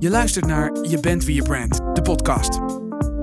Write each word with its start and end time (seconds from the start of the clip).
Je 0.00 0.10
luistert 0.10 0.46
naar 0.46 0.88
Je 0.88 1.00
bent 1.00 1.24
wie 1.24 1.34
je 1.34 1.42
brand, 1.42 1.76
de 1.94 2.02
podcast. 2.02 2.58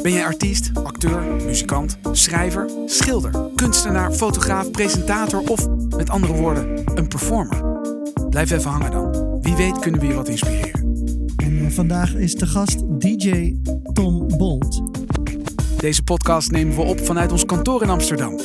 Ben 0.02 0.12
jij 0.12 0.26
artiest, 0.26 0.72
acteur, 0.84 1.22
muzikant, 1.46 1.98
schrijver, 2.12 2.70
schilder, 2.86 3.52
kunstenaar, 3.56 4.12
fotograaf, 4.12 4.72
presentator 4.72 5.40
of 5.40 5.68
met 5.98 6.10
andere 6.10 6.34
woorden, 6.34 6.98
een 6.98 7.08
performer? 7.08 7.82
Blijf 8.30 8.52
even 8.52 8.72
hangen 8.72 8.92
dan. 8.92 9.40
Wie 9.42 9.56
weet 9.56 9.80
kunnen 9.80 10.00
we 10.00 10.08
je 10.08 10.14
wat 10.14 10.28
inspireren. 10.28 10.96
En 11.36 11.66
eh, 11.66 11.68
vandaag 11.68 12.16
is 12.16 12.36
de 12.36 12.48
gast 12.48 13.00
DJ 13.00 13.56
Tom 13.94 14.38
Bolt. 14.38 14.82
Deze 15.78 16.04
podcast 16.04 16.52
nemen 16.52 16.76
we 16.76 16.82
op 16.82 17.00
vanuit 17.00 17.32
ons 17.32 17.46
kantoor 17.46 17.84
in 17.84 17.90
Amsterdam. 17.90 18.38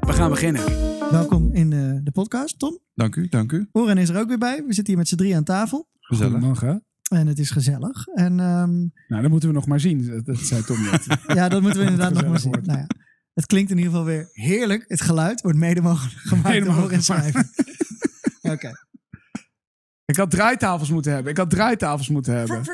We 0.00 0.12
gaan 0.12 0.30
beginnen. 0.30 0.62
Welkom 1.10 1.52
in 1.52 1.72
eh, 1.72 1.78
de 2.04 2.10
podcast, 2.12 2.58
Tom. 2.58 2.78
Dank 2.94 3.16
u, 3.16 3.28
dank 3.28 3.52
u. 3.52 3.68
Oren 3.72 3.98
is 3.98 4.08
er 4.08 4.20
ook 4.20 4.28
weer 4.28 4.38
bij. 4.38 4.56
We 4.56 4.74
zitten 4.74 4.86
hier 4.86 4.96
met 4.96 5.08
z'n 5.08 5.16
drie 5.16 5.36
aan 5.36 5.44
tafel. 5.44 5.88
Gezellig. 6.00 6.32
Goedemorgen. 6.32 6.84
En 7.10 7.26
het 7.26 7.38
is 7.38 7.50
gezellig. 7.50 8.06
En 8.06 8.40
ehm, 8.40 8.78
Nou, 9.08 9.22
dat 9.22 9.30
moeten 9.30 9.48
we 9.48 9.54
nog 9.54 9.66
maar 9.66 9.80
zien. 9.80 10.06
Dat, 10.06 10.26
dat 10.26 10.38
zei 10.38 10.62
Tom 10.62 10.82
net. 10.82 11.06
ja, 11.38 11.48
dat 11.48 11.62
moeten 11.62 11.80
we 11.80 11.90
inderdaad 11.90 12.14
nog 12.14 12.26
maar 12.28 12.38
zien. 12.40 12.58
Nou 12.62 12.78
ja, 12.78 12.86
het 13.34 13.46
klinkt 13.46 13.70
in 13.70 13.76
ieder 13.76 13.92
geval 13.92 14.06
weer 14.06 14.28
heerlijk. 14.32 14.84
Het 14.88 15.00
geluid 15.00 15.40
wordt 15.40 15.58
mede 15.58 15.80
mogelijk 15.80 16.14
gemaakt 16.18 16.48
Mede 16.48 16.64
door 16.64 17.02
Schrijver. 17.02 17.44
Oké. 18.52 18.72
Ik 20.04 20.16
had 20.16 20.30
draaitafels 20.30 20.90
moeten 20.90 21.12
hebben. 21.12 21.30
Ik 21.32 21.38
had 21.38 21.50
draaitafels 21.50 22.08
moeten 22.08 22.34
hebben. 22.36 22.64
Fr- 22.64 22.70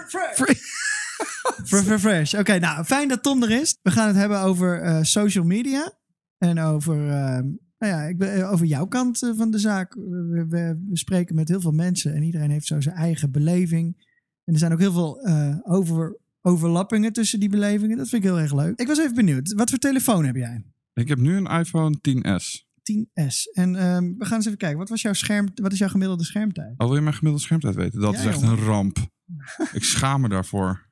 fr- 1.65 1.99
Fresh. 1.99 2.35
Oké, 2.35 2.59
nou 2.59 2.85
fijn 2.85 3.09
dat 3.09 3.23
Tom 3.23 3.43
er 3.43 3.51
is. 3.51 3.79
We 3.83 3.91
gaan 3.91 4.07
het 4.07 4.17
hebben 4.17 4.41
over 4.41 4.81
eh, 4.81 5.03
social 5.03 5.45
media. 5.45 5.93
En 6.39 6.61
over, 6.61 7.09
ehm, 7.09 7.45
nou 7.79 7.93
ja, 7.93 8.03
ik 8.03 8.19
ben, 8.19 8.35
eh, 8.35 8.53
over 8.53 8.67
jouw 8.67 8.87
kant 8.87 9.23
eh, 9.23 9.31
van 9.37 9.51
de 9.51 9.59
zaak. 9.59 9.95
We, 9.95 10.47
we, 10.49 10.83
we 10.89 10.97
spreken 10.99 11.35
met 11.35 11.49
heel 11.49 11.61
veel 11.61 11.73
mensen 11.73 12.15
en 12.15 12.23
iedereen 12.23 12.51
heeft 12.51 12.67
zo 12.67 12.81
zijn 12.81 12.97
eigen 12.97 13.31
beleving. 13.31 14.06
En 14.47 14.53
er 14.53 14.59
zijn 14.59 14.73
ook 14.73 14.79
heel 14.79 14.93
veel 14.93 15.21
eh, 15.21 15.57
over, 15.63 16.19
overlappingen 16.41 17.13
tussen 17.13 17.41
die 17.41 17.49
belevingen. 17.49 17.97
Dat 17.97 18.09
vind 18.09 18.25
ik 18.25 18.29
heel 18.31 18.39
erg 18.41 18.55
leuk. 18.55 18.79
Ik 18.79 18.87
was 18.87 18.99
even 18.99 19.15
benieuwd. 19.15 19.53
Wat 19.53 19.71
voor 19.71 19.79
telefoon 19.79 20.25
heb 20.25 20.37
jij? 20.37 20.65
Ik 20.95 21.09
heb 21.09 21.19
nu 21.19 21.37
een 21.37 21.47
iPhone 21.47 21.97
10s. 22.09 22.65
10S. 22.93 23.53
En 23.53 23.77
ehm, 23.77 24.13
we 24.19 24.25
gaan 24.25 24.37
eens 24.37 24.47
even 24.47 24.59
kijken. 24.59 24.79
Wat, 24.79 24.89
was 24.89 25.03
jouw 25.03 25.13
scherm, 25.13 25.49
wat 25.55 25.73
is 25.73 25.79
jouw 25.79 25.89
gemiddelde 25.89 26.25
schermtijd? 26.25 26.75
Al 26.77 26.87
wil 26.87 26.97
je 26.97 27.03
mijn 27.03 27.15
gemiddelde 27.15 27.45
schermtijd 27.47 27.75
weten? 27.75 28.01
Dat 28.01 28.13
Ja, 28.15 28.19
is 28.21 28.27
echt 28.27 28.41
jongen. 28.41 28.59
een 28.59 28.65
ramp. 28.65 28.99
ik 29.73 29.85
schaam 29.85 30.21
me 30.21 30.29
daarvoor. 30.29 30.85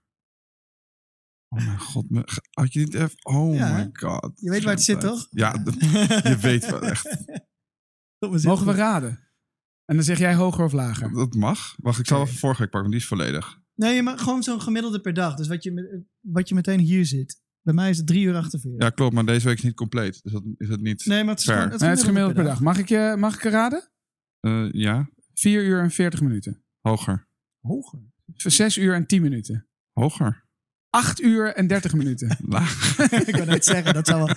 Oh 1.48 1.66
mijn 1.66 1.78
god. 1.78 2.04
Had 2.50 2.72
je 2.72 2.78
niet 2.80 2.94
even... 2.94 3.10
Oh 3.22 3.54
Ja, 3.54 3.76
my 3.76 3.88
god. 3.92 4.32
Je 4.40 4.50
weet 4.50 4.64
waar 4.64 4.74
het 4.74 4.82
zit, 4.82 5.00
toch? 5.00 5.26
Ja, 5.30 5.52
je 6.30 6.36
weet 6.40 6.70
wel 6.70 6.82
echt. 6.82 7.16
Mogen 8.18 8.66
we 8.66 8.72
raden? 8.72 9.18
En 9.84 9.94
dan 9.96 10.04
zeg 10.04 10.18
jij 10.18 10.34
hoger 10.34 10.64
of 10.64 10.72
lager. 10.72 11.12
Dat 11.12 11.34
mag. 11.34 11.74
Wacht, 11.76 11.98
ik 11.98 12.06
zal 12.06 12.22
even 12.22 12.34
vorige 12.38 12.60
week 12.60 12.70
pakken, 12.70 12.90
want 12.90 12.92
die 12.92 13.00
is 13.00 13.06
volledig. 13.06 13.62
Nee, 13.74 14.02
maar 14.02 14.18
gewoon 14.18 14.42
zo'n 14.42 14.60
gemiddelde 14.60 15.00
per 15.00 15.14
dag. 15.14 15.34
Dus 15.34 15.48
wat 15.48 15.62
je, 15.62 16.04
wat 16.20 16.48
je 16.48 16.54
meteen 16.54 16.78
hier 16.80 17.04
zit. 17.06 17.42
Bij 17.62 17.74
mij 17.74 17.90
is 17.90 17.96
het 17.96 18.06
3 18.06 18.24
uur 18.24 18.34
48. 18.34 18.82
Ja, 18.82 18.90
klopt, 18.90 19.14
maar 19.14 19.24
deze 19.26 19.46
week 19.48 19.56
is 19.56 19.62
niet 19.62 19.74
compleet. 19.74 20.22
Dus 20.22 20.32
dat 20.32 20.42
is 20.56 20.68
het 20.68 20.80
niet. 20.80 21.06
Nee, 21.06 21.20
maar 21.24 21.30
het 21.30 21.38
is 21.38 21.44
Fair. 21.44 21.56
gewoon 21.56 21.72
het 21.72 21.80
Nee, 21.80 21.90
het 21.90 21.98
is 21.98 22.04
gemiddelde 22.04 22.34
gemiddeld 22.34 22.58
per 22.58 22.64
dag. 22.66 22.74
Mag 22.74 22.78
ik, 22.78 22.88
je, 22.88 23.16
mag 23.18 23.34
ik 23.34 23.42
raden? 23.42 23.90
Eh, 24.40 24.68
ja, 24.72 25.10
4 25.34 25.64
uur 25.64 25.80
en 25.82 25.90
40 25.90 26.20
minuten. 26.20 26.64
hoger. 26.80 27.28
Hoger. 27.60 28.00
6 28.36 28.76
uur 28.76 28.94
en 28.94 29.06
10 29.06 29.22
minuten. 29.22 29.68
Hoger. 29.92 30.43
8 30.94 31.20
uur 31.20 31.54
en 31.54 31.66
30 31.66 31.94
minuten. 31.94 32.28
Ik 33.26 33.32
kan 33.32 33.46
net 33.46 33.64
zeggen, 33.64 33.94
dat 33.94 34.06
zou 34.06 34.24
wel... 34.24 34.34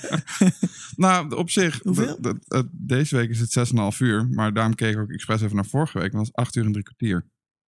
nou, 0.95 1.35
op 1.35 1.49
zich. 1.49 1.79
Hoeveel? 1.83 2.19
d- 2.19 2.63
deze 2.71 3.15
week 3.15 3.29
is 3.29 3.39
het 3.39 3.69
6,5 3.93 3.97
uur. 3.99 4.27
Maar 4.29 4.53
daarom 4.53 4.75
keek 4.75 4.93
ik 4.93 4.99
ook 4.99 5.11
expres 5.11 5.41
even 5.41 5.55
naar 5.55 5.65
vorige 5.65 5.99
week. 5.99 6.11
Dat 6.11 6.19
was 6.19 6.33
8 6.33 6.55
uur 6.55 6.65
en 6.65 6.71
drie 6.71 6.83
kwartier. 6.83 7.25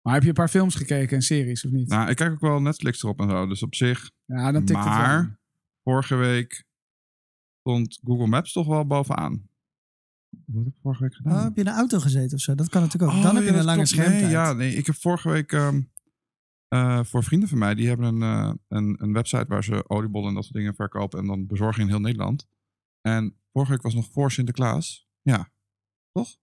Maar 0.03 0.13
heb 0.15 0.23
je 0.23 0.29
een 0.29 0.35
paar 0.35 0.49
films 0.49 0.75
gekeken 0.75 1.17
en 1.17 1.23
series 1.23 1.65
of 1.65 1.71
niet? 1.71 1.89
Nou, 1.89 2.11
ik 2.11 2.17
kijk 2.17 2.33
ook 2.33 2.41
wel 2.41 2.61
Netflix 2.61 3.03
erop 3.03 3.21
en 3.21 3.29
zo. 3.31 3.47
Dus 3.47 3.63
op 3.63 3.75
zich. 3.75 4.11
ja, 4.25 4.53
dan 4.53 4.65
tikt 4.65 4.79
het 4.79 4.89
wel. 4.89 4.97
maar 4.97 5.39
vorige 5.83 6.15
week 6.17 6.65
stond 7.61 7.99
Google 8.05 8.27
Maps 8.27 8.53
toch 8.53 8.67
wel 8.67 8.87
bovenaan. 8.87 9.49
Wat 10.47 10.57
heb 10.65 10.67
ik 10.67 10.79
vorige 10.83 11.03
week 11.03 11.15
gedaan? 11.15 11.33
Oh, 11.37 11.43
heb 11.43 11.53
je 11.55 11.59
in 11.59 11.65
de 11.67 11.71
auto 11.73 11.99
gezeten 11.99 12.37
of 12.37 12.43
zo? 12.43 12.55
Dat 12.55 12.69
kan 12.69 12.83
natuurlijk 12.83 13.13
ook. 13.13 13.19
Oh, 13.19 13.25
Dan 13.25 13.35
heb 13.37 13.45
je 13.45 13.51
een 13.51 13.57
lange 13.65 13.73
klopt. 13.75 13.89
schermtijd. 13.89 14.23
Nee, 14.23 14.31
ja, 14.31 14.53
nee, 14.53 14.75
ik 14.75 14.87
heb 14.87 14.95
vorige 14.97 15.29
week 15.31 15.53
ehm, 15.53 15.81
eh, 16.69 17.05
voor 17.05 17.25
vrienden 17.25 17.49
van 17.49 17.59
mij, 17.59 17.75
die 17.75 17.89
hebben 17.89 18.07
een, 18.07 18.23
eh, 18.23 18.53
een, 18.69 18.97
een 18.99 19.13
website 19.13 19.47
waar 19.49 19.65
ze 19.65 19.89
oliebollen 19.89 20.29
en 20.29 20.35
dat 20.35 20.45
soort 20.45 20.57
dingen 20.57 20.75
verkopen 20.75 21.19
en 21.19 21.27
dan 21.27 21.47
bezorgen 21.47 21.83
in 21.83 21.89
heel 21.89 22.01
Nederland. 22.01 22.47
En 23.01 23.37
vorige 23.53 23.73
week 23.73 23.83
was 23.83 23.95
nog 23.95 24.09
voor 24.11 24.33
Sinterklaas. 24.33 25.09
Ja, 25.23 25.51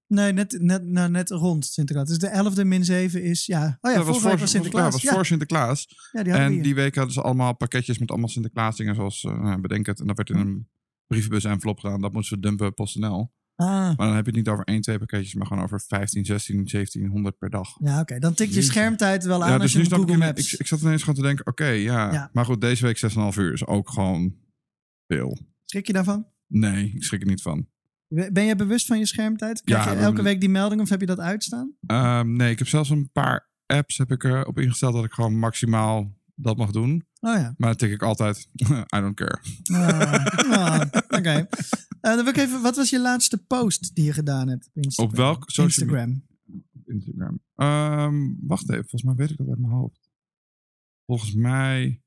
Nee, 0.08 0.34
net, 0.34 0.62
net, 0.62 0.86
nou, 0.86 1.10
net 1.10 1.30
rond 1.30 1.66
Sinterklaas. 1.66 2.08
Dus 2.08 2.18
de 2.18 2.30
11e 2.30 2.66
min 2.68 2.86
7 2.86 3.24
is... 3.24 3.46
Ja. 3.46 3.78
Oh 3.82 3.92
ja, 3.92 3.98
dat 3.98 4.06
was 4.06 4.20
voor, 4.20 4.30
week 4.30 4.40
was 4.40 4.52
Sinterklaas. 4.52 4.86
Ja, 4.86 4.92
was 4.92 5.02
Ja, 5.02 5.14
voor 5.14 5.26
Sinterklaas. 5.26 6.10
ja, 6.12 6.24
die 6.24 6.34
En 6.34 6.62
die 6.62 6.76
week 6.76 6.96
hadden 6.96 7.14
ze 7.14 7.22
allemaal 7.22 7.56
pakketjes 7.56 7.98
met 7.98 8.10
allemaal 8.10 8.30
Sinterklaas 8.30 8.78
dingen 8.78 8.96
zoals, 8.96 9.24
eh, 9.24 9.42
nou, 9.42 9.62
bedenk 9.62 9.86
het. 9.86 10.00
En 10.00 10.08
dat 10.08 10.18
werd 10.18 10.30
in 10.30 10.38
een 10.38 10.68
brievenbus 11.08 11.44
envelop 11.44 11.80
gedaan. 11.80 12.02
Dat 12.02 12.14
moesten 12.14 12.36
we 12.36 12.42
dumpen 12.44 12.74
PostNL. 12.74 13.32
Ah, 13.56 13.68
Maar 13.68 13.96
dan 14.08 14.16
heb 14.16 14.26
je 14.26 14.32
het 14.32 14.36
niet 14.40 14.50
over 14.50 14.66
één, 14.66 14.82
twee 14.82 14.98
pakketjes, 14.98 15.34
maar 15.34 15.48
gewoon 15.48 15.64
over 15.64 15.82
15, 15.82 16.26
16, 16.26 16.56
1700 16.66 17.38
per 17.38 17.50
dag. 17.50 17.76
ja, 17.80 18.00
oké. 18.00 18.20
Dan 18.20 18.34
tikt 18.34 18.54
je 18.54 18.62
schermtijd 18.62 19.24
wel 19.26 19.44
aan 19.44 19.48
Ja, 19.48 19.54
als 19.54 19.62
dus 19.62 19.72
je 19.72 19.78
nu 19.78 19.84
ik, 19.84 19.94
Google 19.94 20.18
Maps... 20.18 20.54
ik, 20.54 20.60
ik 20.60 20.68
zat 20.68 20.82
ineens 20.82 21.00
gewoon 21.00 21.16
te 21.16 21.22
denken, 21.22 21.48
oké, 21.48 21.68
ja. 21.68 22.12
Ja. 22.14 22.30
Maar 22.34 22.46
goed, 22.46 22.62
deze 22.62 22.84
week 22.86 23.00
6,5 23.34 23.38
uur 23.38 23.54
is 23.54 23.66
ook 23.66 23.90
gewoon 23.90 24.36
veel. 25.08 25.38
Schrik 25.66 25.88
je 25.88 25.94
daarvan? 25.94 26.28
Nee, 26.48 26.92
ik 26.96 27.04
schrik 27.04 27.22
er 27.22 27.28
niet 27.28 27.42
van. 27.42 27.68
Ben 28.08 28.44
je 28.46 28.56
bewust 28.56 28.86
van 28.88 29.00
je 29.00 29.06
schermtijd? 29.06 29.62
Krijg 29.62 29.86
Ja, 29.86 29.92
je 29.92 29.98
elke 29.98 30.22
week 30.22 30.40
die 30.40 30.50
melding 30.50 30.82
of 30.82 30.90
heb 30.90 31.00
je 31.00 31.06
dat 31.06 31.20
uitstaan? 31.20 31.76
Ehm, 31.88 32.36
nee, 32.36 32.52
ik 32.52 32.58
heb 32.60 32.68
zelfs 32.68 32.90
een 32.90 33.10
paar 33.12 33.50
apps 33.66 33.98
heb 33.98 34.12
ik 34.12 34.24
erop 34.24 34.60
ingesteld 34.60 34.94
dat 34.94 35.06
ik 35.06 35.12
gewoon 35.12 35.38
maximaal 35.40 36.18
dat 36.36 36.58
mag 36.58 36.72
doen. 36.72 37.06
Oh 37.26 37.34
ja. 37.38 37.54
Maar 37.58 37.70
dan 37.70 37.76
tik 37.78 37.92
ik 37.92 38.02
altijd, 38.02 38.48
I 38.96 39.00
don't 39.00 39.16
care. 39.16 39.40
Ah, 39.64 40.52
ah, 40.52 40.82
Oké. 41.20 41.30
Eh, 41.30 41.48
dan 42.02 42.16
wil 42.16 42.28
ik 42.28 42.38
even, 42.38 42.62
wat 42.62 42.76
was 42.76 42.90
je 42.90 43.00
laatste 43.00 43.38
post 43.38 43.96
die 43.96 44.06
je 44.06 44.14
gedaan 44.14 44.48
hebt 44.48 44.68
op 44.68 44.84
Instagram? 44.84 45.12
Op 45.12 45.18
welk 45.18 45.44
social 45.46 45.66
Instagram. 45.68 46.26
Instagram. 46.86 47.40
Ehm, 47.56 48.34
wacht 48.48 48.70
even, 48.70 48.82
volgens 48.88 49.04
mij 49.04 49.16
weet 49.16 49.30
ik 49.30 49.38
dat 49.38 49.48
uit 49.50 49.60
mijn 49.60 49.74
hoofd. 49.74 50.10
Volgens 51.06 51.34
mij, 51.34 52.02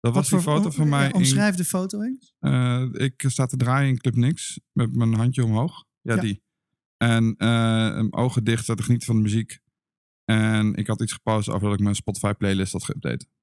dat 0.00 0.14
was 0.14 0.28
die 0.28 0.40
foto 0.40 0.70
van 0.70 0.88
mij. 0.88 1.12
Omschrijf 1.12 1.54
de 1.54 1.64
foto 1.64 2.02
eens. 2.02 2.34
Eh, 2.38 2.84
ik 2.92 3.24
sta 3.26 3.46
te 3.46 3.56
draaien 3.56 3.88
in 3.88 3.98
Club 3.98 4.16
Nix 4.16 4.60
met 4.72 4.94
mijn 4.94 5.14
handje 5.14 5.44
omhoog. 5.44 5.84
Ja, 6.00 6.14
Ja. 6.14 6.20
die. 6.20 6.42
En 6.96 7.34
eh, 7.36 8.04
ogen 8.10 8.44
dicht, 8.44 8.66
te 8.66 8.82
genieten 8.82 9.06
van 9.06 9.16
de 9.16 9.22
muziek. 9.22 9.60
En 10.24 10.74
ik 10.74 10.86
had 10.86 11.02
iets 11.02 11.12
gepost 11.12 11.48
over 11.48 11.68
dat 11.68 11.78
ik 11.78 11.82
mijn 11.82 11.94
Spotify 11.94 12.32
playlist 12.32 12.72
had 12.72 12.90
geüpdate. 12.92 13.37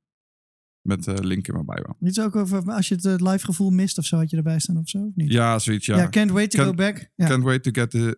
Met 0.85 1.03
de 1.03 1.23
link 1.25 1.47
in 1.47 1.53
mijn 1.53 1.65
bio. 1.65 1.95
Niet 1.99 2.19
ook 2.19 2.35
over 2.35 2.71
als 2.71 2.87
je 2.87 2.95
het 2.95 3.05
eh, 3.05 3.31
live 3.31 3.45
gevoel 3.45 3.69
mist 3.69 3.97
of 3.97 4.05
zo, 4.05 4.17
had 4.17 4.29
je 4.29 4.37
erbij 4.37 4.59
staan 4.59 4.77
of 4.77 4.89
zo? 4.89 4.97
Of 4.97 5.15
niet? 5.15 5.31
Ja, 5.31 5.59
zoiets, 5.59 5.85
ja. 5.85 5.97
Ja, 5.97 6.09
can't 6.09 6.31
wait 6.31 6.51
to 6.51 6.63
go 6.63 6.73
back. 6.73 7.11
Ja. 7.15 7.27
Can't 7.27 7.43
wait 7.43 7.63
to 7.63 7.71
get 7.71 7.89
the... 7.89 8.17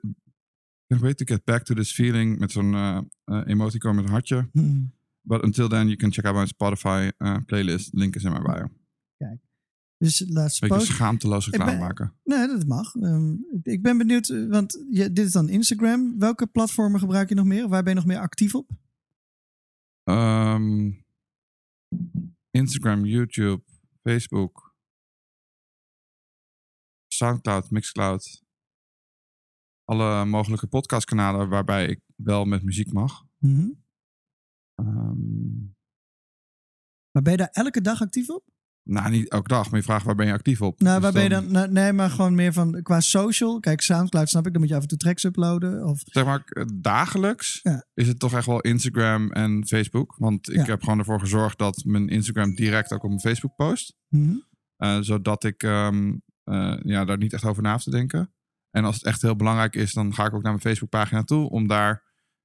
Can't 0.88 1.02
wait 1.02 1.18
to 1.18 1.26
get 1.26 1.44
back 1.44 1.64
to 1.64 1.76
this 1.76 1.94
feeling. 1.94 2.40
Met 2.40 2.52
zo'n 2.52 2.74
eh, 2.74 3.02
emoticon 3.46 3.96
met 3.96 4.06
een 4.06 4.12
hartje. 4.12 4.50
Hmm. 4.52 4.96
But 5.22 5.44
until 5.44 5.68
then, 5.68 5.86
you 5.86 5.96
can 5.96 6.12
check 6.12 6.26
out 6.26 6.36
my 6.36 6.46
Spotify 6.46 7.10
playlist. 7.46 7.94
Link 7.94 8.16
is 8.16 8.24
in 8.24 8.32
mijn 8.32 8.44
bio. 8.44 8.68
Dus 9.98 10.18
de 10.18 10.34
laatste 10.34 10.68
Beetje 10.68 10.86
schaamteloos 10.86 11.50
reclame 11.50 11.72
ben- 11.72 11.80
maken. 11.80 12.14
Nee, 12.24 12.48
dat 12.48 12.66
mag. 12.66 12.96
Ehm, 12.96 13.36
ik 13.64 13.82
ben 13.82 13.98
benieuwd, 13.98 14.48
want 14.48 14.86
je, 14.90 15.14
dit 15.14 15.26
is 15.26 15.32
dan 15.32 15.50
Instagram. 15.50 16.20
Welke 16.20 16.48
platformen 16.48 17.00
gebruik 17.00 17.30
je 17.30 17.36
nog 17.36 17.46
meer? 17.46 17.68
Waar 17.68 17.84
ben 17.84 17.94
je 17.94 18.00
nog 18.00 18.08
meer 18.08 18.20
actief 18.20 18.56
op? 18.56 18.70
Ehm, 20.04 20.92
Instagram, 22.58 23.06
YouTube, 23.06 23.64
Facebook, 24.02 24.76
Soundcloud, 27.08 27.72
Mixcloud. 27.72 28.44
Alle 29.84 30.26
mogelijke 30.26 30.68
podcastkanalen 30.68 31.50
waarbij 31.50 31.88
ik 31.88 32.02
wel 32.16 32.46
met 32.46 32.64
muziek 32.64 32.92
mag. 32.92 33.26
Mhm. 33.38 33.70
Ehm, 34.76 35.76
Maar 37.12 37.24
ben 37.26 37.32
je 37.32 37.38
daar 37.38 37.52
elke 37.52 37.82
dag 37.82 38.02
actief 38.02 38.30
op? 38.30 38.44
Nou, 38.88 39.10
niet 39.10 39.30
elke 39.30 39.48
dag, 39.48 39.70
maar 39.70 39.80
je 39.80 39.86
vraagt 39.86 40.06
waar 40.06 40.16
ben 40.16 40.26
je 40.26 40.34
actief 40.34 40.62
op? 40.62 40.80
Nou, 40.80 40.94
Dus 40.94 41.04
waar 41.04 41.14
ben 41.14 41.24
je 41.24 41.30
dan? 41.30 41.52
nou, 41.52 41.72
nee, 41.72 41.94
maar 41.94 42.10
gewoon 42.10 42.36
meer 42.36 42.54
van 42.54 42.82
qua 42.82 43.00
social. 43.00 43.60
Kijk, 43.60 43.82
Soundcloud 43.82 44.30
snap 44.30 44.46
ik, 44.46 44.52
dan 44.52 44.62
moet 44.62 44.70
je 44.70 44.76
af 44.76 44.82
en 44.82 44.88
toe 44.88 44.98
tracks 44.98 45.24
uploaden. 45.24 45.86
Of, 45.86 46.02
Zeg 46.06 46.26
maar, 46.26 46.42
eh, 46.46 46.64
dagelijks 46.76 47.60
Ja. 47.64 47.86
is 47.94 48.08
het 48.08 48.20
toch 48.20 48.34
echt 48.34 48.46
wel 48.46 48.60
Instagram 48.62 49.32
en 49.32 49.68
Facebook. 49.68 50.16
Want 50.18 50.50
ik 50.50 50.56
Ja. 50.56 50.64
heb 50.64 50.84
gewoon 50.84 51.00
ervoor 51.00 51.20
gezorgd 51.20 51.58
dat 51.58 51.84
mijn 51.86 52.08
Instagram 52.10 52.56
direct 52.56 52.92
ook 52.94 53.04
op 53.04 53.10
mijn 53.10 53.22
Facebook 53.22 53.56
post. 53.56 53.96
Mhm. 54.10 54.36
Eh, 54.78 54.98
zodat 55.02 55.44
ik 55.44 55.64
ehm, 55.64 56.14
eh, 56.44 56.78
ja, 56.84 57.06
daar 57.06 57.18
niet 57.18 57.34
echt 57.34 57.44
over 57.46 57.64
na 57.64 57.72
hoef 57.72 57.84
te 57.84 57.92
denken. 57.92 58.32
En 58.72 58.86
als 58.86 58.96
het 58.96 59.04
echt 59.06 59.22
heel 59.22 59.36
belangrijk 59.36 59.76
is, 59.76 59.94
dan 59.94 60.14
ga 60.14 60.26
ik 60.26 60.34
ook 60.34 60.42
naar 60.44 60.52
mijn 60.52 60.64
Facebookpagina 60.64 61.24
toe. 61.24 61.50
Om 61.50 61.68
daar 61.68 62.04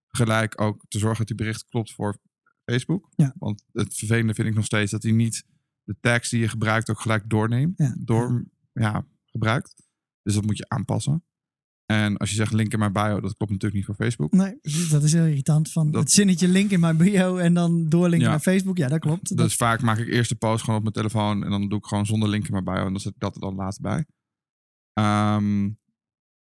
gelijk 0.09 0.61
ook 0.61 0.85
te 0.89 0.99
zorgen 0.99 1.19
dat 1.19 1.27
die 1.27 1.37
bericht 1.37 1.65
klopt 1.69 1.93
voor 1.93 2.19
Facebook. 2.65 3.09
Ja. 3.17 3.35
Want 3.39 3.65
het 3.73 3.95
vervelende 3.95 4.35
vind 4.35 4.49
ik 4.49 4.55
nog 4.55 4.65
steeds 4.65 4.91
dat 4.91 5.03
hij 5.03 5.13
niet 5.13 5.45
de 5.85 5.97
tags 6.01 6.31
die 6.31 6.41
je 6.41 6.49
gebruikt 6.49 6.91
ook 6.91 7.01
gelijk 7.01 7.31
doorneemt. 7.31 7.79
Ja. 7.79 7.95
Door, 7.99 8.45
ja, 8.73 9.07
gebruikt. 9.25 9.75
Dus 10.23 10.35
dat 10.35 10.45
moet 10.47 10.57
je 10.57 10.69
aanpassen. 10.69 11.25
En 11.87 12.17
als 12.17 12.31
je 12.31 12.37
zegt 12.37 12.53
link 12.53 12.73
in 12.73 12.79
mijn 12.79 12.93
bio, 12.93 13.21
dat 13.21 13.37
klopt 13.37 13.53
natuurlijk 13.53 13.75
niet 13.75 13.85
voor 13.85 13.95
Facebook. 13.95 14.33
Nee, 14.33 14.59
dat 14.91 15.03
is 15.03 15.13
heel 15.13 15.25
irritant. 15.25 15.73
Van 15.73 15.91
Dat- 15.91 16.03
het 16.03 16.13
zinnetje 16.13 16.49
link 16.49 16.71
in 16.71 16.81
mijn 16.81 16.97
bio 16.97 17.37
en 17.37 17.55
dan 17.55 17.89
doorlinken 17.89 18.27
Ja. 18.29 18.35
naar 18.35 18.41
Facebook. 18.41 18.77
Ja, 18.77 18.89
dat 18.89 19.01
klopt. 19.01 19.37
Dus 19.37 19.57
vaak 19.57 19.83
maak 19.83 19.99
ik 19.99 20.09
eerst 20.09 20.29
de 20.29 20.37
post 20.37 20.61
gewoon 20.61 20.77
op 20.77 20.83
mijn 20.83 20.95
telefoon 20.95 21.45
en 21.45 21.51
dan 21.51 21.69
doe 21.69 21.79
ik 21.79 21.85
gewoon 21.85 22.07
zonder 22.07 22.29
link 22.29 22.45
in 22.47 22.53
mijn 22.53 22.65
bio 22.65 22.75
en 22.85 22.93
dan 22.93 23.01
zet 23.01 23.13
ik 23.15 23.21
dat 23.21 23.35
er 23.35 23.41
dan 23.41 23.55
later 23.55 23.83
bij. 23.83 24.07
Ehm, 24.93 25.65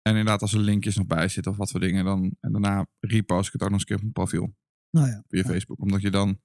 en 0.02 0.16
inderdaad, 0.18 0.42
als 0.42 0.54
er 0.54 0.60
linkjes 0.60 0.96
nog 0.96 1.08
bij 1.08 1.28
zitten 1.28 1.52
of 1.52 1.58
wat 1.58 1.72
voor 1.72 1.80
dingen, 1.80 2.06
dan, 2.06 2.36
en 2.40 2.52
daarna 2.52 2.88
repost 3.00 3.48
ik 3.48 3.54
het 3.54 3.62
ook 3.64 3.70
nog 3.70 3.80
eens 3.80 3.82
een 3.82 3.88
keer 3.88 3.96
op 3.96 4.02
mijn 4.02 4.14
profiel 4.14 4.56
nou 4.90 5.08
ja, 5.08 5.24
via 5.28 5.42
Ja. 5.42 5.48
Facebook. 5.50 5.80
Omdat 5.82 6.02
je 6.02 6.12
dan 6.12 6.40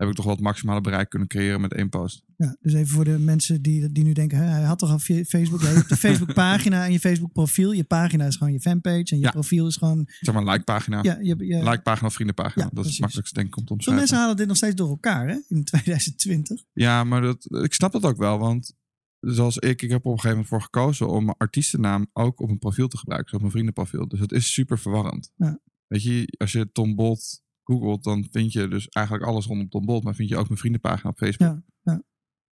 heb 0.00 0.08
ik 0.08 0.14
toch 0.14 0.24
wel 0.24 0.34
het 0.34 0.42
maximale 0.44 0.80
bereik 0.80 1.08
kunnen 1.08 1.28
creëren 1.28 1.60
met 1.60 1.74
één 1.74 1.88
post. 1.88 2.22
ja, 2.36 2.56
dus 2.60 2.72
even 2.72 2.88
voor 2.88 3.04
de 3.04 3.18
mensen 3.18 3.62
die, 3.62 3.92
die 3.92 4.04
nu 4.04 4.12
denken, 4.12 4.38
hè, 4.38 4.44
hij 4.44 4.62
had 4.62 4.78
toch 4.78 4.90
al 4.90 4.98
Facebook. 4.98 5.60
Ja, 5.62 5.68
je 5.68 5.74
hebt 5.74 5.88
de 5.88 5.96
Facebook 5.96 6.34
pagina 6.34 6.84
en 6.84 6.92
je 6.92 7.00
Facebook 7.00 7.32
profiel. 7.32 7.72
Je 7.72 7.84
pagina 7.84 8.26
is 8.26 8.36
gewoon 8.36 8.52
je 8.52 8.60
fanpage 8.60 9.04
en 9.10 9.16
je 9.16 9.22
Ja. 9.24 9.30
profiel 9.30 9.66
is 9.66 9.76
gewoon... 9.76 10.08
Zeg 10.20 10.34
maar 10.34 10.44
like 10.44 10.64
pagina. 10.64 10.98
Ja, 11.02 11.18
je, 11.20 11.34
je, 11.46 11.62
Like 11.62 11.80
pagina 11.82 12.06
of 12.06 12.14
vriendenpagina. 12.14 12.64
Ja, 12.64 12.70
dat 12.72 12.84
is 12.84 12.90
het 12.90 13.00
makkelijkste 13.00 13.34
denk 13.38 13.48
ik 13.48 13.56
om 13.56 13.62
te 13.62 13.66
Veel 13.66 13.76
omschrijven. 13.76 14.02
mensen 14.04 14.18
halen 14.22 14.36
dit 14.36 14.46
nog 14.46 14.56
steeds 14.56 14.74
door 14.74 14.88
elkaar 14.88 15.28
hè, 15.28 15.38
in 15.48 15.64
2020. 15.64 16.62
Ja, 16.72 17.04
maar 17.04 17.20
dat, 17.20 17.46
ik 17.62 17.74
snap 17.74 17.92
dat 17.92 18.04
ook 18.04 18.16
wel. 18.18 18.38
Want 18.38 18.74
zoals 19.20 19.56
ik, 19.58 19.82
ik 19.82 19.90
heb 19.90 19.98
op 19.98 20.04
een 20.04 20.10
gegeven 20.20 20.30
moment 20.30 20.48
voor 20.48 20.62
gekozen 20.62 21.08
om 21.08 21.24
mijn 21.24 21.36
artiestennaam 21.36 22.06
ook 22.12 22.40
op 22.40 22.46
mijn 22.46 22.58
profiel 22.58 22.88
te 22.88 22.98
gebruiken. 22.98 23.34
Op 23.34 23.40
mijn 23.40 23.52
vriendenprofiel. 23.52 24.08
Dus 24.08 24.20
het 24.20 24.32
is 24.32 24.52
super 24.52 24.78
verwarrend. 24.78 25.32
Ja. 25.36 25.60
Weet 25.86 26.02
je, 26.02 26.34
als 26.38 26.52
je 26.52 26.72
Tom 26.72 26.94
Bolt 26.94 27.42
googelt, 27.64 28.04
dan 28.04 28.26
vind 28.30 28.52
je 28.52 28.68
dus 28.68 28.88
eigenlijk 28.88 29.26
alles 29.26 29.46
rondom 29.46 29.68
Tom 29.68 29.84
Bolt. 29.86 30.04
Maar 30.04 30.14
vind 30.14 30.28
je 30.28 30.36
ook 30.36 30.46
mijn 30.46 30.58
vriendenpagina 30.60 31.10
op 31.10 31.18
Facebook. 31.18 31.48
Ja, 31.48 31.64
ja. 31.92 32.02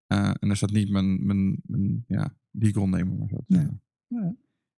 Eh, 0.06 0.34
en 0.40 0.46
daar 0.48 0.56
staat 0.56 0.70
niet 0.70 0.90
mijn, 0.90 1.26
mijn, 1.26 1.60
mijn 1.66 2.04
ja, 2.06 2.36
legal 2.50 2.88
name, 2.88 3.14
maar 3.14 3.28
zo. 3.28 3.38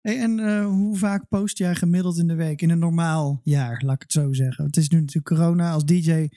Hey, 0.01 0.19
en 0.19 0.39
eh, 0.39 0.67
hoe 0.67 0.97
vaak 0.97 1.29
post 1.29 1.59
jij 1.59 1.75
gemiddeld 1.75 2.19
in 2.19 2.27
de 2.27 2.35
week? 2.35 2.63
In 2.63 2.71
een 2.71 2.79
normaal 2.79 3.41
jaar, 3.43 3.83
laat 3.85 3.95
ik 3.95 4.03
het 4.03 4.13
zo 4.13 4.33
zeggen. 4.33 4.65
Het 4.65 4.77
is 4.77 4.89
nu 4.89 4.99
natuurlijk 4.99 5.27
corona. 5.27 5.73
Als 5.73 5.85
DJ 5.85 6.29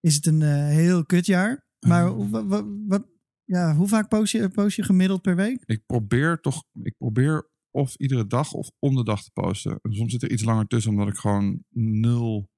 is 0.00 0.14
het 0.14 0.26
een 0.26 0.42
eh, 0.42 0.66
heel 0.66 1.04
kut 1.04 1.26
jaar. 1.26 1.66
Maar 1.86 2.30
wa- 2.30 2.64
wat, 2.86 3.06
ja, 3.44 3.74
hoe 3.74 3.88
vaak 3.88 4.08
post 4.08 4.32
je, 4.32 4.48
post 4.48 4.76
je 4.76 4.82
gemiddeld 4.82 5.22
per 5.22 5.36
week? 5.36 5.62
Ik 5.64 5.86
probeer 5.86 6.40
toch, 6.40 6.64
ik 6.82 6.96
probeer 6.96 7.50
of 7.70 7.94
iedere 7.96 8.26
dag 8.26 8.52
of 8.52 8.70
om 8.78 8.94
de 8.94 9.04
dag 9.04 9.22
te 9.22 9.30
posten. 9.32 9.78
En 9.82 9.92
soms 9.92 10.12
zit 10.12 10.22
er 10.22 10.30
iets 10.30 10.44
langer 10.44 10.66
tussen, 10.66 10.90
omdat 10.90 11.08
ik 11.08 11.16
gewoon 11.16 11.64
nul 11.70 12.48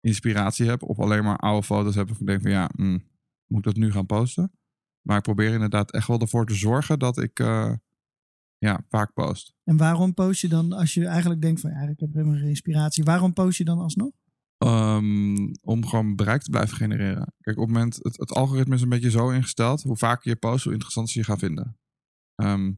inspiratie 0.00 0.68
heb. 0.68 0.82
Of 0.82 0.98
alleen 0.98 1.24
maar 1.24 1.36
oude 1.36 1.66
foto's 1.66 1.94
heb. 1.94 2.10
Of 2.10 2.20
ik 2.20 2.26
denk 2.26 2.42
van 2.42 2.50
ja, 2.50 2.70
mm, 2.76 3.02
moet 3.46 3.58
ik 3.58 3.64
dat 3.64 3.76
nu 3.76 3.92
gaan 3.92 4.06
posten? 4.06 4.52
Maar 5.02 5.16
ik 5.16 5.22
probeer 5.22 5.52
inderdaad 5.52 5.92
echt 5.92 6.06
wel 6.06 6.20
ervoor 6.20 6.46
te 6.46 6.54
zorgen 6.54 6.98
dat 6.98 7.18
ik 7.18 7.38
eh, 7.38 7.72
ja, 8.58 8.84
vaak 8.88 9.12
post. 9.12 9.54
En 9.64 9.76
waarom 9.76 10.14
post 10.14 10.40
je 10.40 10.48
dan, 10.48 10.72
als 10.72 10.94
je 10.94 11.06
eigenlijk 11.06 11.40
denkt 11.40 11.60
van 11.60 11.70
ja, 11.70 11.80
ik 11.80 12.00
heb 12.00 12.12
helemaal 12.12 12.38
geen 12.38 12.48
inspiratie. 12.48 13.04
Waarom 13.04 13.32
post 13.32 13.58
je 13.58 13.64
dan 13.64 13.78
alsnog? 13.78 14.10
Ehm, 14.58 15.52
om 15.62 15.86
gewoon 15.86 16.16
bereik 16.16 16.42
te 16.42 16.50
blijven 16.50 16.76
genereren. 16.76 17.34
Kijk, 17.40 17.56
op 17.56 17.66
het 17.66 17.72
moment, 17.72 17.98
het, 18.02 18.16
het 18.16 18.32
algoritme 18.32 18.74
is 18.74 18.82
een 18.82 18.88
beetje 18.88 19.10
zo 19.10 19.30
ingesteld. 19.30 19.82
Hoe 19.82 19.96
vaker 19.96 20.30
je 20.30 20.36
post, 20.36 20.64
hoe 20.64 20.72
interessanter 20.72 21.12
ze 21.12 21.18
je 21.18 21.24
gaan 21.24 21.38
vinden. 21.38 21.78
Ehm, 22.34 22.72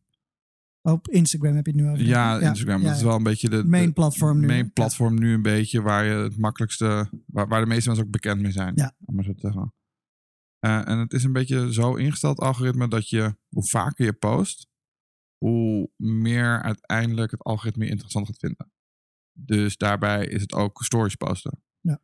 Op 0.83 1.09
Instagram 1.09 1.55
heb 1.55 1.67
je 1.67 1.73
het 1.73 1.81
nu 1.81 1.89
over. 1.89 2.05
ja, 2.05 2.41
Instagram. 2.41 2.81
ja, 2.81 2.87
dat 2.87 2.97
is 2.97 3.03
wel 3.03 3.17
een 3.17 3.23
beetje 3.23 3.49
de, 3.49 3.65
Main 3.65 3.93
platform 3.93 4.41
nu. 4.41 4.47
main 4.47 4.73
platform 4.73 5.19
nu 5.19 5.35
een 5.35 5.43
beetje 5.43 5.83
waar 5.83 6.05
je 6.05 6.15
het 6.15 6.39
makkelijkste, 6.39 7.11
waar, 7.27 7.49
waar 7.49 7.61
de 7.61 7.67
meeste 7.67 7.89
mensen 7.89 8.05
ook 8.07 8.13
bekend 8.13 8.41
mee 8.41 8.53
zijn. 8.53 8.73
Ja. 8.75 8.95
Om 9.05 9.15
maar 9.15 9.25
zo 9.25 9.33
te 9.33 9.41
zeggen. 9.41 9.75
Eh, 10.59 10.89
en 10.89 10.99
het 10.99 11.13
is 11.13 11.25
een 11.25 11.33
beetje 11.33 11.73
zo 11.73 11.95
ingesteld, 11.95 12.39
algoritme, 12.39 12.89
dat 12.89 13.09
je 13.09 13.37
hoe 13.49 13.65
vaker 13.65 14.05
je 14.05 14.13
post, 14.13 14.69
hoe 15.39 15.91
meer 15.97 16.63
uiteindelijk 16.63 17.31
het 17.31 17.43
algoritme 17.43 17.87
interessant 17.89 18.27
gaat 18.27 18.39
vinden. 18.39 18.73
Dus 19.33 19.77
daarbij 19.77 20.27
is 20.27 20.41
het 20.41 20.53
ook 20.53 20.83
stories 20.83 21.15
posten. 21.15 21.63
Ja. 21.81 22.01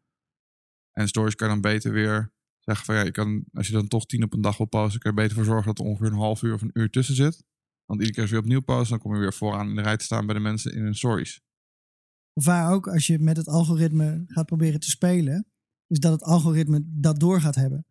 En 0.93 1.09
stories 1.09 1.35
kan 1.35 1.49
dan 1.49 1.61
beter 1.61 1.93
weer 1.93 2.33
zeggen 2.59 2.85
van 2.85 2.95
ja, 2.95 3.03
je 3.03 3.11
kan, 3.11 3.45
als 3.53 3.67
je 3.67 3.73
dan 3.73 3.89
toch 3.89 4.07
tien 4.07 4.25
op 4.25 4.33
een 4.33 4.41
dag 4.41 4.57
wil 4.57 4.67
posten, 4.67 5.01
kan 5.01 5.11
je 5.11 5.17
beter 5.17 5.37
voor 5.37 5.45
zorgen 5.45 5.67
dat 5.67 5.79
er 5.79 5.85
ongeveer 5.85 6.13
een 6.13 6.19
half 6.19 6.43
uur 6.43 6.55
of 6.55 6.63
een 6.63 6.71
uur 6.73 6.91
tussen 6.91 7.15
zit. 7.15 7.45
Want 7.88 8.00
iedere 8.00 8.12
keer 8.12 8.20
als 8.23 8.31
je 8.31 8.37
weer 8.37 8.44
opnieuw 8.44 8.76
post, 8.76 8.90
dan 8.90 8.99
kom 8.99 9.14
je 9.14 9.20
weer 9.20 9.35
vooraan 9.35 9.69
in 9.69 9.75
de 9.75 9.82
rij 9.82 9.96
te 9.96 10.05
staan 10.05 10.26
bij 10.26 10.35
de 10.35 10.40
mensen 10.40 10.75
in 10.75 10.82
hun 10.82 10.94
stories. 10.94 11.40
Of 12.32 12.44
waar 12.44 12.73
ook 12.73 12.88
als 12.88 13.06
je 13.06 13.19
met 13.19 13.37
het 13.37 13.49
algoritme 13.49 14.25
gaat 14.26 14.46
proberen 14.46 14.81
te 14.81 14.90
spelen, 14.90 15.46
is 15.87 15.99
dat 15.99 16.12
het 16.12 16.23
algoritme 16.23 16.82
dat 16.85 17.20
door 17.20 17.40
gaat 17.40 17.55
hebben. 17.55 17.87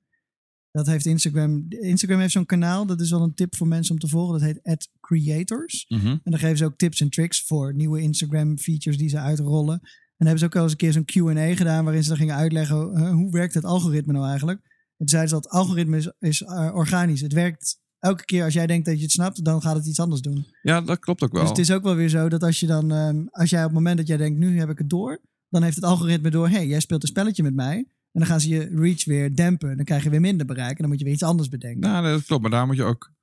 Dat 0.72 0.88
heeft 0.88 1.06
Instagram. 1.06 1.66
Instagram 1.70 2.20
heeft 2.20 2.32
zo'n 2.32 2.46
kanaal, 2.46 2.86
dat 2.86 3.02
is 3.02 3.10
wel 3.10 3.22
een 3.22 3.34
tip 3.34 3.56
voor 3.56 3.68
mensen 3.68 3.94
om 3.94 4.00
te 4.00 4.08
volgen. 4.08 4.40
Dat 4.40 4.48
heet 4.48 4.64
Ad 4.64 4.90
Creators. 5.00 5.86
En 6.24 6.32
dan 6.32 6.40
geven 6.40 6.58
ze 6.58 6.66
ook 6.66 6.78
tips 6.78 7.02
en 7.02 7.10
tricks 7.10 7.46
voor 7.46 7.74
nieuwe 7.74 8.02
Instagram 8.02 8.58
features 8.58 8.98
die 8.98 9.10
ze 9.10 9.20
uitrollen. 9.20 9.80
En 9.80 10.26
dan 10.26 10.28
hebben 10.28 10.40
ze 10.40 10.46
ook 10.46 10.54
wel 10.54 10.64
eens 10.64 10.72
een 10.72 10.78
keer 10.78 10.92
zo'n 10.92 11.36
Q&A 11.36 11.56
gedaan 11.56 11.84
waarin 11.84 12.04
ze 12.04 12.10
dan 12.10 12.18
gingen 12.18 12.36
uitleggen 12.36 12.94
eh, 12.94 13.12
hoe 13.12 13.32
werkt 13.32 13.54
het 13.54 13.66
algoritme 13.66 14.14
nou 14.14 14.28
eigenlijk. 14.28 14.60
En 14.98 15.08
zeiden 15.08 15.30
ze 15.30 15.36
dat 15.36 15.44
het 15.44 15.54
algoritme 15.54 15.98
is, 15.98 16.12
is 16.20 16.42
eh, 16.42 16.72
organisch. 16.74 17.22
Het 17.22 17.34
werkt 17.34 17.80
elke 18.00 18.26
keer 18.26 18.44
als 18.44 18.54
jij 18.54 18.68
denkt 18.68 18.86
dat 18.86 18.96
je 18.98 19.02
het 19.02 19.12
snapt, 19.12 19.44
dan 19.46 19.62
gaat 19.62 19.76
het 19.76 19.86
iets 19.88 20.00
anders 20.00 20.22
doen. 20.22 20.46
Ja, 20.62 20.82
dat 20.82 21.00
klopt 21.00 21.22
ook 21.24 21.32
wel. 21.32 21.42
Dus 21.42 21.50
het 21.50 21.60
is 21.60 21.72
ook 21.72 21.84
wel 21.84 21.96
weer 21.96 22.10
zo 22.10 22.30
dat 22.30 22.44
als 22.44 22.60
je 22.60 22.66
dan, 22.68 22.92
ehm, 22.92 23.26
als 23.30 23.50
jij 23.50 23.60
op 23.60 23.66
het 23.66 23.74
moment 23.76 23.98
dat 23.98 24.08
jij 24.08 24.18
denkt, 24.18 24.40
nu 24.40 24.60
heb 24.60 24.70
ik 24.70 24.78
het 24.78 24.90
door, 24.90 25.22
dan 25.50 25.64
heeft 25.64 25.76
het 25.76 25.86
algoritme 25.86 26.30
door, 26.30 26.48
hé, 26.48 26.54
hey, 26.56 26.68
jij 26.68 26.80
speelt 26.80 27.02
een 27.02 27.08
spelletje 27.08 27.44
met 27.44 27.54
mij. 27.56 27.78
En 28.12 28.24
dan 28.24 28.26
gaan 28.26 28.40
ze 28.42 28.50
je 28.50 28.70
reach 28.76 29.06
weer 29.06 29.36
dempen. 29.36 29.76
Dan 29.76 29.86
krijg 29.86 30.04
je 30.04 30.10
weer 30.10 30.22
minder 30.22 30.46
bereik. 30.46 30.72
En 30.76 30.78
dan 30.78 30.88
moet 30.90 30.98
je 31.00 31.04
weer 31.04 31.14
iets 31.14 31.24
anders 31.24 31.50
bedenken. 31.50 31.80
Nou, 31.80 32.04
dat 32.06 32.26
klopt. 32.26 32.42
Maar 32.42 32.52
daar 32.52 32.66
moet 32.68 32.76
je 32.76 32.84
ook, 32.84 33.14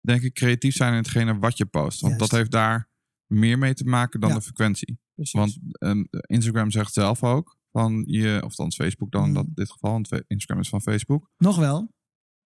denk 0.00 0.22
ik, 0.22 0.34
creatief 0.34 0.74
zijn 0.74 0.92
in 0.92 0.98
hetgene 0.98 1.38
wat 1.38 1.56
je 1.58 1.66
post. 1.66 2.00
Want 2.00 2.12
Juist. 2.14 2.30
dat 2.30 2.38
heeft 2.38 2.50
daar 2.50 2.88
meer 3.26 3.58
mee 3.58 3.74
te 3.74 3.84
maken 3.84 4.20
dan 4.20 4.28
Ja. 4.28 4.34
de 4.36 4.42
frequentie. 4.42 4.98
Precies. 5.14 5.38
Want 5.38 5.58
ehm, 5.72 6.04
Instagram 6.26 6.70
zegt 6.70 6.92
zelf 6.92 7.22
ook 7.24 7.58
van 7.72 8.02
je, 8.06 8.40
of 8.44 8.54
dan 8.54 8.72
Facebook 8.72 9.10
dan 9.10 9.20
Mm. 9.22 9.28
in 9.28 9.34
dat, 9.34 9.46
dit 9.54 9.70
geval, 9.70 9.90
want 9.92 10.08
Instagram 10.26 10.60
is 10.60 10.68
van 10.68 10.80
Facebook. 10.82 11.30
Nog 11.36 11.56
wel. 11.56 11.92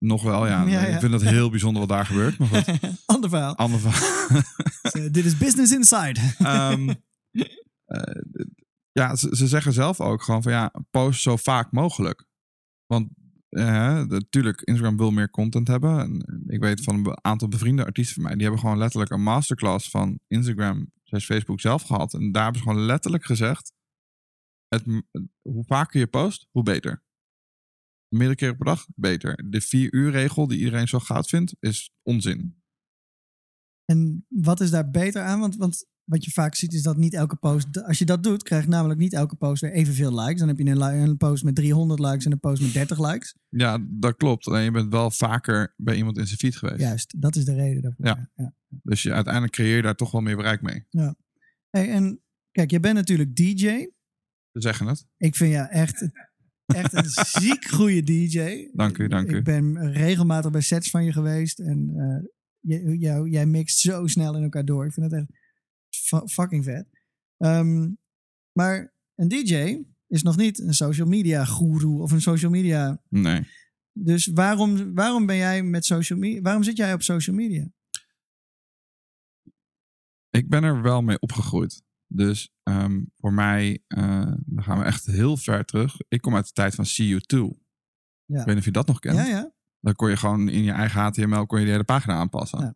Nog 0.05 0.23
wel, 0.23 0.47
ja. 0.47 0.63
Ja, 0.63 0.81
ja. 0.81 0.95
Ik 0.95 1.01
vind 1.01 1.13
het 1.13 1.23
heel 1.23 1.51
bijzonder 1.51 1.81
wat 1.81 1.89
daar 1.89 2.07
gebeurt. 2.07 2.39
Maar 2.39 2.49
goed, 2.49 2.79
Ander 3.07 3.31
verhaal. 3.31 3.57
ander 3.57 3.81
verhaal. 3.81 4.43
Eh, 4.83 5.13
dit 5.13 5.25
is 5.25 5.39
Business 5.39 5.73
Inside. 5.73 6.21
Ehm, 6.39 6.95
eh, 7.85 8.23
ja, 8.93 9.17
ze, 9.17 9.37
ze 9.37 9.47
zeggen 9.47 9.73
zelf 9.73 10.01
ook 10.01 10.23
gewoon 10.23 10.43
van 10.43 10.53
ja, 10.53 10.73
post 10.91 11.23
zo 11.23 11.37
vaak 11.37 11.73
mogelijk. 11.73 12.27
Want 12.87 13.09
eh, 13.49 14.03
natuurlijk, 14.03 14.61
Instagram 14.61 14.97
wil 14.97 15.11
meer 15.11 15.31
content 15.31 15.69
hebben. 15.69 15.99
En 15.99 16.21
eh, 16.21 16.55
ik 16.55 16.61
weet 16.61 16.83
van 16.83 16.95
een 16.95 17.19
aantal 17.21 17.49
bevriende 17.49 17.85
artiesten 17.85 18.15
van 18.15 18.23
mij, 18.23 18.33
die 18.33 18.43
hebben 18.43 18.61
gewoon 18.61 18.79
letterlijk 18.79 19.11
een 19.11 19.23
masterclass 19.23 19.91
van 19.91 20.19
Instagram, 20.27 20.91
slash 21.03 21.25
Facebook 21.25 21.61
zelf 21.61 21.83
gehad. 21.83 22.15
En 22.15 22.33
daar 22.33 22.43
hebben 22.43 22.63
ze 22.63 22.69
gewoon 22.69 22.85
letterlijk 22.85 23.25
gezegd, 23.25 23.73
het, 24.69 24.85
hoe 25.43 25.65
vaker 25.65 26.01
je 26.01 26.07
post, 26.07 26.47
hoe 26.51 26.63
beter. 26.63 27.03
Meerdere 28.09 28.35
keren 28.35 28.57
per 28.57 28.67
dag, 28.67 28.87
beter. 28.95 29.51
De 29.51 29.61
vier 29.61 29.93
uur 29.93 30.11
regel 30.11 30.47
die 30.47 30.59
iedereen 30.59 30.89
zo 30.89 30.99
goud 30.99 31.29
vindt, 31.29 31.57
is 31.61 31.93
onzin. 32.03 32.63
En 33.85 34.27
wat 34.29 34.61
is 34.61 34.71
daar 34.71 34.91
beter 34.91 35.23
aan? 35.23 35.41
Want, 35.41 35.57
want 35.57 35.87
wat 36.05 36.25
je 36.25 36.31
vaak 36.31 36.55
ziet 36.55 36.73
is 36.73 36.83
dat 36.83 36.97
niet 36.97 37.15
elke 37.15 37.37
post... 37.37 37.83
Als 37.83 37.99
je 37.99 38.05
dat 38.05 38.23
doet, 38.23 38.43
krijgt 38.43 38.69
namelijk 38.69 39.01
niet 39.01 39.13
elke 39.13 39.37
post 39.37 39.61
weer 39.61 39.73
evenveel 39.73 40.21
likes. 40.21 40.39
Dan 40.39 40.49
heb 40.49 40.59
je 40.59 40.65
een, 40.65 41.17
post 41.17 41.45
met 41.45 41.55
300 41.55 42.01
likes 42.01 42.25
en 42.25 42.33
een 42.33 42.41
post 42.41 42.63
met 42.63 42.73
30 42.73 43.11
likes. 43.11 43.37
Ja, 43.49 43.87
dat 43.91 44.17
klopt. 44.17 44.47
Alleen 44.47 44.65
je 44.65 44.71
bent 44.71 44.93
wel 44.93 45.11
vaker 45.11 45.75
bij 45.77 45.97
iemand 45.97 46.19
in 46.19 46.27
zijn 46.27 46.39
feed 46.39 46.57
geweest. 46.57 46.81
Juist, 46.81 47.15
dat 47.21 47.37
is 47.37 47.45
de 47.45 47.55
reden 47.55 47.83
daarvoor. 47.83 48.07
Ja. 48.07 48.31
ja. 48.35 48.55
Dus 48.69 49.03
je, 49.03 49.13
uiteindelijk 49.13 49.53
creëer 49.53 49.77
je 49.77 49.83
daar 49.83 49.95
toch 49.95 50.11
wel 50.11 50.21
meer 50.21 50.37
bereik 50.37 50.63
mee. 50.63 50.87
Hey, 51.71 51.91
en 51.91 52.23
kijk, 52.51 52.71
jij 52.71 52.81
bent 52.81 52.95
natuurlijk 52.95 53.37
DJ. 53.37 53.67
Ze 54.53 54.61
zeggen 54.61 54.87
het. 54.87 55.07
Ik 55.17 55.37
vind 55.37 55.53
jou 55.53 55.69
echt, 55.69 56.09
echt 56.67 56.93
een 56.93 57.09
ziek 57.41 57.65
goede 57.65 58.03
DJ. 58.03 58.69
Dank 58.73 58.99
u, 58.99 59.09
dank 59.09 59.31
u. 59.31 59.37
Ik 59.37 59.45
ben 59.45 59.93
regelmatig 59.93 60.51
bij 60.51 60.61
sets 60.61 60.91
van 60.91 61.05
je 61.05 61.13
geweest. 61.13 61.59
En 61.59 61.91
eh, 62.61 63.01
jou, 63.01 63.29
jij 63.29 63.47
mixt 63.47 63.79
zo 63.79 64.07
snel 64.07 64.37
in 64.37 64.43
elkaar 64.43 64.65
door. 64.65 64.87
Ik 64.87 64.93
vind 64.93 65.11
het 65.11 65.21
echt 65.21 65.31
fu- 65.91 66.27
fucking 66.29 66.65
vet. 66.65 66.87
Ehm, 67.37 67.91
maar 68.53 68.95
een 69.15 69.29
DJ 69.29 69.83
is 70.07 70.23
nog 70.23 70.37
niet 70.37 70.61
een 70.61 70.75
social 70.75 71.07
media 71.09 71.45
guru 71.45 71.87
of 72.01 72.13
een 72.13 72.21
social 72.21 72.51
media. 72.51 73.01
Nee. 73.09 73.47
Dus 73.93 74.27
waarom, 74.27 74.95
waarom 74.95 75.27
ben 75.27 75.37
jij 75.37 75.63
met 75.63 75.85
social 75.85 76.19
media? 76.19 76.41
Waarom 76.41 76.63
zit 76.63 76.77
jij 76.77 76.93
op 76.93 77.03
social 77.03 77.37
media? 77.37 77.69
Ik 80.31 80.49
ben 80.49 80.65
er 80.65 80.83
wel 80.83 81.03
mee 81.03 81.19
opgegroeid. 81.19 81.83
Dus 82.15 82.51
ehm, 82.63 83.03
voor 83.17 83.33
mij, 83.33 83.83
eh, 83.87 84.33
dan 84.45 84.65
gaan 84.65 84.79
we 84.79 84.85
echt 84.85 85.07
heel 85.07 85.37
ver 85.37 85.65
terug. 85.65 85.97
Ik 86.09 86.21
kom 86.21 86.35
uit 86.35 86.47
de 86.47 86.53
tijd 86.53 86.75
van 86.75 86.85
CU2. 86.85 87.39
Ja. 88.25 88.41
Ik 88.41 88.45
weet 88.47 88.47
niet 88.47 88.57
of 88.57 88.65
je 88.65 88.71
dat 88.71 88.87
nog 88.87 88.99
kent. 88.99 89.17
Ja, 89.17 89.25
ja. 89.25 89.53
Dan 89.81 89.95
kon 89.95 90.11
je 90.11 90.17
gewoon 90.17 90.49
in 90.49 90.63
je 90.63 90.73
eigen 90.73 91.01
HTML 91.01 91.47
kon 91.47 91.59
je 91.59 91.65
de 91.65 91.71
hele 91.71 91.85
pagina 91.85 92.15
aanpassen. 92.15 92.61
Ja. 92.61 92.75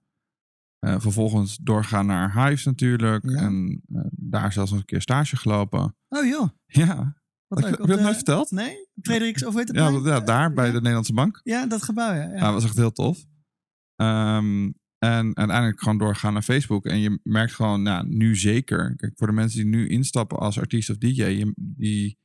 Eh, 0.79 1.01
vervolgens 1.01 1.57
doorgaan 1.57 2.07
naar 2.07 2.45
Hives 2.45 2.65
natuurlijk. 2.65 3.25
En 3.25 3.83
eh, 3.93 4.01
daar 4.11 4.53
zelfs 4.53 4.71
nog 4.71 4.81
een 4.81 4.87
keer 4.87 5.01
stage 5.01 5.37
gelopen. 5.37 5.97
Oh 6.09 6.27
joh. 6.27 6.49
Ja. 6.67 7.17
Wat 7.47 7.65
Heb 7.65 7.79
je 7.79 7.87
dat 7.87 8.01
nooit 8.01 8.15
verteld? 8.15 8.51
Nee? 8.51 8.89
Frederiks, 9.03 9.45
of 9.45 9.55
weet 9.55 9.69
het 9.69 9.77
Ja, 9.77 9.89
plein? 9.89 10.05
ja, 10.05 10.21
daar 10.21 10.53
bij 10.53 10.71
de 10.71 10.77
Nederlandse 10.77 11.13
Bank. 11.13 11.41
Ja, 11.43 11.67
dat 11.67 11.83
gebouw, 11.83 12.15
ja. 12.15 12.23
Ja, 12.23 12.41
dat 12.41 12.53
was 12.53 12.65
echt 12.65 12.77
heel 12.77 12.93
tof. 12.93 13.25
Ehm, 13.95 14.71
En 14.99 15.37
uiteindelijk 15.37 15.81
gewoon 15.81 15.99
doorgaan 15.99 16.33
naar 16.33 16.43
Facebook. 16.43 16.87
En 16.87 16.99
je 16.99 17.21
merkt 17.23 17.53
gewoon, 17.55 17.83
nou, 17.83 18.09
nu 18.09 18.37
zeker. 18.37 18.97
Kijk, 18.97 19.13
voor 19.17 19.27
de 19.27 19.33
mensen 19.33 19.59
die 19.61 19.69
nu 19.69 19.89
instappen 19.89 20.39
als 20.39 20.59
artiest 20.59 20.91
of 20.91 20.97
DJ, 20.97 21.45
die, 21.57 22.19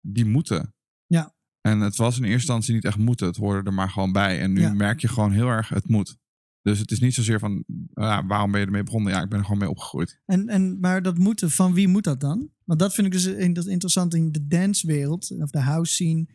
die 0.00 0.24
moeten. 0.24 0.74
Ja. 1.06 1.34
En 1.60 1.80
het 1.80 1.96
was 1.96 2.16
in 2.16 2.22
eerste 2.22 2.36
instantie 2.38 2.74
niet 2.74 2.84
echt 2.84 2.98
moeten. 2.98 3.26
Het 3.26 3.36
hoorde 3.36 3.62
er 3.68 3.74
maar 3.74 3.90
gewoon 3.90 4.12
bij. 4.12 4.40
En 4.40 4.52
nu 4.52 4.60
Ja. 4.60 4.72
merk 4.72 5.00
je 5.00 5.08
gewoon 5.08 5.32
heel 5.32 5.48
erg, 5.48 5.68
het 5.68 5.88
moet. 5.88 6.16
Dus 6.62 6.78
het 6.78 6.90
is 6.90 7.00
niet 7.00 7.14
zozeer 7.14 7.38
van, 7.38 7.64
ja, 7.94 8.26
waarom 8.26 8.50
ben 8.50 8.60
je 8.60 8.66
ermee 8.66 8.82
begonnen? 8.82 9.12
Ja, 9.12 9.22
ik 9.22 9.28
ben 9.28 9.38
er 9.38 9.44
gewoon 9.44 9.60
mee 9.60 9.68
opgegroeid. 9.70 10.20
En, 10.24 10.48
en, 10.48 10.80
maar 10.80 11.02
dat 11.02 11.18
moeten, 11.18 11.50
van 11.50 11.74
wie 11.74 11.88
moet 11.88 12.04
dat 12.04 12.20
dan? 12.20 12.50
Want 12.64 12.78
dat 12.80 12.94
vind 12.94 13.06
ik 13.06 13.12
dus 13.12 13.24
in- 13.26 13.52
dat 13.52 13.66
interessant 13.66 14.14
in 14.14 14.32
de 14.32 14.46
dancewereld, 14.46 15.30
of 15.40 15.50
de 15.50 15.60
house 15.60 15.92
scene. 15.92 16.26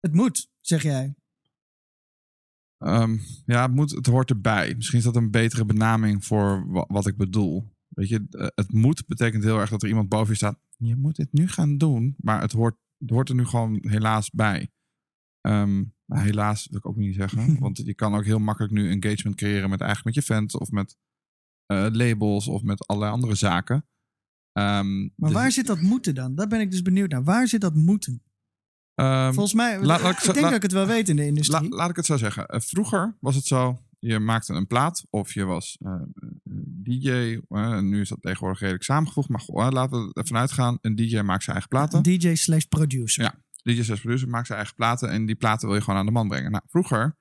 Het 0.00 0.14
moet, 0.14 0.48
zeg 0.60 0.82
jij. 0.82 1.14
Ehm, 2.80 3.16
ja, 3.46 3.62
het, 3.62 3.74
moet, 3.74 3.90
het 3.90 4.06
hoort 4.06 4.30
erbij. 4.30 4.74
Misschien 4.74 4.98
is 4.98 5.04
dat 5.04 5.16
een 5.16 5.30
betere 5.30 5.64
benaming 5.64 6.24
voor 6.24 6.70
wa- 6.72 6.84
wat 6.88 7.06
ik 7.06 7.16
bedoel. 7.16 7.72
Weet 7.88 8.08
je, 8.08 8.26
eh, 8.30 8.46
het 8.54 8.72
moet 8.72 9.06
betekent 9.06 9.44
heel 9.44 9.58
erg 9.58 9.70
dat 9.70 9.82
er 9.82 9.88
iemand 9.88 10.08
boven 10.08 10.28
je 10.30 10.34
staat. 10.36 10.58
Je 10.76 10.96
moet 10.96 11.16
dit 11.16 11.32
nu 11.32 11.48
gaan 11.48 11.78
doen. 11.78 12.14
Maar 12.18 12.40
het 12.40 12.52
hoort, 12.52 12.76
het 12.98 13.10
hoort 13.10 13.28
er 13.28 13.34
nu 13.34 13.44
gewoon 13.44 13.78
helaas 13.80 14.30
bij. 14.30 14.70
Ehm, 15.40 15.84
maar 16.04 16.22
helaas 16.22 16.66
wil 16.70 16.78
ik 16.78 16.86
ook 16.86 16.96
niet 16.96 17.14
zeggen. 17.14 17.58
want 17.60 17.76
je 17.76 17.94
kan 17.94 18.14
ook 18.14 18.24
heel 18.24 18.38
makkelijk 18.38 18.72
nu 18.72 18.90
engagement 18.90 19.36
creëren 19.36 19.70
met 19.70 19.80
eigenlijk 19.80 20.16
met 20.16 20.24
je 20.26 20.34
fans 20.34 20.56
of 20.56 20.70
met 20.70 20.96
eh, 21.66 21.86
labels 21.90 22.48
of 22.48 22.62
met 22.62 22.86
allerlei 22.86 23.12
andere 23.12 23.34
zaken. 23.34 23.86
Ehm, 24.52 24.98
Maar 25.00 25.10
dus, 25.30 25.32
waar 25.32 25.52
zit 25.52 25.66
dat 25.66 25.80
moeten 25.80 26.14
dan? 26.14 26.34
Daar 26.34 26.48
ben 26.48 26.60
ik 26.60 26.70
dus 26.70 26.82
benieuwd 26.82 27.10
naar. 27.10 27.24
Waar 27.24 27.48
zit 27.48 27.60
dat 27.60 27.74
moeten? 27.74 28.22
Ehm, 29.00 29.32
Volgens 29.32 29.54
mij, 29.54 29.76
laat- 29.80 30.00
laat 30.02 30.10
ik 30.10 30.16
ik 30.16 30.22
zo- 30.24 30.32
denk 30.32 30.36
laat- 30.44 30.44
dat 30.54 30.54
ik 30.56 30.62
het 30.62 30.72
wel 30.72 30.86
weet 30.86 31.08
in 31.08 31.16
de 31.16 31.22
La- 31.22 31.28
industrie. 31.28 31.68
laat 31.74 31.90
ik 31.90 31.96
het 31.96 32.06
zo 32.06 32.16
zeggen. 32.16 32.46
Eh, 32.46 32.60
vroeger 32.60 33.16
was 33.20 33.34
het 33.34 33.44
zo, 33.44 33.78
je 33.98 34.18
maakte 34.18 34.52
een 34.52 34.66
plaat 34.66 35.04
of 35.10 35.34
je 35.34 35.44
was 35.44 35.76
eh, 35.80 35.94
DJ. 36.82 37.38
eh, 37.48 37.78
nu 37.78 38.00
is 38.00 38.08
dat 38.08 38.22
tegenwoordig 38.22 38.60
redelijk 38.60 38.84
samengevoegd. 38.84 39.28
Maar 39.28 39.72
laten 39.72 40.06
we 40.06 40.10
ervan 40.12 40.36
uitgaan, 40.36 40.78
een 40.80 40.94
DJ 40.94 41.20
maakt 41.20 41.42
zijn 41.44 41.56
eigen 41.56 41.68
platen. 41.68 42.02
DJ 42.02 42.34
slash 42.34 42.64
producer. 42.64 43.22
Ja. 43.22 43.34
DJ 43.62 43.82
slash 43.82 44.00
producer 44.00 44.28
maakt 44.28 44.46
zijn 44.46 44.58
eigen 44.58 44.76
platen 44.76 45.10
en 45.10 45.26
die 45.26 45.34
platen 45.36 45.66
wil 45.68 45.76
je 45.76 45.82
gewoon 45.82 45.98
aan 45.98 46.06
de 46.06 46.12
man 46.12 46.28
brengen. 46.28 46.50
Nou, 46.50 46.62
vroeger 46.68 47.18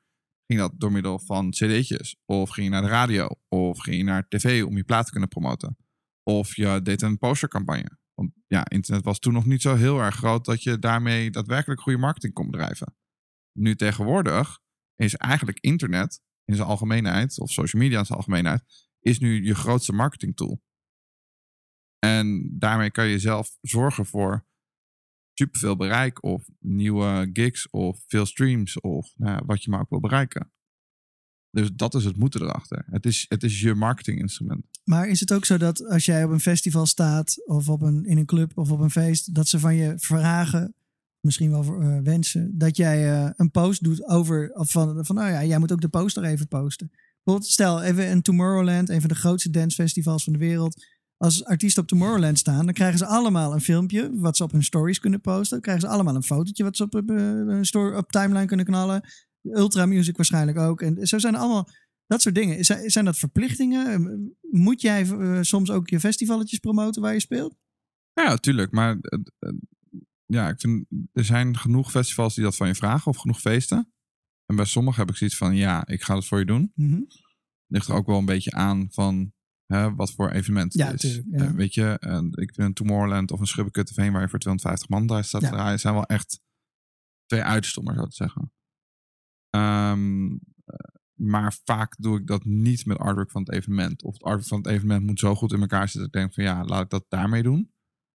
ging 0.48 0.60
dat 0.60 0.74
door 0.78 0.92
middel 0.92 1.20
van 1.20 1.50
cd'tjes. 1.50 2.16
Of 2.26 2.50
ging 2.50 2.66
je 2.68 2.72
naar 2.74 2.82
de 2.82 2.88
radio. 2.88 3.30
Of 3.48 3.80
ging 3.80 3.96
je 3.98 4.04
naar 4.04 4.28
tv 4.28 4.64
om 4.64 4.78
je 4.78 4.84
plaat 4.84 5.06
te 5.06 5.12
kunnen 5.12 5.30
promoten. 5.30 5.78
Of 6.24 6.56
je 6.56 6.80
deed 6.84 7.02
een 7.02 7.18
postercampagne. 7.18 7.98
Want 8.20 8.34
ja, 8.48 8.70
internet 8.70 9.04
was 9.04 9.20
toen 9.20 9.34
nog 9.34 9.46
niet 9.46 9.62
zo 9.62 9.76
heel 9.76 10.00
erg 10.00 10.16
groot 10.16 10.46
dat 10.46 10.64
je 10.64 10.80
daarmee 10.80 11.32
daadwerkelijk 11.32 11.82
goede 11.82 11.98
marketing 11.98 12.34
kon 12.34 12.52
bedrijven. 12.52 12.96
Nu 13.52 13.76
tegenwoordig 13.76 14.60
is 14.96 15.16
eigenlijk 15.16 15.60
internet 15.60 16.22
in 16.46 16.56
zijn 16.56 16.68
algemeenheid, 16.68 17.40
of 17.40 17.52
social 17.52 17.82
media 17.82 18.00
in 18.00 18.06
zijn 18.06 18.18
algemeenheid, 18.18 18.64
is 19.00 19.20
nu 19.20 19.46
je 19.46 19.56
grootste 19.56 19.94
marketing 19.94 20.36
tool. 20.36 20.62
En 22.00 22.50
daarmee 22.58 22.92
kan 22.92 23.08
je 23.08 23.20
zelf 23.20 23.58
zorgen 23.62 24.06
voor 24.06 24.48
superveel 25.34 25.76
bereik 25.76 26.24
of 26.24 26.50
nieuwe 26.60 27.30
gigs 27.34 27.70
of 27.70 28.04
veel 28.08 28.26
streams 28.26 28.80
of 28.80 29.14
nou, 29.16 29.44
wat 29.46 29.64
je 29.64 29.70
maar 29.70 29.80
ook 29.82 29.90
wil 29.90 30.00
bereiken. 30.00 30.54
Dus 31.52 31.70
dat 31.74 31.96
is 31.96 32.06
het 32.06 32.18
moeten 32.18 32.42
erachter. 32.42 32.86
Het 32.90 33.06
is, 33.06 33.26
het 33.28 33.44
is 33.44 33.62
je 33.62 33.76
marketinginstrument. 33.76 34.66
Maar 34.84 35.08
is 35.08 35.20
het 35.20 35.34
ook 35.34 35.46
zo 35.46 35.58
dat 35.58 35.88
als 35.88 36.06
jij 36.06 36.24
op 36.24 36.32
een 36.32 36.40
festival 36.40 36.86
staat 36.86 37.42
of 37.46 37.70
op 37.70 37.82
een, 37.82 38.06
in 38.06 38.18
een 38.18 38.26
club 38.26 38.58
of 38.58 38.72
op 38.72 38.80
een 38.80 38.92
feest, 38.92 39.36
dat 39.36 39.48
ze 39.48 39.60
van 39.60 39.76
je 39.76 39.94
vragen, 39.98 40.74
misschien 41.20 41.50
wel 41.50 41.82
eh, 41.82 41.98
wensen, 42.04 42.58
dat 42.58 42.78
jij 42.78 43.12
eh, 43.12 43.30
een 43.36 43.52
post 43.52 43.84
doet 43.84 44.06
over, 44.08 44.52
van, 44.54 45.06
van 45.06 45.16
nou 45.16 45.32
ja, 45.32 45.46
jij 45.46 45.60
moet 45.60 45.72
ook 45.72 45.82
de 45.82 45.90
poster 45.90 46.24
even 46.24 46.48
posten. 46.48 46.92
Bijvoorbeeld, 47.24 47.52
stel 47.52 47.82
even 47.82 48.12
een 48.12 48.22
Tomorrowland, 48.22 48.90
een 48.90 49.00
van 49.00 49.10
de 49.10 49.16
grootste 49.16 49.50
dancefestivals 49.50 50.24
van 50.24 50.34
de 50.34 50.40
wereld. 50.40 50.86
Als 51.18 51.46
artiesten 51.46 51.82
op 51.82 51.88
Tomorrowland 51.90 52.40
staan, 52.40 52.66
dan 52.66 52.74
krijgen 52.74 52.98
ze 52.98 53.06
allemaal 53.06 53.54
een 53.54 53.62
filmpje 53.62 54.12
wat 54.14 54.38
ze 54.38 54.44
op 54.44 54.52
hun 54.52 54.64
stories 54.64 55.00
kunnen 55.00 55.22
posten. 55.22 55.62
Krijgen 55.62 55.88
ze 55.88 55.94
allemaal 55.94 56.16
een 56.16 56.24
fotootje 56.24 56.64
wat 56.64 56.78
ze 56.78 56.84
op, 56.84 56.94
hun 56.94 57.66
story, 57.66 57.96
op 57.96 58.12
timeline 58.12 58.46
kunnen 58.46 58.66
knallen. 58.66 59.02
Ultra 59.42 59.86
Music 59.86 60.16
waarschijnlijk 60.16 60.58
ook. 60.58 60.82
En 60.82 61.08
zo 61.08 61.18
zijn 61.18 61.34
er 61.34 61.40
allemaal 61.40 61.70
dat 62.06 62.22
soort 62.22 62.36
dingen. 62.36 62.66
Zijn, 62.92 63.06
dat 63.06 63.18
verplichtingen? 63.18 64.38
Moet 64.52 64.82
jij 64.82 65.10
eh, 65.10 65.38
soms 65.42 65.72
ook 65.72 65.90
je 65.90 66.00
festivaletjes 66.00 66.60
promoten 66.60 67.02
waar 67.02 67.14
je 67.14 67.20
speelt? 67.20 67.56
Ja, 68.14 68.28
natuurlijk. 68.28 68.72
Maar 68.72 68.98
eh, 69.00 69.20
eh, 69.40 69.54
ja, 70.26 70.50
ik 70.50 70.60
vind, 70.60 70.86
er 71.14 71.26
zijn 71.26 71.58
genoeg 71.58 71.92
festivals 71.92 72.36
die 72.36 72.44
dat 72.44 72.56
van 72.56 72.68
je 72.68 72.76
vragen 72.76 73.12
of 73.12 73.18
genoeg 73.18 73.40
feesten. 73.42 73.94
En 74.46 74.56
bij 74.56 74.66
sommigen 74.66 75.00
heb 75.00 75.10
ik 75.10 75.16
zoiets 75.16 75.38
van, 75.38 75.56
ja, 75.56 75.88
ik 75.88 76.02
ga 76.02 76.16
het 76.16 76.26
voor 76.26 76.40
je 76.40 76.46
doen. 76.46 76.72
Mhm. 76.76 77.02
Ligt 77.68 77.88
er 77.88 77.94
ook 77.94 78.08
wel 78.08 78.18
een 78.18 78.26
beetje 78.26 78.52
aan 78.52 78.88
van 78.92 79.34
hè, 79.66 79.96
wat 79.96 80.12
voor 80.12 80.30
evenement 80.32 80.74
het 80.74 80.82
Ja, 80.82 80.92
is. 80.92 81.00
tuurlijk, 81.00 81.28
ja. 81.32 81.46
Eh, 81.46 81.52
weet 81.52 81.74
je, 81.74 81.98
eh, 82.00 82.18
ik 82.32 82.54
vind 82.54 82.58
een 82.68 82.74
Tomorrowland 82.74 83.32
of 83.32 83.40
een 83.40 83.48
Schubbekutteveen 83.48 84.12
waar 84.12 84.22
je 84.22 84.30
voor 84.30 84.40
250 84.40 84.90
man 84.90 85.08
daar 85.08 85.24
staat 85.24 85.42
Ja. 85.42 85.50
draaien, 85.50 85.80
zijn 85.80 85.94
wel 85.94 86.06
echt 86.06 86.42
twee 87.26 87.44
uitersten, 87.44 87.82
om 87.82 87.88
maar 87.88 87.98
zo 87.98 88.06
te 88.06 88.16
zeggen. 88.16 88.52
Ehm, 89.50 90.26
eh, 90.66 90.76
maar 91.14 91.56
vaak 91.64 91.96
doe 91.98 92.18
ik 92.20 92.28
dat 92.28 92.46
niet 92.46 92.86
met 92.86 92.98
artwork 92.98 93.32
van 93.32 93.42
het 93.42 93.52
evenement. 93.52 94.04
Of 94.04 94.14
het 94.14 94.24
artwork 94.24 94.48
van 94.48 94.58
het 94.58 94.68
evenement 94.68 95.06
moet 95.06 95.20
zo 95.20 95.36
goed 95.36 95.54
in 95.54 95.60
elkaar 95.62 95.82
zitten 95.90 96.00
dat 96.00 96.08
ik 96.08 96.14
denk 96.22 96.34
van 96.34 96.44
ja, 96.44 96.64
laat 96.66 96.84
ik 96.84 96.90
dat 96.90 97.06
daarmee 97.10 97.44
doen. 97.44 97.72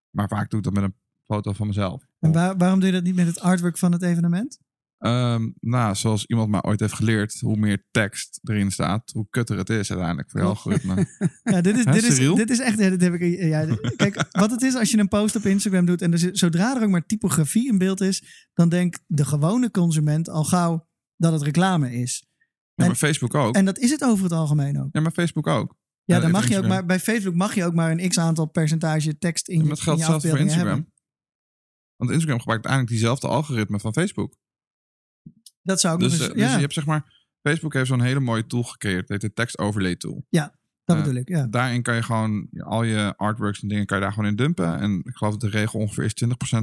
Maar 0.09 0.27
vaak 0.27 0.49
doe 0.49 0.59
ik 0.59 0.65
dat 0.65 0.73
met 0.73 0.83
een 0.83 0.95
foto 1.25 1.53
van 1.53 1.67
mezelf. 1.67 2.03
En 2.19 2.31
waar- 2.31 2.57
waarom 2.57 2.79
doe 2.79 2.87
je 2.87 2.95
dat 2.95 3.03
niet 3.03 3.15
met 3.15 3.27
het 3.27 3.39
artwork 3.39 3.77
van 3.77 3.91
het 3.91 4.01
evenement? 4.01 4.59
Ehm, 4.97 5.49
nou, 5.59 5.95
zoals 5.95 6.25
iemand 6.25 6.49
mij 6.49 6.61
ooit 6.63 6.79
heeft 6.79 6.93
geleerd, 6.93 7.39
hoe 7.39 7.57
meer 7.57 7.85
tekst 7.91 8.39
erin 8.43 8.71
staat, 8.71 9.11
hoe 9.11 9.27
kutter 9.29 9.57
het 9.57 9.69
is 9.69 9.89
uiteindelijk 9.89 10.29
voor 10.31 10.39
je 10.39 10.45
algoritme. 10.47 11.07
Ja, 11.43 11.61
dit 11.61 11.77
is, 11.77 11.85
dit 11.85 12.03
is, 12.03 12.17
dit 12.35 12.49
is 12.49 12.59
echt. 12.59 12.77
dit 12.77 13.01
heb 13.01 13.13
ik, 13.13 13.39
ja, 13.41 13.65
dit- 13.65 13.95
kijk, 13.95 14.25
wat 14.31 14.51
het 14.51 14.61
is 14.61 14.75
als 14.75 14.91
je 14.91 14.97
een 14.97 15.07
post 15.07 15.35
op 15.35 15.43
Instagram 15.43 15.85
doet 15.85 16.01
en 16.01 16.11
er 16.11 16.17
zit, 16.17 16.37
zodra 16.37 16.75
er 16.75 16.83
ook 16.83 16.89
maar 16.89 17.05
typografie 17.05 17.67
in 17.67 17.77
beeld 17.77 18.01
is, 18.01 18.47
dan 18.53 18.69
denkt 18.69 19.03
de 19.07 19.25
gewone 19.25 19.71
consument 19.71 20.29
al 20.29 20.43
gauw 20.43 20.87
dat 21.17 21.31
het 21.33 21.41
reclame 21.41 21.91
is. 21.93 22.25
Ja, 22.27 22.45
En- 22.75 22.85
maar 22.85 22.95
Facebook 22.95 23.33
ook. 23.35 23.55
En 23.55 23.65
dat 23.65 23.77
is 23.77 23.91
het 23.91 24.03
over 24.03 24.23
het 24.23 24.33
algemeen 24.33 24.81
ook. 24.81 24.89
Ja, 24.91 25.01
maar 25.01 25.11
Facebook 25.11 25.47
ook. 25.47 25.75
Ja, 26.03 26.19
dan 26.19 26.31
mag 26.31 26.47
je 26.49 26.57
ook 26.57 26.65
maar 26.67 26.85
bij 26.85 26.99
Facebook 26.99 27.35
mag 27.35 27.55
je 27.55 27.65
ook 27.65 27.73
maar 27.73 27.91
een 27.91 28.09
x 28.09 28.17
aantal 28.19 28.45
percentage 28.45 29.17
tekst 29.17 29.47
in, 29.47 29.63
Ja, 29.63 29.69
het 29.69 29.79
geldt 29.79 29.99
in 29.99 30.05
je 30.05 30.11
zelfs 30.11 30.27
voor 30.27 30.39
Instagram. 30.39 30.67
hebben. 30.67 30.93
Want 31.95 32.11
Instagram 32.11 32.39
gebruikt 32.39 32.65
eigenlijk 32.65 32.95
diezelfde 32.95 33.27
algoritme 33.27 33.79
van 33.79 33.93
Facebook. 33.93 34.35
Dat 35.61 35.79
zou 35.79 35.93
ook 35.93 35.99
Dus, 35.99 36.11
nog 36.11 36.19
eh, 36.19 36.25
eens, 36.27 36.35
dus 36.37 36.43
ja, 36.47 36.53
je 36.55 36.61
hebt 36.61 36.73
zeg 36.73 36.85
maar, 36.85 37.27
Facebook 37.41 37.73
heeft 37.73 37.87
zo'n 37.87 38.01
hele 38.01 38.19
mooie 38.19 38.45
tool 38.45 38.63
gecreëerd. 38.63 38.99
Het 39.01 39.09
heet 39.09 39.21
de 39.21 39.33
text 39.33 39.57
overlay 39.57 39.95
tool. 39.95 40.25
Dat 40.85 40.95
eh, 40.97 41.03
bedoel 41.03 41.19
ik. 41.19 41.29
Ja. 41.29 41.47
Daarin 41.47 41.81
kan 41.81 41.95
je 41.95 42.03
gewoon 42.03 42.47
al 42.57 42.83
je 42.83 43.13
artworks 43.17 43.61
en 43.61 43.67
dingen 43.67 43.85
kan 43.85 43.97
je 43.97 44.03
daar 44.03 44.13
gewoon 44.13 44.29
in 44.29 44.35
dumpen. 44.35 44.79
En 44.79 45.01
ik 45.03 45.15
geloof 45.15 45.37
dat 45.37 45.51
de 45.51 45.57
regel 45.57 45.79
ongeveer 45.79 46.03
is 46.03 46.13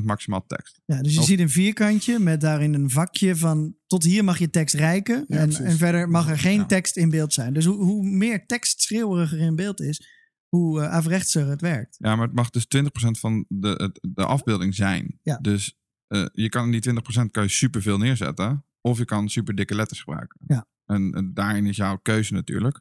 20% 0.00 0.02
maximaal 0.04 0.44
tekst. 0.46 0.80
Ja, 0.84 1.02
dus 1.02 1.14
je 1.14 1.20
Of- 1.20 1.26
ziet 1.26 1.38
een 1.40 1.50
vierkantje 1.50 2.18
met 2.18 2.40
daarin 2.40 2.74
een 2.74 2.90
vakje 2.90 3.36
van 3.36 3.74
tot 3.86 4.02
hier 4.04 4.24
mag 4.24 4.38
je 4.38 4.50
tekst 4.50 4.74
rijken. 4.74 5.24
Ja, 5.28 5.36
en, 5.38 5.54
en 5.54 5.76
verder 5.76 6.08
mag 6.08 6.28
er 6.30 6.38
geen 6.38 6.58
Ja. 6.58 6.66
tekst 6.66 6.96
in 6.96 7.10
beeld 7.10 7.32
zijn. 7.32 7.52
Dus 7.52 7.64
hoe, 7.64 7.76
hoe 7.84 8.04
meer 8.06 8.46
tekst 8.46 8.80
schreeuweriger 8.82 9.38
in 9.38 9.56
beeld 9.56 9.80
is, 9.80 10.06
hoe 10.48 10.80
uh, 10.80 10.90
averechtser 10.92 11.46
het 11.46 11.60
werkt. 11.60 11.96
Ja, 11.98 12.16
maar 12.16 12.26
het 12.26 12.34
mag 12.36 12.50
dus 12.50 12.66
20% 12.76 12.86
van 13.10 13.44
de, 13.48 13.98
de 14.14 14.24
afbeelding 14.24 14.74
zijn. 14.74 15.18
Ja. 15.22 15.38
Dus 15.38 15.76
eh, 16.06 16.26
je 16.32 16.48
kan 16.48 16.64
in 16.74 16.80
die 16.80 16.92
20% 17.26 17.30
kan 17.30 17.42
je 17.42 17.48
superveel 17.48 17.98
neerzetten. 17.98 18.64
Of 18.80 18.98
je 18.98 19.04
kan 19.04 19.28
super 19.28 19.54
dikke 19.54 19.74
letters 19.74 20.00
gebruiken. 20.00 20.40
Ja. 20.46 20.66
En, 20.86 21.12
en 21.12 21.34
daarin 21.34 21.66
is 21.66 21.76
jouw 21.76 21.96
keuze 21.96 22.32
natuurlijk. 22.32 22.80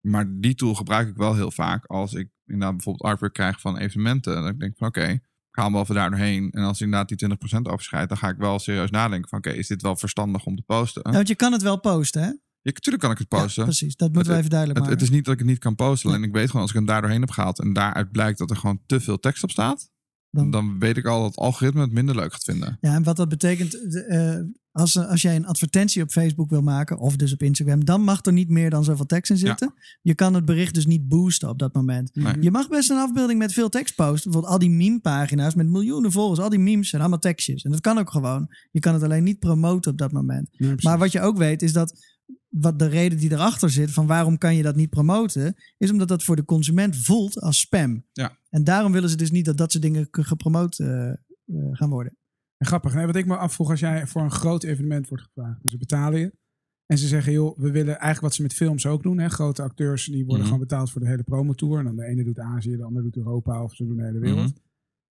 Maar 0.00 0.24
die 0.40 0.54
tool 0.54 0.74
gebruik 0.74 1.08
ik 1.08 1.16
wel 1.16 1.34
heel 1.34 1.50
vaak 1.50 1.86
als 1.86 2.14
ik 2.14 2.28
inderdaad 2.46 2.74
bijvoorbeeld 2.76 3.10
artwork 3.10 3.32
krijg 3.32 3.60
van 3.60 3.76
evenementen. 3.78 4.34
Dan 4.34 4.44
denk 4.58 4.62
ik 4.72 4.78
van 4.78 4.88
oké, 4.88 5.04
ik 5.08 5.22
ga 5.50 5.62
hem 5.62 5.72
wel 5.72 5.86
daar 5.86 6.10
doorheen. 6.10 6.50
En 6.50 6.62
als 6.62 6.80
inderdaad 6.80 7.08
die 7.08 7.16
20% 7.18 7.60
overschrijdt, 7.62 8.08
dan 8.08 8.18
ga 8.18 8.28
ik 8.28 8.36
wel 8.36 8.58
serieus 8.58 8.90
nadenken 8.90 9.28
van 9.28 9.38
oké, 9.38 9.50
is 9.50 9.66
dit 9.66 9.82
wel 9.82 9.96
verstandig 9.96 10.44
om 10.44 10.56
te 10.56 10.62
posten? 10.66 11.12
Want 11.12 11.28
je 11.28 11.34
kan 11.34 11.52
het 11.52 11.62
wel 11.62 11.80
posten, 11.80 12.22
hè? 12.22 12.28
Ja, 12.62 12.72
natuurlijk 12.72 13.02
kan 13.02 13.12
ik 13.12 13.18
het 13.18 13.28
posten. 13.28 13.62
Ja, 13.62 13.68
precies, 13.68 13.96
dat 13.96 14.12
moeten 14.12 14.26
we 14.32 14.36
Het- 14.36 14.38
even 14.38 14.50
duidelijk 14.50 14.78
Het, 14.78 14.88
maken. 14.88 15.04
het 15.04 15.10
is 15.10 15.16
niet 15.16 15.24
dat 15.24 15.34
ik 15.34 15.40
het 15.40 15.48
niet 15.48 15.58
kan 15.58 15.74
posten. 15.74 16.14
En 16.14 16.22
ik 16.22 16.32
weet 16.32 16.46
gewoon, 16.46 16.60
als 16.62 16.70
ik 16.70 16.76
hem 16.76 16.86
daar 16.86 17.00
doorheen 17.00 17.20
heb 17.20 17.30
gehaald 17.30 17.58
en 17.60 17.72
daaruit 17.72 18.10
blijkt 18.10 18.38
dat 18.38 18.50
er 18.50 18.56
gewoon 18.56 18.80
te 18.86 19.00
veel 19.00 19.18
tekst 19.18 19.42
op 19.42 19.50
staat, 19.50 19.90
Dan- 20.30 20.50
dan, 20.50 20.78
weet 20.78 20.96
ik 20.96 21.06
al 21.06 21.18
dat 21.20 21.30
het 21.30 21.38
algoritme 21.38 21.80
het 21.80 21.92
minder 21.92 22.14
leuk 22.14 22.32
gaat 22.32 22.44
vinden. 22.44 22.78
Ja, 22.80 22.94
en 22.94 23.02
wat 23.02 23.16
dat 23.16 23.28
betekent, 23.28 23.94
eh, 24.06 24.36
als, 24.72 24.96
als 24.98 25.22
jij 25.22 25.36
een 25.36 25.46
advertentie 25.46 26.02
op 26.02 26.10
Facebook 26.10 26.50
wil 26.50 26.62
maken, 26.62 26.98
of 26.98 27.16
dus 27.16 27.32
op 27.32 27.42
Instagram, 27.42 27.84
dan 27.84 28.02
mag 28.02 28.24
er 28.24 28.32
niet 28.32 28.48
meer 28.48 28.70
dan 28.70 28.84
zoveel 28.84 29.06
tekst 29.06 29.30
in 29.30 29.36
zitten. 29.36 29.74
Je 30.02 30.14
kan 30.14 30.34
het 30.34 30.44
bericht 30.44 30.74
dus 30.74 30.86
niet 30.86 31.08
boosten 31.08 31.48
op 31.48 31.58
dat 31.58 31.74
moment. 31.74 32.10
Nee. 32.14 32.34
Je 32.40 32.50
mag 32.50 32.68
best 32.68 32.90
een 32.90 32.96
afbeelding 32.96 33.38
met 33.38 33.52
veel 33.52 33.68
tekst 33.68 33.94
posten. 33.94 34.22
Bijvoorbeeld 34.30 34.52
al 34.52 34.58
die 34.58 34.70
meme-pagina's 34.76 35.54
met 35.54 35.66
miljoenen 35.68 36.12
volgers, 36.12 36.40
al 36.40 36.48
die 36.48 36.58
memes 36.58 36.88
zijn 36.88 37.00
allemaal 37.02 37.18
tekstjes. 37.20 37.62
En 37.62 37.70
dat 37.70 37.80
kan 37.80 37.98
ook 37.98 38.10
gewoon. 38.10 38.48
Je 38.70 38.80
kan 38.80 38.94
het 38.94 39.02
alleen 39.02 39.24
niet 39.24 39.38
promoten 39.38 39.90
op 39.92 39.98
dat 39.98 40.12
moment. 40.12 40.50
Maar 40.82 40.98
wat 40.98 41.12
je 41.12 41.20
ook 41.20 41.36
weet 41.38 41.62
is 41.62 41.72
dat 41.72 42.18
wat 42.50 42.78
de 42.78 42.86
reden 42.86 43.18
die 43.18 43.32
erachter 43.32 43.70
zit 43.70 43.90
van 43.90 44.06
waarom 44.06 44.38
kan 44.38 44.56
je 44.56 44.62
dat 44.62 44.76
niet 44.76 44.90
promoten, 44.90 45.54
is 45.78 45.90
omdat 45.90 46.08
dat 46.08 46.22
voor 46.24 46.36
de 46.36 46.44
consument 46.44 46.96
voelt 46.96 47.40
als 47.40 47.60
spam. 47.60 48.04
Ja. 48.12 48.38
En 48.50 48.64
daarom 48.64 48.92
willen 48.92 49.10
ze 49.10 49.16
dus 49.16 49.30
niet 49.30 49.44
dat 49.44 49.56
dat 49.56 49.70
soort 49.72 49.82
dingen 49.84 50.08
ge- 50.10 50.24
gepromoot 50.24 50.78
eh, 50.78 51.08
eh, 51.10 51.16
gaan 51.72 51.90
worden. 51.90 52.16
En 52.56 52.66
grappig, 52.66 52.94
nee, 52.94 53.06
wat 53.06 53.16
ik 53.16 53.26
me 53.26 53.36
afvroeg 53.36 53.70
als 53.70 53.80
jij 53.80 54.06
voor 54.06 54.22
een 54.22 54.30
groot 54.30 54.62
evenement 54.62 55.08
wordt 55.08 55.24
gevraagd. 55.24 55.62
Dus 55.62 55.70
ze 55.70 55.76
betalen 55.78 56.20
je. 56.20 56.32
En 56.86 56.98
ze 56.98 57.06
zeggen, 57.06 57.32
joh, 57.32 57.58
we 57.58 57.70
willen 57.70 57.86
eigenlijk 57.92 58.20
wat 58.20 58.34
ze 58.34 58.42
met 58.42 58.52
films 58.54 58.86
ook 58.86 59.02
doen. 59.02 59.18
Hè? 59.18 59.28
Grote 59.28 59.62
acteurs 59.62 60.04
die 60.04 60.18
worden 60.24 60.36
Mhm. 60.38 60.44
gewoon 60.44 60.60
betaald 60.60 60.90
voor 60.90 61.00
de 61.00 61.06
hele 61.06 61.22
promotour. 61.22 61.78
En 61.78 61.84
dan 61.84 61.96
de 61.96 62.04
ene 62.04 62.24
doet 62.24 62.38
Azië, 62.38 62.76
de 62.76 62.84
ander 62.84 63.02
doet 63.02 63.16
Europa 63.16 63.62
of 63.62 63.74
ze 63.74 63.86
doen 63.86 63.96
de 63.96 64.04
hele 64.04 64.18
wereld. 64.18 64.38
Mhm. 64.54 64.56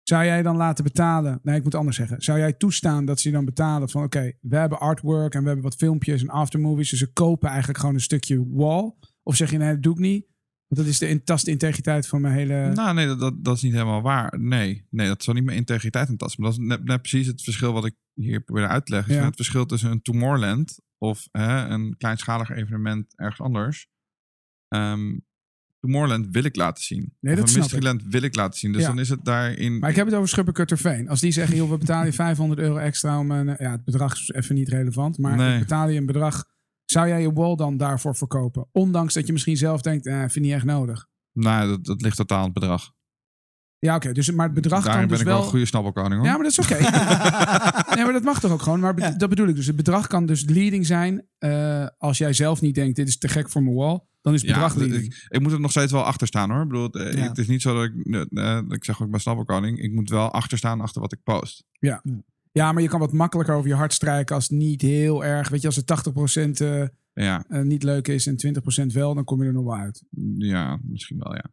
Zou 0.05 0.25
jij 0.25 0.43
dan 0.43 0.57
laten 0.57 0.85
betalen? 0.85 1.39
Nee, 1.43 1.57
ik 1.57 1.63
moet 1.63 1.75
anders 1.75 1.97
zeggen. 1.97 2.23
Zou 2.23 2.39
jij 2.39 2.53
toestaan 2.53 3.05
dat 3.05 3.21
ze 3.21 3.29
je 3.29 3.35
dan 3.35 3.45
betalen 3.45 3.89
van 3.89 4.03
oké, 4.03 4.33
we 4.41 4.57
hebben 4.57 4.81
artwork 4.81 5.35
en 5.35 5.41
we 5.41 5.47
hebben 5.47 5.65
wat 5.65 5.75
filmpjes 5.77 6.23
en 6.23 6.29
aftermovies. 6.29 6.91
Dus 6.91 6.99
ze 6.99 7.13
kopen 7.13 7.49
eigenlijk 7.49 7.79
gewoon 7.79 7.95
een 7.95 8.01
stukje 8.01 8.47
wall. 8.49 8.95
Of 9.23 9.37
zeg 9.37 9.51
je 9.51 9.59
nee, 9.59 9.73
dat 9.73 9.83
doe 9.83 9.93
ik 9.93 9.99
niet. 9.99 10.27
Want 10.67 10.81
dat 10.81 10.87
is 10.87 10.99
de 10.99 11.09
in- 11.09 11.25
tast 11.25 11.45
de 11.45 11.51
integriteit 11.51 12.07
van 12.07 12.21
mijn 12.21 12.35
hele. 12.35 12.71
Nou, 12.75 12.95
nee, 12.95 13.07
dat, 13.07 13.21
dat, 13.21 13.45
dat 13.45 13.57
is 13.57 13.63
niet 13.63 13.73
helemaal 13.73 14.03
waar. 14.03 14.39
Nee, 14.41 14.87
nee 14.91 15.07
dat 15.07 15.23
zal 15.23 15.35
niet 15.35 15.45
mijn 15.45 15.57
integriteit 15.57 16.09
aantasten. 16.09 16.43
Maar 16.43 16.51
dat 16.51 16.61
is 16.61 16.67
net, 16.67 16.85
net 16.85 17.01
precies 17.01 17.27
het 17.27 17.43
verschil 17.43 17.73
wat 17.73 17.85
ik 17.85 17.95
hier 18.15 18.41
probeer 18.41 18.69
uit 18.69 18.87
te 18.87 18.93
leggen. 18.93 19.13
Is 19.13 19.19
Ja. 19.19 19.25
Het 19.25 19.37
verschil 19.37 19.67
tussen 19.67 19.91
een 19.91 20.03
Tomorrowland 20.03 20.81
of 20.99 21.29
hè, 21.33 21.65
een 21.69 21.97
kleinschalig 21.97 22.51
evenement 22.51 23.13
ergens 23.17 23.41
anders. 23.41 23.89
Ehm 24.69 25.19
Tomorrowland 25.85 26.27
wil 26.31 26.45
ik 26.45 26.57
laten 26.57 26.85
zien. 26.85 27.13
Nee, 27.21 27.33
of 27.35 27.41
dat 27.41 27.49
snap. 27.49 27.63
Mysteryland 27.63 28.03
wil 28.05 28.23
ik 28.23 28.37
laten 28.37 28.59
zien. 28.59 28.73
Dus 28.73 28.81
Ja. 28.83 28.89
dan 28.89 28.99
is 28.99 29.09
het 29.09 29.25
daarin... 29.25 29.79
Maar 29.79 29.91
ik 29.91 29.97
heb 29.97 30.07
het 30.07 30.15
over 30.15 30.29
Schubberkutterveen. 30.29 31.09
Als 31.09 31.21
die 31.21 31.33
zeggen, 31.33 31.57
joh, 31.57 31.71
we 31.71 31.79
betalen 31.79 32.07
je 32.07 32.13
500 32.13 32.61
euro 32.61 32.77
extra 32.77 33.19
om 33.19 33.31
een... 33.31 33.47
Ja, 33.59 33.71
het 33.71 33.85
bedrag 33.85 34.13
is 34.13 34.31
even 34.33 34.55
niet 34.55 34.69
relevant. 34.69 35.19
Maar 35.19 35.37
Nee. 35.37 35.59
betaal 35.59 35.89
je 35.89 35.99
een 35.99 36.07
bedrag... 36.07 36.45
Zou 36.85 37.09
jij 37.09 37.21
je 37.21 37.33
wall 37.33 37.57
dan 37.57 37.77
daarvoor 37.77 38.17
verkopen? 38.17 38.67
Ondanks 38.73 39.15
dat 39.15 39.27
je 39.27 39.33
misschien 39.33 39.57
zelf 39.57 39.81
denkt, 39.83 40.07
eh, 40.07 40.19
vind 40.19 40.37
ik 40.37 40.43
niet 40.43 40.53
echt 40.53 40.65
nodig. 40.65 41.07
Nou, 41.33 41.69
dat, 41.69 41.85
dat 41.85 42.03
ligt 42.03 42.17
totaal 42.17 42.39
aan 42.39 42.45
het 42.45 42.53
bedrag. 42.53 42.93
Ja, 43.85 43.95
oké. 43.97 44.13
dus, 44.13 44.31
maar 44.31 44.47
het 44.47 44.55
bedrag 44.55 44.85
Daarin 44.85 44.93
kan 44.93 45.09
ben 45.09 45.11
dus 45.11 45.21
ik 45.21 45.25
wel 45.27 45.35
wel... 45.35 45.45
een 45.45 45.51
goede 45.51 45.67
snabbelkoning 45.67 46.15
hoor. 46.15 46.25
Ja, 46.25 46.33
maar 46.35 46.43
dat 46.43 46.53
is 46.53 46.59
oké. 46.59 46.79
nee, 47.95 48.05
maar 48.05 48.13
dat 48.13 48.23
mag 48.23 48.41
toch 48.41 48.53
ook 48.53 48.63
gewoon. 48.63 48.81
Maar 48.81 48.95
be- 48.95 49.01
Ja. 49.01 49.11
dat 49.11 49.29
bedoel 49.29 49.49
ik 49.49 49.55
dus. 49.55 49.67
Het 49.67 49.77
bedrag 49.77 50.07
kan 50.07 50.27
dus 50.27 50.45
leading 50.45 50.87
zijn. 50.87 51.27
eh, 51.39 51.87
als 51.99 52.19
jij 52.19 52.33
zelf 52.33 52.61
niet 52.61 52.75
denkt, 52.75 52.97
dit 52.97 53.09
is 53.09 53.19
te 53.19 53.29
gek 53.29 53.51
voor 53.51 53.63
mijn 53.63 53.75
wall. 53.75 54.01
Dan 54.23 54.35
is 54.35 54.41
het 54.41 54.51
Ja, 54.51 54.57
bedrag 54.57 54.75
leading. 54.75 55.03
ik, 55.05 55.27
ik 55.29 55.41
moet 55.41 55.53
er 55.53 55.61
nog 55.61 55.71
steeds 55.71 55.93
wel 55.93 56.03
achter 56.05 56.27
staan 56.27 56.51
hoor. 56.51 56.63
Ik 56.63 56.69
bedoel, 56.69 56.85
het, 56.85 56.97
eh, 56.97 57.13
Ja. 57.13 57.29
het 57.29 57.39
is 57.39 57.47
niet 57.47 57.63
zo 57.63 57.75
dat 57.75 57.85
ik, 57.85 58.27
eh, 58.33 58.59
ik 58.69 58.85
zeg 58.85 59.03
ook 59.03 59.11
bij 59.11 59.21
Snabbelkoning, 59.21 59.79
ik 59.79 59.93
moet 59.93 60.09
wel 60.11 60.31
achter 60.31 60.59
staan 60.59 60.81
achter 60.81 61.01
wat 61.01 61.13
ik 61.13 61.23
post. 61.23 61.65
Ja, 62.53 62.73
maar 62.73 62.83
je 62.83 62.89
kan 62.89 63.01
wat 63.01 63.13
makkelijker 63.13 63.55
over 63.55 63.69
je 63.69 63.75
hart 63.75 63.93
strijken 63.93 64.35
als 64.35 64.49
het 64.49 64.59
niet 64.59 64.83
heel 64.83 65.25
erg... 65.25 65.49
Weet 65.49 65.61
je, 65.61 65.67
als 65.67 65.77
het 65.77 65.87
80% 65.87 66.61
eh, 66.61 66.83
Ja, 67.15 67.45
niet 67.49 67.83
leuk 67.83 68.09
is 68.09 68.27
en 68.27 68.37
20% 68.37 68.93
wel, 68.93 69.15
dan 69.15 69.25
kom 69.25 69.41
je 69.43 69.47
er 69.47 69.53
nog 69.55 69.65
wel 69.65 69.77
uit. 69.77 70.03
ja 70.39 70.79
misschien 70.83 71.19
wel 71.19 71.35
ja. 71.35 71.45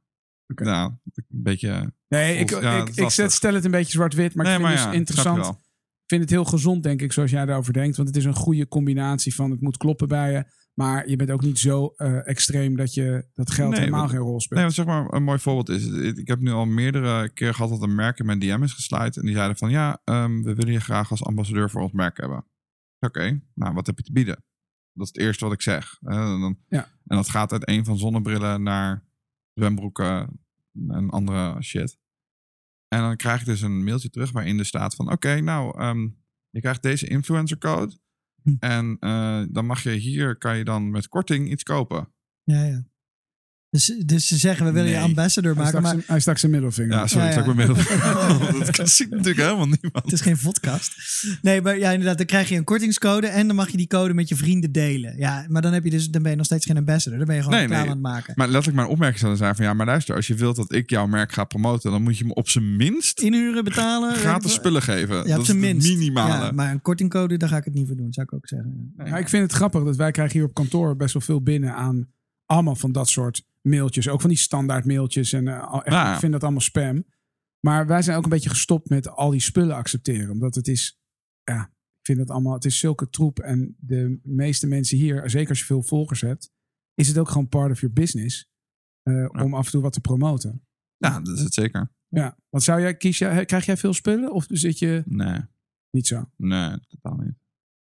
Oké. 0.51 0.63
Ja, 0.63 0.83
een 0.83 1.25
beetje... 1.27 1.93
Nee, 2.07 2.37
ik, 2.37 2.49
ja, 2.49 2.81
ik, 2.81 2.89
is 2.89 2.97
ik 2.97 3.09
zet, 3.09 3.31
stel 3.31 3.53
het 3.53 3.65
een 3.65 3.71
beetje 3.71 3.91
zwart-wit, 3.91 4.35
maar 4.35 4.45
nee, 4.45 4.53
ik 4.53 4.59
vind 4.59 4.69
maar 4.69 4.77
het 4.77 4.85
ja, 4.85 4.91
dus 4.91 4.99
interessant. 4.99 5.45
Ik 5.47 6.17
vind 6.17 6.21
het 6.21 6.29
heel 6.29 6.45
gezond, 6.45 6.83
denk 6.83 7.01
ik, 7.01 7.13
zoals 7.13 7.31
jij 7.31 7.45
daarover 7.45 7.73
denkt. 7.73 7.95
Want 7.95 8.07
het 8.07 8.17
is 8.17 8.25
een 8.25 8.33
goede 8.33 8.67
combinatie 8.67 9.35
van 9.35 9.51
het 9.51 9.61
moet 9.61 9.77
kloppen 9.77 10.07
bij 10.07 10.31
je. 10.31 10.45
Maar 10.73 11.09
je 11.09 11.15
bent 11.15 11.31
ook 11.31 11.41
niet 11.41 11.59
zo 11.59 11.93
eh, 11.95 12.27
extreem 12.27 12.75
dat 12.75 12.93
je 12.93 13.25
dat 13.33 13.51
geld 13.51 13.69
Nee, 13.69 13.79
helemaal 13.79 14.07
geen 14.07 14.19
rol 14.19 14.39
speelt. 14.39 14.53
Nee, 14.59 14.63
want 14.63 14.73
zeg 14.73 14.85
maar 14.85 15.13
een 15.13 15.23
mooi 15.23 15.39
voorbeeld 15.39 15.69
is, 15.69 15.87
ik 16.17 16.27
heb 16.27 16.39
nu 16.39 16.51
al 16.51 16.65
meerdere 16.65 17.29
keer 17.29 17.53
gehad 17.53 17.69
dat 17.69 17.81
een 17.81 17.95
merk 17.95 18.19
in 18.19 18.25
mijn 18.25 18.39
DM 18.39 18.63
is 18.63 18.73
gesluit 18.73 19.17
en 19.17 19.25
die 19.25 19.35
zeiden 19.35 19.57
van 19.57 19.69
ja, 19.69 20.01
ehm, 20.03 20.41
we 20.41 20.55
willen 20.55 20.73
je 20.73 20.79
graag 20.79 21.11
als 21.11 21.23
ambassadeur 21.23 21.69
voor 21.69 21.81
ons 21.81 21.91
merk 21.91 22.17
hebben. 22.17 22.45
Oké, 22.99 23.41
nou 23.53 23.73
wat 23.73 23.85
heb 23.85 23.97
je 23.97 24.03
te 24.03 24.11
bieden? 24.11 24.43
Dat 24.93 25.07
is 25.07 25.13
het 25.13 25.17
eerste 25.17 25.45
wat 25.45 25.53
ik 25.53 25.61
zeg. 25.61 25.97
dan, 25.99 26.57
Ja. 26.67 26.87
en 27.05 27.15
dat 27.15 27.29
gaat 27.29 27.51
uit 27.51 27.67
een 27.67 27.85
van 27.85 27.97
zonnebrillen 27.97 28.63
naar 28.63 29.03
zwembroeken 29.53 30.39
en 30.87 31.09
andere 31.09 31.61
shit. 31.61 31.97
En 32.87 32.99
dan 32.99 33.15
krijg 33.15 33.39
ik 33.39 33.45
dus 33.45 33.61
een 33.61 33.83
mailtje 33.83 34.09
terug 34.09 34.31
waarin 34.31 34.59
er 34.59 34.65
staat 34.65 34.95
van 34.95 35.11
oké, 35.11 35.39
nou, 35.39 35.79
ehm, 35.79 36.09
je 36.49 36.59
krijgt 36.59 36.83
deze 36.83 37.07
influencer 37.07 37.57
code. 37.57 37.99
Hm. 38.43 38.55
En 38.59 38.97
eh, 38.99 39.43
dan 39.49 39.65
mag 39.65 39.83
je 39.83 39.91
hier, 39.91 40.37
kan 40.37 40.57
je 40.57 40.63
dan 40.63 40.89
met 40.89 41.07
korting 41.07 41.51
iets 41.51 41.63
kopen. 41.63 42.13
Ja, 42.43 42.63
ja. 42.63 42.90
Dus, 43.71 43.85
dus 44.05 44.27
ze 44.27 44.37
zeggen, 44.37 44.65
we 44.65 44.71
willen 44.71 44.89
je 44.89 44.99
ambassador 44.99 45.55
hij, 45.55 45.63
maken, 45.63 45.79
stak 45.79 45.81
maar 45.81 45.91
zijn, 45.91 46.03
hij 46.07 46.19
stak 46.19 46.37
zijn 46.37 46.51
middelvinger. 46.51 46.91
Ja, 46.97 47.07
sorry, 47.07 47.23
Ja, 47.23 47.29
ik 47.31 47.37
zag 47.37 47.55
mijn 47.55 47.57
middel. 47.57 47.75
dat 48.77 48.89
ziet 48.89 49.09
natuurlijk 49.09 49.39
helemaal 49.39 49.65
niemand. 49.65 50.03
het 50.03 50.11
is 50.11 50.21
geen 50.21 50.37
podcast. 50.43 50.93
Nee, 51.41 51.61
maar 51.61 51.77
ja, 51.77 51.91
inderdaad, 51.91 52.17
dan 52.17 52.25
krijg 52.25 52.49
je 52.49 52.55
een 52.55 52.63
kortingscode 52.63 53.27
en 53.27 53.47
dan 53.47 53.55
mag 53.55 53.69
je 53.69 53.77
die 53.77 53.87
code 53.87 54.13
met 54.13 54.29
je 54.29 54.35
vrienden 54.35 54.71
delen. 54.71 55.17
Ja, 55.17 55.45
maar 55.47 55.61
dan, 55.61 55.73
heb 55.73 55.83
je 55.83 55.89
dus, 55.89 56.09
dan 56.09 56.21
ben 56.21 56.31
je 56.31 56.37
nog 56.37 56.45
steeds 56.45 56.65
geen 56.65 56.77
ambassador. 56.77 57.17
Dan 57.17 57.27
ben 57.27 57.35
je 57.35 57.41
gewoon 57.43 57.57
Nee, 57.57 57.67
reclame 57.67 57.85
nee. 57.89 57.95
aan 57.95 58.03
het 58.03 58.13
maken. 58.13 58.33
Maar 58.37 58.47
letterlijk 58.47 58.77
mijn 58.77 58.89
opmerking 58.89 59.19
zou 59.19 59.35
zijn 59.35 59.55
van 59.55 59.65
ja, 59.65 59.73
maar 59.73 59.85
luister, 59.85 60.15
als 60.15 60.27
je 60.27 60.35
wilt 60.35 60.55
dat 60.55 60.73
ik 60.73 60.89
jouw 60.89 61.05
merk 61.07 61.31
ga 61.31 61.43
promoten, 61.43 61.91
dan 61.91 62.01
moet 62.03 62.17
je 62.17 62.25
me 62.25 62.33
op 62.33 62.49
zijn 62.49 62.75
minst 62.75 63.19
Inhuren, 63.19 63.63
betalen. 63.63 64.15
gratis 64.15 64.53
spullen 64.53 64.81
geven. 64.81 65.15
Ja, 65.15 65.23
dat 65.23 65.33
op 65.33 65.39
is 65.39 65.45
zijn 65.45 65.63
het 65.63 65.71
minst. 65.73 65.87
minimale. 65.87 66.45
Ja, 66.45 66.51
maar 66.51 66.71
een 66.71 66.81
kortingcode, 66.81 67.37
daar 67.37 67.49
ga 67.49 67.57
ik 67.57 67.65
het 67.65 67.73
niet 67.73 67.87
voor 67.87 67.95
doen, 67.95 68.13
zou 68.13 68.27
ik 68.29 68.33
ook 68.33 68.47
zeggen. 68.47 68.93
Ja, 68.97 69.17
ik 69.17 69.29
vind 69.29 69.43
het 69.43 69.51
grappig 69.51 69.83
dat 69.83 69.95
wij 69.95 70.11
krijgen 70.11 70.37
hier 70.39 70.47
op 70.47 70.53
kantoor 70.53 70.95
best 70.95 71.13
wel 71.13 71.21
veel 71.21 71.41
binnen 71.41 71.73
aan 71.75 72.07
allemaal 72.45 72.75
van 72.75 72.91
dat 72.91 73.09
soort 73.09 73.49
mailtjes. 73.61 74.07
Ook 74.09 74.21
van 74.21 74.29
die 74.29 74.39
standaard 74.39 74.85
mailtjes. 74.85 75.33
En 75.33 75.47
eh, 75.47 75.79
echt, 75.83 75.93
Ja. 75.95 76.13
ik 76.13 76.19
vind 76.19 76.31
dat 76.31 76.43
allemaal 76.43 76.61
spam. 76.61 77.05
Maar 77.59 77.87
wij 77.87 78.01
zijn 78.01 78.17
ook 78.17 78.23
een 78.23 78.29
beetje 78.29 78.49
gestopt 78.49 78.89
met 78.89 79.07
al 79.07 79.29
die 79.29 79.39
spullen 79.39 79.75
accepteren. 79.75 80.29
Omdat 80.29 80.55
het 80.55 80.67
is, 80.67 80.99
ja, 81.43 81.63
ik 81.99 82.05
vind 82.05 82.19
het 82.19 82.29
allemaal, 82.29 82.53
het 82.53 82.65
is 82.65 82.79
zulke 82.79 83.09
troep. 83.09 83.39
En 83.39 83.75
de 83.79 84.19
meeste 84.23 84.67
mensen 84.67 84.97
hier, 84.97 85.29
zeker 85.29 85.49
als 85.49 85.59
je 85.59 85.65
veel 85.65 85.83
volgers 85.83 86.21
hebt, 86.21 86.51
is 86.93 87.07
het 87.07 87.17
ook 87.17 87.27
gewoon 87.29 87.47
part 87.47 87.71
of 87.71 87.79
your 87.79 87.93
business. 87.95 88.49
eh, 89.01 89.25
Om 89.31 89.53
af 89.53 89.65
en 89.65 89.71
toe 89.71 89.81
wat 89.81 89.93
te 89.93 90.01
promoten. 90.01 90.65
Ja, 90.97 91.19
dat 91.19 91.37
is 91.37 91.43
het 91.43 91.53
zeker. 91.53 91.91
Ja, 92.07 92.37
wat 92.49 92.63
zou 92.63 92.81
jij, 92.81 92.97
kies 92.97 93.17
jij, 93.17 93.45
krijg 93.45 93.65
jij 93.65 93.77
veel 93.77 93.93
spullen? 93.93 94.31
Of 94.31 94.45
zit 94.49 94.79
je 94.79 95.03
Nee, 95.05 95.39
niet 95.91 96.07
zo? 96.07 96.29
nee, 96.37 96.79
totaal 96.87 97.15
niet. 97.17 97.35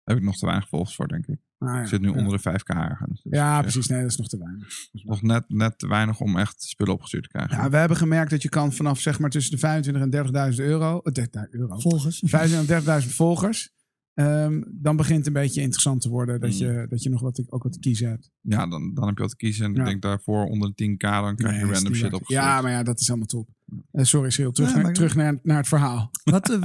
Daar 0.04 0.14
heb 0.14 0.16
ik 0.16 0.22
nog 0.22 0.38
te 0.38 0.46
weinig 0.46 0.68
volgers 0.68 0.94
voor, 0.96 1.08
denk 1.08 1.26
ik. 1.26 1.40
Ah, 1.68 1.74
ja. 1.74 1.86
Zit 1.86 2.00
nu 2.00 2.08
Ja. 2.10 2.14
onder 2.14 2.32
de 2.32 2.50
5k 2.50 2.68
ergens. 2.68 3.22
Dus 3.22 3.32
Ja, 3.32 3.52
zich 3.54 3.62
precies. 3.62 3.86
Nee, 3.86 4.00
dat 4.02 4.10
is 4.10 4.16
nog 4.16 4.28
te 4.28 4.38
weinig. 4.38 4.68
Nog 4.92 5.22
net, 5.22 5.44
net 5.48 5.78
te 5.78 5.88
weinig 5.88 6.20
om 6.20 6.38
echt 6.38 6.62
spullen 6.62 6.92
opgestuurd 6.94 7.22
te 7.22 7.28
krijgen. 7.30 7.56
Ja, 7.56 7.70
we 7.70 7.76
hebben 7.76 7.96
gemerkt 7.96 8.30
dat 8.30 8.42
je 8.42 8.48
kan 8.48 8.72
vanaf 8.72 9.00
zeg 9.00 9.18
maar 9.18 9.30
tussen 9.30 9.52
de 9.52 9.58
25 9.58 10.02
en 10.02 10.10
30.000 10.10 10.60
euro, 10.68 11.00
eh, 11.02 11.12
30.000 11.12 11.54
euro, 11.54 11.78
Volgens. 11.78 12.22
25 12.24 12.58
en 12.58 12.66
30.000 12.66 13.14
volgers, 13.14 13.70
ehm, 14.14 14.62
dan 14.66 14.96
begint 14.96 15.18
het 15.18 15.26
een 15.26 15.32
beetje 15.42 15.60
interessant 15.60 16.00
te 16.00 16.08
worden 16.08 16.40
dat 16.40 16.50
Mm. 16.50 16.56
je, 16.56 16.86
dat 16.88 17.02
je 17.02 17.08
nog 17.10 17.20
wat, 17.20 17.42
ook 17.48 17.62
wat 17.62 17.72
te 17.72 17.78
kiezen 17.78 18.08
hebt. 18.08 18.30
Ja, 18.40 18.66
dan, 18.66 18.94
dan 18.94 19.06
heb 19.06 19.14
je 19.16 19.20
wat 19.22 19.30
te 19.30 19.36
kiezen. 19.36 19.64
En 19.64 19.72
Ja. 19.74 19.80
ik 19.80 19.86
denk 19.86 20.02
daarvoor 20.02 20.44
onder 20.44 20.68
de 20.74 20.84
10k, 20.84 21.00
dan 21.00 21.36
krijg 21.36 21.54
je 21.58 21.64
Nee, 21.64 21.72
random 21.72 21.94
shit 21.94 22.12
opgestuurd. 22.12 22.40
Ja, 22.44 22.60
maar 22.60 22.70
ja, 22.70 22.82
dat 22.82 23.00
is 23.00 23.08
allemaal 23.08 23.26
top. 23.26 23.48
Eh, 23.90 24.04
sorry, 24.04 24.30
Schil, 24.30 24.52
terug, 24.52 24.70
Ja, 24.74 24.80
naar, 24.80 24.92
terug 24.92 25.14
naar, 25.14 25.38
naar 25.42 25.56
het 25.56 25.68
verhaal. 25.68 26.10
Wat, 26.24 26.50
eh, 26.50 26.58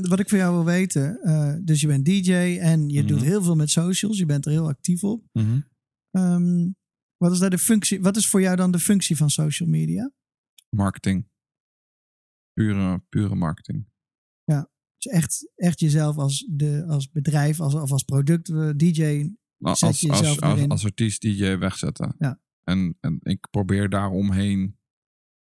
w- 0.00 0.08
wat 0.08 0.18
ik 0.20 0.28
van 0.28 0.38
jou 0.38 0.54
wil 0.54 0.64
weten, 0.64 1.20
eh, 1.22 1.54
dus 1.62 1.80
je 1.80 1.86
bent 1.86 2.04
DJ 2.04 2.32
en 2.60 2.88
je 2.88 2.98
Mhm. 2.98 3.08
doet 3.08 3.22
heel 3.22 3.42
veel 3.42 3.56
met 3.56 3.70
socials, 3.70 4.18
je 4.18 4.26
bent 4.26 4.44
er 4.44 4.50
heel 4.50 4.68
actief 4.68 5.04
op. 5.04 5.24
Mhm. 5.32 5.60
Ehm, 6.10 6.68
wat 7.16 7.32
is 7.32 7.38
daar 7.38 7.50
de 7.50 7.58
functie? 7.58 8.00
Wat 8.00 8.16
is 8.16 8.28
voor 8.28 8.40
jou 8.40 8.56
dan 8.56 8.70
de 8.70 8.78
functie 8.78 9.16
van 9.16 9.30
social 9.30 9.68
media? 9.68 10.12
Marketing. 10.70 11.26
Pure, 12.52 13.02
pure 13.08 13.34
marketing. 13.34 13.86
Dus 15.06 15.14
echt, 15.14 15.52
echt 15.54 15.80
jezelf 15.80 16.16
als, 16.16 16.46
de, 16.50 16.84
als 16.88 17.10
bedrijf, 17.10 17.60
als, 17.60 17.74
of 17.74 17.92
als 17.92 18.02
product, 18.02 18.48
eh, 18.48 18.70
DJ. 18.76 19.30
Als, 19.58 19.78
Zet 19.78 19.88
als, 19.88 20.00
je 20.00 20.06
jezelf 20.06 20.40
als, 20.40 20.60
als, 20.60 20.68
als 20.68 20.84
artiest 20.84 21.20
DJ 21.20 21.56
wegzetten. 21.56 22.14
Ja. 22.18 22.40
En, 22.62 22.96
en 23.00 23.18
ik 23.22 23.46
probeer 23.50 23.88
daaromheen 23.88 24.78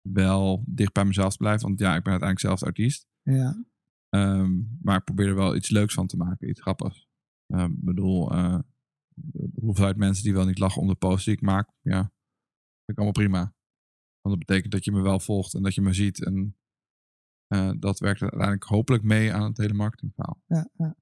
wel 0.01 0.63
dicht 0.67 0.93
bij 0.93 1.05
mezelf 1.05 1.31
te 1.31 1.37
blijven. 1.37 1.67
Want 1.67 1.79
ja, 1.79 1.95
ik 1.95 2.03
ben 2.03 2.11
uiteindelijk 2.11 2.39
zelf 2.39 2.63
artiest. 2.63 3.07
Ja. 3.21 3.65
Ehm, 4.09 4.51
maar 4.81 4.97
ik 4.97 5.03
probeer 5.03 5.27
er 5.27 5.35
wel 5.35 5.55
iets 5.55 5.69
leuks 5.69 5.93
van 5.93 6.07
te 6.07 6.17
maken. 6.17 6.49
Iets 6.49 6.61
grappigs. 6.61 7.07
Ehm, 7.47 7.71
Ik 7.71 7.83
bedoel, 7.83 8.29
de 9.15 9.61
hoeveelheid 9.61 9.97
mensen 9.97 10.23
die 10.23 10.33
wel 10.33 10.45
niet 10.45 10.59
lachen 10.59 10.81
om 10.81 10.87
de 10.87 10.95
post 10.95 11.25
die 11.25 11.33
ik 11.33 11.41
maak. 11.41 11.69
Ja, 11.81 11.99
vind 11.99 12.11
ik 12.85 12.95
allemaal 12.97 13.11
prima. 13.11 13.55
Want 14.21 14.37
dat 14.37 14.45
betekent 14.47 14.71
dat 14.71 14.85
je 14.85 14.91
me 14.91 15.01
wel 15.01 15.19
volgt 15.19 15.53
en 15.53 15.63
dat 15.63 15.75
je 15.75 15.81
me 15.81 15.93
ziet. 15.93 16.25
En 16.25 16.57
eh, 17.47 17.71
dat 17.79 17.99
werkt 17.99 18.21
uiteindelijk 18.21 18.63
hopelijk 18.63 19.03
mee 19.03 19.33
aan 19.33 19.43
het 19.49 19.57
hele 19.57 19.73
marketingverhaal. 19.73 20.41
ja, 20.47 20.69
ja. 20.77 20.95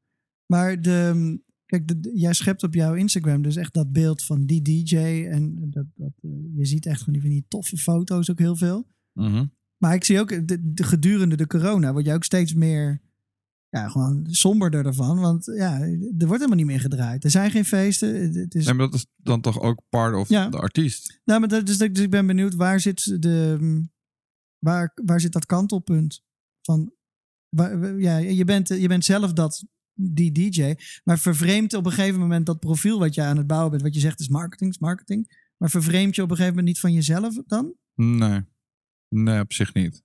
Maar 0.45 0.81
de, 0.81 1.39
kijk, 1.65 1.87
de, 1.87 1.99
de- 1.99 2.11
jij 2.19 2.33
schept 2.33 2.63
op 2.63 2.73
jouw 2.73 2.93
Instagram 2.93 3.41
dus 3.41 3.55
echt 3.55 3.73
dat 3.73 3.91
beeld 3.91 4.23
van 4.23 4.45
die 4.45 4.61
DJ. 4.61 4.95
En 5.29 5.69
dat, 5.69 5.85
dat, 5.95 6.13
eh, 6.21 6.31
je 6.55 6.65
ziet 6.65 6.85
echt 6.85 7.03
van 7.03 7.13
die, 7.13 7.21
van 7.21 7.31
die 7.31 7.45
toffe 7.47 7.77
foto's 7.77 8.29
ook 8.31 8.39
heel 8.39 8.55
veel. 8.55 8.87
Mhm. 9.13 9.45
Maar 9.77 9.93
ik 9.93 10.03
zie 10.03 10.19
ook 10.19 10.47
de, 10.47 10.73
de, 10.73 10.83
gedurende 10.83 11.35
de 11.37 11.47
corona 11.47 11.91
word 11.93 12.05
je 12.05 12.13
ook 12.13 12.23
steeds 12.23 12.53
meer 12.53 13.01
ja, 13.69 13.87
gewoon 13.89 14.25
somberder 14.29 14.85
ervan. 14.85 15.19
Want 15.19 15.45
ja, 15.45 15.79
er 15.81 15.97
wordt 15.99 16.31
helemaal 16.31 16.55
niet 16.55 16.65
meer 16.65 16.79
gedraaid. 16.79 17.23
Er 17.23 17.29
zijn 17.31 17.51
geen 17.51 17.65
feesten. 17.65 18.33
Het- 18.33 18.55
is, 18.55 18.65
Nee, 18.65 18.73
maar 18.73 18.85
dat 18.85 18.95
is 18.95 19.05
dan 19.15 19.41
toch 19.41 19.59
ook 19.61 19.81
part 19.89 20.15
of 20.15 20.29
Ja. 20.29 20.49
de 20.49 20.57
artiest. 20.57 21.21
nou, 21.25 21.39
maar 21.39 21.49
dat, 21.49 21.65
dus, 21.65 21.77
dus 21.77 21.99
ik 21.99 22.09
ben 22.09 22.27
benieuwd, 22.27 22.55
waar 22.55 22.79
zit, 22.79 23.21
de, 23.21 23.57
mm, 23.59 23.91
waar, 24.59 24.91
waar 25.05 25.19
zit 25.19 25.31
dat 25.31 25.45
kantelpunt? 25.45 26.23
Van, 26.65 26.93
ja, 27.97 28.17
je, 28.17 28.45
bent, 28.45 28.67
je 28.67 28.87
bent 28.87 29.05
zelf 29.05 29.33
dat, 29.33 29.65
die 29.93 30.31
DJ, 30.31 30.73
maar 31.03 31.19
vervreemdt 31.19 31.73
op 31.73 31.85
een 31.85 31.91
gegeven 31.91 32.19
moment 32.19 32.45
dat 32.45 32.59
profiel 32.59 32.99
wat 32.99 33.15
je 33.15 33.21
aan 33.21 33.37
het 33.37 33.47
bouwen 33.47 33.69
bent. 33.69 33.81
Wat 33.81 33.93
je 33.93 33.99
zegt 33.99 34.19
is 34.19 34.27
marketing, 34.27 34.79
marketing. 34.79 35.41
Maar 35.57 35.69
vervreemd 35.69 36.15
je 36.15 36.21
op 36.21 36.29
een 36.29 36.35
gegeven 36.35 36.55
moment 36.55 36.73
niet 36.73 36.83
van 36.83 36.93
jezelf 36.93 37.35
dan? 37.45 37.75
Nee. 37.95 38.41
Nee, 39.07 39.39
op 39.39 39.53
zich 39.53 39.73
niet. 39.73 40.03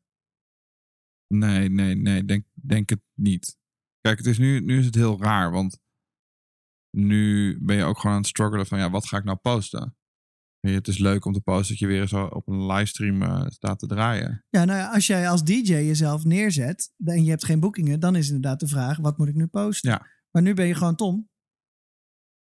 Nee, 1.27 1.69
nee, 1.69 1.95
nee. 1.95 2.25
Denk, 2.25 2.45
denk 2.53 2.91
het 2.91 3.03
niet. 3.15 3.57
Kijk, 4.01 4.19
het 4.19 4.27
is 4.27 4.39
nu, 4.39 4.61
nu 4.61 4.79
is 4.79 4.87
het 4.87 4.95
heel 4.95 5.23
raar. 5.23 5.51
Want 5.51 5.81
nu 6.91 7.57
ben 7.61 7.77
je 7.77 7.85
ook 7.85 7.99
gewoon 7.99 8.13
aan 8.13 8.23
het 8.23 8.31
struggelen 8.31 8.67
van 8.67 8.79
ja, 8.79 8.91
wat 8.91 9.07
ga 9.07 9.17
ik 9.17 9.25
nou 9.25 9.37
posten? 9.37 9.97
Het 10.61 10.89
is 10.89 10.99
leuk 10.99 11.25
om 11.25 11.33
te 11.33 11.41
posten 11.41 11.69
dat 11.69 11.79
je 11.79 11.87
weer 11.87 12.07
zo 12.09 12.25
op 12.25 12.49
een 12.49 12.67
livestream 12.67 13.23
eh, 13.23 13.47
staat 13.47 13.79
te 13.79 13.87
draaien. 13.87 14.45
Ja, 14.51 14.65
nou 14.65 14.79
ja, 14.79 14.93
als 14.93 15.07
jij 15.07 15.29
als 15.29 15.45
DJ 15.45 15.73
jezelf 15.73 16.25
neerzet 16.25 16.93
en 17.05 17.25
je 17.25 17.31
hebt 17.31 17.45
geen 17.45 17.61
boekingen, 17.61 18.01
dan 18.01 18.17
is 18.17 18.27
inderdaad 18.27 18.61
de 18.61 18.69
vraag: 18.69 18.97
wat 18.97 19.19
moet 19.19 19.29
ik 19.29 19.35
nu 19.35 19.47
posten? 19.47 19.91
Ja. 19.91 20.07
Maar 20.31 20.43
nu 20.43 20.55
ben 20.55 20.67
je 20.67 20.75
gewoon 20.75 20.95
Tom. 20.97 21.29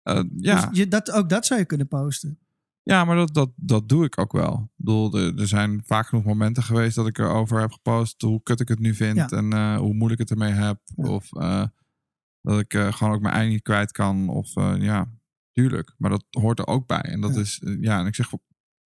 Eh, 0.01 0.23
ja. 0.35 0.65
Dus 0.65 0.77
je, 0.77 0.87
dat, 0.87 1.11
ook 1.11 1.29
dat 1.29 1.45
zou 1.45 1.59
je 1.59 1.65
kunnen 1.65 1.87
posten. 1.87 2.39
Ja, 2.83 3.05
maar 3.05 3.15
dat, 3.15 3.33
dat, 3.33 3.51
dat 3.55 3.89
doe 3.89 4.05
ik 4.05 4.19
ook 4.19 4.31
wel. 4.31 4.61
Ik 4.63 4.69
bedoel, 4.75 5.17
er, 5.17 5.39
er 5.39 5.47
zijn 5.47 5.81
vaak 5.85 6.07
genoeg 6.07 6.23
momenten 6.25 6.63
geweest 6.63 6.95
dat 6.95 7.07
ik 7.07 7.17
erover 7.17 7.59
heb 7.59 7.71
gepost 7.71 8.21
hoe 8.21 8.43
kut 8.43 8.59
ik 8.59 8.67
het 8.67 8.79
nu 8.79 8.95
vind 8.95 9.17
Ja. 9.17 9.27
en 9.29 9.53
eh, 9.53 9.77
hoe 9.77 9.93
moeilijk 9.93 10.21
het 10.21 10.31
ermee 10.31 10.51
heb. 10.51 10.81
Ja. 10.95 11.09
Of 11.09 11.29
dat 12.41 12.59
ik 12.59 12.73
gewoon 12.73 13.13
ook 13.13 13.21
mijn 13.21 13.33
ei 13.33 13.49
niet 13.49 13.61
kwijt 13.61 13.91
kan. 13.91 14.29
Of 14.29 14.53
ja, 14.79 15.18
tuurlijk. 15.61 15.93
Maar 15.97 16.09
dat 16.09 16.25
hoort 16.29 16.59
er 16.59 16.67
ook 16.67 16.87
bij. 16.87 17.01
En 17.01 17.21
dat 17.21 17.33
Ja. 17.35 17.39
is, 17.41 17.59
eh, 17.59 17.81
ja, 17.81 17.99
en 17.99 18.05
ik 18.05 18.15
zeg, 18.15 18.31
ik 18.33 18.39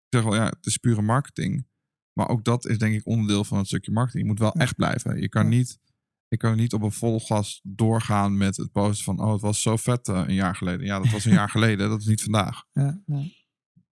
zeg 0.09 0.23
wel, 0.23 0.35
ja, 0.35 0.45
het 0.45 0.65
is 0.65 0.77
pure 0.77 1.01
marketing. 1.01 1.67
Maar 2.13 2.29
ook 2.29 2.43
dat 2.43 2.65
is 2.65 2.77
denk 2.77 2.93
ik 2.95 3.07
onderdeel 3.07 3.43
van 3.43 3.57
het 3.57 3.67
stukje 3.67 3.91
marketing. 3.91 4.23
Je 4.23 4.29
moet 4.29 4.39
wel 4.39 4.51
Ja. 4.53 4.59
echt 4.61 4.75
blijven. 4.75 5.21
Je 5.21 5.29
kan 5.29 5.43
Ja. 5.43 5.49
niet, 5.49 5.79
ik 6.27 6.39
kan 6.39 6.55
niet 6.55 6.73
op 6.73 6.81
een 6.81 6.91
vol 6.91 7.19
gas 7.19 7.59
doorgaan 7.63 8.37
met 8.37 8.57
het 8.57 8.71
posten 8.71 9.03
van, 9.05 9.19
oh, 9.19 9.31
het 9.31 9.41
was 9.41 9.61
zo 9.61 9.77
vet 9.77 10.07
eh, 10.07 10.23
een 10.27 10.33
jaar 10.33 10.55
geleden. 10.55 10.85
Ja, 10.85 10.99
dat 10.99 11.11
was 11.11 11.25
een 11.25 11.31
jaar 11.33 11.49
geleden. 11.57 11.89
Dat 11.89 11.99
is 11.99 12.05
niet 12.07 12.23
vandaag. 12.23 12.63
Ja, 12.71 13.01
ja. 13.05 13.23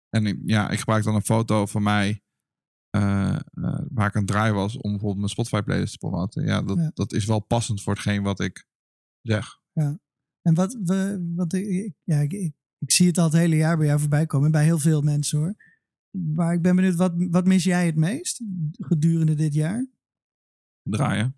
En 0.09 0.41
ja, 0.45 0.69
ik 0.69 0.79
gebruik 0.79 1.03
dan 1.03 1.15
een 1.15 1.21
foto 1.21 1.65
van 1.65 1.83
mij 1.83 2.21
eh, 2.89 3.39
waar 3.89 4.07
ik 4.07 4.15
aan 4.15 4.21
het 4.21 4.27
draaien 4.27 4.55
was 4.55 4.75
om 4.77 4.89
bijvoorbeeld 4.89 5.17
mijn 5.17 5.29
Spotify 5.29 5.61
playlist 5.61 5.91
te 5.91 5.97
promoten. 5.97 6.45
Ja 6.45 6.61
dat, 6.61 6.77
Ja. 6.77 6.91
dat 6.93 7.13
is 7.13 7.25
wel 7.25 7.39
passend 7.39 7.81
voor 7.81 7.93
hetgeen 7.93 8.23
wat 8.23 8.39
ik 8.39 8.65
zeg. 9.21 9.59
En 10.41 10.53
wat, 10.53 10.77
we, 10.83 11.31
wat 11.35 11.53
ik, 11.53 11.93
ja, 12.03 12.19
ik, 12.19 12.51
ik, 12.81 12.91
zie 12.91 13.07
het 13.07 13.17
al 13.17 13.23
het 13.23 13.33
hele 13.33 13.55
jaar 13.55 13.77
bij 13.77 13.85
jou 13.85 13.99
voorbij 13.99 14.25
komen. 14.25 14.45
en 14.45 14.51
Bij 14.51 14.63
heel 14.63 14.79
veel 14.79 15.01
mensen 15.01 15.39
hoor. 15.39 15.55
Maar 16.11 16.53
ik 16.53 16.61
ben 16.61 16.75
benieuwd, 16.75 16.95
wat, 16.95 17.13
wat 17.15 17.45
mis 17.45 17.63
jij 17.63 17.85
het 17.85 17.95
meest 17.95 18.41
gedurende 18.71 19.33
dit 19.33 19.53
jaar? 19.53 19.87
Draaien. 20.83 21.35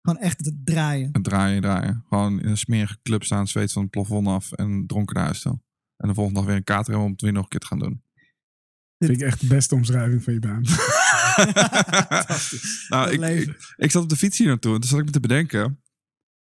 Gewoon 0.00 0.20
echt 0.20 0.44
het 0.44 0.66
draaien. 0.66 1.12
En 1.12 1.22
draaien, 1.22 1.60
draaien. 1.60 2.04
Gewoon 2.08 2.40
in 2.40 2.48
een 2.48 2.56
smerige 2.56 2.98
club 3.02 3.24
staan, 3.24 3.48
zweet 3.48 3.72
van 3.72 3.82
het 3.82 3.90
plafond 3.90 4.26
af 4.26 4.52
en 4.52 4.86
dronken 4.86 5.14
naar 5.14 5.24
huis 5.24 5.40
toe. 5.40 5.60
En 5.96 6.08
de 6.08 6.14
volgende 6.14 6.38
dag 6.38 6.48
weer 6.48 6.56
een 6.56 6.64
kater 6.64 6.86
hebben 6.86 7.04
om 7.04 7.12
het 7.12 7.20
weer 7.20 7.32
nog 7.32 7.42
een 7.42 7.48
keer 7.48 7.60
te 7.60 7.66
gaan 7.66 7.78
doen. 7.78 8.04
Vind 8.98 9.10
ik 9.10 9.20
echt 9.20 9.40
de 9.40 9.46
beste 9.46 9.74
omschrijving 9.74 10.22
van 10.22 10.32
je 10.32 10.38
baan. 10.38 10.62
nou, 12.88 13.10
ik, 13.10 13.20
ik, 13.20 13.74
ik 13.76 13.90
zat 13.90 14.02
op 14.02 14.08
de 14.08 14.16
fiets 14.16 14.38
hier 14.38 14.46
naartoe 14.46 14.74
en 14.74 14.80
toen 14.80 14.88
zat 14.88 14.98
ik 14.98 15.04
me 15.04 15.10
te 15.10 15.20
bedenken. 15.20 15.80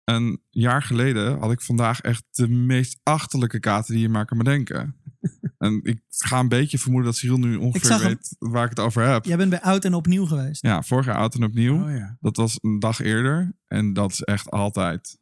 Een 0.04 0.42
jaar 0.50 0.82
geleden 0.82 1.38
had 1.38 1.52
ik 1.52 1.60
vandaag 1.60 2.00
echt 2.00 2.24
de 2.30 2.48
meest 2.48 3.00
achterlijke 3.02 3.60
kater 3.60 3.94
die 3.94 4.02
je 4.02 4.08
maar 4.08 4.24
kan 4.24 4.38
bedenken. 4.38 4.96
en 5.58 5.80
ik 5.82 6.00
ga 6.08 6.38
een 6.38 6.48
beetje 6.48 6.78
vermoeden 6.78 7.10
dat 7.10 7.18
Cyril 7.18 7.38
nu 7.38 7.56
ongeveer 7.56 7.98
weet 7.98 8.36
waar 8.38 8.64
ik 8.64 8.70
het 8.70 8.80
over 8.80 9.02
heb. 9.02 9.24
Jij 9.24 9.36
bent 9.36 9.50
bij 9.50 9.60
oud 9.60 9.84
en 9.84 9.94
opnieuw 9.94 10.26
geweest. 10.26 10.62
Ja, 10.62 10.82
vorig 10.82 11.06
jaar 11.06 11.16
oud 11.16 11.34
en 11.34 11.44
opnieuw. 11.44 11.82
Oh 11.82 11.96
ja. 11.96 12.16
Dat 12.20 12.36
was 12.36 12.58
een 12.60 12.78
dag 12.78 13.00
eerder. 13.00 13.56
En 13.66 13.92
dat 13.92 14.12
is 14.12 14.22
echt 14.22 14.50
altijd 14.50 15.18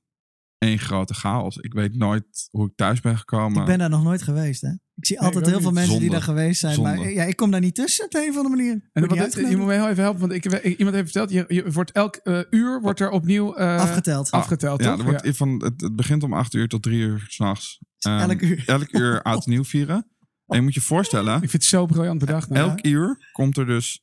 één 0.61 0.79
grote 0.79 1.14
chaos. 1.14 1.57
Ik 1.57 1.73
weet 1.73 1.96
nooit 1.96 2.49
hoe 2.51 2.66
ik 2.66 2.73
thuis 2.77 3.01
ben 3.01 3.18
gekomen. 3.18 3.61
Ik 3.61 3.66
ben 3.66 3.79
daar 3.79 3.90
nog 3.90 4.03
nooit 4.03 4.23
geweest, 4.23 4.61
hè? 4.61 4.68
Ik 4.94 5.07
zie 5.07 5.16
Nee, 5.16 5.25
altijd 5.27 5.46
ik 5.46 5.53
heel 5.53 5.61
veel 5.62 5.73
mensen 5.73 5.99
die 6.01 6.11
daar 6.11 6.23
geweest 6.23 6.61
zijn. 6.61 6.83
Maar 6.83 7.11
ja, 7.11 7.25
ik 7.25 7.37
kom 7.37 7.51
daar 7.51 7.61
niet 7.61 7.75
tussen 7.75 8.05
op 8.05 8.11
de 8.11 8.23
een 8.23 8.31
of 8.31 8.37
andere 8.37 8.57
manier. 8.57 8.90
En 8.92 9.07
wat, 9.07 9.33
je 9.35 9.57
moet 9.57 9.66
me 9.66 9.73
heel 9.73 9.88
even 9.88 10.03
helpen, 10.03 10.20
want 10.20 10.33
ik, 10.33 10.44
ik- 10.44 10.79
iemand 10.79 10.96
heeft 10.96 11.11
verteld, 11.11 11.31
je, 11.31 11.55
je 11.55 11.73
wordt 11.73 11.90
elk 11.92 12.16
eh, 12.16 12.40
uur 12.51 12.81
wordt 12.81 13.01
er 13.01 13.11
opnieuw 13.11 13.55
eh, 13.55 13.77
Afgeteld. 13.77 14.31
afgeteld, 14.31 14.83
ja, 14.83 14.99
er 14.99 15.05
wordt 15.05 15.37
van, 15.37 15.62
het, 15.64 15.81
het 15.81 15.96
begint 15.96 16.23
om 16.23 16.33
acht 16.33 16.55
uur 16.55 16.68
tot 16.68 16.83
drie 16.83 16.99
uur 17.01 17.25
s'nachts. 17.29 17.81
Elk 17.99 18.40
uur. 18.40 18.62
Elk 18.66 18.92
uur 18.92 19.23
oud 19.31 19.46
nieuw 19.46 19.64
vieren. 19.64 20.07
En 20.46 20.57
je 20.57 20.62
moet 20.62 20.75
je 20.75 20.81
voorstellen, 20.81 21.33
Ik 21.35 21.38
vind 21.40 21.53
het 21.53 21.64
zo 21.64 21.87
briljant 21.87 22.18
bedacht. 22.18 22.49
nou. 22.49 22.68
elk 22.70 22.87
uur 22.87 23.29
komt 23.33 23.57
er 23.57 23.66
dus... 23.66 24.03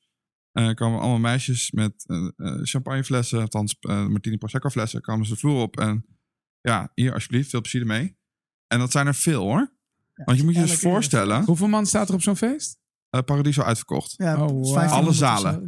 eh, 0.51 0.73
komen 0.73 0.99
allemaal 0.99 1.19
meisjes 1.19 1.71
met 1.71 1.93
champagneflessen, 2.61 3.41
althans 3.41 3.75
Martini 3.79 4.37
Prosecco 4.37 4.69
flessen, 4.69 5.01
komen 5.01 5.25
ze 5.25 5.33
de 5.33 5.39
vloer 5.39 5.61
op. 5.61 5.79
En 5.79 6.05
ja, 6.67 6.91
hier 6.93 7.13
alsjeblieft, 7.13 7.49
veel 7.49 7.61
plezier 7.61 7.81
ermee. 7.81 8.17
En 8.67 8.79
dat 8.79 8.91
zijn 8.91 9.07
er 9.07 9.15
veel 9.15 9.41
hoor. 9.41 9.75
Want 10.13 10.37
je 10.37 10.43
moet 10.43 10.55
je 10.55 10.61
dus 10.61 10.79
voorstellen, 10.79 11.43
Hoeveel 11.43 11.67
man 11.67 11.85
staat 11.85 12.09
er 12.09 12.13
op 12.15 12.21
zo'n 12.21 12.35
feest? 12.37 12.79
eh, 13.09 13.21
Paradiso 13.21 13.61
uitverkocht. 13.61 14.13
Ja, 14.17 14.33
Oh, 14.33 14.39
wow. 14.39 14.73
1500 14.73 14.91
Alle 14.91 15.13
zalen. 15.13 15.53
Oh, 15.53 15.59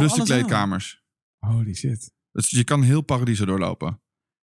Plus 0.00 0.10
de 0.12 0.16
zalen. 0.16 0.24
kleedkamers. 0.24 1.02
Holy 1.38 1.74
shit. 1.74 2.12
Dus 2.32 2.50
je 2.50 2.64
kan 2.64 2.82
heel 2.82 3.00
Paradiso 3.00 3.44
doorlopen. 3.44 4.00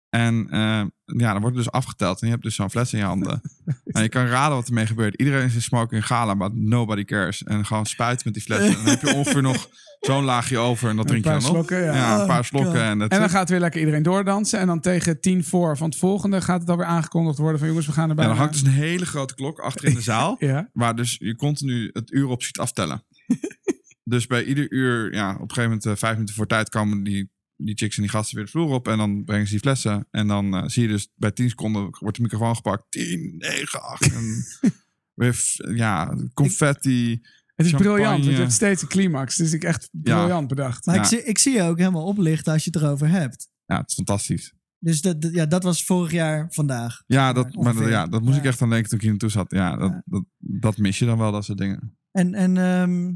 En 0.09 0.47
eh, 0.49 0.59
ja, 1.05 1.31
dan 1.31 1.41
wordt 1.41 1.55
het 1.55 1.65
dus 1.65 1.71
afgeteld. 1.71 2.19
En 2.21 2.27
je 2.27 2.33
hebt 2.33 2.45
dus 2.45 2.55
zo'n 2.55 2.69
fles 2.69 2.93
in 2.93 2.99
je 2.99 3.05
handen. 3.05 3.41
en 3.85 4.01
je 4.01 4.09
kan 4.09 4.25
raden 4.25 4.55
wat 4.55 4.67
ermee 4.67 4.85
gebeurt. 4.85 5.15
Iedereen 5.15 5.45
is 5.45 5.55
in 5.55 5.61
smoking 5.61 6.05
gala, 6.05 6.35
but 6.35 6.55
nobody 6.55 7.03
cares. 7.03 7.43
En 7.43 7.65
gewoon 7.65 7.85
spuit 7.85 8.25
met 8.25 8.33
die 8.33 8.43
fles. 8.43 8.67
En 8.67 8.73
dan 8.73 8.85
heb 8.85 9.01
je 9.01 9.13
ongeveer 9.13 9.41
nog 9.41 9.69
zo'n 9.99 10.23
laagje 10.23 10.57
over. 10.57 10.89
En 10.89 10.95
dat 10.95 11.07
drink 11.07 11.23
je 11.23 11.29
dan 11.29 11.39
op. 11.39 11.45
slokken, 11.45 11.83
ja. 11.83 11.93
Ja, 11.93 12.15
een 12.15 12.21
Oh, 12.21 12.27
paar 12.27 12.45
slokken. 12.45 12.71
God. 12.71 12.81
En, 12.81 13.01
En 13.07 13.19
dan 13.19 13.29
gaat 13.29 13.49
weer 13.49 13.59
lekker 13.59 13.79
iedereen 13.79 14.03
doordansen. 14.03 14.59
En 14.59 14.67
dan 14.67 14.79
tegen 14.79 15.21
tien 15.21 15.43
voor 15.43 15.77
van 15.77 15.89
het 15.89 15.97
volgende 15.97 16.41
gaat 16.41 16.59
het 16.61 16.69
alweer 16.69 16.85
aangekondigd 16.85 17.37
worden 17.37 17.59
van 17.59 17.67
jongens, 17.67 17.85
we 17.87 17.91
gaan 17.93 18.09
erbij. 18.09 18.23
ja, 18.23 18.29
dan 18.29 18.39
hangt 18.39 18.53
dus 18.53 18.63
een 18.63 18.69
hele 18.71 19.05
grote 19.05 19.35
klok 19.35 19.59
achter 19.59 19.85
in 19.87 19.93
de 19.93 20.01
zaal. 20.13 20.35
Ja, 20.39 20.69
Waar 20.73 20.95
dus 20.95 21.15
je 21.19 21.35
continu 21.35 21.89
het 21.93 22.11
uur 22.11 22.27
op 22.27 22.43
ziet 22.43 22.59
aftellen. 22.59 23.03
dus 24.03 24.27
bij 24.27 24.43
ieder 24.43 24.71
uur, 24.71 25.13
ja, 25.13 25.29
op 25.29 25.33
een 25.41 25.47
gegeven 25.49 25.63
moment, 25.63 25.85
eh, 25.85 25.95
vijf 25.95 26.13
minuten 26.13 26.35
voor 26.35 26.47
tijd, 26.47 26.69
komen 26.69 27.03
die, 27.03 27.31
die 27.57 27.75
chicks 27.77 27.95
en 27.95 28.01
die 28.01 28.11
gasten 28.11 28.35
weer 28.35 28.45
de 28.45 28.51
vloer 28.51 28.69
op. 28.73 28.87
En 28.87 28.97
dan 28.97 29.23
brengen 29.23 29.45
ze 29.45 29.51
die 29.51 29.59
flessen. 29.61 30.07
En 30.11 30.27
dan 30.27 30.55
eh, 30.55 30.67
zie 30.67 30.81
je 30.81 30.87
dus 30.87 31.11
bij 31.15 31.31
10 31.31 31.49
seconden 31.49 31.95
wordt 31.99 32.15
de 32.17 32.23
microfoon 32.23 32.55
gepakt. 32.55 32.83
10, 32.91 33.35
9, 33.37 33.81
8. 33.81 34.13
En 34.13 34.43
weer, 35.19 35.33
f- 35.33 35.55
ja, 35.75 36.17
confetti. 36.33 37.11
het 37.55 37.65
is 37.65 37.71
Champagne. 37.71 37.93
briljant. 37.93 38.25
Het 38.25 38.37
wordt 38.37 38.51
steeds 38.51 38.81
een 38.81 38.87
climax. 38.87 39.37
Het 39.37 39.47
is 39.47 39.59
echt 39.59 39.89
briljant 39.91 40.47
bedacht. 40.47 40.85
Maar 40.85 40.95
Ja. 40.95 41.01
ik, 41.01 41.07
zie, 41.07 41.23
ik 41.23 41.37
zie 41.37 41.53
je 41.53 41.61
ook 41.63 41.77
helemaal 41.77 42.05
oplichten 42.05 42.53
als 42.53 42.63
je 42.63 42.69
het 42.73 42.81
erover 42.81 43.09
hebt. 43.09 43.49
Ja, 43.65 43.77
het 43.77 43.89
is 43.89 43.95
fantastisch. 43.95 44.53
Dus 44.79 45.01
dat, 45.01 45.21
dat- 45.21 45.33
ja, 45.33 45.45
dat 45.45 45.63
was 45.63 45.83
vorig 45.83 46.11
jaar 46.11 46.47
vandaag. 46.49 47.03
Ja, 47.07 47.33
dat, 47.33 47.55
maar, 47.55 47.89
ja, 47.89 48.07
dat 48.07 48.21
moest 48.21 48.33
Ja. 48.33 48.39
ik 48.39 48.45
echt 48.45 48.61
aan 48.61 48.69
denken 48.69 48.87
toen 48.89 48.97
ik 48.97 49.03
hier 49.03 49.11
naartoe 49.11 49.29
zat. 49.29 49.51
Ja, 49.51 49.75
dat, 49.77 49.91
Ja. 49.91 50.01
Dat, 50.05 50.23
dat 50.37 50.77
mis 50.77 50.99
je 50.99 51.05
dan 51.05 51.17
wel, 51.17 51.31
dat 51.31 51.45
soort 51.45 51.57
dingen. 51.57 51.97
En, 52.11 52.33
en 52.33 52.57
ehm, 52.57 53.13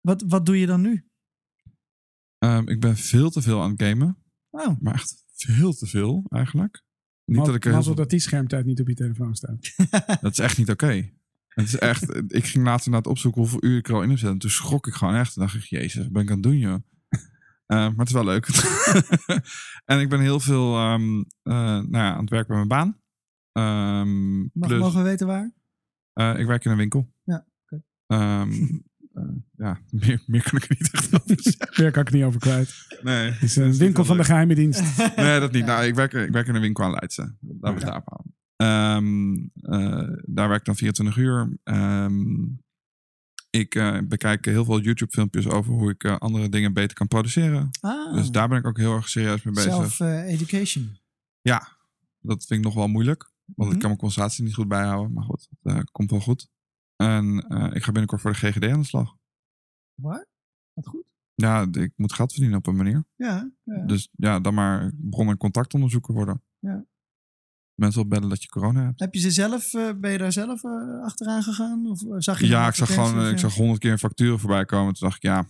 wat, 0.00 0.24
wat 0.28 0.46
doe 0.46 0.58
je 0.60 0.66
dan 0.66 0.80
nu? 0.80 1.08
Ehm, 2.38 2.68
ik 2.68 2.80
ben 2.80 2.96
veel 2.96 3.30
te 3.30 3.42
veel 3.42 3.62
aan 3.62 3.70
het 3.70 3.82
gamen. 3.82 4.16
Oh, 4.50 4.80
Maar 4.80 4.94
echt 4.94 5.24
veel 5.34 5.72
te 5.72 5.86
veel, 5.86 6.24
eigenlijk. 6.28 6.82
Niet 7.24 7.44
dat 7.44 7.54
ik 7.54 7.64
er 7.64 7.82
heel 7.82 7.94
dat 7.94 8.10
die 8.10 8.18
schermtijd 8.18 8.64
niet 8.66 8.80
op 8.80 8.88
je 8.88 8.94
telefoon 8.94 9.34
staat. 9.34 9.74
Dat 10.20 10.32
is 10.32 10.38
echt 10.38 10.58
niet 10.58 10.70
oké. 10.70 11.10
Het 11.48 11.66
is 11.66 11.78
echt, 11.78 12.14
ik 12.28 12.44
ging 12.44 12.64
laatst 12.64 12.86
inderdaad 12.86 13.10
opzoeken 13.12 13.40
hoeveel 13.40 13.64
uur 13.64 13.78
ik 13.78 13.88
er 13.88 13.94
al 13.94 14.02
in 14.02 14.08
heb 14.08 14.18
zitten. 14.18 14.34
En 14.34 14.40
toen 14.40 14.50
schrok 14.50 14.86
ik 14.86 14.94
gewoon 14.94 15.14
echt. 15.14 15.36
En 15.36 15.42
dacht 15.42 15.54
ik, 15.54 15.62
jezus, 15.62 16.02
wat 16.02 16.12
ben 16.12 16.22
ik 16.22 16.28
aan 16.28 16.34
het 16.34 16.42
doen, 16.42 16.58
joh? 16.58 16.78
Eh, 17.66 17.76
maar 17.76 17.96
het 17.96 18.08
is 18.08 18.12
wel 18.14 18.24
leuk. 18.24 18.46
en 19.84 20.00
ik 20.00 20.08
ben 20.08 20.20
heel 20.20 20.40
veel 20.40 20.76
ehm, 20.76 21.18
eh, 21.42 21.54
nou 21.54 21.90
ja, 21.90 22.14
aan 22.14 22.20
het 22.20 22.30
werk 22.30 22.46
bij 22.46 22.56
mijn 22.56 22.68
baan. 22.68 23.00
Ehm, 23.52 24.38
mag, 24.40 24.68
plus, 24.68 24.80
mogen 24.80 24.98
we 25.02 25.08
weten 25.08 25.26
waar? 25.26 25.52
eh, 26.12 26.38
ik 26.38 26.46
werk 26.46 26.64
in 26.64 26.70
een 26.70 26.76
winkel. 26.76 27.12
Ja. 27.24 27.46
Ehm, 28.06 28.52
ja, 29.56 29.80
meer, 29.90 30.22
meer 30.26 30.42
kan 30.42 30.58
ik 30.58 30.64
er 30.68 30.76
niet 30.78 30.92
echt 30.92 31.14
over 31.14 31.36
zeggen. 31.42 31.68
Daar 31.82 31.90
kan 31.90 32.02
ik 32.02 32.12
niet 32.12 32.22
over 32.24 32.40
kwijt. 32.40 32.74
Nee, 33.02 33.30
Het 33.30 33.42
is 33.42 33.56
een 33.56 33.76
winkel 33.76 34.04
van 34.04 34.16
de 34.16 34.24
geheime 34.24 34.54
dienst. 34.54 34.82
nee, 35.16 35.40
dat 35.40 35.52
niet. 35.52 35.64
Nou, 35.66 35.84
ik, 35.84 35.94
werk, 35.94 36.12
ik 36.12 36.32
werk 36.32 36.46
in 36.48 36.54
een 36.54 36.60
winkel 36.60 36.84
aan 36.84 36.90
Leidse. 36.90 37.22
Laten 37.40 37.60
we 37.60 37.68
het 37.68 37.80
daarop 37.80 38.08
houden. 38.08 38.34
Ehm, 38.56 39.34
eh, 39.74 40.16
daar 40.24 40.48
werk 40.48 40.60
ik 40.60 40.66
dan 40.66 40.76
24 40.76 41.16
uur. 41.16 41.58
Ehm, 41.62 42.44
ik 43.50 43.74
eh, 43.74 43.98
bekijk 44.08 44.44
heel 44.44 44.64
veel 44.64 44.80
YouTube-filmpjes 44.80 45.48
over 45.48 45.72
hoe 45.72 45.90
ik 45.90 46.04
eh, 46.04 46.16
andere 46.16 46.48
dingen 46.48 46.72
beter 46.72 46.96
kan 46.96 47.08
produceren. 47.08 47.68
Ah, 47.80 48.14
Dus 48.14 48.30
daar 48.30 48.48
ben 48.48 48.58
ik 48.58 48.66
ook 48.66 48.76
heel 48.78 48.94
erg 48.94 49.08
serieus 49.08 49.42
mee 49.42 49.54
bezig. 49.54 49.72
self-education. 49.92 50.98
Dat 52.20 52.44
vind 52.46 52.58
ik 52.60 52.66
nog 52.66 52.74
wel 52.74 52.88
moeilijk. 52.88 53.30
Want 53.44 53.56
Mhm. 53.56 53.70
ik 53.72 53.78
kan 53.78 53.88
mijn 53.88 54.00
concentratie 54.00 54.44
niet 54.44 54.54
goed 54.54 54.68
bijhouden. 54.68 55.12
Maar 55.12 55.24
goed, 55.24 55.48
dat 55.60 55.74
eh, 55.76 55.82
komt 55.92 56.10
wel 56.10 56.20
goed. 56.20 56.48
En 56.96 57.38
eh, 57.48 57.74
ik 57.74 57.82
ga 57.82 57.90
binnenkort 57.92 58.20
voor 58.20 58.30
de 58.32 58.36
GGD 58.36 58.64
aan 58.64 58.80
de 58.80 58.86
slag. 58.86 59.16
Waar? 59.94 60.26
Wat 60.72 60.86
goed. 60.86 61.04
Ja, 61.34 61.66
ik 61.72 61.92
moet 61.96 62.12
geld 62.12 62.32
verdienen 62.32 62.58
op 62.58 62.66
een 62.66 62.76
manier. 62.76 63.04
Ja, 63.14 63.50
ja. 63.62 63.84
Dus 63.84 64.08
ja, 64.12 64.40
dan 64.40 64.54
maar 64.54 64.92
bron- 64.96 65.28
en 65.28 65.36
contactonderzoeker 65.36 66.14
worden. 66.14 66.42
Ja. 66.58 66.86
Mensen 67.74 68.00
opbellen 68.02 68.28
dat 68.28 68.42
je 68.42 68.48
corona 68.48 68.84
hebt. 68.84 69.00
Heb 69.00 69.14
je 69.14 69.20
ze 69.20 69.30
zelf, 69.30 69.74
eh, 69.74 69.90
ben 69.96 70.12
je 70.12 70.18
daar 70.18 70.32
zelf 70.32 70.64
eh, 70.64 71.02
achteraan 71.02 71.42
gegaan? 71.42 71.86
Of 71.86 72.04
zag 72.18 72.40
je 72.40 72.46
Ja, 72.46 72.62
een 72.62 72.68
ik 72.68 72.74
zag 72.74 72.94
gewoon 72.94 73.18
of, 73.18 73.30
ik 73.30 73.38
zag 73.38 73.54
honderd 73.54 73.78
keer 73.78 73.98
facturen 73.98 74.38
voorbij 74.38 74.64
komen. 74.64 74.94
Toen 74.94 75.08
dacht 75.08 75.16
ik, 75.16 75.22
ja, 75.30 75.46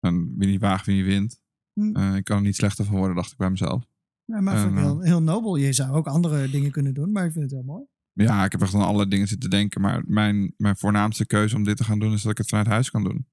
en 0.00 0.34
wie 0.36 0.48
niet 0.48 0.60
waagt, 0.60 0.86
wie 0.86 0.96
niet 0.96 1.04
wint. 1.04 1.40
Hm. 1.72 2.14
Ik 2.14 2.24
kan 2.24 2.36
er 2.36 2.42
niet 2.42 2.56
slechter 2.56 2.84
van 2.84 2.96
worden, 2.96 3.16
dacht 3.16 3.32
ik 3.32 3.36
bij 3.38 3.50
mezelf. 3.50 3.84
Ja, 4.24 4.40
maar 4.40 4.56
en, 4.56 4.68
ik 4.72 4.78
heel, 4.78 5.00
heel 5.00 5.22
nobel. 5.22 5.56
Je 5.56 5.72
zou 5.72 5.90
ook 5.90 6.06
andere 6.06 6.50
dingen 6.50 6.70
kunnen 6.70 6.94
doen, 6.94 7.12
maar 7.12 7.24
ik 7.24 7.32
vind 7.32 7.44
het 7.44 7.52
heel 7.52 7.62
mooi. 7.62 7.84
Ja, 8.22 8.44
ik 8.44 8.52
heb 8.52 8.62
echt 8.62 8.74
aan 8.74 8.80
alle 8.80 9.08
dingen 9.08 9.28
zitten 9.28 9.50
denken. 9.50 9.80
Maar 9.80 10.02
mijn, 10.06 10.54
mijn 10.56 10.76
voornaamste 10.76 11.26
keuze 11.26 11.56
om 11.56 11.64
dit 11.64 11.76
te 11.76 11.84
gaan 11.84 11.98
doen, 11.98 12.12
is 12.12 12.22
dat 12.22 12.30
ik 12.32 12.38
het 12.38 12.48
vanuit 12.48 12.66
huis 12.66 12.90
kan 12.90 13.04
doen. 13.04 13.26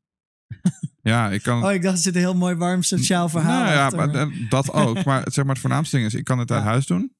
ja, 1.02 1.30
ik 1.32 1.44
kan... 1.44 1.64
Oh, 1.66 1.72
ik 1.74 1.82
dacht, 1.82 1.96
er 1.96 2.02
zit 2.02 2.16
een 2.16 2.22
heel 2.22 2.36
mooi 2.36 2.56
warm 2.56 2.84
sociaal 2.84 3.30
verhaal 3.30 3.64
Nou 3.64 3.74
ja, 3.76 3.90
maar, 3.90 4.30
dat 4.50 4.72
ook. 4.74 5.04
Maar 5.06 5.24
zeg 5.32 5.44
maar, 5.46 5.54
het 5.54 5.62
voornaamste 5.64 5.96
ding 5.96 6.08
is, 6.08 6.14
ik 6.14 6.24
kan 6.24 6.40
het 6.40 6.52
uit 6.52 6.64
Ja. 6.64 6.68
huis 6.70 6.86
doen. 6.86 7.14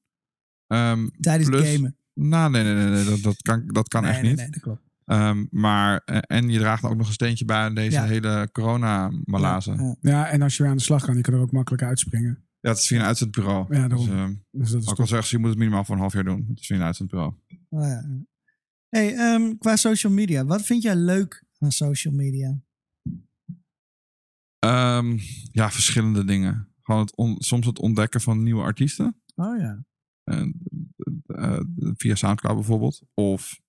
Ehm, 0.66 1.08
Tijdens 1.20 1.48
plus- 1.48 1.62
het 1.62 1.74
gamen. 1.74 1.96
Nou, 2.14 2.50
nee, 2.50 2.62
nee, 2.64 2.74
nee, 2.74 2.88
nee, 2.88 3.04
dat, 3.04 3.22
dat 3.22 3.42
kan, 3.42 3.62
dat 3.66 3.88
kan 3.88 4.02
Nee, 4.02 4.10
echt 4.12 4.20
nee, 4.22 4.30
niet. 4.30 4.40
Nee, 4.40 4.50
dat 4.50 4.60
klopt. 4.60 4.82
Ehm, 5.04 5.44
maar, 5.50 6.02
eh, 6.04 6.18
en 6.26 6.48
je 6.48 6.58
draagt 6.58 6.82
ook 6.84 6.96
nog 6.96 7.06
een 7.06 7.12
steentje 7.12 7.44
bij 7.44 7.56
aan 7.56 7.74
deze 7.74 7.90
Ja. 7.96 8.04
hele 8.04 8.48
corona-malaise. 8.52 9.70
Ja, 9.70 9.76
Ja. 9.82 9.96
Ja, 10.00 10.28
en 10.28 10.42
als 10.42 10.56
je 10.56 10.62
weer 10.62 10.70
aan 10.72 10.78
de 10.78 10.82
slag 10.82 11.04
kan, 11.04 11.16
je 11.16 11.20
kan 11.22 11.34
er 11.34 11.40
ook 11.40 11.52
makkelijk 11.52 11.82
uitspringen. 11.82 12.38
Het 12.68 12.78
is 12.78 12.86
via 12.86 12.98
een 12.98 13.04
uitzendbureau. 13.06 13.74
Ja, 13.76 13.88
dus, 13.88 14.06
ehm, 14.08 14.34
Dus 14.50 14.70
dat 14.70 14.82
is 14.82 14.88
ook 14.88 14.98
al 14.98 15.06
zeggen 15.06 15.28
ze, 15.28 15.34
je 15.34 15.40
moet 15.40 15.50
het 15.50 15.58
minimaal 15.58 15.84
voor 15.84 15.94
een 15.94 16.00
half 16.00 16.12
jaar 16.12 16.24
doen. 16.24 16.46
Het 16.48 16.60
is 16.60 16.66
via 16.66 16.76
een 16.76 16.82
uitzendbureau. 16.82 17.34
Oh, 17.68 17.82
ja. 17.82 18.06
Hey, 18.88 19.14
ehm, 19.16 19.56
qua 19.58 19.76
social 19.76 20.12
media, 20.12 20.44
wat 20.44 20.62
vind 20.62 20.82
jij 20.82 20.96
leuk 20.96 21.44
aan 21.58 21.72
social 21.72 22.14
media? 22.14 22.60
Ehm, 24.58 25.18
ja, 25.52 25.70
verschillende 25.70 26.24
dingen. 26.24 26.72
Gewoon 26.82 27.00
het 27.00 27.16
on- 27.16 27.36
soms 27.38 27.66
het 27.66 27.78
ontdekken 27.78 28.20
van 28.20 28.42
nieuwe 28.42 28.62
artiesten. 28.62 29.22
Oh 29.34 29.58
ja. 29.58 29.84
En, 30.24 30.54
eh, 31.26 31.60
via 31.96 32.14
Soundcloud 32.14 32.54
bijvoorbeeld. 32.56 33.02
Of 33.14 33.60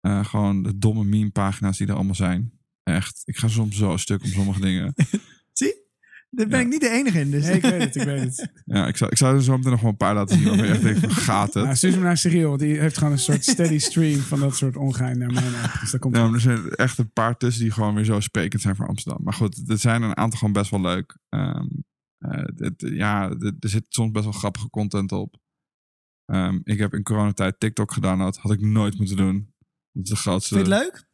eh, 0.00 0.24
gewoon 0.24 0.62
de 0.62 0.78
domme 0.78 1.04
meme-pagina's 1.04 1.78
die 1.78 1.86
er 1.86 1.94
allemaal 1.94 2.14
zijn. 2.14 2.58
Echt, 2.82 3.22
ik 3.24 3.36
ga 3.36 3.48
soms 3.48 3.76
zo 3.76 3.96
stuk 3.96 4.22
om 4.22 4.28
sommige 4.28 4.60
dingen. 4.60 4.94
Zie? 5.52 5.74
Daar 6.36 6.46
ben 6.46 6.58
Ja. 6.58 6.64
ik 6.64 6.70
niet 6.70 6.80
de 6.80 6.88
enige 6.90 7.20
in. 7.20 7.30
Dus. 7.30 7.44
Nee, 7.44 7.54
ik 7.56 7.62
weet 7.62 7.82
het, 7.82 7.96
ik 7.96 8.02
weet 8.02 8.20
het. 8.20 8.52
Ja, 8.64 8.86
ik 8.86 8.96
zou, 8.96 9.10
ik 9.10 9.16
zou 9.16 9.34
er 9.34 9.42
zo 9.42 9.56
meteen 9.56 9.70
nog 9.70 9.80
wel 9.80 9.90
een 9.90 9.96
paar 9.96 10.14
laten 10.14 10.36
zien. 10.38 10.46
Waarvan 10.46 10.66
je 10.66 10.72
echt 10.72 10.82
denkt, 10.82 11.00
van, 11.00 11.10
gaat 11.10 11.54
het? 11.54 11.64
Nou, 11.64 11.76
stuur 11.76 11.90
ze 11.90 11.96
maar 11.96 12.06
naar 12.06 12.16
Cyril, 12.16 12.48
want 12.48 12.60
die 12.60 12.78
heeft 12.80 12.98
gewoon 12.98 13.12
een 13.12 13.18
soort 13.18 13.44
steady 13.44 13.78
stream 13.78 14.18
van 14.18 14.40
dat 14.40 14.56
soort 14.56 14.76
ongein 14.76 15.18
naar 15.18 15.32
mijn 15.32 15.54
app. 15.54 15.80
Dus 15.80 15.90
dat 15.90 16.00
komt 16.00 16.16
Ja, 16.16 16.24
maar 16.24 16.34
er 16.34 16.40
zijn 16.40 16.68
echt 16.68 16.98
een 16.98 17.12
paar 17.12 17.36
tussen 17.36 17.62
die 17.62 17.72
gewoon 17.72 17.94
weer 17.94 18.04
zo 18.04 18.20
sprekend 18.20 18.62
zijn 18.62 18.76
voor 18.76 18.86
Amsterdam. 18.88 19.24
Maar 19.24 19.34
goed, 19.34 19.70
er 19.70 19.78
zijn 19.78 20.02
een 20.02 20.16
aantal 20.16 20.38
gewoon 20.38 20.54
best 20.54 20.70
wel 20.70 20.80
leuk. 20.80 21.18
Ehm, 21.28 21.66
eh, 22.18 22.70
ja, 22.76 23.30
er 23.30 23.52
er 23.60 23.68
zit 23.68 23.86
soms 23.88 24.10
best 24.10 24.24
wel 24.24 24.32
grappige 24.32 24.70
content 24.70 25.12
op. 25.12 25.36
Ehm, 26.24 26.58
ik 26.62 26.78
heb 26.78 26.94
in 26.94 27.02
coronatijd 27.02 27.60
TikTok 27.60 27.92
gedaan. 27.92 28.18
Dat 28.18 28.36
had 28.36 28.52
ik 28.52 28.60
nooit 28.60 28.98
moeten 28.98 29.16
doen. 29.16 29.52
Dat 29.92 30.04
is 30.04 30.10
de 30.10 30.16
grootste. 30.16 30.54
Vind 30.54 30.66
je 30.66 30.72
het 30.72 30.82
leuk? 30.82 31.04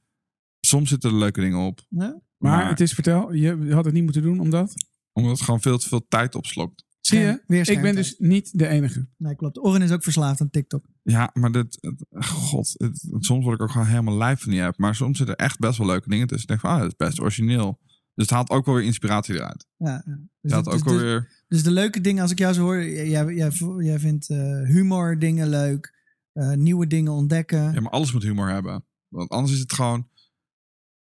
Soms 0.60 0.88
zitten 0.88 1.10
er 1.10 1.16
leuke 1.16 1.40
dingen 1.40 1.58
op. 1.58 1.80
Ja? 1.88 2.20
Maar, 2.36 2.68
het 2.68 2.80
is, 2.80 2.92
vertel, 2.92 3.32
je 3.32 3.72
had 3.72 3.84
het 3.84 3.94
niet 3.94 4.02
moeten 4.02 4.22
doen 4.22 4.40
omdat... 4.40 4.74
Omdat 5.20 5.36
het 5.36 5.44
gewoon 5.44 5.60
veel 5.60 5.78
te 5.78 5.88
veel 5.88 6.06
tijd 6.08 6.34
opslokt. 6.34 6.84
Zie 7.00 7.18
je, 7.18 7.42
weer 7.46 7.70
ik 7.70 7.82
ben 7.82 7.94
dus 7.94 8.14
niet 8.18 8.58
de 8.58 8.66
enige. 8.66 9.08
Nee, 9.16 9.36
klopt. 9.36 9.58
Oren 9.64 9.82
is 9.82 9.90
ook 9.90 10.02
verslaafd 10.02 10.40
aan 10.40 10.50
TikTok. 10.50 10.84
Ja, 11.02 11.30
maar 11.32 11.52
dit, 11.52 11.78
het- 11.80 12.24
god, 12.26 12.74
het- 12.76 13.06
soms 13.18 13.44
word 13.44 13.56
ik 13.56 13.62
ook 13.62 13.70
gewoon 13.70 13.86
helemaal 13.86 14.16
lijf 14.16 14.40
van 14.40 14.50
die 14.52 14.62
app. 14.62 14.78
Maar 14.78 14.94
soms 14.94 15.16
zitten 15.18 15.36
er 15.36 15.44
echt 15.44 15.58
best 15.58 15.78
wel 15.78 15.86
leuke 15.86 16.08
dingen 16.08 16.26
tussen. 16.26 16.42
Ik 16.42 16.48
denk 16.48 16.60
van, 16.60 16.70
ah, 16.70 16.78
dat 16.78 16.86
is 16.88 17.06
best 17.06 17.20
origineel. 17.20 17.78
Dus 18.14 18.24
het 18.28 18.30
haalt 18.30 18.50
ook 18.50 18.66
wel 18.66 18.74
weer 18.74 18.84
inspiratie 18.84 19.34
eruit. 19.34 19.66
Ja, 19.76 20.02
ja. 20.06 20.18
Dus, 20.40 20.52
Het 20.52 20.64
dus- 20.64 20.74
ook 20.74 20.84
wel 20.84 20.92
dus- 20.94 21.02
weer... 21.02 21.44
dus 21.48 21.62
de 21.62 21.70
leuke 21.70 22.00
dingen, 22.00 22.22
als 22.22 22.30
ik 22.30 22.38
jou 22.38 22.54
zo 22.54 22.62
hoor, 22.62 22.84
jij, 22.84 23.08
jij, 23.34 23.50
jij 23.78 23.98
vindt 23.98 24.28
eh, 24.28 24.62
humor 24.62 25.18
dingen 25.18 25.48
leuk, 25.48 25.94
eh, 26.32 26.52
nieuwe 26.52 26.86
dingen 26.86 27.12
ontdekken. 27.12 27.72
Ja, 27.72 27.80
maar 27.80 27.92
alles 27.92 28.12
moet 28.12 28.22
humor 28.22 28.48
hebben. 28.48 28.84
Want 29.08 29.30
anders 29.30 29.52
is 29.52 29.60
het 29.60 29.72
gewoon... 29.72 30.08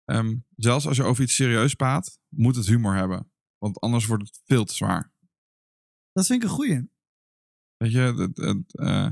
ehm, 0.05 0.35
zelfs 0.55 0.87
als 0.87 0.97
je 0.97 1.03
over 1.03 1.23
iets 1.23 1.35
serieus 1.35 1.73
praat, 1.73 2.19
moet 2.29 2.55
het 2.55 2.67
humor 2.67 2.95
hebben. 2.95 3.31
Want 3.63 3.79
anders 3.79 4.05
wordt 4.05 4.23
het 4.27 4.41
veel 4.45 4.65
te 4.65 4.73
zwaar. 4.73 5.11
Dat 6.11 6.25
vind 6.25 6.43
ik 6.43 6.49
een 6.49 6.55
goeie. 6.55 6.89
Weet 7.77 7.91
je, 7.91 7.99
het, 7.99 8.37
het, 8.37 8.75
eh, 8.77 9.05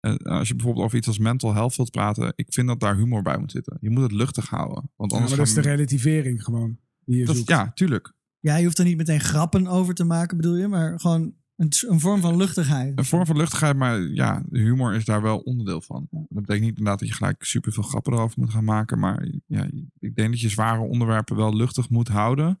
eh, 0.00 0.14
als 0.14 0.48
je 0.48 0.54
bijvoorbeeld 0.54 0.84
over 0.84 0.98
iets 0.98 1.06
als 1.06 1.18
mental 1.18 1.54
health 1.54 1.76
wilt 1.76 1.90
praten, 1.90 2.32
ik 2.36 2.52
vind 2.52 2.66
dat 2.66 2.80
daar 2.80 2.96
humor 2.96 3.22
bij 3.22 3.38
moet 3.38 3.50
zitten. 3.50 3.78
Je 3.80 3.90
moet 3.90 4.02
het 4.02 4.12
luchtig 4.12 4.48
houden. 4.48 4.90
Want 4.96 5.10
Ja, 5.10 5.16
anders 5.16 5.36
maar 5.36 5.46
dat 5.46 5.56
is 5.56 5.62
de 5.62 5.70
relativering 5.70 6.44
gewoon, 6.44 6.78
die 7.04 7.18
je 7.18 7.24
dat- 7.24 7.36
zoekt. 7.36 7.48
Ja, 7.48 7.70
tuurlijk. 7.72 8.12
Ja, 8.40 8.56
je 8.56 8.64
hoeft 8.64 8.78
er 8.78 8.84
niet 8.84 8.96
meteen 8.96 9.20
grappen 9.20 9.66
over 9.66 9.94
te 9.94 10.04
maken, 10.04 10.36
bedoel 10.36 10.56
je, 10.56 10.68
maar 10.68 11.00
gewoon 11.00 11.34
een, 11.56 11.72
een 11.88 12.00
vorm 12.00 12.20
van 12.20 12.36
luchtigheid. 12.36 12.98
Een 12.98 13.04
vorm 13.04 13.26
van 13.26 13.36
luchtigheid, 13.36 13.76
maar 13.76 14.00
ja, 14.00 14.42
de 14.48 14.58
humor 14.58 14.94
is 14.94 15.04
daar 15.04 15.22
wel 15.22 15.38
onderdeel 15.38 15.80
van. 15.80 16.06
Dat 16.10 16.26
betekent 16.28 16.60
niet 16.60 16.68
inderdaad 16.78 16.98
dat 16.98 17.08
je 17.08 17.14
gelijk 17.14 17.44
super 17.44 17.72
veel 17.72 17.82
grappen 17.82 18.12
erover 18.12 18.40
moet 18.40 18.50
gaan 18.50 18.64
maken. 18.64 18.98
Maar 18.98 19.28
ja, 19.46 19.68
ik 19.98 20.14
denk 20.16 20.30
dat 20.30 20.40
je 20.40 20.48
zware 20.48 20.80
onderwerpen 20.80 21.36
wel 21.36 21.56
luchtig 21.56 21.90
moet 21.90 22.08
houden. 22.08 22.60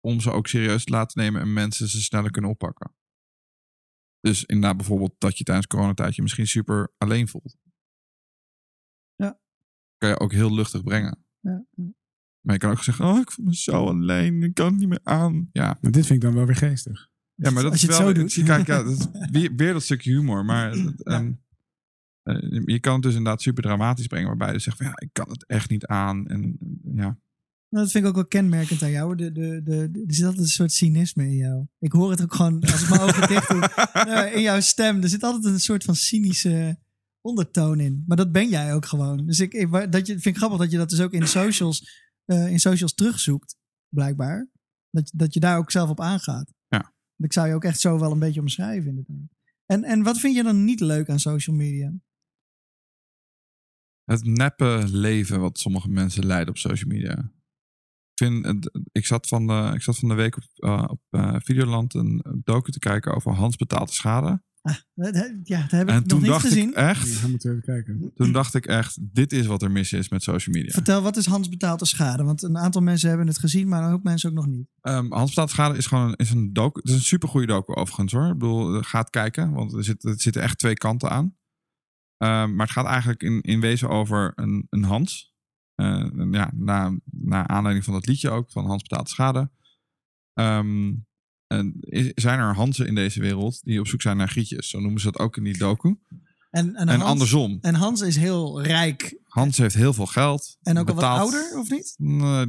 Om 0.00 0.20
ze 0.20 0.30
ook 0.30 0.46
serieus 0.46 0.84
te 0.84 0.92
laten 0.92 1.22
nemen 1.22 1.40
en 1.40 1.52
mensen 1.52 1.88
ze 1.88 2.02
sneller 2.02 2.30
kunnen 2.30 2.50
oppakken. 2.50 2.94
Dus 4.20 4.44
inderdaad 4.44 4.76
bijvoorbeeld 4.76 5.14
dat 5.18 5.38
je 5.38 5.44
tijdens 5.44 5.66
coronatijd 5.66 6.14
je 6.14 6.22
misschien 6.22 6.46
super 6.46 6.92
alleen 6.96 7.28
voelt. 7.28 7.56
Ja. 9.14 9.40
Kan 9.96 10.08
je 10.08 10.18
ook 10.18 10.32
heel 10.32 10.54
luchtig 10.54 10.82
brengen. 10.82 11.24
Ja. 11.40 11.64
Maar 12.40 12.54
je 12.54 12.58
kan 12.58 12.70
ook 12.70 12.82
zeggen, 12.82 13.04
oh 13.04 13.18
ik 13.18 13.30
voel 13.32 13.44
me 13.44 13.54
zo 13.54 13.86
alleen, 13.86 14.42
ik 14.42 14.54
kan 14.54 14.66
het 14.66 14.76
niet 14.78 14.88
meer 14.88 15.00
aan. 15.02 15.48
Ja, 15.52 15.78
Maar 15.80 15.90
dit 15.90 16.06
vind 16.06 16.22
ik 16.22 16.28
dan 16.28 16.34
wel 16.34 16.46
weer 16.46 16.56
geestig. 16.56 17.08
ja, 17.34 17.50
maar 17.50 17.62
dat 17.62 17.72
Als 17.72 17.80
je 17.80 17.88
is 17.88 17.94
het 17.94 18.04
wel, 18.04 18.14
zo 18.14 18.20
doet. 18.20 18.32
zie, 18.32 18.44
kijk, 18.44 18.66
ja, 18.66 18.82
dat 18.82 18.92
is 18.98 19.06
weer, 19.30 19.54
weer 19.54 19.72
dat 19.72 19.82
stukje 19.82 20.10
humor. 20.10 20.44
Maar 20.44 20.74
dat, 20.82 21.02
ehm, 21.02 21.32
eh, 22.22 22.62
je 22.64 22.80
kan 22.80 22.92
het 22.92 23.02
dus 23.02 23.14
inderdaad 23.14 23.42
super 23.42 23.62
dramatisch 23.62 24.06
brengen. 24.06 24.26
Waarbij 24.28 24.52
je 24.52 24.58
zegt 24.58 24.76
van 24.76 24.86
ja, 24.86 24.92
ik 24.96 25.08
kan 25.12 25.28
het 25.30 25.46
echt 25.46 25.70
niet 25.70 25.86
aan. 25.86 26.26
En 26.26 26.58
ja, 26.94 27.18
Nou, 27.70 27.82
dat 27.84 27.90
vind 27.92 28.04
ik 28.04 28.10
ook 28.10 28.16
wel 28.16 28.26
kenmerkend 28.26 28.82
aan 28.82 28.90
jou. 28.90 29.16
De, 29.16 29.32
de, 29.32 29.62
de, 29.64 29.90
de- 29.90 30.04
er 30.06 30.14
zit 30.14 30.24
altijd 30.24 30.42
een 30.42 30.48
soort 30.50 30.72
cynisme 30.72 31.24
in 31.24 31.34
jou. 31.36 31.66
Ik 31.78 31.92
hoor 31.92 32.10
het 32.10 32.22
ook 32.22 32.34
gewoon, 32.34 32.60
als 32.60 32.82
ik 32.82 32.88
mijn 32.88 33.00
ogen 33.00 33.28
dicht 33.28 33.48
doe, 33.48 33.70
nou, 34.12 34.26
in 34.30 34.40
jouw 34.40 34.60
stem. 34.60 35.02
Er 35.02 35.08
zit 35.08 35.22
altijd 35.22 35.44
een 35.44 35.60
soort 35.60 35.84
van 35.84 35.94
cynische 35.94 36.78
ondertoon 37.20 37.80
in. 37.80 38.04
Maar 38.06 38.16
dat 38.16 38.32
ben 38.32 38.48
jij 38.48 38.74
ook 38.74 38.86
gewoon. 38.86 39.26
Dus 39.26 39.40
ik, 39.40 39.52
ik 39.52 39.70
dat 39.92 40.06
je, 40.06 40.12
vind 40.12 40.26
ik 40.26 40.36
grappig 40.36 40.58
dat 40.58 40.70
je 40.70 40.76
dat 40.76 40.90
dus 40.90 41.00
ook 41.00 41.12
in 41.12 41.26
socials, 41.28 42.06
eh, 42.24 42.50
in 42.50 42.60
socials 42.60 42.94
terugzoekt, 42.94 43.56
blijkbaar. 43.88 44.48
Dat, 44.90 45.08
je- 45.10 45.16
dat 45.16 45.34
je 45.34 45.40
daar 45.40 45.58
ook 45.58 45.70
zelf 45.70 45.90
op 45.90 46.00
aangaat. 46.00 46.52
Ja. 46.68 46.92
Ik 47.16 47.32
zou 47.32 47.48
je 47.48 47.54
ook 47.54 47.64
echt 47.64 47.80
zo 47.80 47.98
wel 47.98 48.12
een 48.12 48.18
beetje 48.18 48.40
omschrijven 48.40 48.88
inderdaad. 48.88 49.28
En, 49.66 49.84
en 49.84 50.02
wat 50.02 50.18
vind 50.18 50.36
je 50.36 50.42
dan 50.42 50.64
niet 50.64 50.80
leuk 50.80 51.08
aan 51.08 51.20
social 51.20 51.56
media? 51.56 51.92
het 54.04 54.24
neppe 54.24 54.84
leven 54.90 55.40
wat 55.40 55.58
sommige 55.58 55.88
mensen 55.88 56.26
leiden 56.26 56.48
op 56.48 56.58
social 56.58 56.90
media. 56.90 57.32
Ik, 58.18 58.26
vind, 58.26 58.46
het- 58.46 58.80
ik, 58.92 59.06
zat, 59.06 59.26
van 59.28 59.46
de, 59.46 59.70
ik 59.74 59.82
zat 59.82 59.98
van 59.98 60.08
de 60.08 60.14
week 60.14 60.36
op, 60.36 60.42
eh, 60.54 60.84
op 60.88 61.00
eh, 61.10 61.34
Videoland 61.38 61.94
een 61.94 62.24
docu 62.44 62.70
te 62.70 62.78
kijken 62.78 63.14
over 63.14 63.32
Hans 63.32 63.56
betaalde 63.56 63.92
schade. 63.92 64.42
Ah, 64.62 64.74
dat- 64.94 65.32
ja, 65.44 65.60
dat 65.60 65.70
heb 65.70 65.82
ik 65.82 65.88
En 65.88 65.94
nog 65.94 66.04
toen 66.06 66.18
niet 66.20 66.28
dacht 66.30 66.46
gezien. 66.46 66.68
ik 66.68 66.74
echt, 66.74 67.20
Dan 67.20 67.30
moeten 67.30 67.50
we 67.50 67.56
even 67.62 67.74
kijken. 67.84 68.12
toen 68.14 68.32
dacht 68.32 68.54
ik 68.54 68.66
echt, 68.66 68.98
dit 69.14 69.32
is 69.32 69.46
wat 69.46 69.62
er 69.62 69.70
mis 69.70 69.92
is 69.92 70.08
met 70.08 70.22
social 70.22 70.54
media. 70.56 70.72
Vertel, 70.72 71.02
wat 71.02 71.16
is 71.16 71.26
Hans 71.26 71.48
betaald 71.48 71.78
de 71.78 71.84
schade? 71.86 72.22
Want 72.24 72.42
een 72.42 72.58
aantal 72.58 72.82
mensen 72.82 73.08
hebben 73.08 73.26
het 73.26 73.38
gezien, 73.38 73.68
maar 73.68 73.82
een 73.82 73.90
hoop 73.90 74.02
mensen 74.02 74.28
ook 74.30 74.34
nog 74.36 74.46
niet. 74.46 74.66
Ehm 74.80 75.12
Hans 75.12 75.28
betaald 75.28 75.50
schade 75.50 75.76
is 75.78 75.86
gewoon 75.86 76.08
een, 76.08 76.16
is 76.16 76.30
een 76.30 76.52
docu. 76.52 76.80
Het 76.80 76.88
is 76.88 76.94
een 76.94 77.00
supergoeie 77.00 77.46
docu 77.46 77.74
overigens 77.74 78.12
hoor. 78.12 78.26
Ik 78.26 78.32
bedoel, 78.38 78.74
eh, 78.76 78.82
ga 78.82 78.98
het 78.98 79.10
kijken, 79.10 79.52
want 79.52 79.72
er, 79.72 79.84
zit, 79.84 80.04
er 80.04 80.20
zitten 80.20 80.42
echt 80.42 80.58
twee 80.58 80.74
kanten 80.74 81.10
aan. 81.10 81.36
Ehm, 82.16 82.54
maar 82.54 82.66
het 82.66 82.74
gaat 82.74 82.86
eigenlijk 82.86 83.22
in, 83.22 83.40
in 83.40 83.60
wezen 83.60 83.88
over 83.88 84.32
een, 84.34 84.66
een 84.70 84.84
Hans. 84.84 85.36
Eh, 85.78 86.06
ja, 86.30 86.50
na, 86.54 86.98
na 87.10 87.46
aanleiding 87.46 87.84
van 87.84 87.94
dat 87.94 88.06
liedje 88.06 88.30
ook, 88.30 88.50
van 88.50 88.66
Hans 88.66 88.82
betaalt 88.82 89.08
schade. 89.08 89.50
Ehm, 90.32 90.94
en 91.46 91.74
zijn 92.14 92.38
er 92.38 92.54
Hansen 92.54 92.86
in 92.86 92.94
deze 92.94 93.20
wereld 93.20 93.64
die 93.64 93.80
op 93.80 93.86
zoek 93.86 94.02
zijn 94.02 94.16
naar 94.16 94.28
grietjes. 94.28 94.68
Zo 94.68 94.80
noemen 94.80 95.00
ze 95.00 95.10
dat 95.10 95.20
ook 95.20 95.36
in 95.36 95.44
die 95.44 95.58
docu. 95.58 95.98
En, 96.50 96.74
en, 96.76 96.88
En 96.88 96.96
Hans, 96.98 97.10
andersom. 97.10 97.58
En 97.60 97.74
Hans 97.74 98.00
is 98.00 98.16
heel 98.16 98.62
rijk 98.62 99.16
Hans 99.28 99.56
heeft 99.56 99.74
heel 99.74 99.92
veel 99.92 100.06
geld. 100.06 100.56
en 100.62 100.78
ook 100.78 100.88
al 100.88 100.94
wat 100.94 101.04
ouder, 101.04 101.58
of 101.58 101.70
niet? 101.70 101.94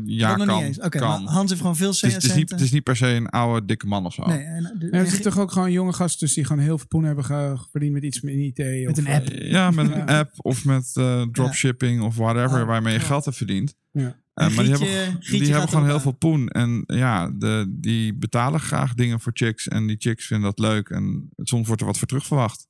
Ja, 0.05 0.35
kan. 0.35 0.47
niet 0.47 0.65
eens. 0.65 0.77
Oké, 0.79 0.99
kan. 0.99 1.23
maar 1.23 1.33
Hans 1.33 1.49
heeft 1.49 1.61
gewoon 1.61 1.75
veel 1.75 1.91
Het 1.91 2.03
is, 2.03 2.13
het, 2.13 2.23
is 2.23 2.29
niet, 2.29 2.37
centen. 2.37 2.55
het 2.55 2.65
is 2.65 2.71
niet 2.71 2.83
per 2.83 2.95
se 2.95 3.07
een 3.07 3.29
oude, 3.29 3.65
dikke 3.65 3.85
man 3.85 4.05
of 4.05 4.13
zo. 4.13 4.25
Nee, 4.25 4.43
en, 4.43 4.75
de- 4.79 4.85
Ja, 4.85 4.97
er 4.97 5.05
zitten 5.07 5.31
toch 5.31 5.41
ook 5.41 5.51
gewoon 5.51 5.71
jonge 5.71 5.93
gasten 5.93 6.19
tussen 6.19 6.37
die 6.41 6.49
gewoon 6.49 6.63
heel 6.63 6.77
veel 6.77 6.87
poen 6.87 7.03
hebben 7.03 7.23
verdiend 7.71 7.93
met 7.93 8.03
iets 8.03 8.21
met 8.21 8.33
IT. 8.33 8.57
Met 8.57 8.87
of, 8.89 8.97
een 8.97 9.05
eh, 9.07 9.15
app. 9.15 9.27
Ja, 9.31 9.71
met 9.71 9.91
een 9.91 10.05
app 10.07 10.31
of 10.37 10.65
met 10.65 10.91
eh, 10.93 11.21
dropshipping 11.21 12.01
of 12.01 12.15
whatever, 12.15 12.61
Oh, 12.61 12.67
waarmee 12.67 12.93
je 12.93 12.99
ja. 12.99 13.05
geld 13.05 13.25
hebt 13.25 13.37
verdiend. 13.37 13.75
Ja. 13.91 14.01
Eh, 14.33 14.45
En 14.45 14.53
maar 14.53 14.63
die 14.63 14.73
hebben, 14.73 14.87
Grietje 15.19 15.39
die 15.39 15.51
hebben 15.51 15.69
gewoon 15.69 15.85
heel 15.85 15.93
aan. 15.93 16.01
veel 16.01 16.11
poen. 16.11 16.47
En 16.47 16.83
ja, 16.85 17.31
de, 17.37 17.75
die 17.79 18.17
betalen 18.17 18.59
graag 18.59 18.93
dingen 18.93 19.19
voor 19.19 19.31
chicks. 19.35 19.67
En 19.67 19.87
die 19.87 19.95
chicks 19.99 20.25
vinden 20.25 20.45
dat 20.55 20.59
leuk. 20.59 20.89
En 20.89 21.29
soms 21.35 21.65
wordt 21.67 21.81
er 21.81 21.87
wat 21.87 21.97
voor 21.97 22.07
terug 22.07 22.25
verwacht. 22.25 22.67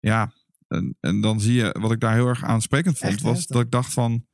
Ja, 0.00 0.32
en, 0.68 0.96
en 1.00 1.20
dan 1.20 1.40
zie 1.40 1.54
je, 1.54 1.76
wat 1.80 1.92
ik 1.92 2.00
daar 2.00 2.14
heel 2.14 2.26
erg 2.26 2.44
aansprekend 2.44 2.98
vond, 2.98 3.12
Echt 3.12 3.22
was 3.22 3.46
dat 3.46 3.62
ik 3.62 3.70
dacht 3.70 3.92
van... 3.92 4.26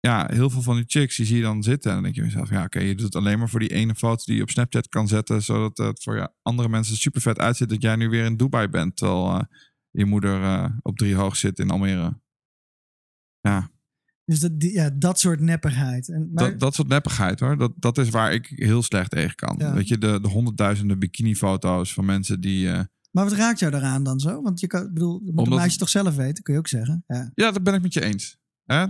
Ja, 0.00 0.28
heel 0.30 0.50
veel 0.50 0.62
van 0.62 0.76
die 0.76 0.84
chicks, 0.86 1.16
die 1.16 1.26
zie 1.26 1.36
je 1.36 1.42
dan 1.42 1.62
zitten. 1.62 1.90
En 1.90 1.94
dan 1.96 2.04
denk 2.04 2.14
je 2.14 2.22
jezelf, 2.22 2.50
ja 2.50 2.64
oké, 2.64 2.78
je 2.80 2.94
doet 2.94 3.04
het 3.04 3.16
alleen 3.16 3.38
maar 3.38 3.48
voor 3.48 3.60
die 3.60 3.72
ene 3.72 3.94
foto 3.94 4.22
die 4.24 4.36
je 4.36 4.42
op 4.42 4.50
Snapchat 4.50 4.88
kan 4.88 5.08
zetten. 5.08 5.42
Zodat 5.42 5.76
het 5.76 6.02
voor 6.02 6.16
ja, 6.16 6.34
andere 6.42 6.68
mensen 6.68 6.96
super 6.96 7.20
vet 7.20 7.38
uitziet 7.38 7.68
dat 7.68 7.82
jij 7.82 7.96
nu 7.96 8.08
weer 8.08 8.24
in 8.24 8.36
Dubai 8.36 8.68
bent. 8.68 8.96
Terwijl 8.96 9.28
eh, 9.28 9.44
je 9.90 10.04
moeder 10.04 10.42
eh, 10.42 10.70
op 10.82 10.96
drie 10.98 11.14
hoog 11.14 11.36
zit 11.36 11.58
in 11.58 11.70
Almere. 11.70 12.20
Ja, 13.40 13.70
Dus 14.24 14.40
dat, 14.40 14.52
ja, 14.58 14.90
dat 14.90 15.20
soort 15.20 15.40
neppigheid. 15.40 16.08
En, 16.08 16.30
maar, 16.32 16.50
dat, 16.50 16.60
dat 16.60 16.74
soort 16.74 16.88
neppigheid 16.88 17.40
hoor. 17.40 17.58
Dat, 17.58 17.72
dat 17.76 17.98
is 17.98 18.08
waar 18.08 18.32
ik 18.32 18.46
heel 18.46 18.82
slecht 18.82 19.10
tegen 19.10 19.34
kan. 19.34 19.54
Ja. 19.58 19.74
Weet 19.74 19.88
je, 19.88 19.98
de, 19.98 20.20
de 20.20 20.28
honderdduizenden 20.28 20.98
bikini-foto's 20.98 21.92
van 21.92 22.04
mensen 22.04 22.40
die. 22.40 22.70
eh, 22.70 22.80
maar 23.12 23.24
wat 23.24 23.32
raakt 23.32 23.58
jou 23.58 23.72
daaraan 23.72 24.02
dan 24.02 24.20
zo? 24.20 24.42
Want 24.42 24.60
je 24.60 24.66
kan, 24.66 24.92
bedoel, 24.92 25.18
moet 25.20 25.28
een 25.28 25.38
Omdat- 25.38 25.58
meisje 25.58 25.78
toch 25.78 25.88
zelf 25.88 26.16
weten, 26.16 26.42
kun 26.42 26.52
je 26.52 26.58
ook 26.58 26.68
zeggen. 26.68 27.04
Ja. 27.06 27.30
Ja, 27.34 27.50
dat 27.50 27.62
ben 27.62 27.74
ik 27.74 27.82
met 27.82 27.92
je 27.94 28.02
eens. 28.02 28.40
Hè? 28.62 28.82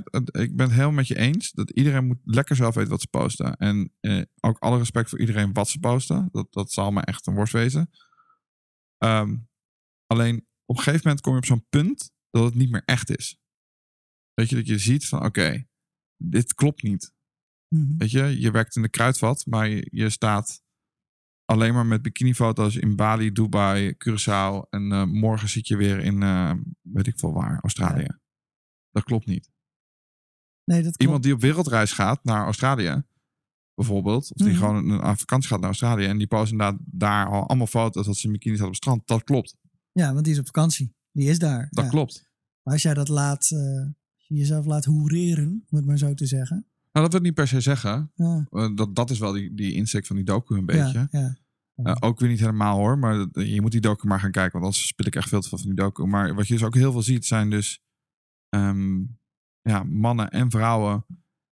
Ik 0.42 0.56
ben 0.56 0.66
het 0.66 0.70
helemaal 0.70 0.90
met 0.92 1.06
je 1.08 1.16
eens 1.18 1.52
dat 1.52 1.70
iedereen 1.70 2.06
moet 2.06 2.18
lekker 2.24 2.56
zelf 2.56 2.74
weten 2.74 2.90
wat 2.90 3.00
ze 3.00 3.06
posten. 3.08 3.56
En 3.56 3.92
eh, 4.00 4.22
ook 4.40 4.58
alle 4.58 4.78
respect 4.78 5.08
voor 5.08 5.20
iedereen 5.20 5.52
wat 5.52 5.68
ze 5.68 5.78
posten. 5.78 6.28
Dat, 6.32 6.52
dat 6.52 6.72
zal 6.72 6.90
me 6.90 7.00
echt 7.00 7.26
een 7.26 7.34
worst 7.34 7.52
wezen. 7.52 7.90
Ehm, 8.98 9.36
alleen 10.06 10.36
op 10.64 10.76
een 10.76 10.82
gegeven 10.82 11.00
moment 11.04 11.20
kom 11.20 11.32
je 11.32 11.38
op 11.38 11.44
zo'n 11.44 11.66
punt 11.68 12.10
dat 12.30 12.44
het 12.44 12.54
niet 12.54 12.70
meer 12.70 12.82
echt 12.84 13.18
is. 13.18 13.40
Weet 14.34 14.48
je, 14.48 14.56
dat 14.56 14.66
je 14.66 14.78
ziet 14.78 15.06
van 15.08 15.24
oké, 15.24 15.66
dit 16.16 16.54
klopt 16.54 16.82
niet. 16.82 17.12
Mhm. 17.68 17.96
Weet 17.96 18.10
je, 18.10 18.40
je 18.40 18.50
werkt 18.50 18.76
in 18.76 18.82
de 18.82 18.88
kruidvat, 18.88 19.46
maar 19.46 19.68
je, 19.68 19.88
je 19.90 20.10
staat 20.10 20.62
alleen 21.52 21.74
maar 21.74 21.86
met 21.86 22.02
bikinifoto's 22.02 22.76
in 22.76 22.96
Bali, 22.96 23.32
Dubai, 23.32 23.94
Curaçao. 23.94 24.68
En 24.70 24.92
eh, 24.92 25.04
morgen 25.04 25.48
zit 25.48 25.68
je 25.68 25.76
weer 25.76 25.98
in, 25.98 26.22
eh, 26.22 26.52
weet 26.80 27.06
ik 27.06 27.18
veel 27.18 27.32
waar, 27.32 27.58
Australië. 27.62 28.06
Dat 28.90 29.04
klopt 29.04 29.26
niet. 29.26 29.50
Nee, 30.64 30.76
dat 30.76 30.82
klopt. 30.86 31.02
Iemand 31.02 31.22
die 31.22 31.32
op 31.34 31.40
wereldreis 31.40 31.92
gaat 31.92 32.24
naar 32.24 32.44
Australië, 32.44 33.02
bijvoorbeeld. 33.74 34.30
Of 34.32 34.36
die 34.36 34.46
Mhm. 34.48 34.56
gewoon 34.56 34.90
een, 34.90 35.02
aan 35.02 35.18
vakantie 35.18 35.48
gaat 35.48 35.58
naar 35.58 35.68
Australië. 35.68 36.04
En 36.06 36.18
die 36.18 36.26
post 36.26 36.52
inderdaad 36.52 36.80
daar 36.84 37.26
al 37.26 37.46
allemaal 37.48 37.66
foto's 37.66 38.06
dat 38.06 38.16
ze 38.16 38.26
in 38.26 38.32
bikini 38.32 38.54
staat 38.54 38.66
op 38.66 38.72
het 38.72 38.82
strand. 38.82 39.06
Dat 39.06 39.24
klopt. 39.24 39.56
Ja, 39.92 40.12
want 40.12 40.24
die 40.24 40.32
is 40.32 40.38
op 40.38 40.46
vakantie. 40.46 40.94
Die 41.12 41.28
is 41.28 41.38
daar. 41.38 41.66
Dat 41.70 41.84
ja. 41.84 41.90
klopt. 41.90 42.30
Maar 42.62 42.72
als 42.74 42.82
jij 42.82 42.94
dat 42.94 43.08
laat, 43.08 43.50
eh, 43.50 43.86
jezelf 44.26 44.64
laat 44.66 44.84
hoereren, 44.84 45.64
om 45.70 45.76
het 45.76 45.86
maar 45.86 45.98
zo 45.98 46.14
te 46.14 46.26
zeggen. 46.26 46.56
Nou, 46.92 47.04
dat 47.04 47.08
wil 47.10 47.20
ik 47.20 47.26
niet 47.26 47.34
per 47.34 47.48
se 47.48 47.60
zeggen. 47.60 48.12
Ja, 48.14 48.46
dat, 48.74 48.94
dat 48.94 49.10
is 49.10 49.18
wel 49.18 49.32
die, 49.32 49.54
die 49.54 49.72
insteek 49.74 50.06
van 50.06 50.16
die 50.16 50.24
docu 50.24 50.56
een 50.56 50.66
beetje. 50.66 51.08
Ja, 51.10 51.36
ja. 51.84 51.94
Eh, 51.94 52.08
ook 52.08 52.20
weer 52.20 52.28
niet 52.28 52.40
helemaal 52.40 52.76
hoor, 52.78 52.98
maar 52.98 53.14
dat- 53.16 53.46
je 53.48 53.60
moet 53.60 53.72
die 53.72 53.80
docu 53.80 54.06
maar 54.06 54.20
gaan 54.20 54.30
kijken, 54.30 54.52
want 54.52 54.64
anders 54.64 54.86
speel 54.86 55.06
ik 55.06 55.14
echt 55.16 55.28
veel 55.28 55.40
te 55.40 55.48
veel 55.48 55.58
van 55.58 55.66
die 55.66 55.76
docu. 55.76 56.06
Maar 56.06 56.34
wat 56.34 56.46
je 56.46 56.54
dus 56.54 56.64
ook 56.64 56.74
heel 56.74 56.92
veel 56.92 57.02
ziet 57.02 57.24
zijn 57.26 57.50
dus 57.50 57.80
ehm, 58.48 59.00
ja, 59.60 59.82
mannen 59.82 60.30
en 60.30 60.50
vrouwen 60.50 61.06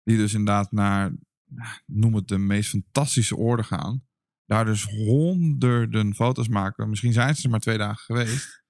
die 0.04 0.18
dus 0.18 0.34
inderdaad 0.34 0.72
naar, 0.72 1.12
nou, 1.50 1.70
noem 1.86 2.13
het 2.16 2.28
de 2.28 2.38
meest 2.38 2.70
fantastische 2.70 3.36
oorden 3.36 3.66
gaan. 3.66 4.06
Daar 4.46 4.66
dus 4.66 4.84
honderden 4.84 6.16
foto's 6.16 6.48
maken. 6.48 6.90
Misschien 6.90 7.13
zijn 7.13 7.36
ze 7.36 7.44
er 7.44 7.50
maar 7.50 7.60
twee 7.60 7.78
dagen 7.78 8.04
geweest. 8.06 8.63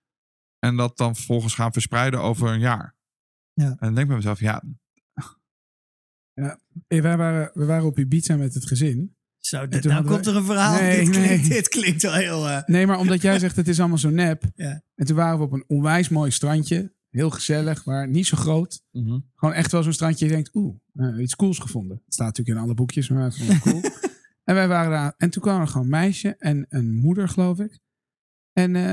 En 0.60 0.76
dat 0.76 0.98
dan 0.98 1.15
vervolgens 1.15 1.56
gaan 1.56 1.72
verspreiden 1.74 2.22
over 2.22 2.50
een 2.50 2.60
jaar. 2.60 2.96
Ja. 3.54 3.65
En 3.70 3.78
dan 3.80 3.88
denk 3.93 4.00
ik 4.00 4.08
bij 4.08 4.15
mezelf, 4.15 4.39
ja, 4.39 4.63
Eh, 6.34 7.02
wij 7.02 7.17
waren, 7.17 7.52
we 7.54 7.65
waren 7.65 7.86
op 7.86 8.00
Ibiza 8.00 8.36
met 8.36 8.54
het 8.54 8.67
gezin. 8.67 9.16
Zo, 9.47 9.67
dit, 9.67 9.83
nou 9.83 10.05
komt 10.05 10.25
er 10.25 10.36
een 10.36 10.43
verhaal. 10.45 10.81
Nee, 10.81 10.99
dit, 11.05 11.10
klinkt, 11.10 11.41
nee. 11.41 11.49
dit 11.49 11.69
klinkt 11.69 12.01
wel 12.01 12.13
heel... 12.13 12.47
eh, 12.49 12.63
Nee, 12.65 12.86
maar 12.88 12.97
omdat 12.99 13.21
jij 13.21 13.39
zegt 13.39 13.55
het 13.55 13.67
is 13.67 13.79
allemaal 13.79 13.97
zo 13.97 14.10
nep. 14.10 14.43
Ja. 14.55 14.81
En 14.95 15.05
toen 15.05 15.15
waren 15.15 15.38
we 15.38 15.43
op 15.43 15.51
een 15.51 15.63
onwijs 15.67 16.10
mooi 16.10 16.31
strandje. 16.31 16.95
Heel 17.10 17.29
gezellig, 17.29 17.86
maar 17.86 18.07
niet 18.07 18.25
zo 18.27 18.38
groot. 18.38 18.81
Gewoon 19.36 19.55
echt 19.55 19.71
wel 19.71 19.83
zo'n 19.83 19.93
strandje. 19.93 20.25
Je 20.25 20.31
denkt, 20.31 20.55
oeh, 20.55 20.75
eh, 20.93 21.21
iets 21.21 21.36
cools 21.36 21.60
gevonden. 21.60 22.01
Het 22.05 22.13
staat 22.13 22.27
natuurlijk 22.27 22.57
in 22.57 22.63
alle 22.63 22.73
boekjes, 22.73 23.10
maar 23.10 23.23
het 23.23 23.33
is 23.33 23.47
wel 23.47 23.60
cool. 23.60 23.81
en 24.43 24.55
wij 24.55 24.67
waren 24.67 24.91
daar. 24.91 25.13
En 25.17 25.29
toen 25.29 25.41
kwam 25.41 25.62
er 25.62 25.67
gewoon 25.67 25.83
een 25.83 25.89
meisje 25.91 26.36
en 26.39 26.65
een 26.69 26.93
moeder, 26.95 27.29
geloof 27.29 27.60
ik. 27.60 27.79
En, 28.53 28.75
eh, 28.75 28.89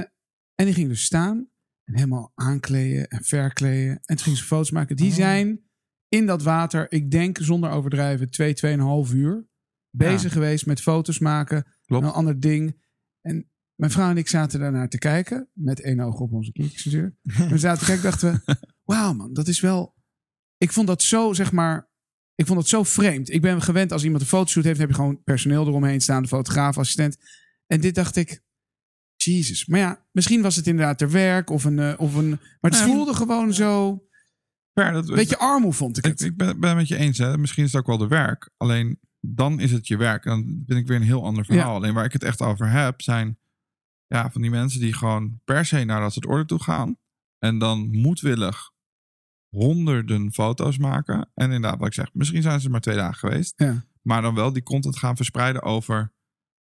en 0.54 0.64
die 0.64 0.72
ging 0.74 0.88
dus 0.88 1.04
staan. 1.04 1.48
En 1.84 1.94
helemaal 1.94 2.32
aankleden 2.34 3.08
en 3.08 3.24
verkleden. 3.24 3.90
En 4.04 4.16
toen 4.16 4.24
ging 4.24 4.36
ze 4.36 4.44
foto's 4.44 4.70
maken. 4.70 4.96
Die 4.96 5.10
Oh. 5.10 5.16
zijn 5.16 5.60
in 6.08 6.26
dat 6.26 6.42
water, 6.42 6.86
ik 6.92 7.10
denk 7.10 7.38
zonder 7.40 7.70
overdrijven, 7.70 8.30
twee, 8.30 8.54
tweeënhalf 8.54 9.12
uur. 9.12 9.46
Bezig 9.96 10.22
Ja. 10.22 10.28
geweest 10.28 10.66
met 10.66 10.80
foto's 10.80 11.18
maken. 11.18 11.66
Klopt. 11.87 12.04
Een 12.04 12.11
ander 12.12 12.40
ding. 12.40 12.83
En 13.20 13.50
mijn 13.74 13.90
vrouw 13.90 14.11
en 14.11 14.16
ik 14.16 14.28
zaten 14.28 14.61
daarnaar 14.61 14.88
te 14.88 14.98
kijken. 14.98 15.48
Met 15.52 15.80
één 15.80 16.00
oog 16.00 16.18
op 16.20 16.33
onze 16.33 16.52
kindjes 16.52 16.85
natuurlijk. 16.85 17.14
We 17.52 17.59
zaten 17.59 17.78
te 17.78 17.85
kijken 17.85 18.04
dachten 18.04 18.42
we... 18.44 18.57
Wauw 18.85 19.12
man, 19.12 19.33
dat 19.33 19.48
is 19.48 19.61
wel... 19.61 19.94
Ik 20.57 20.72
vond 20.72 20.87
dat 20.87 21.02
zo, 21.02 21.33
zeg 21.33 21.52
maar... 21.52 21.88
Ik 22.35 22.46
vond 22.46 22.59
dat 22.59 22.68
zo 22.68 22.83
vreemd. 22.83 23.30
Ik 23.30 23.40
ben 23.40 23.62
gewend 23.62 23.92
als 23.92 24.04
iemand 24.04 24.22
een 24.22 24.28
fotoshoot 24.28 24.64
heeft... 24.64 24.78
heb 24.78 24.88
je 24.88 24.94
gewoon 24.94 25.22
personeel 25.22 25.66
eromheen 25.66 26.00
staan. 26.00 26.22
De 26.22 26.28
fotograaf, 26.28 26.78
assistent. 26.78 27.16
En 27.66 27.80
dit 27.80 27.94
dacht 27.94 28.16
ik... 28.16 28.42
Jezus. 29.16 29.66
Maar 29.66 29.80
ja, 29.80 30.07
misschien 30.12 30.42
was 30.42 30.57
het 30.57 30.66
inderdaad 30.66 30.98
ter 30.98 31.11
werk 31.11 31.50
of 31.50 31.64
een... 31.64 31.78
eh, 31.78 31.94
of 31.96 32.14
een 32.14 32.28
maar 32.28 32.70
het 32.70 32.72
Nee. 32.80 32.83
voelde 32.94 33.14
gewoon 33.14 33.52
zo... 33.54 34.02
ver, 34.74 34.92
dat, 34.92 35.07
beetje 35.07 35.38
armoe 35.38 35.72
vond 35.72 35.98
ik 35.98 36.04
Ik, 36.04 36.11
het. 36.11 36.20
ik 36.20 36.37
ben, 36.37 36.61
ben 36.61 36.68
het 36.68 36.78
met 36.78 36.88
je 36.88 36.96
eens. 36.96 37.18
Hè. 37.18 37.38
Misschien 37.38 37.64
is 37.64 37.72
het 37.72 37.80
ook 37.80 37.87
wel 37.87 37.98
de 37.98 38.09
werk. 38.09 38.50
Alleen 38.57 39.00
dan 39.26 39.60
is 39.60 39.72
het 39.72 39.87
je 39.87 39.96
werk. 39.96 40.24
En 40.24 40.30
dan 40.30 40.62
vind 40.66 40.78
ik 40.78 40.87
weer 40.87 40.96
een 40.96 41.02
heel 41.02 41.24
ander 41.24 41.44
verhaal. 41.44 41.70
Ja. 41.70 41.76
Alleen 41.76 41.94
waar 41.94 42.04
ik 42.04 42.12
het 42.12 42.22
echt 42.22 42.40
over 42.40 42.70
heb, 42.70 43.02
zijn 43.02 43.38
ja, 44.06 44.30
van 44.30 44.40
die 44.40 44.50
mensen 44.50 44.80
die 44.80 44.92
gewoon 44.92 45.40
per 45.44 45.64
se 45.64 45.84
naar 45.84 46.00
dat 46.00 46.12
soort 46.12 46.26
orde 46.26 46.44
toe 46.44 46.62
gaan. 46.62 46.96
En 47.38 47.58
dan 47.58 47.90
moedwillig 47.90 48.72
honderden 49.48 50.32
foto's 50.32 50.78
maken. 50.78 51.30
En 51.34 51.44
inderdaad, 51.44 51.78
wat 51.78 51.87
ik 51.87 51.94
zeg, 51.94 52.14
misschien 52.14 52.42
zijn 52.42 52.60
ze 52.60 52.70
maar 52.70 52.80
twee 52.80 52.96
dagen 52.96 53.18
geweest. 53.18 53.52
Ja. 53.56 53.84
Maar 54.02 54.22
dan 54.22 54.34
wel 54.34 54.52
die 54.52 54.62
content 54.62 54.98
gaan 54.98 55.16
verspreiden 55.16 55.62
over, 55.62 56.12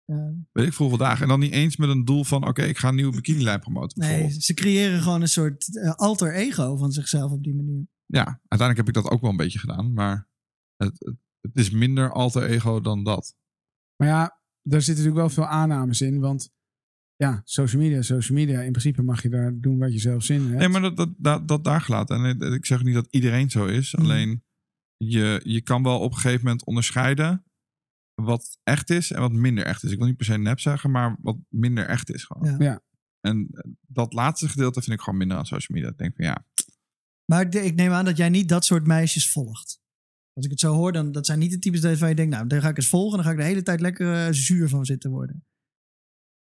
eh, 0.05 0.17
weet 0.53 0.67
ik 0.67 0.73
veel 0.73 0.87
hoeveel 0.89 1.07
dagen. 1.07 1.23
En 1.23 1.29
dan 1.29 1.41
niet 1.41 1.53
eens 1.53 1.77
met 1.77 1.89
een 1.89 2.05
doel 2.05 2.25
van, 2.25 2.47
oké, 2.47 2.63
ik 2.63 2.79
ga 2.79 2.89
een 2.89 2.95
nieuwe 2.95 3.17
bikinilijn 3.17 3.61
promoten. 3.61 3.99
nee, 3.99 4.31
ze 4.41 4.55
creëren 4.55 5.03
gewoon 5.03 5.21
een 5.21 5.29
soort 5.29 5.77
eh, 5.77 5.93
alter 5.93 6.35
ego 6.35 6.77
van 6.77 6.93
zichzelf 6.93 7.31
op 7.31 7.43
die 7.43 7.55
manier. 7.55 7.87
Ja, 8.07 8.25
uiteindelijk 8.25 8.77
heb 8.77 8.89
ik 8.89 9.03
dat 9.03 9.13
ook 9.13 9.21
wel 9.21 9.31
een 9.31 9.37
beetje 9.37 9.59
gedaan. 9.59 9.93
Maar 9.93 10.29
het, 10.77 10.97
het, 10.99 11.17
het 11.41 11.57
is 11.57 11.71
minder 11.71 12.13
alter 12.13 12.43
ego 12.43 12.81
dan 12.81 13.05
dat. 13.05 13.37
Maar 13.97 14.09
ja, 14.09 14.41
daar 14.63 14.83
zitten 14.83 15.05
natuurlijk 15.05 15.35
wel 15.35 15.45
veel 15.45 15.53
aannames 15.55 16.01
in. 16.01 16.21
Want 16.21 16.53
ja, 17.17 17.41
social 17.45 17.83
media, 17.83 18.03
social 18.03 18.39
media. 18.39 18.61
In 18.61 18.71
principe 18.71 19.03
mag 19.03 19.23
je 19.23 19.29
daar 19.29 19.61
doen 19.61 19.79
wat 19.79 19.93
je 19.93 19.99
zelf 19.99 20.23
zin 20.25 20.37
in 20.41 20.47
hebt. 20.47 20.59
Nee, 20.59 20.69
maar 20.69 20.81
dat, 20.81 20.97
dat, 20.97 21.09
dat, 21.17 21.49
dat 21.49 21.65
daar 21.65 21.81
gelaten. 21.81 22.25
En 22.25 22.25
ik- 22.37 22.55
ik 22.55 22.67
zeg 22.67 22.83
niet 22.83 22.95
dat 22.95 23.07
iedereen 23.11 23.51
zo 23.51 23.67
is. 23.67 23.93
Mhm. 23.95 24.03
Alleen 24.03 24.43
je, 24.97 25.41
je 25.45 25.61
kan 25.63 25.83
wel 25.83 26.01
op 26.01 26.11
een 26.13 26.17
gegeven 26.19 26.45
moment 26.45 26.65
onderscheiden 26.65 27.43
wat 28.23 28.59
echt 28.63 28.91
is 28.91 29.11
en 29.13 29.21
wat 29.21 29.33
minder 29.33 29.65
echt 29.65 29.83
is. 29.85 29.91
Ik 29.91 29.99
wil 29.99 30.07
niet 30.07 30.17
per 30.17 30.27
se 30.27 30.39
nep 30.39 30.61
zeggen, 30.61 30.91
maar 30.91 31.17
wat 31.21 31.37
minder 31.49 31.87
echt 31.87 32.11
is 32.15 32.25
gewoon. 32.25 32.51
Ja. 32.51 32.65
Ja. 32.65 32.81
En 33.21 33.49
dat 33.87 34.13
laatste 34.13 34.49
gedeelte 34.49 34.83
vind 34.83 34.97
ik 34.97 35.03
gewoon 35.03 35.19
minder 35.19 35.37
aan 35.37 35.47
social 35.47 35.79
media. 35.79 35.93
Ik 35.93 35.99
denk 35.99 36.17
van 36.17 36.25
ja, 36.25 36.47
Maar 37.25 37.55
ik 37.55 37.75
neem 37.75 37.91
aan 37.93 38.05
dat 38.05 38.17
jij 38.17 38.29
niet 38.29 38.49
dat 38.49 38.65
soort 38.65 38.87
meisjes 38.87 39.31
volgt. 39.31 39.81
Als 40.39 40.47
ik 40.47 40.53
het 40.53 40.61
zo 40.63 40.75
hoor, 40.75 40.93
dan 40.93 41.13
dat 41.13 41.27
zijn 41.27 41.39
niet 41.39 41.51
de 41.51 41.59
types 41.59 41.81
waarvan 41.81 42.09
je 42.09 42.15
denkt, 42.15 42.35
nou, 42.35 42.47
daar 42.47 42.61
ga 42.61 42.69
ik 42.69 42.77
eens 42.77 42.89
volgen. 42.89 43.17
Dan 43.17 43.25
ga 43.27 43.31
ik 43.33 43.37
de 43.37 43.45
hele 43.45 43.63
tijd 43.63 43.81
lekker 43.81 44.27
eh, 44.27 44.33
zuur 44.33 44.69
van 44.69 44.85
zitten 44.85 45.11
worden. 45.11 45.45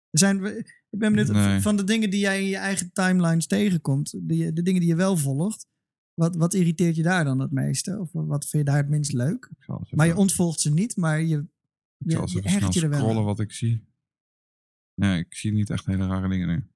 Er 0.10 0.20
zijn, 0.20 0.46
ik 0.90 1.00
ben 1.00 1.14
benieuwd, 1.14 1.32
Nee. 1.32 1.60
van 1.62 1.76
de 1.78 1.84
dingen 1.84 2.10
die 2.10 2.20
jij 2.20 2.42
in 2.42 2.48
je 2.50 2.58
eigen 2.58 2.92
timelines 2.94 3.48
tegenkomt, 3.48 4.12
de, 4.12 4.54
de 4.54 4.62
dingen 4.62 4.80
die 4.80 4.90
je 4.90 4.96
wel 4.96 5.18
volgt, 5.18 5.68
wat, 6.14 6.36
wat 6.36 6.54
irriteert 6.54 6.96
je 6.96 7.04
daar 7.04 7.24
dan 7.24 7.40
het 7.40 7.52
meeste? 7.52 8.00
Of 8.00 8.10
wat 8.12 8.48
vind 8.48 8.66
je 8.66 8.72
daar 8.72 8.82
het 8.82 8.90
minst 8.90 9.14
leuk? 9.14 9.50
ik 9.60 9.96
Maar 9.96 10.08
je 10.08 10.16
ontvolgt 10.16 10.60
ze 10.60 10.74
niet, 10.74 10.96
maar 10.96 11.22
je, 11.22 11.46
ik 11.98 12.12
zal 12.12 12.30
je 12.30 12.42
hecht 12.42 12.74
je 12.74 12.82
er 12.82 12.90
wel 12.90 13.00
scrollen 13.00 13.24
wat 13.24 13.40
ik 13.40 13.52
zie. 13.52 13.84
Nee, 14.94 15.20
ik 15.20 15.36
zie 15.36 15.52
niet 15.52 15.70
echt 15.70 15.86
hele 15.86 16.08
rare 16.08 16.30
dingen 16.30 16.48
nu. 16.48 16.68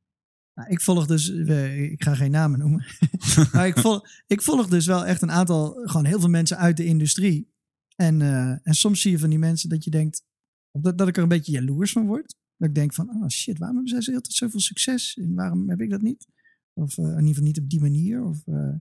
Nou, 0.54 0.70
ik 0.70 0.82
volg 0.82 1.08
dus, 1.08 1.30
ik 1.30 2.04
ga 2.04 2.16
geen 2.16 2.32
namen 2.32 2.60
noemen, 2.60 2.86
maar 3.54 3.68
ik 3.68 3.78
volg, 3.78 4.08
ik 4.28 4.42
volg 4.42 4.68
dus 4.68 4.86
wel 4.86 5.06
echt 5.06 5.22
een 5.22 5.32
aantal, 5.32 5.74
gewoon 5.84 6.06
heel 6.06 6.20
veel 6.20 6.30
mensen 6.30 6.58
uit 6.58 6.78
de 6.78 6.86
industrie. 6.86 7.52
En, 7.96 8.22
eh, 8.22 8.68
en 8.68 8.74
soms 8.74 9.02
zie 9.02 9.12
je 9.12 9.20
van 9.20 9.30
die 9.30 9.40
mensen 9.40 9.70
dat 9.70 9.84
je 9.84 9.90
denkt, 9.90 10.24
dat, 10.72 10.98
dat 10.98 11.08
ik 11.08 11.18
er 11.18 11.24
een 11.24 11.30
beetje 11.30 11.52
jaloers 11.52 11.92
van 11.92 12.06
word. 12.06 12.36
Dat 12.58 12.70
ik 12.70 12.76
denk 12.76 12.94
van, 12.94 13.10
oh 13.10 13.28
shit, 13.28 13.58
waarom 13.58 13.78
hebben 13.78 14.04
zij 14.04 14.16
altijd 14.16 14.34
zoveel 14.34 14.60
succes? 14.60 15.18
En 15.18 15.34
waarom 15.34 15.70
heb 15.70 15.82
ik 15.82 15.90
dat 15.90 16.02
niet? 16.02 16.28
Of 16.74 16.98
eh, 16.98 17.04
in 17.04 17.10
ieder 17.12 17.28
geval 17.28 17.44
niet 17.44 17.60
op 17.60 17.70
die 17.70 17.82
manier. 17.82 18.24
Of, 18.24 18.48
eh, 18.48 18.76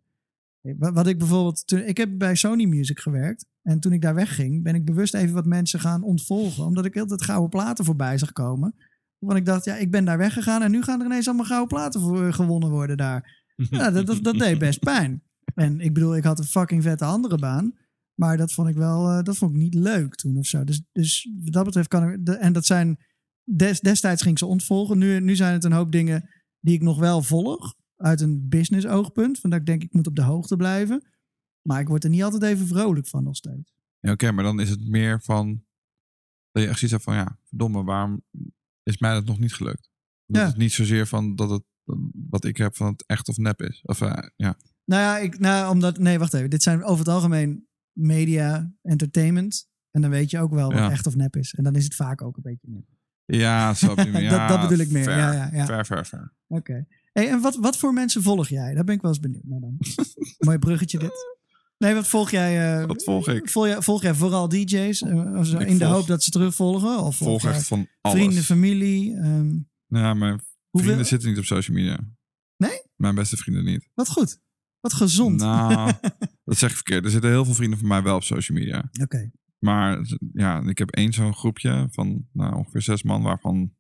wat, 0.79 1.07
ik 1.07 1.19
bijvoorbeeld, 1.19 1.67
toen, 1.67 1.79
ik 1.79 1.97
heb 1.97 2.19
bij 2.19 2.35
Sony 2.35 2.65
Music 2.65 2.99
gewerkt. 2.99 3.47
En 3.63 3.81
toen 3.81 3.93
ik 3.93 4.03
daar 4.03 4.15
wegging, 4.15 4.63
ben 4.63 4.75
ik 4.75 4.85
bewust 4.85 5.15
even 5.15 5.35
wat 5.35 5.47
mensen 5.47 5.81
gaan 5.81 6.03
ontvolgen. 6.03 6.65
Omdat 6.65 6.85
ik 6.85 6.95
heel 6.95 7.07
tijd 7.07 7.23
gouden 7.23 7.51
platen 7.51 7.85
voorbij 7.85 8.19
zag 8.19 8.33
komen. 8.33 8.75
Want 9.21 9.39
ik 9.39 9.45
dacht, 9.47 9.65
ja, 9.65 9.77
ik 9.77 9.91
ben 9.91 10.05
daar 10.05 10.19
weggegaan 10.19 10.63
en 10.63 10.71
nu 10.71 10.83
gaan 10.83 11.01
er 11.01 11.07
ineens 11.07 11.27
allemaal 11.27 11.47
gouden 11.47 11.69
platen 11.69 12.01
voor, 12.01 12.27
eh, 12.27 12.33
gewonnen 12.33 12.71
worden 12.71 12.97
daar. 12.97 13.39
Ja, 13.71 13.91
dat, 13.91 14.07
dat, 14.07 14.23
dat 14.25 14.39
deed 14.39 14.59
best 14.59 14.79
pijn. 14.81 15.23
En 15.55 15.81
ik 15.81 15.95
bedoel, 15.95 16.17
ik 16.17 16.25
had 16.25 16.39
een 16.39 16.45
fucking 16.45 16.83
vette 16.83 17.05
andere 17.05 17.39
baan. 17.39 17.73
Maar 18.15 18.37
dat 18.37 18.53
vond 18.53 18.69
ik 18.69 18.77
wel, 18.77 19.09
eh, 19.11 19.23
dat 19.23 19.37
vond 19.37 19.55
ik 19.55 19.61
niet 19.61 19.75
leuk 19.75 20.15
toen 20.15 20.37
of 20.37 20.47
zo. 20.47 20.65
Dus, 20.65 20.83
dus 20.93 21.31
wat 21.45 21.53
dat 21.53 21.65
betreft 21.65 21.89
kan 21.89 22.09
ik, 22.11 22.27
de- 22.27 22.35
en 22.37 22.53
dat 22.53 22.67
zijn, 22.67 22.99
des, 23.45 23.81
destijds 23.81 24.21
ging 24.23 24.33
ik 24.35 24.39
ze 24.39 24.47
ontvolgen. 24.47 24.99
Nu, 24.99 25.21
nu 25.21 25.37
zijn 25.37 25.53
het 25.53 25.65
een 25.65 25.73
hoop 25.73 25.93
dingen 25.93 26.29
die 26.61 26.75
ik 26.75 26.83
nog 26.83 26.99
wel 26.99 27.23
volg. 27.23 27.75
Uit 27.97 28.21
een 28.21 28.49
business 28.49 28.87
oogpunt. 28.87 29.39
Van 29.39 29.51
dat 29.51 29.59
ik 29.61 29.67
denk, 29.67 29.83
ik 29.83 29.93
moet 29.93 30.07
op 30.07 30.17
de 30.17 30.23
hoogte 30.23 30.57
blijven. 30.57 31.03
Maar 31.63 31.81
ik 31.81 31.89
word 31.89 32.05
er 32.05 32.11
niet 32.11 32.23
altijd 32.23 32.43
even 32.43 32.67
vrolijk 32.67 33.07
van 33.07 33.25
nog 33.25 33.37
steeds. 33.37 33.73
Ja, 34.01 34.13
oké, 34.13 34.33
maar 34.33 34.45
dan 34.45 34.61
is 34.61 34.71
het 34.71 34.89
meer 34.89 35.21
van 35.23 35.65
dat 36.51 36.63
je 36.63 36.69
echt 36.69 36.79
zoiets 36.79 36.91
hebt 36.91 37.03
van 37.03 37.15
ja, 37.15 37.39
verdomme, 37.45 37.83
waarom 37.85 38.23
is 38.91 38.99
mij 38.99 39.13
dat 39.13 39.25
nog 39.25 39.39
niet 39.39 39.55
gelukt? 39.55 39.91
Dat 40.27 40.41
Ja. 40.41 40.47
het 40.47 40.57
niet 40.57 40.73
zozeer 40.73 41.07
van 41.07 41.35
dat 41.37 41.51
het 41.51 41.63
wat 42.29 42.45
ik 42.45 42.57
heb 42.57 42.77
van 42.77 42.87
het 42.93 43.05
echt 43.07 43.29
of 43.29 43.37
nep 43.37 43.63
is. 43.63 43.81
Of 43.83 44.01
eh, 44.01 44.29
ja. 44.37 44.57
Nou 44.85 45.03
ja, 45.03 45.19
ik, 45.19 45.39
nou, 45.39 45.71
omdat, 45.75 45.99
nee, 45.99 46.19
wacht 46.19 46.35
even. 46.35 46.51
Dit 46.51 46.63
zijn 46.63 46.85
over 46.85 47.05
het 47.05 47.15
algemeen 47.15 47.67
media, 47.93 48.73
entertainment. 48.83 49.69
En 49.91 50.01
dan 50.01 50.11
weet 50.11 50.31
je 50.31 50.39
ook 50.39 50.51
wel 50.53 50.69
wat 50.71 50.79
Ja. 50.79 50.91
echt 50.91 51.07
of 51.07 51.15
nep 51.15 51.37
is. 51.37 51.55
En 51.55 51.65
dan 51.65 51.75
is 51.75 51.85
het 51.85 51.95
vaak 51.95 52.23
ook 52.23 52.37
een 52.37 52.43
beetje 52.43 52.69
nep. 52.71 52.85
Ja, 53.25 53.75
bedoel 53.81 54.05
je. 54.07 54.13
Dat- 54.13 54.21
Ja, 54.23 54.47
dat 54.49 54.61
bedoel 54.61 54.79
ik 54.85 54.91
meer. 54.91 55.03
Ver, 55.05 55.17
Ja, 55.17 55.33
ja, 55.33 55.51
ja. 55.53 55.67
ver, 55.67 55.87
ver, 55.87 56.07
ver. 56.07 56.35
Oké. 56.47 56.87
Hey, 57.13 57.29
en 57.31 57.41
wat, 57.41 57.57
wat 57.57 57.77
voor 57.77 57.93
mensen 57.93 58.23
volg 58.23 58.49
jij? 58.49 58.75
Daar 58.75 58.85
ben 58.85 58.95
ik 58.95 59.01
wel 59.01 59.11
eens 59.11 59.21
benieuwd 59.21 59.45
naar 59.45 59.61
dan. 59.61 59.77
Mooi 60.47 60.59
bruggetje 60.59 60.99
dit. 60.99 61.39
Nee, 61.81 61.95
wat 61.95 62.09
volg 62.09 62.31
jij? 62.31 62.81
eh, 62.81 62.87
Wat 62.87 63.05
volg 63.05 63.29
ik? 63.29 63.51
Volg 63.51 63.67
jij, 63.67 63.83
volg 63.83 64.03
jij 64.03 64.15
vooral 64.15 64.49
DJ's? 64.49 65.03
eh, 65.03 65.61
in 65.67 65.79
de 65.79 65.85
hoop 65.85 66.07
dat 66.07 66.23
ze 66.23 66.31
terugvolgen? 66.31 66.99
Of 66.99 67.17
volg 67.17 67.45
echt 67.45 67.67
van 67.67 67.87
alles. 68.01 68.19
vrienden, 68.19 68.43
familie? 68.43 69.15
ehm, 69.17 69.49
Ja, 69.87 70.15
mijn 70.15 70.41
hoeveel, 70.71 70.89
vrienden 70.89 71.07
zitten 71.07 71.29
niet 71.29 71.39
op 71.39 71.45
social 71.45 71.77
media. 71.77 71.99
Nee? 72.57 72.83
Mijn 72.97 73.15
beste 73.15 73.37
vrienden 73.37 73.65
niet. 73.65 73.89
Wat 73.95 74.09
goed. 74.09 74.41
Wat 74.81 74.93
gezond. 74.93 75.37
Nou, 75.41 75.93
dat 76.45 76.57
zeg 76.59 76.71
ik 76.71 76.77
verkeerd. 76.77 77.05
Er 77.05 77.11
zitten 77.11 77.31
heel 77.31 77.45
veel 77.45 77.55
vrienden 77.55 77.79
van 77.79 77.89
mij 77.89 78.03
wel 78.03 78.17
op 78.17 78.23
social 78.23 78.59
media. 78.59 78.91
Oké. 79.03 79.31
Maar 79.59 79.99
ja, 80.33 80.63
ik 80.67 80.79
heb 80.79 80.91
één 80.91 81.13
zo'n 81.13 81.35
groepje 81.35 81.89
van 81.91 82.27
nou, 82.33 82.55
ongeveer 82.55 82.83
zes 82.83 83.03
man, 83.03 83.23
waarvan 83.23 83.75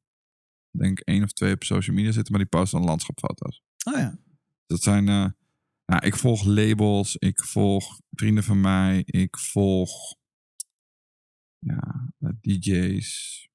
denk 0.71 1.01
ik 1.01 1.07
één 1.07 1.23
of 1.23 1.33
twee 1.33 1.55
op 1.55 1.65
social 1.65 1.97
media 1.97 2.13
zitten, 2.13 2.33
maar 2.33 2.41
die 2.43 2.51
posten 2.51 2.79
dan 2.79 2.89
landschapfoto's. 2.89 3.63
Oh 3.85 3.99
ja. 3.99 4.19
Dat 4.67 4.83
zijn, 4.83 5.09
eh, 5.09 5.27
nou, 5.91 6.07
ik 6.07 6.16
volg 6.16 6.45
labels, 6.45 7.16
ik 7.16 7.45
volg 7.45 8.01
vrienden 8.11 8.45
van 8.45 8.61
mij, 8.61 9.03
ik 9.07 9.38
volg 9.38 9.91
ja, 11.59 12.12
eh, 12.18 12.30
DJ's, 12.41 13.49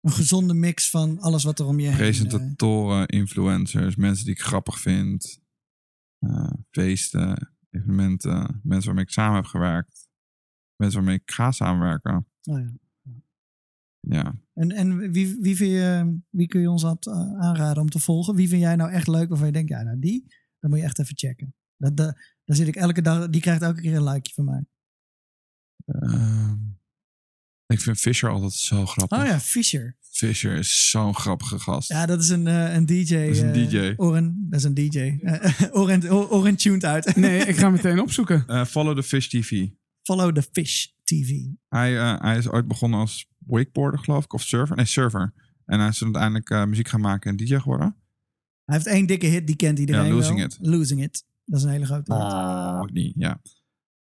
Een 0.00 0.12
gezonde 0.12 0.54
mix 0.54 0.90
van 0.90 1.18
alles 1.18 1.44
wat 1.44 1.58
er 1.58 1.66
om 1.66 1.78
je 1.80 1.84
heen... 1.84 1.92
eh, 1.92 1.98
presentatoren, 1.98 3.06
influencers, 3.08 3.96
mensen 3.96 4.24
die 4.24 4.34
ik 4.34 4.40
grappig 4.40 4.80
vind, 4.80 5.40
eh, 6.18 6.52
feesten, 6.70 7.54
evenementen, 7.70 8.60
mensen 8.62 8.86
waarmee 8.86 9.04
ik 9.04 9.10
samen 9.10 9.34
heb 9.36 9.44
gewerkt, 9.44 10.08
mensen 10.76 10.98
waarmee 10.98 11.16
ik 11.22 11.30
ga 11.30 11.50
samenwerken. 11.52 12.26
oh 12.42 12.58
ja. 12.58 12.72
Ja, 14.08 14.40
En, 14.52 14.70
en 14.70 15.10
wie, 15.12 15.36
wie, 15.40 15.56
vind 15.56 15.70
je, 15.70 16.18
wie 16.30 16.46
kun 16.46 16.60
je 16.60 16.70
ons 16.70 16.84
aan- 16.84 17.36
aanraden 17.40 17.82
om 17.82 17.88
te 17.90 17.98
volgen? 17.98 18.34
Wie 18.34 18.48
vind 18.48 18.60
jij 18.62 18.76
nou 18.76 18.90
echt 18.90 19.06
leuk 19.06 19.28
waarvan 19.28 19.46
je 19.46 19.52
denkt, 19.52 19.68
ja, 19.70 19.82
nou 19.82 19.98
die, 19.98 20.26
dan 20.66 20.74
moet 20.74 20.84
je 20.84 20.90
echt 20.90 20.98
even 20.98 21.18
checken. 21.18 21.54
Dat, 21.76 21.96
dat, 21.96 22.16
daar 22.44 22.56
zit 22.56 22.68
ik 22.68 22.76
elke 22.76 23.02
dag, 23.02 23.28
die 23.28 23.40
krijgt 23.40 23.62
elke 23.62 23.80
keer 23.80 23.94
een 23.94 24.04
likeje 24.04 24.34
van 24.34 24.44
mij. 24.44 24.64
Ehm, 25.86 26.56
ik 27.66 27.80
vind 27.80 27.98
Fisher 27.98 28.30
altijd 28.30 28.52
zo 28.52 28.86
grappig. 28.86 29.18
Oh 29.18 29.26
ja, 29.26 29.40
Fisher. 29.40 29.96
Fisher 30.00 30.56
is 30.56 30.90
zo'n 30.90 31.14
grappige 31.14 31.58
gast. 31.58 31.88
Ja, 31.88 32.06
dat 32.06 32.22
is 32.22 32.28
een, 32.28 32.46
eh, 32.46 32.74
een 32.74 32.86
DJ. 32.86 33.14
Dat 33.14 33.28
is 33.28 33.40
een 33.40 33.52
DJ. 33.52 33.92
Oren, 33.96 34.46
dat 34.50 34.58
is 34.58 34.64
een 34.64 34.74
DJ. 34.74 35.18
Eh, 35.22 35.52
Oren, 35.80 36.12
Oren 36.12 36.56
tuned 36.56 36.84
uit. 36.84 37.16
Nee, 37.16 37.46
ik 37.46 37.56
ga 37.56 37.70
meteen 37.70 38.00
opzoeken. 38.00 38.46
Eh, 38.46 38.64
Follow 38.64 38.96
the 38.96 39.02
Fish 39.02 39.26
TV. 39.26 39.68
Follow 40.02 40.34
the 40.34 40.42
Fish 40.52 40.86
TV. 41.04 41.30
Hij, 41.68 41.98
eh, 41.98 42.20
hij 42.20 42.36
is 42.36 42.48
ooit 42.48 42.68
begonnen 42.68 43.00
als 43.00 43.28
wakeboarder, 43.38 44.00
geloof 44.00 44.24
ik, 44.24 44.32
of 44.32 44.42
surfer. 44.42 44.76
Nee, 44.76 44.84
surfer. 44.84 45.32
En 45.64 45.78
hij 45.78 45.88
is 45.88 46.02
uiteindelijk 46.02 46.50
eh, 46.50 46.64
muziek 46.64 46.88
gaan 46.88 47.00
maken 47.00 47.30
en 47.30 47.36
DJ 47.36 47.56
geworden. 47.56 47.96
Hij 48.66 48.74
heeft 48.74 48.86
één 48.86 49.06
dikke 49.06 49.26
hit, 49.26 49.46
die 49.46 49.56
kent 49.56 49.78
iedereen 49.78 50.06
Ja, 50.06 50.12
Losing 50.14 50.36
wel. 50.36 50.46
It. 50.46 50.58
Losing 50.60 51.02
It. 51.02 51.24
Dat 51.44 51.58
is 51.58 51.64
een 51.64 51.70
hele 51.70 51.86
grote 51.86 52.14
hit. 52.14 52.82
Ook 52.82 52.92
niet, 52.92 53.12
ja. 53.16 53.40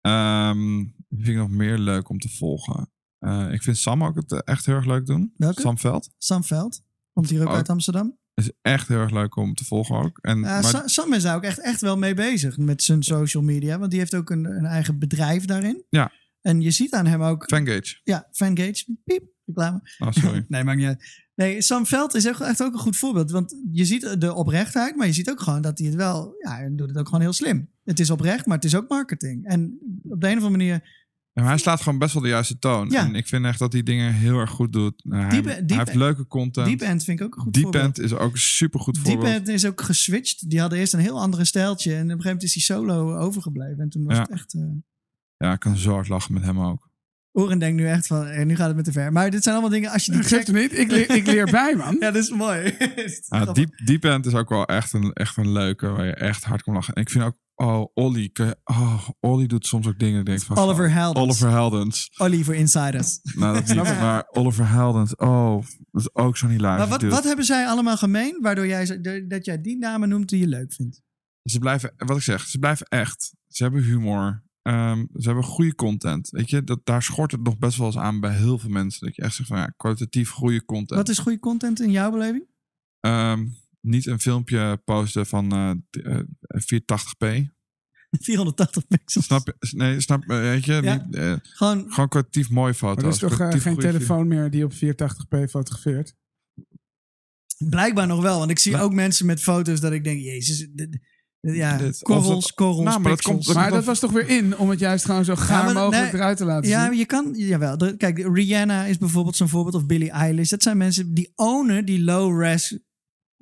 Ehm, 0.01 0.77
wie 1.07 1.23
vind 1.23 1.27
ik 1.27 1.35
nog 1.35 1.49
meer 1.49 1.77
leuk 1.77 2.09
om 2.09 2.19
te 2.19 2.29
volgen? 2.29 2.91
Eh, 3.19 3.51
ik 3.51 3.61
vind 3.63 3.77
Sam 3.77 4.03
ook 4.03 4.15
het 4.15 4.31
eh, 4.31 4.39
echt 4.43 4.65
heel 4.65 4.75
erg 4.75 4.85
leuk 4.85 5.05
doen. 5.05 5.33
Welke? 5.37 5.61
Sam 5.61 5.77
Veld. 5.77 6.09
Sam 6.17 6.43
Veld. 6.43 6.83
Komt 7.13 7.29
hier 7.29 7.41
ook 7.41 7.47
Ook. 7.47 7.55
uit 7.55 7.69
Amsterdam. 7.69 8.17
Is 8.33 8.51
echt 8.61 8.87
heel 8.87 8.97
erg 8.99 9.11
leuk 9.11 9.35
om 9.35 9.53
te 9.53 9.65
volgen 9.65 9.95
ook. 9.95 10.17
En, 10.21 10.37
Ja, 10.39 10.43
maar, 10.43 10.63
Sa- 10.63 10.87
Sam 10.87 11.13
is 11.13 11.23
daar 11.23 11.35
ook 11.35 11.43
echt, 11.43 11.59
echt 11.59 11.81
wel 11.81 11.97
mee 11.97 12.13
bezig 12.13 12.57
met 12.57 12.83
zijn 12.83 13.03
social 13.03 13.43
media. 13.43 13.79
Want 13.79 13.91
die 13.91 13.99
heeft 13.99 14.15
ook 14.15 14.29
een, 14.29 14.45
een 14.45 14.65
eigen 14.65 14.99
bedrijf 14.99 15.45
daarin. 15.45 15.83
Ja. 15.89 16.11
En 16.41 16.61
je 16.61 16.71
ziet 16.71 16.93
aan 16.93 17.05
hem 17.05 17.21
ook... 17.21 17.43
Fangage. 17.47 17.99
Ja, 18.03 18.27
Fangage. 18.31 18.95
Piep, 19.03 19.23
reclame. 19.45 19.81
Oh, 19.99 20.11
sorry. 20.11 20.45
nee, 20.49 20.63
maakt 20.63 20.77
niet 20.77 20.87
uit. 20.87 21.22
Nee, 21.35 21.61
Sam 21.61 21.85
Veld 21.85 22.13
is 22.15 22.25
echt, 22.25 22.61
ook 22.63 22.73
een 22.73 22.79
goed 22.79 22.97
voorbeeld. 22.97 23.31
Want 23.31 23.55
je 23.71 23.85
ziet 23.85 24.21
de 24.21 24.33
oprechtheid, 24.33 24.95
maar 24.95 25.07
je 25.07 25.13
ziet 25.13 25.29
ook 25.29 25.41
gewoon 25.41 25.61
dat 25.61 25.77
hij 25.77 25.87
het 25.87 25.95
wel... 25.95 26.35
Ja, 26.43 26.55
hij 26.55 26.75
doet 26.75 26.87
het 26.89 26.97
ook 26.97 27.05
gewoon 27.05 27.21
heel 27.21 27.33
slim. 27.33 27.69
Het 27.83 27.99
is 27.99 28.09
oprecht, 28.09 28.45
maar 28.45 28.55
het 28.55 28.65
is 28.65 28.75
ook 28.75 28.89
marketing. 28.89 29.45
En 29.45 29.77
op 30.03 30.21
de 30.21 30.27
een 30.27 30.37
of 30.37 30.43
andere 30.43 30.49
manier... 30.49 31.01
Ja, 31.33 31.41
maar 31.41 31.51
hij 31.51 31.59
slaat 31.59 31.81
gewoon 31.81 31.99
best 31.99 32.13
wel 32.13 32.23
de 32.23 32.29
juiste 32.29 32.59
toon. 32.59 32.89
Ja. 32.89 33.05
En 33.05 33.15
ik 33.15 33.27
vind 33.27 33.45
echt 33.45 33.59
dat 33.59 33.73
hij 33.73 33.83
dingen 33.83 34.13
heel 34.13 34.37
erg 34.39 34.49
goed 34.49 34.73
doet. 34.73 35.03
Nou, 35.05 35.21
hij, 35.21 35.29
Deep- 35.41 35.45
hij 35.67 35.77
heeft 35.77 35.93
leuke 35.95 36.27
content. 36.27 36.67
Deep 36.67 36.81
End 36.81 37.03
vind 37.03 37.19
ik 37.19 37.25
ook 37.25 37.35
een 37.35 37.41
goed 37.41 37.53
Deep 37.53 37.63
voorbeeld. 37.63 37.83
End 37.85 37.99
is 37.99 38.13
ook 38.13 38.31
een 38.31 38.37
super 38.39 38.79
goed 38.79 38.95
Deep 38.95 39.05
voorbeeld. 39.05 39.33
End 39.33 39.47
is 39.47 39.65
ook 39.65 39.81
geswitcht. 39.81 40.49
Die 40.49 40.59
hadden 40.59 40.79
eerst 40.79 40.93
een 40.93 40.99
heel 40.99 41.19
andere 41.21 41.45
stijltje. 41.45 41.89
En 41.91 41.95
op 41.97 42.01
een 42.01 42.07
gegeven 42.09 42.25
moment 42.31 42.43
is 42.43 42.53
hij 42.53 42.63
solo 42.77 43.15
overgebleven. 43.17 43.79
En 43.79 43.89
toen 43.89 44.03
was 44.03 44.15
Ja. 44.15 44.21
het 44.21 44.31
echt... 44.31 44.53
eh, 44.53 44.61
Ja, 45.37 45.53
ik 45.53 45.59
kan 45.59 45.77
zo 45.77 45.91
hard 45.93 46.07
lachen 46.07 46.33
met 46.33 46.43
hem 46.43 46.59
ook. 46.59 46.89
Oren 47.35 47.59
denkt 47.59 47.81
nu 47.81 47.87
echt 47.87 48.07
van, 48.07 48.27
eh, 48.27 48.45
nu 48.45 48.55
gaat 48.55 48.67
het 48.67 48.75
met 48.75 48.85
te 48.85 48.91
ver. 48.91 49.11
Maar 49.11 49.29
dit 49.29 49.43
zijn 49.43 49.55
allemaal 49.55 49.73
dingen, 49.73 49.91
als 49.91 50.05
je 50.05 50.11
die 50.11 50.19
Dat 50.19 50.29
trekt... 50.29 50.51
niet. 50.51 50.77
Ik 50.77 50.91
leer, 50.91 51.11
ik 51.11 51.25
leer 51.25 51.51
bij, 51.51 51.75
man. 51.75 51.95
Ja, 51.99 52.11
dat 52.11 52.23
is 52.23 52.29
mooi. 52.29 52.75
Ja, 53.29 53.45
Deep, 53.45 53.81
Deep 53.85 54.03
End 54.03 54.25
is 54.25 54.33
ook 54.33 54.49
wel 54.49 54.65
echt 54.65 54.93
een, 54.93 55.13
echt 55.13 55.37
een 55.37 55.51
leuke, 55.51 55.87
waar 55.87 56.05
je 56.05 56.13
echt 56.13 56.43
hard 56.43 56.63
kan 56.63 56.73
lachen. 56.73 56.93
En 56.93 57.01
ik 57.01 57.09
vind 57.09 57.23
ook, 57.23 57.37
oh, 57.55 57.85
Olly, 57.93 58.31
oh, 58.63 59.09
Olly 59.19 59.47
doet 59.47 59.65
soms 59.65 59.87
ook 59.87 59.99
dingen, 59.99 60.19
ik 60.19 60.25
denk 60.25 60.41
van... 60.41 60.57
Oliver 60.57 60.91
Heldens. 60.91 61.25
Oliver 61.25 61.49
Heldens. 61.49 62.09
Ollie 62.17 62.45
voor 62.45 62.55
Insiders. 62.55 63.19
Nou, 63.35 63.53
dat 63.53 63.67
niet, 63.67 63.99
maar 63.99 64.27
Oliver 64.29 64.69
Heldens, 64.69 65.15
oh, 65.15 65.63
dat 65.91 66.01
is 66.01 66.15
ook 66.15 66.37
zo'n 66.37 66.49
hilarisch 66.49 66.89
Maar 66.89 66.99
wat, 66.99 67.09
wat 67.09 67.23
hebben 67.23 67.45
zij 67.45 67.67
allemaal 67.67 67.97
gemeen, 67.97 68.37
waardoor 68.41 68.67
jij, 68.67 69.01
dat 69.27 69.45
jij 69.45 69.61
die 69.61 69.77
namen 69.77 70.09
noemt 70.09 70.29
die 70.29 70.39
je 70.39 70.47
leuk 70.47 70.73
vindt? 70.73 71.01
Ze 71.43 71.59
blijven, 71.59 71.93
wat 71.97 72.17
ik 72.17 72.23
zeg, 72.23 72.47
ze 72.47 72.59
blijven 72.59 72.85
echt. 72.85 73.35
Ze 73.47 73.63
hebben 73.63 73.83
humor. 73.83 74.42
Ehm, 74.63 75.05
ze 75.15 75.25
hebben 75.25 75.43
goede 75.43 75.75
content. 75.75 76.29
Weet 76.29 76.49
je, 76.49 76.63
dat, 76.63 76.79
daar 76.83 77.03
schort 77.03 77.31
het 77.31 77.43
nog 77.43 77.57
best 77.57 77.77
wel 77.77 77.87
eens 77.87 77.97
aan 77.97 78.19
bij 78.19 78.35
heel 78.35 78.57
veel 78.59 78.69
mensen. 78.69 79.05
Dat 79.05 79.15
je 79.15 79.21
echt 79.21 79.35
zegt 79.35 79.49
van 79.49 79.57
ja, 79.57 79.73
kwalitatief 79.77 80.29
goede 80.29 80.65
content. 80.65 80.99
Wat 80.99 81.09
is 81.09 81.19
goede 81.19 81.39
content 81.39 81.81
in 81.81 81.91
jouw 81.91 82.11
beleving? 82.11 82.45
Ehm, 82.99 83.47
niet 83.81 84.05
een 84.05 84.19
filmpje 84.19 84.81
posten 84.85 85.25
van 85.25 85.51
eh, 85.51 85.69
eh, 86.15 86.23
480p. 86.73 87.51
480 88.19 88.87
pixels. 88.87 89.25
Snap 89.25 89.47
je? 89.59 89.75
Nee, 89.75 89.99
snap 89.99 90.23
je? 90.23 90.33
Weet 90.33 90.65
je? 90.65 90.73
Ja. 90.81 90.95
Niet, 91.05 91.15
eh, 91.15 91.33
Gewoon, 91.41 91.85
gewoon 91.91 92.09
kwalitatief 92.09 92.49
mooie 92.49 92.73
foto's. 92.73 93.03
Er 93.03 93.09
is 93.09 93.17
toch 93.17 93.39
eh, 93.39 93.61
geen 93.61 93.77
telefoon 93.77 94.27
meer 94.27 94.49
die 94.49 94.63
op 94.65 94.73
480p 94.73 95.49
fotografeert? 95.49 96.15
blijkbaar 97.69 98.07
nog 98.07 98.21
wel. 98.21 98.37
Want 98.39 98.51
ik 98.51 98.59
zie 98.59 98.77
ook 98.77 98.93
mensen 98.93 99.25
met 99.25 99.41
foto's 99.41 99.79
dat 99.79 99.91
ik 99.91 100.03
denk, 100.03 100.21
jezus, 100.21 100.67
dit- 100.71 100.99
ja, 101.51 101.77
Dit- 101.77 102.01
korrels, 102.01 102.27
dat- 102.45 102.53
korrels, 102.53 102.83
Nou, 102.83 102.99
maar 102.99 103.09
dat 103.09 103.17
pixels. 103.21 103.45
komt- 103.45 103.57
Maar 103.57 103.71
dat 103.71 103.83
was 103.83 103.99
toch 103.99 104.11
weer 104.11 104.27
in 104.29 104.57
om 104.57 104.69
het 104.69 104.79
juist 104.79 105.05
gewoon 105.05 105.25
zo 105.25 105.35
gaar 105.35 105.73
mogelijk 105.73 105.91
nee, 106.11 106.13
eruit 106.13 106.37
te 106.37 106.45
laten 106.45 106.69
Ja, 106.69 106.85
zien? 106.89 106.97
je 106.97 107.05
kan, 107.05 107.33
jawel. 107.35 107.77
De- 107.77 107.97
Kijk, 107.97 108.17
Rihanna 108.33 108.85
is 108.85 108.97
bijvoorbeeld 108.97 109.35
zo'n 109.35 109.47
voorbeeld, 109.49 109.75
of 109.75 109.85
Billie 109.85 110.11
Eilish. 110.11 110.49
Dat 110.49 110.63
zijn 110.63 110.77
mensen 110.77 111.13
die 111.13 111.31
ownen 111.35 111.85
die 111.85 112.01
low-res 112.03 112.79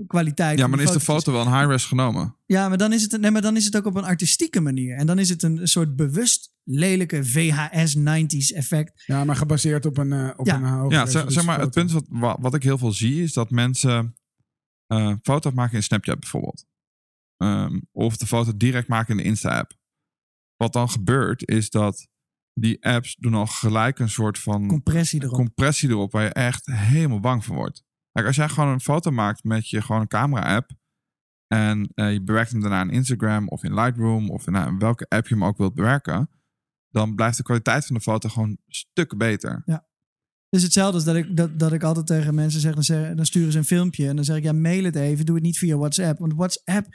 kwaliteit. 0.07 0.57
Ja, 0.59 0.67
maar 0.67 0.77
dan 0.77 0.87
is 0.87 0.93
de 0.93 0.99
foto 0.99 1.31
wel 1.31 1.41
een 1.45 1.53
high-res 1.57 1.85
genomen. 1.85 2.35
Ja, 2.45 2.67
maar 2.69 2.77
dan, 2.77 2.93
is 2.93 3.01
het, 3.01 3.21
nee, 3.21 3.31
maar 3.31 3.41
dan 3.41 3.55
is 3.55 3.65
het 3.65 3.77
ook 3.77 3.85
op 3.85 3.95
een 3.95 4.03
artistieke 4.03 4.59
manier. 4.61 4.95
En 4.95 5.05
dan 5.05 5.19
is 5.19 5.29
het 5.29 5.43
een 5.43 5.59
soort 5.67 5.95
bewust 5.95 6.49
lelijke 6.63 7.23
VHS 7.25 7.95
90s 7.95 8.51
effect. 8.51 9.03
Ja, 9.05 9.23
maar 9.23 9.35
gebaseerd 9.35 9.85
op 9.85 9.97
een, 9.97 10.37
op 10.39 10.45
Ja. 10.47 10.55
een 10.55 10.63
hoge 10.63 10.93
Ja, 10.93 11.05
zeg, 11.05 11.43
maar, 11.45 11.59
het 11.59 11.71
punt 11.71 11.91
wat, 11.91 12.05
wa- 12.09 12.37
wat 12.39 12.53
ik 12.53 12.63
heel 12.63 12.77
veel 12.77 12.91
zie 12.91 13.23
is 13.23 13.33
dat 13.33 13.49
mensen 13.49 14.15
eh 14.87 15.13
foto's 15.23 15.53
maken 15.53 15.75
in 15.75 15.83
Snapchat 15.83 16.19
bijvoorbeeld. 16.19 16.65
Ehm, 17.41 17.79
of 17.91 18.17
de 18.17 18.27
foto 18.27 18.57
direct 18.57 18.87
maken 18.87 19.11
in 19.11 19.17
de 19.17 19.29
Insta-app. 19.29 19.73
Wat 20.55 20.73
dan 20.73 20.89
gebeurt 20.89 21.47
is 21.47 21.69
dat 21.69 22.07
die 22.53 22.85
apps 22.85 23.15
doen 23.15 23.33
al 23.33 23.45
gelijk 23.45 23.99
een 23.99 24.09
soort 24.09 24.39
van 24.39 24.67
Compressie 24.67 25.23
erop. 25.23 25.35
compressie 25.35 25.89
erop 25.89 26.11
waar 26.11 26.23
je 26.23 26.29
echt 26.29 26.65
helemaal 26.65 27.19
bang 27.19 27.45
van 27.45 27.55
wordt. 27.55 27.83
Kijk, 28.11 28.27
als 28.27 28.35
jij 28.35 28.49
gewoon 28.49 28.69
een 28.69 28.81
foto 28.81 29.11
maakt 29.11 29.43
met 29.43 29.69
je 29.69 29.81
gewoon 29.81 30.01
een 30.01 30.07
camera-app 30.07 30.71
en 31.47 31.91
eh, 31.93 32.13
je 32.13 32.23
bewerkt 32.23 32.51
hem 32.51 32.61
daarna 32.61 32.81
in 32.81 32.89
Instagram 32.89 33.47
of 33.47 33.63
in 33.63 33.73
Lightroom 33.73 34.29
of 34.29 34.47
in, 34.47 34.53
nou, 34.53 34.69
in 34.69 34.79
welke 34.79 35.05
app 35.07 35.27
je 35.27 35.33
hem 35.33 35.45
ook 35.45 35.57
wilt 35.57 35.73
bewerken, 35.73 36.29
dan 36.89 37.15
blijft 37.15 37.37
de 37.37 37.43
kwaliteit 37.43 37.85
van 37.85 37.95
de 37.95 38.01
foto 38.01 38.29
gewoon 38.29 38.57
stukken 38.67 39.17
beter. 39.17 39.61
Het 40.49 40.59
is 40.59 40.63
hetzelfde 40.63 40.95
als 40.95 41.03
dat 41.03 41.15
ik, 41.15 41.37
dat, 41.37 41.59
dat 41.59 41.73
ik 41.73 41.83
altijd 41.83 42.07
tegen 42.07 42.35
mensen 42.35 42.61
zeg 42.61 42.73
dan, 42.73 42.83
zeg, 42.83 43.15
dan 43.15 43.25
sturen 43.25 43.51
ze 43.51 43.57
een 43.57 43.65
filmpje. 43.65 44.07
En 44.07 44.15
dan 44.15 44.25
zeg 44.25 44.37
ik, 44.37 44.43
ja, 44.43 44.51
mail 44.51 44.83
het 44.83 44.95
even. 44.95 45.25
Doe 45.25 45.35
het 45.35 45.43
niet 45.43 45.57
via 45.57 45.77
WhatsApp. 45.77 46.19
Want 46.19 46.33
WhatsApp 46.33 46.87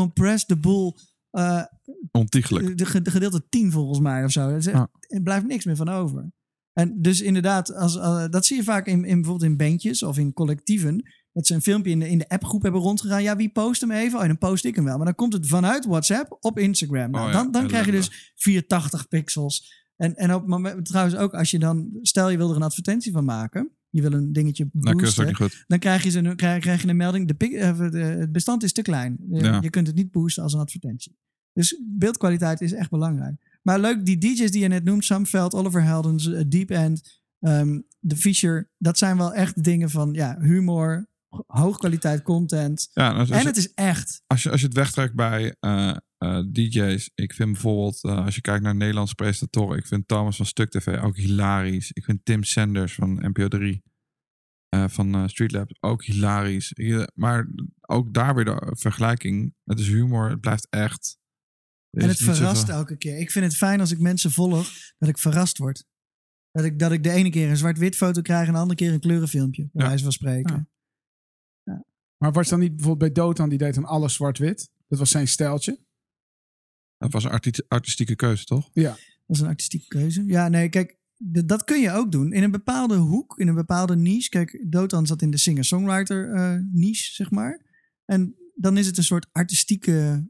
compress 0.00 0.46
de 0.46 0.56
boel... 0.56 0.96
eh, 1.30 1.62
Ontiegelijk. 2.10 2.78
de, 2.78 2.86
ge- 2.86 3.02
de 3.02 3.10
gedeelte 3.10 3.48
10 3.48 3.72
volgens 3.72 3.98
mij 3.98 4.24
of 4.24 4.30
zo. 4.32 4.48
Er, 4.48 4.88
er 5.08 5.22
blijft 5.22 5.46
niks 5.46 5.64
meer 5.64 5.76
van 5.76 5.88
over. 5.88 6.32
En 6.72 7.02
dus 7.02 7.20
inderdaad, 7.20 7.74
als, 7.74 7.96
eh, 7.96 8.24
dat 8.30 8.46
zie 8.46 8.56
je 8.56 8.62
vaak 8.64 8.86
in, 8.86 9.04
in 9.04 9.14
bijvoorbeeld 9.20 9.50
in 9.50 9.56
bandjes 9.56 10.02
of 10.02 10.18
in 10.18 10.32
collectieven. 10.32 11.02
Dat 11.32 11.46
ze 11.46 11.54
een 11.54 11.62
filmpje 11.62 11.90
in 11.90 11.98
de, 11.98 12.08
in 12.08 12.18
de 12.18 12.28
appgroep 12.28 12.62
hebben 12.62 12.80
rondgegaan. 12.80 13.22
Ja, 13.22 13.36
wie 13.36 13.48
post 13.52 13.80
hem 13.80 13.90
even? 13.90 14.18
Oh, 14.18 14.26
dan 14.26 14.38
post 14.38 14.64
ik 14.64 14.74
hem 14.74 14.84
wel. 14.84 14.96
Maar 14.96 15.04
dan 15.06 15.14
komt 15.14 15.32
het 15.32 15.46
vanuit 15.46 15.84
WhatsApp 15.86 16.36
op 16.40 16.58
Instagram. 16.58 17.10
Nou, 17.10 17.26
Oh 17.26 17.32
ja, 17.32 17.42
dan 17.42 17.52
dan 17.52 17.66
krijg 17.66 17.86
je 17.86 17.92
dus 17.92 18.32
480 18.34 19.08
pixels. 19.08 19.72
En, 19.96 20.14
en 20.16 20.34
op 20.34 20.44
trouwens 20.82 21.16
ook 21.16 21.34
als 21.34 21.50
je 21.50 21.58
dan, 21.58 21.88
stel 22.02 22.30
je 22.30 22.36
wil 22.36 22.50
er 22.50 22.56
een 22.56 22.62
advertentie 22.62 23.12
van 23.12 23.24
maken. 23.24 23.70
Je 23.94 24.02
wil 24.02 24.12
een 24.12 24.32
dingetje 24.32 24.68
Nou, 24.72 24.96
boosten. 24.96 25.36
Dan 25.66 25.78
krijg 25.78 26.02
je, 26.02 26.10
ze, 26.10 26.32
krijg, 26.36 26.60
krijg 26.60 26.82
je 26.82 26.88
een 26.88 26.96
melding. 26.96 27.28
De, 27.36 27.48
eh, 27.58 27.78
de- 27.90 27.98
het 27.98 28.32
bestand 28.32 28.62
is 28.62 28.72
te 28.72 28.82
klein. 28.82 29.16
Je, 29.30 29.40
Ja. 29.42 29.58
je 29.60 29.70
kunt 29.70 29.86
het 29.86 29.96
niet 29.96 30.10
boosten 30.10 30.42
als 30.42 30.52
een 30.52 30.60
advertentie. 30.60 31.16
Dus 31.52 31.80
beeldkwaliteit 31.86 32.60
is 32.60 32.72
echt 32.72 32.90
belangrijk. 32.90 33.58
Maar 33.62 33.80
leuk, 33.80 34.06
die 34.06 34.18
DJ's 34.18 34.50
die 34.50 34.60
je 34.62 34.68
net 34.68 34.84
noemt, 34.84 35.04
Sam 35.04 35.26
Veld, 35.26 35.54
Oliver 35.54 35.82
Heldens, 35.82 36.32
eh, 36.32 36.40
Deep 36.48 36.70
End, 36.70 37.20
ehm 37.40 37.80
de 37.98 38.16
Fisher, 38.16 38.70
dat 38.78 38.98
zijn 38.98 39.16
wel 39.16 39.34
echt 39.34 39.64
dingen 39.64 39.90
van 39.90 40.12
ja, 40.12 40.36
humor, 40.40 41.08
hoogkwaliteit 41.46 42.22
content. 42.22 42.90
Ja, 42.92 43.12
als 43.12 43.30
En 43.30 43.46
het 43.46 43.56
is 43.56 43.74
echt. 43.74 44.22
als, 44.26 44.42
je, 44.42 44.50
als 44.50 44.60
je 44.60 44.66
het 44.66 44.76
wegtrekt 44.76 45.14
bij 45.14 45.56
eh, 46.24 46.38
DJ's, 46.52 47.10
ik 47.14 47.32
vind 47.34 47.52
bijvoorbeeld, 47.52 48.04
eh, 48.04 48.24
als 48.24 48.34
je 48.34 48.40
kijkt 48.40 48.62
naar 48.62 48.74
Nederlandse 48.74 49.14
presentatoren, 49.14 49.78
ik 49.78 49.86
vind 49.86 50.08
Thomas 50.08 50.36
van 50.36 50.46
Stuk 50.46 50.70
TV 50.70 50.98
ook 51.02 51.16
hilarisch. 51.16 51.92
Ik 51.92 52.04
vind 52.04 52.24
Tim 52.24 52.42
Sanders 52.42 52.94
van 52.94 53.14
NPO 53.28 53.48
3. 53.48 53.82
eh, 54.68 54.88
van 54.88 55.14
eh, 55.14 55.26
Streetlab. 55.26 55.70
Ook 55.80 56.04
hilarisch. 56.04 56.70
Je- 56.74 57.10
maar 57.14 57.48
ook 57.80 58.14
daar 58.14 58.34
weer 58.34 58.44
de 58.44 58.72
vergelijking. 58.78 59.54
Het 59.64 59.78
is 59.78 59.88
humor. 59.88 60.30
Het 60.30 60.40
blijft 60.40 60.66
echt. 60.70 61.18
En 61.90 62.00
is 62.08 62.18
het 62.18 62.18
verrast 62.36 62.60
zoveel- 62.60 62.74
elke 62.74 62.96
keer. 62.96 63.18
Ik 63.18 63.30
vind 63.30 63.44
het 63.44 63.56
fijn 63.56 63.80
als 63.80 63.90
ik 63.90 63.98
mensen 63.98 64.30
volg, 64.30 64.68
dat 64.98 65.08
ik 65.08 65.18
verrast 65.18 65.58
word. 65.58 65.84
Dat 66.50 66.64
ik, 66.64 66.78
dat 66.78 66.92
ik 66.92 67.02
de 67.02 67.10
ene 67.10 67.30
keer 67.30 67.48
een 67.50 67.56
zwart-wit 67.56 67.96
foto 67.96 68.20
krijg 68.20 68.46
en 68.46 68.52
de 68.52 68.58
andere 68.58 68.78
keer 68.78 68.92
een 68.92 69.00
kleurenfilmpje. 69.00 69.68
Bij 69.72 69.82
Ja. 69.82 69.88
wijze 69.88 70.02
van 70.04 70.12
spreken. 70.12 70.68
Ja. 71.62 71.84
Maar 72.18 72.32
was 72.32 72.48
dan 72.48 72.60
niet 72.60 72.76
bijvoorbeeld 72.76 73.14
bij 73.14 73.24
Dotan, 73.24 73.48
die 73.48 73.58
deed 73.58 73.74
dan 73.74 73.84
alles 73.84 74.14
zwart-wit? 74.14 74.70
Dat 74.88 74.98
was 74.98 75.10
zijn 75.10 75.28
stijltje. 75.28 75.83
Het 77.04 77.12
was 77.12 77.24
een 77.24 77.30
arti- 77.30 77.62
artistieke 77.68 78.16
keuze, 78.16 78.44
toch? 78.44 78.70
Dat 79.26 79.36
is 79.36 79.40
een 79.40 79.48
artistieke 79.48 79.88
keuze. 79.88 80.24
Ja, 80.26 80.48
nee, 80.48 80.68
kijk, 80.68 80.98
dat 81.44 81.64
kun 81.64 81.80
je 81.80 81.90
ook 81.90 82.12
doen. 82.12 82.32
In 82.32 82.42
een 82.42 82.50
bepaalde 82.50 82.96
hoek, 82.96 83.38
in 83.38 83.48
een 83.48 83.54
bepaalde 83.54 83.96
niche. 83.96 84.28
Kijk, 84.28 84.64
Dotan 84.68 85.06
zat 85.06 85.22
in 85.22 85.30
de 85.30 85.36
singer-songwriter 85.38 86.32
eh, 86.32 86.56
niche, 86.72 87.12
zeg 87.14 87.30
maar. 87.30 87.60
En 88.04 88.34
dan 88.54 88.76
is 88.76 88.86
het 88.86 88.96
een 88.96 89.04
soort 89.04 89.26
artistieke 89.32 90.28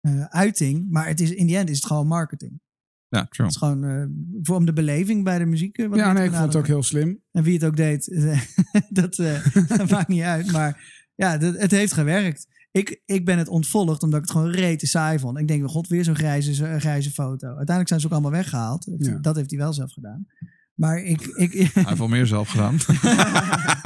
eh, 0.00 0.24
uiting. 0.24 0.90
Maar 0.90 1.06
het 1.06 1.20
is, 1.20 1.30
in 1.30 1.46
die 1.46 1.56
end 1.56 1.70
is 1.70 1.76
het 1.76 1.86
gewoon 1.86 2.06
marketing. 2.06 2.60
Ja, 3.08 3.26
true. 3.26 3.46
Het 3.46 3.54
is 3.56 3.62
gewoon 3.62 3.84
eh, 3.84 4.04
voor 4.42 4.56
om 4.56 4.64
de 4.66 4.72
beleving 4.72 5.24
bij 5.24 5.38
de 5.38 5.46
muziek. 5.46 5.76
wat 5.76 5.98
ja, 5.98 6.12
nee, 6.12 6.24
ik 6.24 6.32
vond 6.32 6.44
het 6.44 6.56
ook 6.56 6.66
heel 6.66 6.82
slim. 6.82 7.22
En 7.32 7.42
wie 7.42 7.54
het 7.54 7.64
ook 7.64 7.76
deed, 7.76 8.04
dat, 8.88 9.16
dat 9.16 9.90
maakt 9.90 10.08
niet 10.08 10.22
uit. 10.22 10.52
Maar 10.52 11.06
ja, 11.14 11.38
dat, 11.38 11.58
het 11.58 11.70
heeft 11.70 11.92
gewerkt. 11.92 12.46
Ik, 12.70 13.02
ik 13.04 13.24
ben 13.24 13.38
het 13.38 13.48
ontvolgd 13.48 14.02
omdat 14.02 14.18
ik 14.18 14.24
het 14.24 14.30
gewoon 14.30 14.50
rete 14.50 14.86
saai 14.86 15.18
vond. 15.18 15.38
Ik 15.38 15.48
denk, 15.48 15.64
oh 15.64 15.68
god, 15.68 15.88
weer 15.88 16.04
zo'n 16.04 16.16
grijze, 16.16 16.78
grijze 16.78 17.10
foto. 17.10 17.46
Uiteindelijk 17.46 17.88
zijn 17.88 18.00
ze 18.00 18.06
ook 18.06 18.12
allemaal 18.12 18.30
weggehaald. 18.30 18.90
Ja. 18.98 19.18
Dat 19.18 19.36
heeft 19.36 19.50
hij 19.50 19.58
wel 19.58 19.72
zelf 19.72 19.92
gedaan. 19.92 20.26
Maar 20.74 20.98
ik... 21.02 21.22
ik 21.22 21.52
Hij 21.52 21.82
heeft 21.84 21.98
wel 21.98 22.08
meer 22.08 22.26
zelf 22.26 22.48
gedaan. 22.48 22.76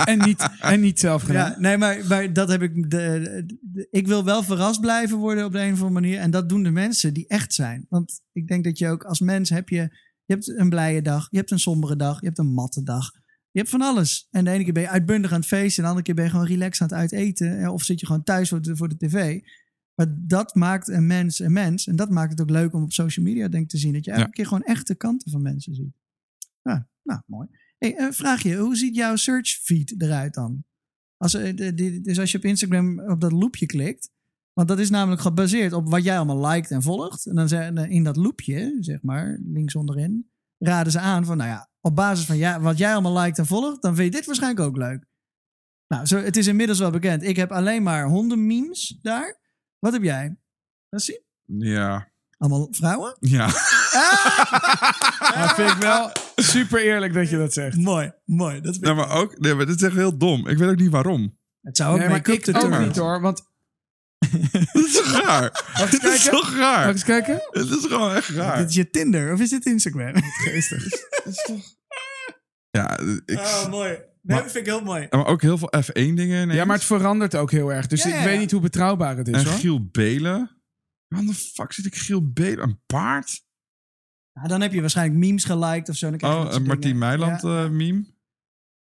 En 0.04 0.18
niet, 0.18 0.48
en 0.60 0.80
niet 0.80 1.00
zelf 1.00 1.22
gedaan. 1.22 1.50
ja, 1.50 1.58
nee, 1.58 1.78
maar, 1.78 2.06
maar 2.08 2.32
dat 2.32 2.48
heb 2.48 2.62
ik... 2.62 2.90
De, 2.90 3.44
de- 3.72 3.86
ik 3.90 4.06
wil 4.06 4.24
wel 4.24 4.42
verrast 4.42 4.80
blijven 4.80 5.18
worden 5.18 5.44
op 5.44 5.52
de 5.52 5.58
een 5.58 5.72
of 5.72 5.82
andere 5.82 6.00
manier. 6.00 6.18
En 6.18 6.30
dat 6.30 6.48
doen 6.48 6.62
de 6.62 6.70
mensen 6.70 7.14
die 7.14 7.28
echt 7.28 7.54
zijn. 7.54 7.86
Want 7.88 8.20
ik 8.32 8.48
denk 8.48 8.64
dat 8.64 8.78
je 8.78 8.88
ook 8.88 9.04
als 9.04 9.20
mens 9.20 9.50
heb 9.50 9.68
je... 9.68 9.76
Je 10.24 10.34
hebt 10.34 10.48
een 10.58 10.68
blije 10.68 11.02
dag, 11.02 11.26
je 11.30 11.36
hebt 11.36 11.50
een 11.50 11.58
sombere 11.58 11.96
dag, 11.96 12.20
je 12.20 12.26
hebt 12.26 12.38
een 12.38 12.52
matte 12.52 12.82
dag. 12.82 13.10
Je 13.52 13.58
hebt 13.58 13.70
van 13.70 13.80
alles. 13.80 14.28
En 14.30 14.44
de 14.44 14.50
ene 14.50 14.64
keer 14.64 14.72
ben 14.72 14.82
je 14.82 14.88
uitbundig 14.88 15.32
aan 15.32 15.38
het 15.38 15.48
feesten. 15.48 15.76
En 15.76 15.82
de 15.82 15.88
andere 15.88 16.04
keer 16.04 16.14
ben 16.14 16.24
je 16.24 16.30
gewoon 16.30 16.46
relaxed 16.46 16.82
aan 16.92 16.98
het 16.98 17.08
uiteten. 17.08 17.68
Of 17.72 17.82
zit 17.82 18.00
je 18.00 18.06
gewoon 18.06 18.22
thuis 18.22 18.48
voor 18.48 18.62
de, 18.62 18.76
voor 18.76 18.88
de 18.88 18.96
tv. 18.96 19.40
Maar 19.94 20.14
dat 20.18 20.54
maakt 20.54 20.88
een 20.88 21.06
mens 21.06 21.38
een 21.38 21.52
mens. 21.52 21.86
En 21.86 21.96
dat 21.96 22.10
maakt 22.10 22.30
het 22.30 22.40
ook 22.40 22.50
leuk 22.50 22.72
om 22.74 22.82
op 22.82 22.92
social 22.92 23.24
media 23.24 23.48
denk 23.48 23.68
te 23.68 23.78
zien. 23.78 23.92
Dat 23.92 24.04
je 24.04 24.10
elke 24.10 24.22
Ja. 24.22 24.30
keer 24.30 24.46
gewoon 24.46 24.62
echte 24.62 24.94
kanten 24.94 25.30
van 25.30 25.42
mensen 25.42 25.74
ziet. 25.74 25.92
Ja, 26.62 26.88
nou, 27.02 27.20
mooi. 27.26 27.48
Hey, 27.78 27.96
eh, 27.96 28.10
vraag 28.10 28.42
je, 28.42 28.56
hoe 28.56 28.76
ziet 28.76 28.94
jouw 28.94 29.16
search 29.16 29.48
feed 29.48 29.94
eruit 30.02 30.34
dan? 30.34 30.64
Als, 31.16 31.34
eh, 31.34 31.56
dus 32.02 32.18
als 32.18 32.30
je 32.32 32.38
op 32.38 32.44
Instagram 32.44 33.00
op 33.00 33.20
dat 33.20 33.32
loopje 33.32 33.66
klikt. 33.66 34.10
Want 34.52 34.68
dat 34.68 34.78
is 34.78 34.90
namelijk 34.90 35.20
gebaseerd 35.20 35.72
op 35.72 35.90
wat 35.90 36.04
jij 36.04 36.16
allemaal 36.16 36.46
liked 36.48 36.70
en 36.70 36.82
volgt. 36.82 37.26
En 37.26 37.34
dan 37.34 37.48
zijn 37.48 37.76
in 37.76 38.04
dat 38.04 38.16
loopje, 38.16 38.76
zeg 38.80 39.02
maar, 39.02 39.38
links 39.42 39.74
onderin, 39.76 40.30
raden 40.58 40.92
ze 40.92 40.98
aan 40.98 41.24
van, 41.24 41.36
nou 41.36 41.50
ja, 41.50 41.70
op 41.82 41.96
basis 41.96 42.26
van 42.26 42.36
ja, 42.36 42.60
wat 42.60 42.78
jij 42.78 42.92
allemaal 42.92 43.18
liked 43.18 43.38
en 43.38 43.46
volgt, 43.46 43.82
dan 43.82 43.94
vind 43.94 44.12
je 44.12 44.18
dit 44.18 44.26
waarschijnlijk 44.26 44.66
ook 44.66 44.76
leuk. 44.76 45.04
Nou, 45.88 46.06
zo, 46.06 46.18
het 46.18 46.36
is 46.36 46.46
inmiddels 46.46 46.78
wel 46.78 46.90
bekend. 46.90 47.22
Ik 47.22 47.36
heb 47.36 47.52
alleen 47.52 47.82
maar 47.82 48.06
hondenmemes 48.06 48.98
daar. 49.02 49.38
Wat 49.78 49.92
heb 49.92 50.02
jij? 50.02 50.36
Dat 50.88 51.02
zien? 51.02 51.20
ja. 51.44 52.10
Allemaal 52.38 52.68
vrouwen? 52.70 53.16
Ja. 53.20 53.46
Dat 55.34 55.54
vind 55.54 55.70
ik 55.70 55.76
wel 55.76 56.10
super 56.36 56.82
eerlijk 56.82 57.14
dat 57.14 57.30
je 57.30 57.36
dat 57.36 57.52
zegt. 57.52 57.76
mooi, 57.76 58.12
mooi. 58.24 58.60
Dat 58.60 58.78
vind 58.80 58.96
maar 58.96 59.10
ook, 59.10 59.38
nee, 59.38 59.54
maar 59.54 59.66
dit 59.66 59.76
is 59.76 59.82
echt 59.82 59.94
heel 59.94 60.18
dom. 60.18 60.48
Ik 60.48 60.58
weet 60.58 60.70
ook 60.70 60.76
niet 60.76 60.90
waarom. 60.90 61.38
Het 61.62 61.76
zou 61.76 61.92
ook 61.92 61.98
Nee, 61.98 62.08
maar 62.08 62.16
ik 62.16 62.56
ook 62.56 62.78
niet 62.78 62.96
hoor. 62.96 63.20
Want, 63.20 63.51
Dat 64.72 64.84
is 64.86 64.92
toch 64.92 65.20
raar? 65.22 65.64
eens 65.80 65.90
Dit 65.90 66.02
is 66.02 66.08
kijken. 66.22 66.30
toch 66.30 66.50
mag 66.50 66.58
raar? 66.58 66.86
ik 66.88 66.92
eens 66.92 67.04
kijken? 67.04 67.42
Het 67.50 67.68
is 67.70 67.84
gewoon 67.86 68.14
echt 68.14 68.28
raar. 68.28 68.56
Dit 68.58 68.68
is 68.68 68.74
je 68.74 68.90
Tinder 68.90 69.32
of 69.32 69.40
is 69.40 69.50
dit 69.50 69.66
Instagram? 69.66 70.14
Geestig. 70.44 70.84
Ja, 72.70 72.98
ik, 73.26 73.38
Oh, 73.38 73.68
mooi. 73.70 73.88
Nee, 73.88 74.00
Maar- 74.22 74.42
dat 74.42 74.52
vind 74.52 74.66
ik 74.66 74.72
heel 74.72 74.82
mooi. 74.82 75.06
maar 75.10 75.26
ook 75.26 75.42
heel 75.42 75.58
veel 75.58 75.72
F1 75.84 75.92
dingen 75.92 76.42
ineens. 76.42 76.54
Ja, 76.54 76.64
maar 76.64 76.76
het 76.76 76.84
verandert 76.84 77.34
ook 77.34 77.50
heel 77.50 77.72
erg. 77.72 77.86
Dus 77.86 78.02
Ja, 78.02 78.08
ik 78.08 78.14
ja, 78.14 78.24
weet 78.24 78.34
ja. 78.34 78.40
niet 78.40 78.50
hoe 78.50 78.60
betrouwbaar 78.60 79.16
het 79.16 79.28
is 79.28 79.34
En 79.34 79.44
hoor. 79.44 79.58
Giel 79.58 79.88
Belen. 79.90 80.62
Waarom 81.08 81.28
de 81.30 81.34
fuck 81.34 81.72
zit 81.72 81.86
ik 81.86 81.94
Giel 81.94 82.32
Belen? 82.32 82.62
Een 82.62 82.80
paard? 82.86 83.42
Nou, 84.32 84.48
dan 84.48 84.60
heb 84.60 84.72
je 84.72 84.80
waarschijnlijk 84.80 85.18
memes 85.18 85.44
geliked 85.44 85.88
of 85.88 85.96
zo. 85.96 86.08
Dan 86.08 86.18
krijg 86.18 86.32
je 86.34 86.38
Oh, 86.40 86.46
dat 86.46 86.54
een 86.54 86.62
Martien. 86.66 86.98
Meiland 86.98 87.42
Ja. 87.42 87.64
eh, 87.64 87.70
meme? 87.70 88.11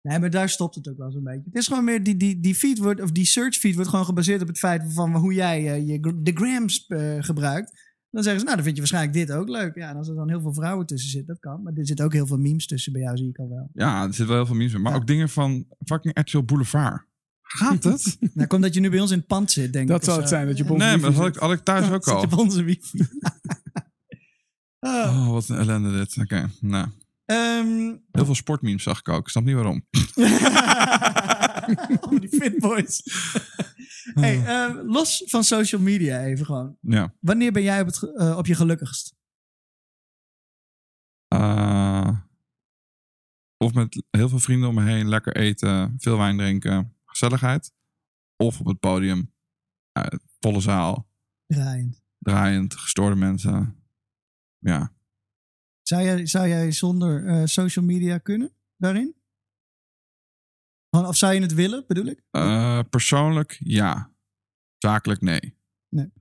Nee, 0.07 0.19
maar 0.19 0.29
daar 0.29 0.49
stopt 0.49 0.75
het 0.75 0.89
ook 0.89 0.97
wel 0.97 1.11
zo'n 1.11 1.23
beetje. 1.23 1.41
Het 1.45 1.55
is 1.55 1.67
gewoon 1.67 1.83
meer, 1.83 2.03
die, 2.03 2.17
die, 2.17 2.39
die 2.39 2.55
feed 2.55 2.77
wordt, 2.77 3.01
of 3.01 3.11
die 3.11 3.25
search 3.25 3.55
feed 3.55 3.75
wordt 3.75 3.89
gewoon 3.89 4.05
gebaseerd 4.05 4.41
op 4.41 4.47
het 4.47 4.57
feit 4.57 4.83
van 4.93 5.15
hoe 5.15 5.33
jij 5.33 5.73
eh, 5.73 5.87
je, 5.87 6.21
de 6.23 6.31
grams 6.33 6.85
eh, 6.87 7.15
gebruikt. 7.19 7.85
Dan 8.09 8.23
zeggen 8.23 8.39
ze, 8.39 8.45
nou, 8.45 8.55
dan 8.55 8.65
vind 8.65 8.77
je 8.77 8.81
waarschijnlijk 8.91 9.27
dit 9.27 9.31
ook 9.37 9.49
leuk. 9.49 9.75
Ja, 9.75 9.89
en 9.89 9.95
als 9.95 10.07
er 10.09 10.15
dan 10.15 10.29
heel 10.29 10.41
veel 10.41 10.53
vrouwen 10.53 10.85
tussen 10.85 11.09
zitten, 11.09 11.27
dat 11.33 11.39
kan. 11.39 11.63
Maar 11.63 11.73
er 11.73 11.87
zitten 11.87 12.05
ook 12.05 12.13
heel 12.13 12.27
veel 12.27 12.37
memes 12.37 12.67
tussen 12.67 12.91
bij 12.93 13.01
jou, 13.01 13.17
zie 13.17 13.29
ik 13.29 13.37
al 13.37 13.49
wel. 13.49 13.69
Ja, 13.73 14.03
er 14.07 14.13
zit 14.13 14.27
wel 14.27 14.35
heel 14.35 14.45
veel 14.45 14.55
memes 14.55 14.73
in. 14.73 14.81
Maar 14.81 14.91
Ja. 14.91 14.97
ook 14.97 15.07
dingen 15.07 15.29
van 15.29 15.65
fucking 15.85 16.19
RTL 16.19 16.41
Boulevard. 16.43 17.05
Gaat 17.41 17.83
het? 17.83 18.17
Nou, 18.33 18.47
komt 18.47 18.61
dat 18.61 18.73
je 18.73 18.79
nu 18.79 18.89
bij 18.89 18.99
ons 18.99 19.11
in 19.11 19.17
het 19.17 19.27
pand 19.27 19.51
zit, 19.51 19.73
denk 19.73 19.85
ik. 19.85 19.91
Dat 19.91 19.99
of 19.99 20.05
zal 20.05 20.13
zo. 20.13 20.19
het 20.19 20.29
zijn, 20.29 20.47
dat 20.47 20.57
je 20.57 20.63
onze 20.63 20.85
nee, 20.85 20.97
maar 20.97 21.09
dat 21.11 21.19
had 21.19 21.27
ik, 21.27 21.35
had 21.43 21.51
ik 21.51 21.59
thuis 21.59 21.89
ook 21.91 22.07
al. 22.07 22.19
je 22.19 22.25
op 22.25 22.37
onze 22.37 22.63
wifi. 22.63 22.99
Oh. 24.79 25.05
Oh, 25.27 25.29
wat 25.29 25.49
een 25.49 25.57
ellende 25.57 25.91
dit. 25.91 26.17
Oké, 26.21 26.49
nou. 26.61 26.87
Ehm, 27.27 27.95
Heel 28.11 28.25
veel 28.25 28.35
sportmemes 28.35 28.83
zag 28.83 28.99
ik 28.99 29.09
ook. 29.09 29.19
Ik 29.21 29.27
snap 29.29 29.43
niet 29.43 29.55
waarom. 29.55 29.85
oh, 32.01 32.19
die 32.19 32.29
fit 32.29 32.57
boys. 32.59 33.01
hey, 34.21 34.45
eh, 34.45 34.75
los 34.85 35.23
van 35.25 35.43
social 35.43 35.81
media 35.81 36.23
even 36.23 36.45
gewoon. 36.45 36.77
Ja. 36.81 37.13
Wanneer 37.19 37.51
ben 37.51 37.63
jij 37.63 37.81
op, 37.81 37.87
het, 37.87 38.15
eh, 38.15 38.37
op 38.37 38.45
je 38.45 38.55
gelukkigst? 38.55 39.15
Eh, 41.27 42.17
of 43.57 43.73
met 43.73 44.03
heel 44.09 44.29
veel 44.29 44.39
vrienden 44.39 44.69
om 44.69 44.75
me 44.75 44.83
heen. 44.83 45.07
Lekker 45.09 45.35
eten. 45.35 45.95
Veel 45.97 46.17
wijn 46.17 46.37
drinken. 46.37 46.95
Gezelligheid. 47.05 47.73
Of 48.35 48.59
op 48.59 48.65
het 48.65 48.79
podium. 48.79 49.33
eh, 49.91 50.03
volle 50.39 50.59
zaal. 50.59 51.09
Draaiend. 51.47 52.01
Draaiend. 52.19 52.75
Gestoorde 52.75 53.15
mensen. 53.15 53.83
Ja. 54.59 54.95
Zou 55.87 56.03
jij, 56.03 56.25
zou 56.25 56.47
jij 56.47 56.71
zonder 56.71 57.25
eh, 57.25 57.45
social 57.45 57.85
media 57.85 58.17
kunnen 58.17 58.51
daarin? 58.77 59.15
Of 60.89 61.15
zou 61.15 61.33
je 61.33 61.41
het 61.41 61.53
willen, 61.53 61.83
bedoel 61.87 62.05
ik? 62.05 62.23
Eh, 62.31 62.79
persoonlijk 62.89 63.57
ja. 63.59 64.11
Zakelijk 64.77 65.21
nee. 65.21 65.57
Nee. 65.89 66.11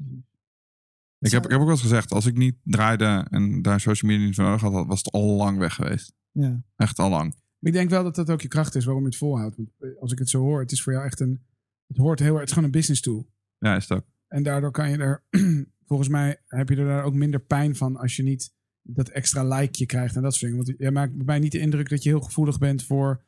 Ik 1.19 1.31
heb, 1.31 1.45
ik 1.45 1.51
heb 1.51 1.61
ook 1.61 1.67
wel 1.67 1.71
eens 1.71 1.81
gezegd, 1.81 2.13
als 2.13 2.27
ik 2.27 2.37
niet 2.37 2.57
draaide 2.63 3.27
en 3.31 3.63
daar 3.63 3.81
social 3.81 4.11
media 4.11 4.27
niet 4.27 4.35
voor 4.35 4.45
nodig 4.45 4.61
had, 4.61 4.87
was 4.87 4.99
het 4.99 5.13
al 5.13 5.37
lang 5.37 5.59
weg 5.59 5.75
geweest. 5.75 6.15
Ja. 6.31 6.63
Echt 6.77 6.99
al 6.99 7.11
lang. 7.11 7.31
Maar 7.33 7.71
ik 7.71 7.73
denk 7.73 7.91
wel 7.91 8.03
dat 8.03 8.15
dat 8.15 8.31
ook 8.31 8.41
je 8.41 8.49
kracht 8.49 8.75
is 8.75 8.85
waarom 8.85 9.03
je 9.03 9.09
het 9.09 9.19
volhoudt. 9.19 9.57
Want 9.57 9.71
eh, 9.79 10.01
als 10.01 10.13
ik 10.13 10.19
het 10.19 10.31
zo 10.31 10.41
hoor, 10.41 10.61
het 10.61 10.73
is 10.73 10.83
voor 10.83 10.93
jou 10.93 11.05
echt 11.05 11.21
een... 11.21 11.43
Het 11.87 11.97
hoort 11.97 12.19
heel 12.19 12.31
erg... 12.31 12.39
Het 12.39 12.49
is 12.49 12.55
gewoon 12.55 12.69
een 12.69 12.79
business 12.79 13.01
tool. 13.01 13.29
Ja, 13.59 13.77
is 13.77 13.91
ook. 13.91 14.07
En 14.29 14.43
daardoor 14.43 14.71
kan 14.71 14.91
je 14.91 14.97
er... 14.97 15.25
volgens 15.89 16.09
mij 16.09 16.43
heb 16.47 16.69
je 16.69 16.77
er 16.77 16.87
daar 16.87 17.05
ook 17.05 17.15
minder 17.15 17.41
pijn 17.41 17.77
van 17.77 17.97
als 17.97 18.17
je 18.17 18.23
niet 18.23 18.55
dat 18.87 19.09
extra 19.09 19.45
likeje 19.45 19.87
krijgt 19.87 20.17
en 20.17 20.23
dat 20.23 20.35
soort 20.35 20.51
dingen. 20.51 20.65
Want 20.67 20.79
jij 20.79 20.91
maakt 20.91 21.15
bij 21.17 21.25
mij 21.25 21.39
niet 21.39 21.53
de 21.53 21.59
indruk 21.59 21.89
dat 21.89 22.03
je 22.03 22.09
heel 22.09 22.21
gevoelig 22.21 22.59
bent 22.59 22.83
voor 22.85 23.25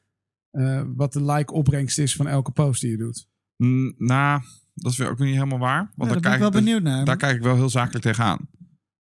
eh, 0.50 0.82
wat 0.96 1.12
de 1.12 1.24
like-opbrengst 1.24 1.98
is 1.98 2.16
van 2.16 2.26
elke 2.28 2.50
post 2.50 2.80
die 2.80 2.90
je 2.90 2.96
doet. 2.96 3.28
Mm, 3.56 3.94
nou, 3.98 4.42
dat 4.74 4.92
is 4.92 4.98
weer 4.98 5.10
ook 5.10 5.18
niet 5.18 5.34
helemaal 5.34 5.58
waar. 5.58 5.92
Want 5.94 5.94
Ja, 5.96 6.04
daar 6.04 6.12
ben 6.12 6.20
kijk 6.22 6.34
ik 6.34 6.40
wel 6.40 6.50
dus- 6.50 6.60
benieuwd 6.60 6.82
naar. 6.82 7.04
daar 7.04 7.16
kijk 7.16 7.36
ik 7.36 7.42
wel 7.42 7.54
heel 7.54 7.70
zakelijk 7.70 8.04
tegenaan. 8.04 8.48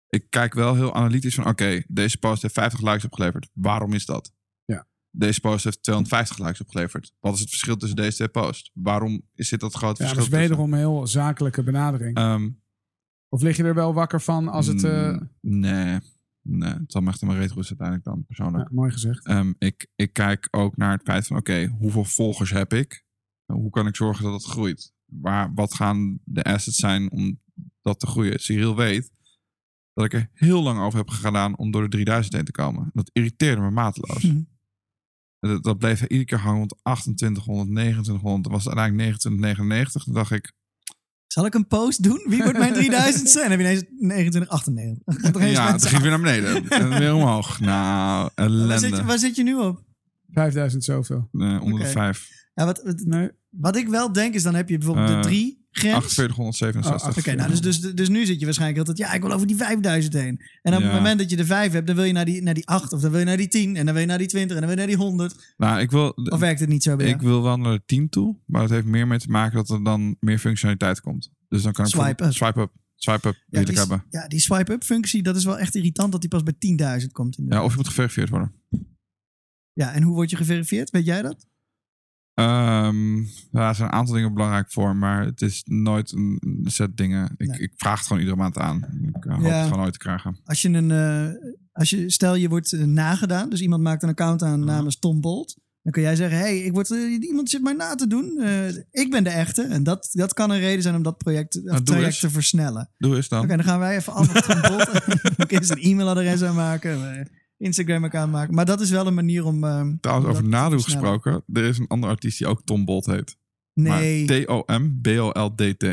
Ik 0.09 0.29
kijk 0.29 0.53
wel 0.53 0.75
heel 0.75 0.95
analytisch 0.95 1.35
van, 1.35 1.47
oké, 1.47 1.83
deze 1.87 2.17
post 2.17 2.41
heeft 2.41 2.53
50 2.53 2.81
likes 2.81 3.05
opgeleverd. 3.05 3.49
Waarom 3.53 3.93
is 3.93 4.05
dat? 4.05 4.33
Ja. 4.65 4.87
Deze 5.11 5.39
post 5.39 5.63
heeft 5.63 5.83
250 5.83 6.37
likes 6.37 6.61
opgeleverd. 6.61 7.13
Wat 7.19 7.33
is 7.33 7.39
het 7.39 7.49
verschil 7.49 7.77
tussen 7.77 7.97
deze 7.97 8.15
twee 8.15 8.27
posts? 8.27 8.71
Waarom 8.73 9.21
is 9.35 9.49
dit 9.49 9.59
dat 9.59 9.73
grote 9.73 10.03
Ja, 10.03 10.07
dat 10.09 10.17
verschil? 10.17 10.23
is 10.23 10.29
tussen? 10.47 10.57
wederom 10.57 10.73
een 10.73 10.79
heel 10.95 11.07
zakelijke 11.07 11.63
benadering. 11.63 12.17
Ehm, 12.17 12.49
of 13.29 13.41
lig 13.41 13.57
je 13.57 13.63
er 13.63 13.73
wel 13.73 13.93
wakker 13.93 14.21
van 14.21 14.47
als 14.47 14.67
het... 14.67 14.83
eh, 14.83 15.07
mm, 15.09 15.29
Nee, 15.41 15.99
nee, 16.47 16.73
het 16.73 16.91
zal 16.91 17.01
me 17.01 17.09
echt 17.09 17.21
retro's 17.21 17.67
uiteindelijk 17.67 18.03
dan, 18.03 18.25
persoonlijk. 18.25 18.69
ja, 18.69 18.75
mooi 18.75 18.91
gezegd. 18.91 19.25
Ehm, 19.25 19.53
ik, 19.57 19.87
ik 19.95 20.13
kijk 20.13 20.47
ook 20.51 20.77
naar 20.77 20.91
het 20.91 21.03
feit 21.03 21.27
van, 21.27 21.37
oké, 21.37 21.65
hoeveel 21.79 22.05
volgers 22.05 22.49
heb 22.49 22.73
ik? 22.73 23.05
Hoe 23.45 23.69
kan 23.69 23.87
ik 23.87 23.95
zorgen 23.95 24.23
dat 24.23 24.33
het 24.33 24.51
groeit? 24.51 24.93
Waar, 25.05 25.53
wat 25.53 25.73
gaan 25.73 26.19
de 26.23 26.43
assets 26.43 26.77
zijn 26.77 27.11
om 27.11 27.41
dat 27.81 27.99
te 27.99 28.07
groeien? 28.07 28.39
Cyril 28.39 28.75
weet 28.75 29.11
dat 29.93 30.05
ik 30.05 30.13
er 30.13 30.29
heel 30.33 30.63
lang 30.63 30.79
over 30.79 30.99
heb 30.99 31.09
gedaan 31.09 31.57
om 31.57 31.71
door 31.71 31.81
de 31.81 31.89
3000 31.89 32.35
heen 32.35 32.45
te 32.45 32.51
komen. 32.51 32.89
Dat 32.93 33.09
irriteerde 33.13 33.61
me 33.61 33.71
mateloos. 33.71 34.23
Mhm. 34.23 34.41
Dat, 35.39 35.63
dat 35.63 35.77
bleef 35.77 36.01
iedere 36.01 36.25
keer 36.25 36.39
hangen 36.39 36.57
rond 36.57 36.75
2800, 36.83 37.69
2900. 37.69 38.43
Dan 38.43 38.53
was 38.53 38.67
uiteindelijk 38.67 39.19
2999. 39.19 40.03
Toen 40.03 40.13
dacht 40.13 40.31
ik, 40.31 40.53
Zal 41.27 41.45
ik 41.45 41.53
een 41.53 41.67
post 41.67 42.03
doen? 42.03 42.25
Wie 42.29 42.43
wordt 42.43 42.57
mijn 42.57 42.73
3000 42.73 43.29
zijn? 43.29 43.49
Dan 43.49 43.59
heb 43.59 43.59
je 43.59 43.65
ineens 43.65 43.83
2998. 43.97 45.03
Dan 45.05 45.15
gaat 45.23 45.35
er 45.35 45.41
eens 45.41 45.57
ja, 45.57 45.71
het 45.71 45.85
ging 45.85 46.01
weer 46.01 46.09
naar 46.11 46.19
beneden. 46.21 46.69
en 46.69 46.99
weer 46.99 47.13
omhoog. 47.13 47.59
Nou, 47.59 48.29
waar, 48.35 48.47
zit 48.47 48.79
je, 48.79 48.85
ellende. 48.85 49.03
waar 49.03 49.17
zit 49.19 49.35
je 49.35 49.43
nu 49.43 49.55
op? 49.55 49.83
5000 50.31 50.83
zoveel. 50.83 51.27
Nee, 51.31 51.59
onder 51.61 51.73
Oké. 51.73 51.83
de 51.83 51.89
vijf. 51.89 52.29
Ja, 52.53 52.65
wat, 52.65 52.81
wat, 52.83 52.99
Nee. 53.05 53.29
wat 53.49 53.75
ik 53.75 53.87
wel 53.87 54.11
denk 54.11 54.33
is, 54.33 54.43
dan 54.43 54.55
heb 54.55 54.69
je 54.69 54.77
bijvoorbeeld 54.77 55.07
de 55.07 55.13
Eh, 55.13 55.21
drie 55.21 55.66
grens. 55.71 56.13
4867. 56.13 57.17
Oké, 57.17 57.35
nou, 57.37 57.49
dus, 57.49 57.61
dus, 57.61 57.79
dus 57.95 58.09
nu 58.09 58.25
zit 58.25 58.39
je 58.39 58.45
waarschijnlijk 58.45 58.79
altijd, 58.87 58.97
ja, 59.07 59.13
ik 59.13 59.21
wil 59.21 59.31
over 59.31 59.47
die 59.47 59.55
5000 59.55 60.13
heen. 60.13 60.41
En 60.61 60.73
op 60.73 60.79
Ja. 60.79 60.85
het 60.85 60.95
moment 60.95 61.19
dat 61.19 61.29
je 61.29 61.35
de 61.35 61.45
5 61.45 61.71
hebt, 61.71 61.87
dan 61.87 61.95
wil 61.95 62.05
je 62.05 62.13
naar 62.13 62.25
die, 62.25 62.41
naar 62.41 62.53
die 62.53 62.67
8, 62.67 62.93
of 62.93 63.01
dan 63.01 63.11
wil 63.11 63.19
je 63.19 63.25
naar 63.25 63.37
die 63.37 63.47
10, 63.47 63.75
en 63.75 63.85
dan 63.85 63.93
wil 63.93 64.01
je 64.03 64.07
naar 64.09 64.17
die 64.17 64.27
20, 64.27 64.55
en 64.55 64.61
dan 64.61 64.69
wil 64.75 64.79
je 64.79 64.87
naar 64.87 64.97
die 64.97 65.05
100. 65.05 65.53
Nou, 65.57 65.79
ik 65.79 65.91
wil, 65.91 66.09
Of 66.09 66.39
werkt 66.39 66.59
het 66.59 66.69
niet 66.69 66.83
zo 66.83 66.95
bij 66.95 67.05
ik 67.07 67.19
jou? 67.21 67.31
wil 67.31 67.43
wel 67.43 67.57
naar 67.57 67.73
de 67.73 67.83
10 67.85 68.09
toe, 68.09 68.35
maar 68.45 68.61
het 68.61 68.71
heeft 68.71 68.85
meer 68.85 69.07
mee 69.07 69.19
te 69.19 69.29
maken 69.29 69.55
dat 69.55 69.69
er 69.69 69.83
dan 69.83 70.15
meer 70.19 70.39
functionaliteit 70.39 71.01
komt. 71.01 71.31
Dus 71.47 71.61
dan 71.61 71.71
kan 71.73 71.85
ik 71.85 71.91
Swipe 71.91 72.23
up. 72.25 72.33
Swipe 72.33 72.59
up 73.27 73.35
Ja, 73.35 73.43
wil 73.49 73.61
ik 73.61 73.67
die, 73.67 73.77
hebben. 73.77 74.03
ja, 74.09 74.27
die 74.27 74.39
swipe-up 74.39 74.83
functie, 74.83 75.23
dat 75.23 75.35
is 75.35 75.43
wel 75.45 75.57
echt 75.59 75.75
irritant 75.75 76.11
dat 76.11 76.21
die 76.21 76.29
pas 76.29 76.43
bij 76.43 76.53
10.000 77.01 77.07
komt. 77.11 77.37
Ja, 77.49 77.63
of 77.63 77.71
je 77.71 77.77
moet 77.77 77.87
geverifieerd 77.87 78.29
worden. 78.29 78.53
ja, 79.73 79.91
en 79.93 80.01
hoe 80.03 80.13
word 80.13 80.29
je 80.29 80.35
geverifieerd? 80.35 80.89
Weet 80.89 81.05
jij 81.05 81.21
dat? 81.21 81.45
Ehm 82.37 83.15
ja, 83.51 83.67
er 83.67 83.75
zijn 83.75 83.87
een 83.87 83.93
aantal 83.93 84.13
dingen 84.15 84.33
belangrijk 84.33 84.71
voor, 84.71 84.95
maar 84.95 85.25
het 85.25 85.41
is 85.41 85.61
nooit 85.65 86.11
een 86.11 86.61
set 86.63 86.97
dingen. 86.97 87.33
Ik, 87.37 87.47
Nee. 87.47 87.59
ik 87.59 87.73
vraag 87.75 87.97
het 87.97 88.07
gewoon 88.07 88.21
iedere 88.21 88.37
maand 88.39 88.57
aan. 88.57 88.77
Ik 89.15 89.25
eh, 89.25 89.35
hoop 89.35 89.45
Ja. 89.45 89.49
het 89.59 89.67
gewoon 89.67 89.83
ooit 89.83 89.93
te 89.93 89.99
krijgen. 89.99 90.39
Als 90.45 90.61
je 90.61 90.69
een, 90.69 90.91
eh, 90.91 91.51
als 91.71 91.89
je, 91.89 92.09
stel 92.09 92.35
je 92.35 92.49
wordt 92.49 92.73
eh, 92.73 92.83
nagedaan, 92.83 93.49
dus 93.49 93.61
iemand 93.61 93.83
maakt 93.83 94.03
een 94.03 94.09
account 94.09 94.43
aan 94.43 94.59
Mhm. 94.59 94.67
namens 94.67 94.99
Tom 94.99 95.21
Bolt. 95.21 95.57
Dan 95.81 95.91
kun 95.91 96.01
jij 96.01 96.15
zeggen, 96.15 96.37
hey, 96.39 96.57
ik 96.59 96.71
word, 96.73 96.89
iemand 97.19 97.49
zit 97.49 97.61
mij 97.61 97.73
na 97.73 97.95
te 97.95 98.07
doen. 98.07 98.41
Ik 98.91 99.11
ben 99.11 99.23
de 99.23 99.29
echte. 99.29 99.61
En 99.63 99.83
dat, 99.83 100.09
dat 100.11 100.33
kan 100.33 100.49
een 100.51 100.59
reden 100.59 100.81
zijn 100.81 100.95
om 100.95 101.03
dat 101.03 101.17
project, 101.17 101.63
doe 101.65 101.83
traject 101.83 102.19
te 102.19 102.29
versnellen. 102.29 102.89
Doe 102.97 103.15
eens 103.15 103.27
dan. 103.27 103.39
Oké, 103.43 103.55
dan 103.55 103.63
gaan 103.65 103.79
wij 103.79 103.95
even 103.95 104.13
allemaal 104.13 104.41
Tom 104.41 104.61
Bolt. 104.61 104.89
Een 105.69 105.81
e-mailadres 105.81 106.43
aanmaken. 106.43 107.27
Instagram-account 107.57 108.31
maken. 108.31 108.53
Maar 108.55 108.65
dat 108.65 108.81
is 108.81 108.89
wel 108.89 109.07
een 109.07 109.13
manier 109.13 109.45
om... 109.45 109.63
om 109.63 109.97
Trouwens, 109.99 110.29
over 110.29 110.43
te 110.43 110.49
versnellen. 110.49 110.81
gesproken. 110.83 111.43
Er 111.53 111.63
is 111.63 111.77
een 111.77 111.87
andere 111.87 112.11
artiest 112.11 112.37
die 112.37 112.47
ook 112.47 112.61
Tom 112.63 112.85
Bolt 112.85 113.05
heet. 113.05 113.37
Nee, 113.73 114.25
T-O-M-B-O-L-D-T. 114.45 115.83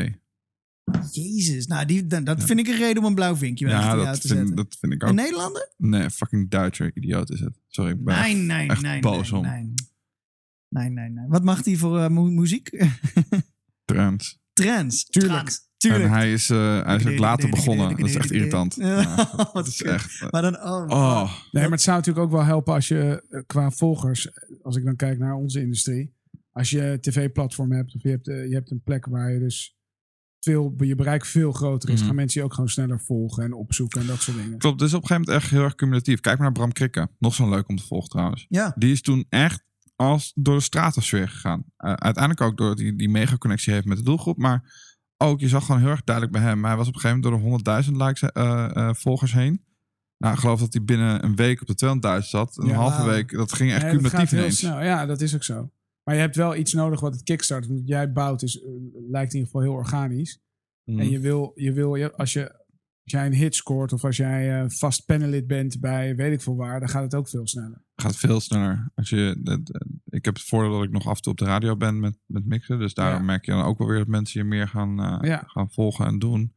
jezus. 1.11 1.67
Nou, 1.67 1.85
die, 1.85 2.07
dat 2.07 2.25
dat 2.25 2.43
vind 2.43 2.59
ik 2.59 2.67
een 2.67 2.77
reden 2.77 3.03
om 3.03 3.09
een 3.09 3.15
blauw 3.15 3.35
vinkje 3.35 3.67
Ja, 3.67 3.81
jou 3.81 4.05
dat 4.05 4.21
te 4.21 4.27
vind, 4.27 4.37
zetten. 4.39 4.55
dat 4.55 4.75
vind 4.79 4.93
ik 4.93 5.01
Een 5.03 5.09
ook. 5.09 5.15
Nederlander? 5.15 5.73
Nee, 5.77 6.09
fucking 6.09 6.49
Duitser. 6.49 6.91
Idioot 6.95 7.29
is 7.29 7.39
het. 7.39 7.59
Sorry, 7.67 7.91
ik 7.91 8.03
ben 8.03 8.15
Nee, 8.15 8.23
echt- 8.35 8.45
nee, 8.45 8.67
echt 8.69 8.81
nee. 8.81 8.99
boos 9.01 9.31
nee, 9.31 9.39
om. 9.39 9.45
nee. 9.47 9.73
Nee, 10.69 10.89
nee, 10.89 11.09
nee. 11.09 11.27
Wat 11.27 11.43
mag 11.43 11.61
die 11.63 11.77
voor 11.77 11.99
eh, 11.99 12.09
mu- 12.09 12.31
muziek? 12.31 12.69
trends. 13.91 14.39
Trends. 14.53 15.05
Tuurlijk. 15.05 15.33
Trans. 15.33 15.67
Tuurlijk. 15.77 16.03
En 16.03 16.09
hij 16.09 16.31
is, 16.33 16.49
eh, 16.49 16.83
hij 16.83 16.95
is 16.95 17.07
ook 17.07 17.17
later 17.17 17.49
begonnen. 17.49 17.97
Dat 17.97 18.07
is 18.09 18.15
echt 18.15 18.31
irritant. 18.31 18.75
Ja, 18.75 19.49
dat 19.53 19.67
is 19.67 19.81
echt... 19.83 20.31
Maar 20.31 20.41
dan, 20.41 20.55
oh, 20.63 20.85
Oh, 20.89 21.31
Nee, 21.51 21.63
maar 21.63 21.71
het 21.71 21.81
zou 21.81 21.97
natuurlijk 21.97 22.25
ook 22.25 22.31
wel 22.31 22.43
helpen 22.43 22.73
als 22.73 22.87
je 22.87 23.23
qua 23.47 23.71
volgers, 23.71 24.29
als 24.61 24.75
ik 24.75 24.85
dan 24.85 24.95
kijk 24.95 25.19
naar 25.19 25.33
onze 25.33 25.61
industrie, 25.61 26.13
als 26.51 26.69
je 26.69 26.97
tv-platform 27.01 27.71
hebt 27.71 27.95
of 27.95 28.01
je 28.03 28.09
hebt, 28.09 28.25
je 28.25 28.49
hebt 28.51 28.71
een 28.71 28.81
plek 28.83 29.05
waar 29.05 29.31
je 29.31 29.39
dus 29.39 29.75
veel, 30.39 30.73
je 30.77 30.95
bereik 30.95 31.25
veel 31.25 31.51
groter 31.51 31.89
is, 31.89 32.01
gaan 32.01 32.15
mensen 32.15 32.39
je 32.39 32.45
ook 32.45 32.53
gewoon 32.53 32.69
sneller 32.69 32.99
volgen 32.99 33.43
en 33.43 33.53
opzoeken 33.53 34.01
en 34.01 34.07
dat 34.07 34.21
soort 34.21 34.37
dingen. 34.37 34.57
klopt. 34.57 34.81
Is 34.81 34.93
op 34.93 35.01
een 35.01 35.07
gegeven 35.07 35.25
moment 35.27 35.43
echt 35.43 35.51
heel 35.53 35.63
erg 35.63 35.75
cumulatief. 35.75 36.19
Kijk 36.19 36.35
maar 36.35 36.45
naar 36.45 36.55
Bram 36.55 36.71
Krikke. 36.71 37.09
Nog 37.19 37.33
zo'n 37.33 37.49
leuk 37.49 37.67
om 37.69 37.75
te 37.75 37.83
volgen 37.83 38.09
trouwens. 38.09 38.45
Ja, 38.49 38.73
Die 38.77 38.91
is 38.91 39.01
toen 39.01 39.25
echt 39.29 39.63
als 39.95 40.31
door 40.35 40.55
de 40.55 40.61
stratosfeer 40.63 41.29
gegaan. 41.29 41.63
Eh, 41.77 41.93
uiteindelijk 41.93 42.41
ook 42.41 42.57
door 42.57 42.75
die, 42.75 42.95
die 42.95 43.09
mega-connectie 43.09 43.73
heeft 43.73 43.85
met 43.85 43.97
de 43.97 44.03
doelgroep. 44.03 44.37
Maar 44.37 44.73
ook, 45.17 45.39
je 45.39 45.47
zag 45.47 45.65
gewoon 45.65 45.81
heel 45.81 45.89
erg 45.89 46.03
duidelijk 46.03 46.35
bij 46.37 46.45
hem. 46.45 46.65
Hij 46.65 46.75
was 46.75 46.87
op 46.87 46.93
een 46.95 46.99
gegeven 46.99 47.21
moment 47.21 47.43
door 47.43 47.83
de 47.83 47.83
100.000 47.91 47.95
likes, 47.97 48.21
eh, 48.21 48.75
eh, 48.75 48.93
volgers 48.93 49.33
heen. 49.33 49.63
Nou, 50.17 50.33
ik 50.33 50.39
geloof 50.39 50.59
dat 50.59 50.73
hij 50.73 50.83
binnen 50.83 51.23
een 51.23 51.35
week 51.35 51.61
op 51.61 51.67
de 51.67 51.75
200.000 51.75 52.29
zat. 52.29 52.57
Een 52.57 52.67
Ja, 52.67 52.73
halve 52.75 53.05
week. 53.05 53.31
Dat 53.31 53.53
ging 53.53 53.71
echt 53.71 53.81
Nee, 53.83 53.91
dat 53.91 54.01
gaat 54.01 54.09
cumulatief 54.11 54.29
heel 54.29 54.39
ineens. 54.39 54.57
snel. 54.59 54.81
Ja, 54.81 55.05
dat 55.05 55.21
is 55.21 55.35
ook 55.35 55.43
zo. 55.43 55.69
Maar 56.03 56.15
je 56.15 56.21
hebt 56.21 56.35
wel 56.35 56.55
iets 56.55 56.73
nodig 56.73 56.99
wat 56.99 57.13
het 57.13 57.23
kickstart. 57.23 57.67
Wat 57.67 57.81
jij 57.85 58.11
bouwt 58.11 58.41
is, 58.41 58.61
eh, 58.61 58.67
lijkt 59.09 59.33
in 59.33 59.39
ieder 59.39 59.51
geval 59.51 59.61
heel 59.61 59.71
organisch. 59.79 60.39
Mhm. 60.83 60.99
En 60.99 61.09
je 61.09 61.19
wil, 61.19 61.51
je 61.55 61.71
wil 61.73 61.95
je, 61.95 62.15
als, 62.15 62.33
je, 62.33 62.64
als 63.05 63.13
jij 63.13 63.25
een 63.25 63.33
hit 63.33 63.55
scoort 63.55 63.93
of 63.93 64.03
als 64.03 64.17
jij 64.17 64.61
eh, 64.61 64.69
vast 64.69 65.05
panelid 65.05 65.47
bent 65.47 65.79
bij 65.79 66.15
weet 66.15 66.33
ik 66.33 66.41
veel 66.41 66.55
waar, 66.55 66.79
dan 66.79 66.89
gaat 66.89 67.03
het 67.03 67.15
ook 67.15 67.29
veel 67.29 67.47
sneller. 67.47 67.83
gaat 67.95 68.15
veel 68.15 68.39
sneller. 68.39 68.91
Als 68.95 69.09
je, 69.09 69.39
dat- 69.43 69.65
dat- 69.65 69.85
ik 70.09 70.25
heb 70.25 70.33
het 70.33 70.43
voordeel 70.43 70.71
dat 70.73 70.83
ik 70.83 70.91
nog 70.91 71.07
af 71.07 71.15
en 71.15 71.21
toe 71.21 71.31
op 71.31 71.37
de 71.37 71.45
radio 71.45 71.75
ben 71.77 71.99
met, 71.99 72.17
met 72.25 72.45
mixen. 72.45 72.79
Dus 72.79 72.93
daarom 72.93 73.19
Ja. 73.19 73.25
merk 73.25 73.45
je 73.45 73.51
dan 73.51 73.63
ook 73.63 73.77
wel 73.77 73.87
weer 73.87 73.97
dat 73.97 74.07
mensen 74.07 74.39
je 74.41 74.47
meer 74.47 74.67
gaan, 74.67 74.99
eh, 74.99 75.29
Ja. 75.29 75.43
gaan 75.47 75.71
volgen 75.71 76.05
en 76.05 76.19
doen. 76.19 76.53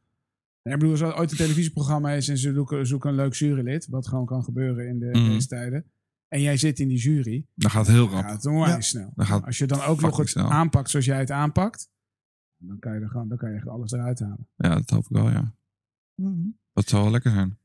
Ja, 0.61 0.71
ik 0.73 0.79
bedoel, 0.79 0.91
als 0.91 1.01
er 1.01 1.17
ooit 1.17 1.31
een 1.31 1.37
televisieprogramma 1.37 2.11
is 2.11 2.27
en 2.29 2.37
ze 2.37 2.53
zoeken, 2.53 2.87
zoeken 2.87 3.09
een 3.09 3.15
leuk 3.15 3.33
jurylid, 3.33 3.87
wat 3.87 4.07
gewoon 4.07 4.25
kan 4.25 4.43
gebeuren 4.43 4.87
in 4.87 4.99
de, 4.99 5.05
Mhm. 5.05 5.29
deze 5.29 5.47
tijden. 5.47 5.85
En 6.27 6.41
jij 6.41 6.57
zit 6.57 6.79
in 6.79 6.87
die 6.87 6.97
jury, 6.97 7.45
Dan 7.55 7.69
gaat 7.71 7.85
het 7.85 7.95
heel 7.95 8.05
dan 8.05 8.15
rap. 8.15 8.23
gaat 8.23 8.33
het 8.35 8.45
onwijs 8.45 8.71
Ja. 8.73 8.81
snel. 8.81 9.11
Dan 9.15 9.25
gaat 9.25 9.45
Als 9.45 9.57
je 9.57 9.65
dan 9.65 9.81
ook 9.81 10.01
nog 10.01 10.17
het 10.17 10.29
snel. 10.29 10.51
aanpakt 10.51 10.89
zoals 10.89 11.05
jij 11.05 11.19
het 11.19 11.31
aanpakt, 11.31 11.89
dan 12.57 12.79
kan 12.79 12.93
je, 12.93 12.99
er 12.99 13.09
gewoon, 13.09 13.27
dan 13.27 13.37
kan 13.37 13.49
je 13.49 13.55
echt 13.55 13.67
alles 13.67 13.91
eruit 13.91 14.19
halen. 14.19 14.47
Ja, 14.55 14.69
dat 14.75 14.89
hoop 14.89 15.03
ik 15.03 15.09
wel, 15.09 15.29
ja. 15.29 15.53
Mhm. 16.19 16.49
Dat 16.73 16.89
zou 16.89 17.01
wel 17.03 17.11
lekker 17.11 17.31
zijn. 17.31 17.59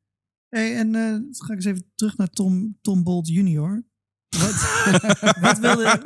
Hey, 0.48 0.76
en 0.76 0.94
eh, 0.94 1.10
dan 1.10 1.34
ga 1.36 1.46
ik 1.46 1.54
eens 1.54 1.64
even 1.64 1.92
terug 1.94 2.16
naar 2.16 2.30
Tom, 2.30 2.78
Tom 2.80 3.02
Bolt 3.02 3.28
junior. 3.28 3.84
Wat, 4.28 4.54
wat 5.46 5.58
wilde 5.58 6.00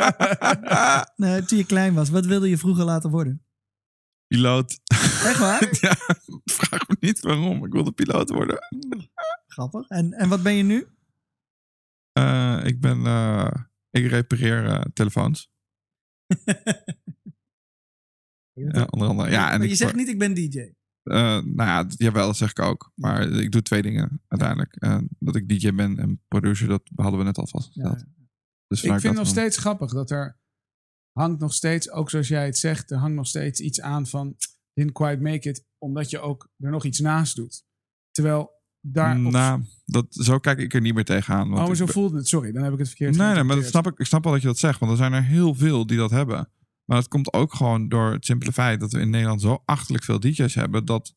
nee, 1.16 1.42
toen 1.42 1.58
je 1.58 1.66
klein 1.66 1.94
was, 1.94 2.08
wat 2.08 2.26
wilde 2.26 2.48
je 2.48 2.58
vroeger 2.58 2.84
laten 2.84 3.10
worden? 3.10 3.42
Piloot. 4.26 4.80
Echt 5.24 5.38
waar? 5.38 5.68
ja, 5.80 5.96
vraag 6.44 6.88
me 6.88 6.96
niet 7.00 7.20
waarom. 7.20 7.64
Ik 7.64 7.72
wilde 7.72 7.92
piloot 7.92 8.30
worden. 8.30 8.58
Grappig. 9.46 9.88
En, 9.88 10.12
en 10.12 10.28
wat 10.28 10.42
ben 10.42 10.54
je 10.54 10.62
nu? 10.62 10.86
Eh, 12.12 12.60
ik 12.64 12.80
ben... 12.80 13.06
eh, 13.06 13.50
ik 13.90 14.06
repareer 14.06 14.86
telefoons. 14.92 15.50
Ja, 18.52 18.86
onder 18.90 19.08
andere. 19.08 19.30
Ja, 19.30 19.50
en 19.50 19.56
maar 19.56 19.62
ik, 19.62 19.68
je 19.68 19.76
zegt 19.76 19.94
niet, 19.94 20.08
ik 20.08 20.18
ben 20.18 20.34
DJ. 20.34 20.72
Eh, 21.08 21.18
nou 21.44 21.54
ja, 21.68 21.86
jawel, 21.88 22.26
dat 22.26 22.36
zeg 22.36 22.50
ik 22.50 22.58
ook. 22.58 22.92
Maar 22.94 23.28
ik 23.28 23.52
doe 23.52 23.62
twee 23.62 23.82
dingen 23.82 24.22
uiteindelijk. 24.28 24.74
Eh, 24.76 24.98
dat 25.18 25.36
ik 25.36 25.48
DJ 25.48 25.72
ben 25.72 25.98
en 25.98 26.20
producer, 26.28 26.68
dat 26.68 26.82
hadden 26.94 27.18
we 27.18 27.24
net 27.24 27.38
al 27.38 27.46
vastgesteld. 27.46 28.04
Dus 28.66 28.82
Ik 28.82 28.90
vind 28.90 29.02
dat 29.02 29.12
nog 29.12 29.14
dan- 29.14 29.26
steeds 29.32 29.56
grappig 29.56 29.92
dat 29.92 30.10
er 30.10 30.38
hangt 31.12 31.40
nog 31.40 31.52
steeds, 31.54 31.90
ook 31.90 32.10
zoals 32.10 32.28
jij 32.28 32.44
het 32.44 32.58
zegt, 32.58 32.90
er 32.90 32.96
hangt 32.98 33.16
nog 33.16 33.26
steeds 33.26 33.60
iets 33.60 33.80
aan 33.80 34.06
van 34.06 34.36
didn't 34.72 34.94
quite 34.94 35.22
make 35.22 35.48
it, 35.48 35.64
omdat 35.78 36.10
je 36.10 36.20
ook 36.20 36.48
er 36.58 36.70
nog 36.70 36.84
iets 36.84 37.00
naast 37.00 37.36
doet. 37.36 37.64
Terwijl 38.10 38.50
daar... 38.80 39.16
op- 39.24 39.32
Nou, 39.32 39.62
dat, 39.84 40.06
zo 40.10 40.38
kijk 40.38 40.58
ik 40.58 40.74
er 40.74 40.80
niet 40.80 40.94
meer 40.94 41.04
tegenaan. 41.04 41.40
oh, 41.42 41.46
Want 41.48 41.60
maar 41.62 41.70
ik 41.70 41.76
zo 41.76 41.86
voelde 41.86 42.16
het. 42.16 42.28
Sorry, 42.28 42.52
dan 42.52 42.62
heb 42.62 42.72
ik 42.72 42.78
het 42.78 42.88
verkeerd 42.88 43.16
Nee, 43.16 43.34
nee, 43.34 43.42
maar 43.42 43.56
dat 43.56 43.64
snap 43.64 43.86
ik, 43.86 43.98
ik 43.98 44.06
snap 44.06 44.22
wel 44.24 44.32
dat 44.32 44.40
je 44.42 44.46
dat 44.48 44.58
zegt. 44.58 44.78
Want 44.80 44.92
er 44.92 44.98
zijn 44.98 45.12
er 45.12 45.22
heel 45.24 45.54
veel 45.54 45.86
die 45.86 45.96
dat 45.96 46.10
hebben. 46.10 46.50
Maar 46.88 46.96
dat 46.96 47.08
komt 47.08 47.32
ook 47.32 47.54
gewoon 47.54 47.88
door 47.88 48.12
het 48.12 48.24
simpele 48.24 48.52
feit 48.52 48.80
dat 48.80 48.92
we 48.92 49.00
in 49.00 49.10
Nederland 49.10 49.40
zo 49.40 49.62
achterlijk 49.64 50.04
veel 50.04 50.20
DJ's 50.20 50.54
hebben. 50.54 50.84
Dat 50.84 51.14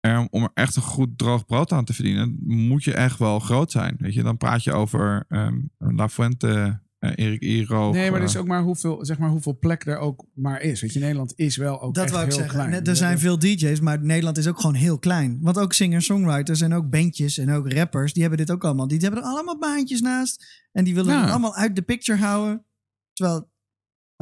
er, 0.00 0.26
om 0.30 0.42
er 0.42 0.50
echt 0.54 0.76
een 0.76 0.82
goed 0.82 1.18
droog 1.18 1.44
brood 1.46 1.72
aan 1.72 1.84
te 1.84 1.94
verdienen, 1.94 2.38
moet 2.46 2.84
je 2.84 2.94
echt 2.94 3.18
wel 3.18 3.38
groot 3.38 3.70
zijn. 3.70 3.96
Weet 3.98 4.14
je, 4.14 4.22
dan 4.22 4.36
praat 4.36 4.64
je 4.64 4.72
over 4.72 5.24
ehm 5.28 5.60
La 5.78 6.08
Fuente, 6.08 6.80
eh, 6.98 7.10
Erik 7.14 7.40
Iro. 7.40 7.90
Nee, 7.92 8.10
maar 8.10 8.20
er 8.20 8.26
is 8.26 8.34
eh, 8.34 8.40
ook 8.40 8.46
maar 8.46 8.62
hoeveel, 8.62 9.04
zeg 9.04 9.18
maar 9.18 9.28
hoeveel 9.30 9.58
plek 9.58 9.86
er 9.86 9.98
ook 9.98 10.24
maar 10.34 10.60
is. 10.60 10.80
Weet 10.80 10.92
je, 10.92 10.98
Nederland 11.00 11.32
is 11.36 11.56
wel 11.56 11.80
ook 11.82 11.94
Dat 11.94 12.04
echt 12.04 12.12
wou 12.12 12.24
ik 12.24 12.30
heel 12.30 12.40
zeggen. 12.40 12.58
klein. 12.58 12.70
Net- 12.74 12.88
Er 12.88 12.96
zijn 12.96 13.18
veel 13.18 13.38
DJ's, 13.38 13.80
maar 13.80 14.04
Nederland 14.04 14.38
is 14.38 14.48
ook 14.48 14.60
gewoon 14.60 14.74
heel 14.74 14.98
klein. 14.98 15.38
Want 15.40 15.58
ook 15.58 15.72
singer-songwriters 15.72 16.60
en 16.60 16.72
ook 16.74 16.90
bandjes 16.90 17.38
en 17.38 17.50
ook 17.50 17.72
rappers, 17.72 18.12
die 18.12 18.22
hebben 18.22 18.40
dit 18.46 18.50
ook 18.50 18.64
allemaal. 18.64 18.88
Die 18.88 18.98
hebben 18.98 19.20
er 19.20 19.26
allemaal 19.28 19.58
baantjes 19.58 20.00
naast. 20.00 20.62
En 20.72 20.84
die 20.84 20.94
willen 20.94 21.14
Ja. 21.14 21.20
het 21.20 21.30
allemaal 21.30 21.54
uit 21.54 21.76
de 21.76 21.82
picture 21.82 22.18
houden. 22.18 22.64
Terwijl, 23.12 23.52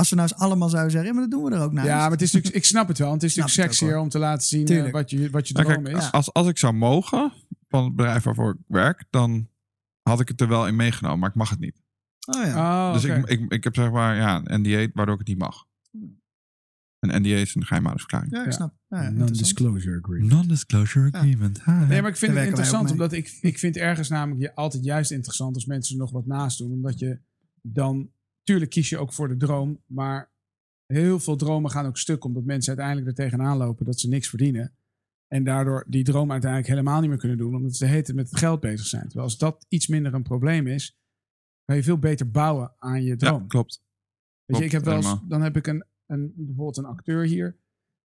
als 0.02 0.10
we 0.10 0.16
nou 0.16 0.28
eens 0.32 0.40
allemaal 0.40 0.68
zouden 0.68 0.90
zeggen, 0.92 1.08
ja, 1.10 1.14
maar 1.18 1.28
dat 1.28 1.40
doen 1.40 1.50
we 1.50 1.56
er 1.56 1.62
ook 1.62 1.72
naast. 1.72 1.86
Ja, 1.88 1.98
maar 1.98 2.10
het 2.10 2.22
is 2.22 2.32
natuurlijk, 2.32 2.62
ik 2.62 2.68
snap 2.68 2.88
het 2.88 2.98
wel. 2.98 3.08
Want 3.08 3.22
het 3.22 3.30
is 3.30 3.36
natuurlijk 3.36 3.68
sexier 3.70 3.98
om 3.98 4.08
te 4.08 4.18
laten 4.18 4.46
zien 4.46 4.60
eh, 4.60 4.66
Tuurlijk. 4.66 4.92
wat 4.94 5.10
je, 5.10 5.30
wat 5.30 5.48
je 5.48 5.54
Nou, 5.54 5.66
droom 5.66 5.82
kijk, 5.84 5.96
is. 5.96 6.12
als, 6.12 6.32
als 6.32 6.46
ik 6.48 6.58
zou 6.58 6.72
mogen 6.72 7.32
van 7.68 7.84
het 7.84 7.96
bedrijf 7.96 8.22
waarvoor 8.22 8.50
ik 8.52 8.58
werk, 8.66 9.04
dan 9.10 9.48
had 10.02 10.20
ik 10.20 10.28
het 10.28 10.40
er 10.40 10.48
wel 10.48 10.66
in 10.66 10.76
meegenomen. 10.76 11.18
Maar 11.18 11.28
ik 11.28 11.34
mag 11.34 11.50
het 11.50 11.58
niet. 11.60 11.82
Oh 12.36 12.44
ja. 12.44 12.86
Oh, 12.88 12.92
dus 12.94 13.04
ik, 13.04 13.26
ik, 13.28 13.52
ik 13.52 13.64
heb 13.64 13.74
zeg 13.74 13.90
maar 13.90 14.16
ja, 14.16 14.40
een 14.44 14.60
NDA 14.60 14.88
waardoor 14.94 15.14
ik 15.14 15.20
het 15.20 15.28
niet 15.28 15.38
mag. 15.38 15.64
Een 16.98 17.20
NDA 17.22 17.36
is 17.36 17.54
een 17.54 17.64
geheimhoudingsverklaring. 17.66 18.32
Ja, 18.32 18.38
ik 18.40 18.44
Ja. 18.46 18.52
snap. 18.52 18.74
Ja. 18.88 19.10
Non-disclosure 19.10 19.98
agreement. 20.02 20.32
Non-disclosure 20.32 21.12
agreement. 21.12 21.64
Hi. 21.64 21.72
Nee, 21.72 22.00
maar 22.00 22.10
ik 22.10 22.16
vind 22.16 22.32
Daar 22.32 22.40
het 22.40 22.48
interessant, 22.48 22.90
omdat 22.90 23.12
ik, 23.12 23.38
ik 23.40 23.58
vind 23.58 23.76
ergens 23.76 24.08
namelijk 24.08 24.40
je 24.40 24.54
altijd 24.54 24.84
juist 24.84 25.10
interessant 25.10 25.54
als 25.54 25.66
mensen 25.66 25.94
er 25.94 26.00
nog 26.00 26.10
wat 26.12 26.26
naast 26.26 26.58
doen. 26.58 26.72
Omdat 26.72 26.98
je 26.98 27.18
dan, 27.62 28.10
tuurlijk 28.42 28.70
kies 28.70 28.88
je 28.88 28.98
ook 28.98 29.12
voor 29.12 29.28
de 29.28 29.36
droom, 29.36 29.82
maar 29.86 30.30
heel 30.86 31.20
veel 31.20 31.36
dromen 31.36 31.70
gaan 31.70 31.86
ook 31.86 31.98
stuk, 31.98 32.24
omdat 32.24 32.44
mensen 32.44 32.76
uiteindelijk 32.76 33.18
er 33.18 33.24
tegenaan 33.24 33.56
lopen 33.56 33.84
dat 33.84 34.00
ze 34.00 34.08
niks 34.08 34.28
verdienen. 34.28 34.74
En 35.28 35.44
daardoor 35.44 35.84
die 35.88 36.04
droom 36.04 36.30
uiteindelijk 36.30 36.70
helemaal 36.70 37.00
niet 37.00 37.08
meer 37.08 37.18
kunnen 37.18 37.38
doen, 37.38 37.54
omdat 37.54 37.76
ze 37.76 37.86
tijd 37.86 38.14
met 38.14 38.28
het 38.30 38.38
geld 38.38 38.60
bezig 38.60 38.86
zijn. 38.86 39.02
Terwijl 39.02 39.24
als 39.24 39.38
dat 39.38 39.66
iets 39.68 39.86
minder 39.86 40.14
een 40.14 40.22
probleem 40.22 40.66
is, 40.66 40.98
kan 41.64 41.76
je 41.76 41.82
veel 41.82 41.98
beter 41.98 42.30
bouwen 42.30 42.74
aan 42.78 43.02
je 43.02 43.16
droom. 43.16 43.40
Ja, 43.40 43.46
klopt. 43.46 43.82
Weet 44.44 44.58
je, 44.58 44.64
ik 44.64 44.72
heb 44.72 44.84
wel 44.84 44.96
eens, 44.96 45.16
dan 45.28 45.42
heb 45.42 45.56
ik 45.56 45.66
een, 45.66 45.84
een, 46.06 46.32
bijvoorbeeld 46.36 46.76
een 46.76 46.84
acteur 46.84 47.24
hier. 47.24 47.60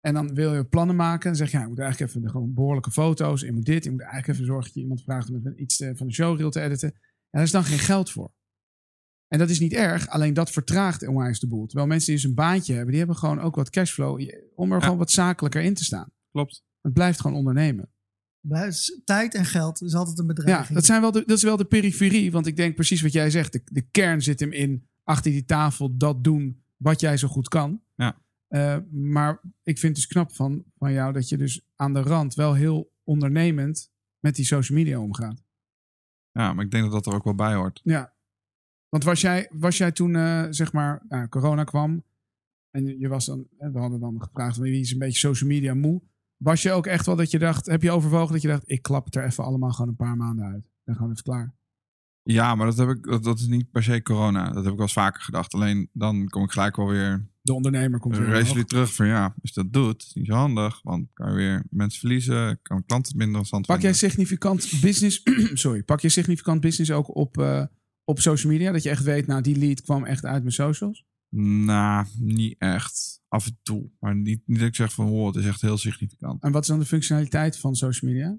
En 0.01 0.15
dan 0.15 0.35
wil 0.35 0.55
je 0.55 0.65
plannen 0.65 0.97
maken. 0.97 1.31
En 1.31 1.37
zeg 1.37 1.51
je, 1.51 1.57
ja, 1.57 1.63
je 1.63 1.69
moet 1.69 1.79
eigenlijk 1.79 2.11
even 2.11 2.23
de, 2.23 2.31
gewoon 2.31 2.55
behoorlijke 2.55 2.91
foto's. 2.91 3.41
Je 3.41 3.53
moet 3.53 3.65
dit. 3.65 3.85
Je 3.85 3.91
moet 3.91 4.01
eigenlijk 4.01 4.33
even 4.33 4.45
zorgen 4.45 4.65
dat 4.65 4.75
je 4.75 4.81
iemand 4.81 5.03
vraagt 5.03 5.31
om 5.31 5.37
even 5.37 5.63
iets 5.63 5.77
te- 5.77 5.97
van 5.97 6.07
de 6.07 6.13
showreel 6.13 6.51
te 6.51 6.61
editen. 6.61 6.93
En 6.93 6.99
daar 7.31 7.43
is 7.43 7.51
dan 7.51 7.65
geen 7.65 7.79
geld 7.79 8.11
voor. 8.11 8.33
En 9.29 9.39
dat 9.39 9.51
is 9.51 9.61
niet 9.61 9.73
erg, 9.73 10.09
alleen 10.09 10.35
dat 10.35 10.51
vertraagt 10.51 11.07
onwijs 11.07 11.41
de 11.41 11.47
boel. 11.47 11.67
Terwijl 11.67 11.89
mensen 11.89 12.07
die 12.13 12.21
dus 12.21 12.25
een 12.31 12.35
baantje 12.35 12.73
hebben, 12.73 12.91
die 12.91 12.99
hebben 12.99 13.17
gewoon 13.17 13.41
ook 13.41 13.55
wat 13.55 13.71
cashflow 13.71 14.21
om 14.55 14.71
er 14.73 14.79
Ja. 14.79 14.83
gewoon 14.83 14.99
wat 14.99 15.11
zakelijker 15.11 15.63
in 15.63 15.75
te 15.75 15.85
staan. 15.85 16.11
Klopt. 16.31 16.65
Het 16.81 16.93
blijft 16.93 17.21
gewoon 17.21 17.37
ondernemen. 17.37 17.91
Tijd 19.05 19.35
en 19.35 19.45
geld 19.45 19.83
is 19.83 19.95
altijd 19.95 20.19
een 20.19 20.27
Ja, 20.27 20.33
bedreiging. 20.33 20.75
dat, 20.75 20.85
zijn 20.85 21.01
wel 21.01 21.13
de, 21.13 21.23
dat 21.27 21.37
is 21.37 21.43
wel 21.43 21.57
de 21.57 21.65
periferie. 21.65 22.33
Want 22.33 22.47
ik 22.47 22.57
denk 22.57 22.75
precies 22.75 23.03
wat 23.03 23.13
jij 23.13 23.31
zegt. 23.31 23.53
De, 23.53 23.63
de 23.65 23.81
kern 23.91 24.23
zit 24.23 24.41
hem 24.41 24.53
in 24.53 24.89
achter 25.05 25.31
die 25.31 25.45
tafel 25.45 25.97
dat 25.97 26.25
doen 26.25 26.63
wat 26.77 27.01
jij 27.01 27.17
zo 27.17 27.29
goed 27.29 27.49
kan. 27.49 27.81
Ja. 27.95 28.17
Eh, 28.49 28.77
maar 28.91 29.33
ik 29.63 29.79
vind 29.79 29.83
het 29.83 29.95
dus 29.95 30.07
knap 30.07 30.33
van, 30.35 30.65
van 30.79 30.93
jou 30.93 31.13
dat 31.13 31.29
je 31.29 31.37
dus 31.37 31.67
aan 31.77 31.95
de 31.95 32.01
rand 32.03 32.35
wel 32.35 32.55
heel 32.55 32.93
ondernemend 33.05 33.91
met 34.19 34.35
die 34.35 34.45
social 34.45 34.79
media 34.79 35.01
omgaat. 35.01 35.43
Ja, 36.33 36.53
maar 36.53 36.65
ik 36.65 36.71
denk 36.71 36.83
dat 36.85 36.93
dat 36.93 37.07
er 37.07 37.15
ook 37.15 37.25
wel 37.25 37.35
bij 37.35 37.55
hoort. 37.55 37.81
Ja. 37.85 38.15
Want 38.97 39.09
was 39.09 39.21
jij, 39.21 39.49
was 39.51 39.77
jij 39.77 39.93
toen, 39.93 40.17
eh, 40.17 40.47
zeg 40.51 40.73
maar, 40.73 41.03
nou, 41.09 41.29
corona 41.29 41.65
kwam 41.65 42.05
en 42.71 42.99
je, 42.99 43.09
was 43.09 43.27
dan, 43.27 43.47
we 43.59 43.79
hadden 43.79 44.01
dan 44.01 44.23
gevraagd 44.23 44.57
wie 44.57 44.81
is 44.81 44.93
een 44.93 44.99
beetje 44.99 45.19
social 45.19 45.49
media 45.49 45.75
moe. 45.75 46.03
Was 46.37 46.63
je 46.63 46.73
ook 46.73 46.87
echt 46.87 47.07
wel 47.07 47.17
dat 47.17 47.31
je 47.31 47.39
dacht, 47.39 47.67
heb 47.67 47.83
je 47.83 47.91
overwogen 47.91 48.33
dat 48.33 48.43
je 48.43 48.49
dacht, 48.49 48.63
ik 48.71 48.83
klap 48.83 49.05
het 49.05 49.17
er 49.17 49.25
even 49.25 49.45
allemaal 49.45 49.71
gewoon 49.71 49.89
een 49.89 49.97
paar 49.97 50.17
maanden 50.17 50.45
uit. 50.45 50.71
En 50.85 50.95
gewoon 50.95 51.11
even 51.11 51.23
klaar. 51.23 51.55
Ja, 52.23 52.55
maar 52.55 52.67
dat, 52.67 52.77
heb 52.77 52.89
ik, 52.89 53.05
dat, 53.05 53.25
dat 53.25 53.39
is 53.39 53.47
niet 53.47 53.71
per 53.71 53.83
se 53.83 54.03
corona. 54.03 54.45
Dat 54.47 54.55
heb 54.55 54.73
ik 54.73 54.79
wel 54.79 54.81
eens 54.81 54.93
vaker 54.93 55.23
gedacht. 55.23 55.55
Alleen 55.55 55.89
dan 55.93 56.29
kom 56.29 56.43
ik 56.43 56.51
gelijk 56.51 56.77
wel 56.77 56.89
weer 56.89 57.29
De 57.41 57.53
ondernemer 57.53 58.01
komt 58.01 58.17
weer 58.17 58.29
resoluut 58.29 58.69
terug 58.69 58.95
van 58.95 59.07
ja, 59.07 59.25
als 59.25 59.55
je 59.55 59.63
dat 59.63 59.73
doet, 59.73 60.03
is 60.03 60.13
niet 60.15 60.27
zo 60.27 60.33
handig. 60.33 60.81
Want 60.83 61.07
kan 61.13 61.31
je 61.31 61.37
weer 61.37 61.65
mensen 61.71 62.01
verliezen, 62.01 62.59
kan 62.63 62.85
klanten 62.87 63.17
minder 63.17 63.37
interessant 63.37 63.67
Pak 63.67 63.81
jij 63.81 63.93
significant 63.93 64.81
business, 64.81 65.23
sorry, 65.65 65.83
pak 65.83 66.01
je 66.01 66.09
significant 66.09 66.61
business 66.61 66.91
ook 66.91 67.17
op, 67.17 67.39
eh, 67.39 67.65
op 68.07 68.21
social 68.21 68.53
media? 68.53 68.73
Dat 68.73 68.83
je 68.83 68.91
echt 68.91 69.03
weet, 69.03 69.27
nou 69.27 69.43
die 69.43 69.57
lead 69.59 69.83
kwam 69.83 70.05
echt 70.05 70.25
uit 70.25 70.43
mijn 70.43 70.55
socials? 70.55 71.05
Nou, 71.39 72.07
niet 72.19 72.55
echt. 72.59 73.21
Af 73.29 73.47
en 73.47 73.59
toe. 73.63 73.91
Maar 74.01 74.17
niet, 74.17 74.41
niet 74.47 74.59
dat 74.59 74.69
ik 74.69 74.75
zeg 74.75 74.93
van, 74.93 75.09
oh, 75.09 75.27
het 75.27 75.37
is 75.37 75.45
echt 75.47 75.61
heel 75.61 75.79
significant. 75.79 76.43
En 76.43 76.53
wat 76.53 76.63
is 76.63 76.69
dan 76.69 76.79
de 76.79 76.85
functionaliteit 76.85 77.59
van 77.59 77.75
social 77.75 78.11
media? 78.11 78.39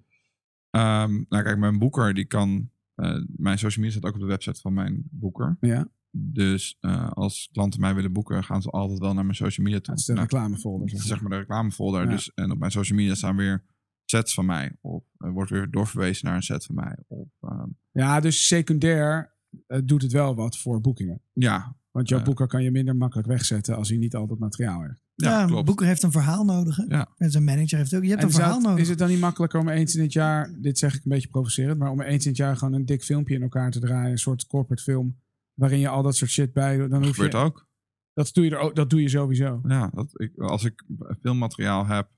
Ehm, 0.69 1.23
nou 1.29 1.43
kijk, 1.43 1.57
mijn 1.57 1.79
boeker, 1.79 2.13
die 2.13 2.25
kan... 2.25 2.69
eh, 2.95 3.21
mijn 3.35 3.57
social 3.59 3.85
media 3.85 3.99
staat 3.99 4.09
ook 4.09 4.15
op 4.15 4.21
de 4.21 4.27
website 4.27 4.61
van 4.61 4.73
mijn 4.73 5.03
boeker. 5.11 5.57
Ja, 5.59 5.87
Dus 6.11 6.77
eh, 6.79 7.11
als 7.11 7.49
klanten 7.51 7.79
mij 7.79 7.95
willen 7.95 8.13
boeken, 8.13 8.43
gaan 8.43 8.61
ze 8.61 8.69
altijd 8.69 8.99
wel 8.99 9.13
naar 9.13 9.23
mijn 9.23 9.35
social 9.35 9.65
media 9.65 9.79
toe. 9.79 9.89
dat 9.93 9.99
is 9.99 10.05
de 10.05 10.13
Nou, 10.13 10.25
reclamefolder. 10.29 10.79
Dat 10.87 10.89
Zeg 10.89 10.99
maar. 10.99 11.07
zeg 11.07 11.21
maar 11.21 11.31
de 11.31 11.37
reclamefolder. 11.37 12.03
Ja. 12.03 12.09
Dus, 12.09 12.31
en 12.33 12.51
op 12.51 12.57
mijn 12.59 12.71
social 12.71 12.97
media 12.97 13.15
staan 13.15 13.35
weer 13.35 13.63
sets 14.05 14.33
van 14.33 14.45
mij. 14.45 14.75
Of 14.81 15.03
er 15.17 15.31
wordt 15.31 15.51
weer 15.51 15.69
doorverwezen 15.71 16.25
naar 16.25 16.35
een 16.35 16.43
set 16.43 16.65
van 16.65 16.75
mij. 16.75 16.97
Of, 17.07 17.27
ehm, 17.41 17.67
Ja, 17.91 18.19
dus 18.19 18.47
secundair 18.47 19.35
doet 19.83 20.01
het 20.01 20.11
wel 20.11 20.35
wat 20.35 20.57
voor 20.57 20.81
boekingen. 20.81 21.21
ja, 21.33 21.75
Want 21.91 22.09
jouw 22.09 22.19
Eh. 22.19 22.25
boeker 22.25 22.47
kan 22.47 22.63
je 22.63 22.71
minder 22.71 22.95
makkelijk 22.95 23.27
wegzetten 23.27 23.75
als 23.75 23.89
hij 23.89 23.97
niet 23.97 24.15
al 24.15 24.27
dat 24.27 24.39
materiaal 24.39 24.81
heeft. 24.81 24.99
ja, 25.15 25.29
Ja, 25.29 25.41
een 25.41 25.47
klopt. 25.47 25.65
boeker 25.65 25.85
heeft 25.85 26.03
een 26.03 26.11
verhaal 26.11 26.45
nodig. 26.45 26.75
Hè? 26.77 26.83
Ja. 26.83 27.07
En 27.17 27.31
zijn 27.31 27.43
manager 27.43 27.77
heeft 27.77 27.95
ook. 27.95 28.03
Je 28.03 28.09
hebt 28.09 28.21
En 28.21 28.27
een 28.27 28.33
verhaal 28.33 28.59
nodig. 28.59 28.79
is 28.79 28.89
het 28.89 28.97
dan 28.97 29.09
niet 29.09 29.19
makkelijker 29.19 29.59
om 29.59 29.69
eens 29.69 29.95
in 29.95 30.01
het 30.01 30.13
jaar, 30.13 30.55
dit 30.61 30.77
zeg 30.77 30.95
ik 30.95 31.03
een 31.03 31.11
beetje 31.11 31.27
provocerend, 31.27 31.77
maar 31.79 31.91
om 31.91 32.01
eens 32.01 32.23
in 32.23 32.29
het 32.29 32.37
jaar 32.39 32.57
gewoon 32.57 32.73
een 32.73 32.85
dik 32.85 33.03
filmpje 33.03 33.35
in 33.35 33.41
elkaar 33.41 33.71
te 33.71 33.79
draaien, 33.79 34.11
een 34.11 34.17
soort 34.17 34.47
corporate 34.47 34.83
film, 34.83 35.19
waarin 35.53 35.79
je 35.79 35.87
al 35.89 36.03
dat 36.03 36.15
soort 36.15 36.31
shit 36.31 36.53
bij 36.53 36.77
doet, 36.77 36.89
dan 36.89 36.99
Dat 36.99 37.07
hoef 37.07 37.15
gebeurt 37.15 37.33
je, 37.33 37.39
ook. 37.39 37.67
dat 38.13 38.29
doe 38.33 38.43
je 38.45 38.51
er 38.51 38.57
ook, 38.59 38.75
dat 38.75 38.89
doe 38.89 39.01
je 39.01 39.09
sowieso. 39.09 39.61
Ja, 39.67 39.89
dat 39.93 40.21
ik, 40.21 40.37
als 40.37 40.63
ik 40.63 40.83
filmmateriaal 41.21 41.85
heb, 41.85 42.09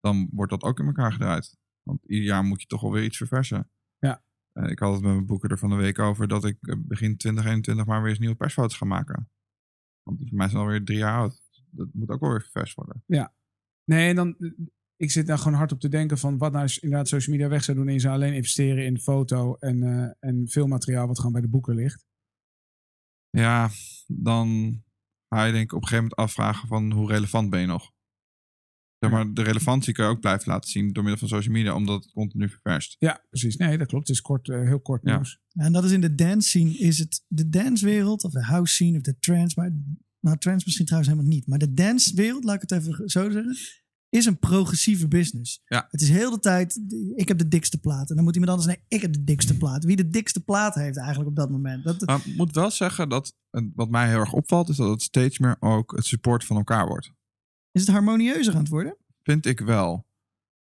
dan 0.00 0.28
wordt 0.32 0.50
dat 0.50 0.62
ook 0.62 0.78
in 0.80 0.86
elkaar 0.86 1.12
gedraaid. 1.12 1.56
Want 1.82 2.04
ieder 2.06 2.26
jaar 2.26 2.44
moet 2.44 2.60
je 2.60 2.66
toch 2.66 2.80
wel 2.80 2.92
weer 2.92 3.04
iets 3.04 3.16
verversen. 3.16 3.70
Ja. 4.58 4.64
Eh, 4.64 4.70
ik 4.70 4.78
had 4.78 4.92
het 4.92 5.02
met 5.02 5.12
mijn 5.12 5.26
boeker 5.26 5.50
er 5.50 5.58
van 5.58 5.70
de 5.70 5.76
week 5.76 5.98
over 5.98 6.28
dat 6.28 6.44
ik 6.44 6.56
eh, 6.60 6.74
begin 6.78 7.16
2021 7.16 7.86
maar 7.86 8.00
weer 8.00 8.10
eens 8.10 8.18
nieuwe 8.18 8.34
persfoto's 8.34 8.76
ga 8.76 8.84
maken. 8.84 9.30
Want 10.02 10.18
die 10.18 10.28
voor 10.28 10.36
mij 10.36 10.48
zijn 10.48 10.62
alweer 10.62 10.84
drie 10.84 10.98
jaar 10.98 11.18
oud. 11.18 11.40
Dat 11.70 11.88
moet 11.92 12.10
ook 12.10 12.20
wel 12.20 12.30
weer 12.30 12.42
ververs 12.42 12.74
worden. 12.74 13.02
Nee, 13.84 14.08
en 14.08 14.16
dan, 14.16 14.36
ik 14.96 15.10
zit 15.10 15.26
daar 15.26 15.38
gewoon 15.38 15.58
hard 15.58 15.72
op 15.72 15.80
te 15.80 15.88
denken 15.88 16.18
van 16.18 16.38
wat 16.38 16.52
nou 16.52 16.62
als 16.62 16.78
inderdaad 16.78 17.08
social 17.08 17.36
media 17.36 17.50
weg 17.50 17.64
zou 17.64 17.76
doen 17.76 17.86
en 17.86 17.92
je 17.92 18.00
zou 18.00 18.14
alleen 18.14 18.34
investeren 18.34 18.84
in 18.84 18.98
foto 18.98 19.54
en, 19.54 19.82
eh, 19.82 20.10
en 20.18 20.48
filmmateriaal 20.48 21.06
wat 21.06 21.16
gewoon 21.16 21.32
bij 21.32 21.40
de 21.40 21.48
boeker 21.48 21.74
ligt. 21.74 22.06
Ja, 23.30 23.70
dan 24.06 24.80
ga 25.28 25.44
je 25.44 25.52
denk 25.52 25.64
ik 25.64 25.72
op 25.72 25.82
een 25.82 25.88
gegeven 25.88 26.08
moment 26.10 26.16
afvragen 26.16 26.68
van 26.68 26.92
hoe 26.92 27.08
relevant 27.08 27.50
ben 27.50 27.60
je 27.60 27.66
nog? 27.66 27.92
Zeg 28.98 29.10
maar, 29.10 29.32
de 29.32 29.42
relevantie 29.42 29.92
kan 29.92 30.04
je 30.04 30.10
ook 30.10 30.20
blijven 30.20 30.52
laten 30.52 30.70
zien 30.70 30.92
door 30.92 31.02
middel 31.02 31.28
van 31.28 31.28
social 31.28 31.54
media, 31.54 31.74
omdat 31.74 32.02
het 32.02 32.12
continu 32.12 32.48
ververst. 32.48 32.96
Ja, 32.98 33.24
precies. 33.28 33.56
Nee, 33.56 33.78
dat 33.78 33.86
klopt. 33.86 34.08
Het 34.08 34.16
is 34.16 34.22
kort, 34.22 34.48
eh, 34.48 34.60
heel 34.60 34.80
kort 34.80 35.00
Ja. 35.04 35.14
nieuws. 35.14 35.40
En 35.52 35.72
dat 35.72 35.84
is 35.84 35.90
in 35.90 36.00
de 36.00 36.14
dance 36.14 36.48
scene, 36.48 36.78
is 36.78 36.98
het 36.98 37.24
de 37.28 37.48
dancewereld 37.48 38.24
of 38.24 38.32
de 38.32 38.44
house 38.44 38.74
scene 38.74 38.96
of 38.96 39.02
de 39.02 39.18
trance, 39.18 39.60
maar 39.60 39.72
nou 40.20 40.38
trance 40.38 40.62
misschien 40.64 40.86
trouwens 40.86 41.12
helemaal 41.12 41.32
niet, 41.34 41.46
maar 41.46 41.58
de 41.58 41.74
dancewereld, 41.74 42.44
laat 42.44 42.54
ik 42.62 42.70
het 42.70 42.72
even 42.72 43.08
zo 43.08 43.30
zeggen, 43.30 43.56
is 44.10 44.24
een 44.26 44.38
progressieve 44.38 45.08
business. 45.08 45.60
Ja. 45.64 45.86
Het 45.90 46.00
is 46.00 46.08
heel 46.08 46.30
de 46.30 46.38
tijd, 46.38 46.80
ik 47.16 47.28
heb 47.28 47.38
de 47.38 47.48
dikste 47.48 47.78
plaat 47.78 48.10
en 48.10 48.14
dan 48.16 48.24
moet 48.24 48.34
iemand 48.36 48.52
anders, 48.52 48.68
nee, 48.76 48.84
ik 48.88 49.02
heb 49.02 49.12
de 49.12 49.24
dikste 49.24 49.56
plaat. 49.56 49.84
Wie 49.84 49.96
de 49.96 50.08
dikste 50.08 50.40
plaat 50.40 50.74
heeft 50.74 50.96
eigenlijk 50.96 51.28
op 51.28 51.36
dat 51.36 51.50
moment. 51.50 51.84
Dat, 51.84 52.06
Maar 52.06 52.20
ik 52.26 52.36
moet 52.36 52.54
wel 52.54 52.70
zeggen 52.70 53.08
dat 53.08 53.34
wat 53.74 53.90
mij 53.90 54.08
heel 54.08 54.18
erg 54.18 54.32
opvalt, 54.32 54.68
is 54.68 54.76
dat 54.76 54.90
het 54.90 55.02
steeds 55.02 55.38
meer 55.38 55.56
ook 55.60 55.96
het 55.96 56.06
support 56.06 56.44
van 56.44 56.56
elkaar 56.56 56.86
wordt. 56.86 57.12
Is 57.80 57.86
het 57.86 57.94
harmonieuzer 57.96 58.54
aan 58.54 58.60
het 58.60 58.68
worden? 58.68 58.96
Vind 59.22 59.46
ik 59.46 59.60
wel. 59.60 60.06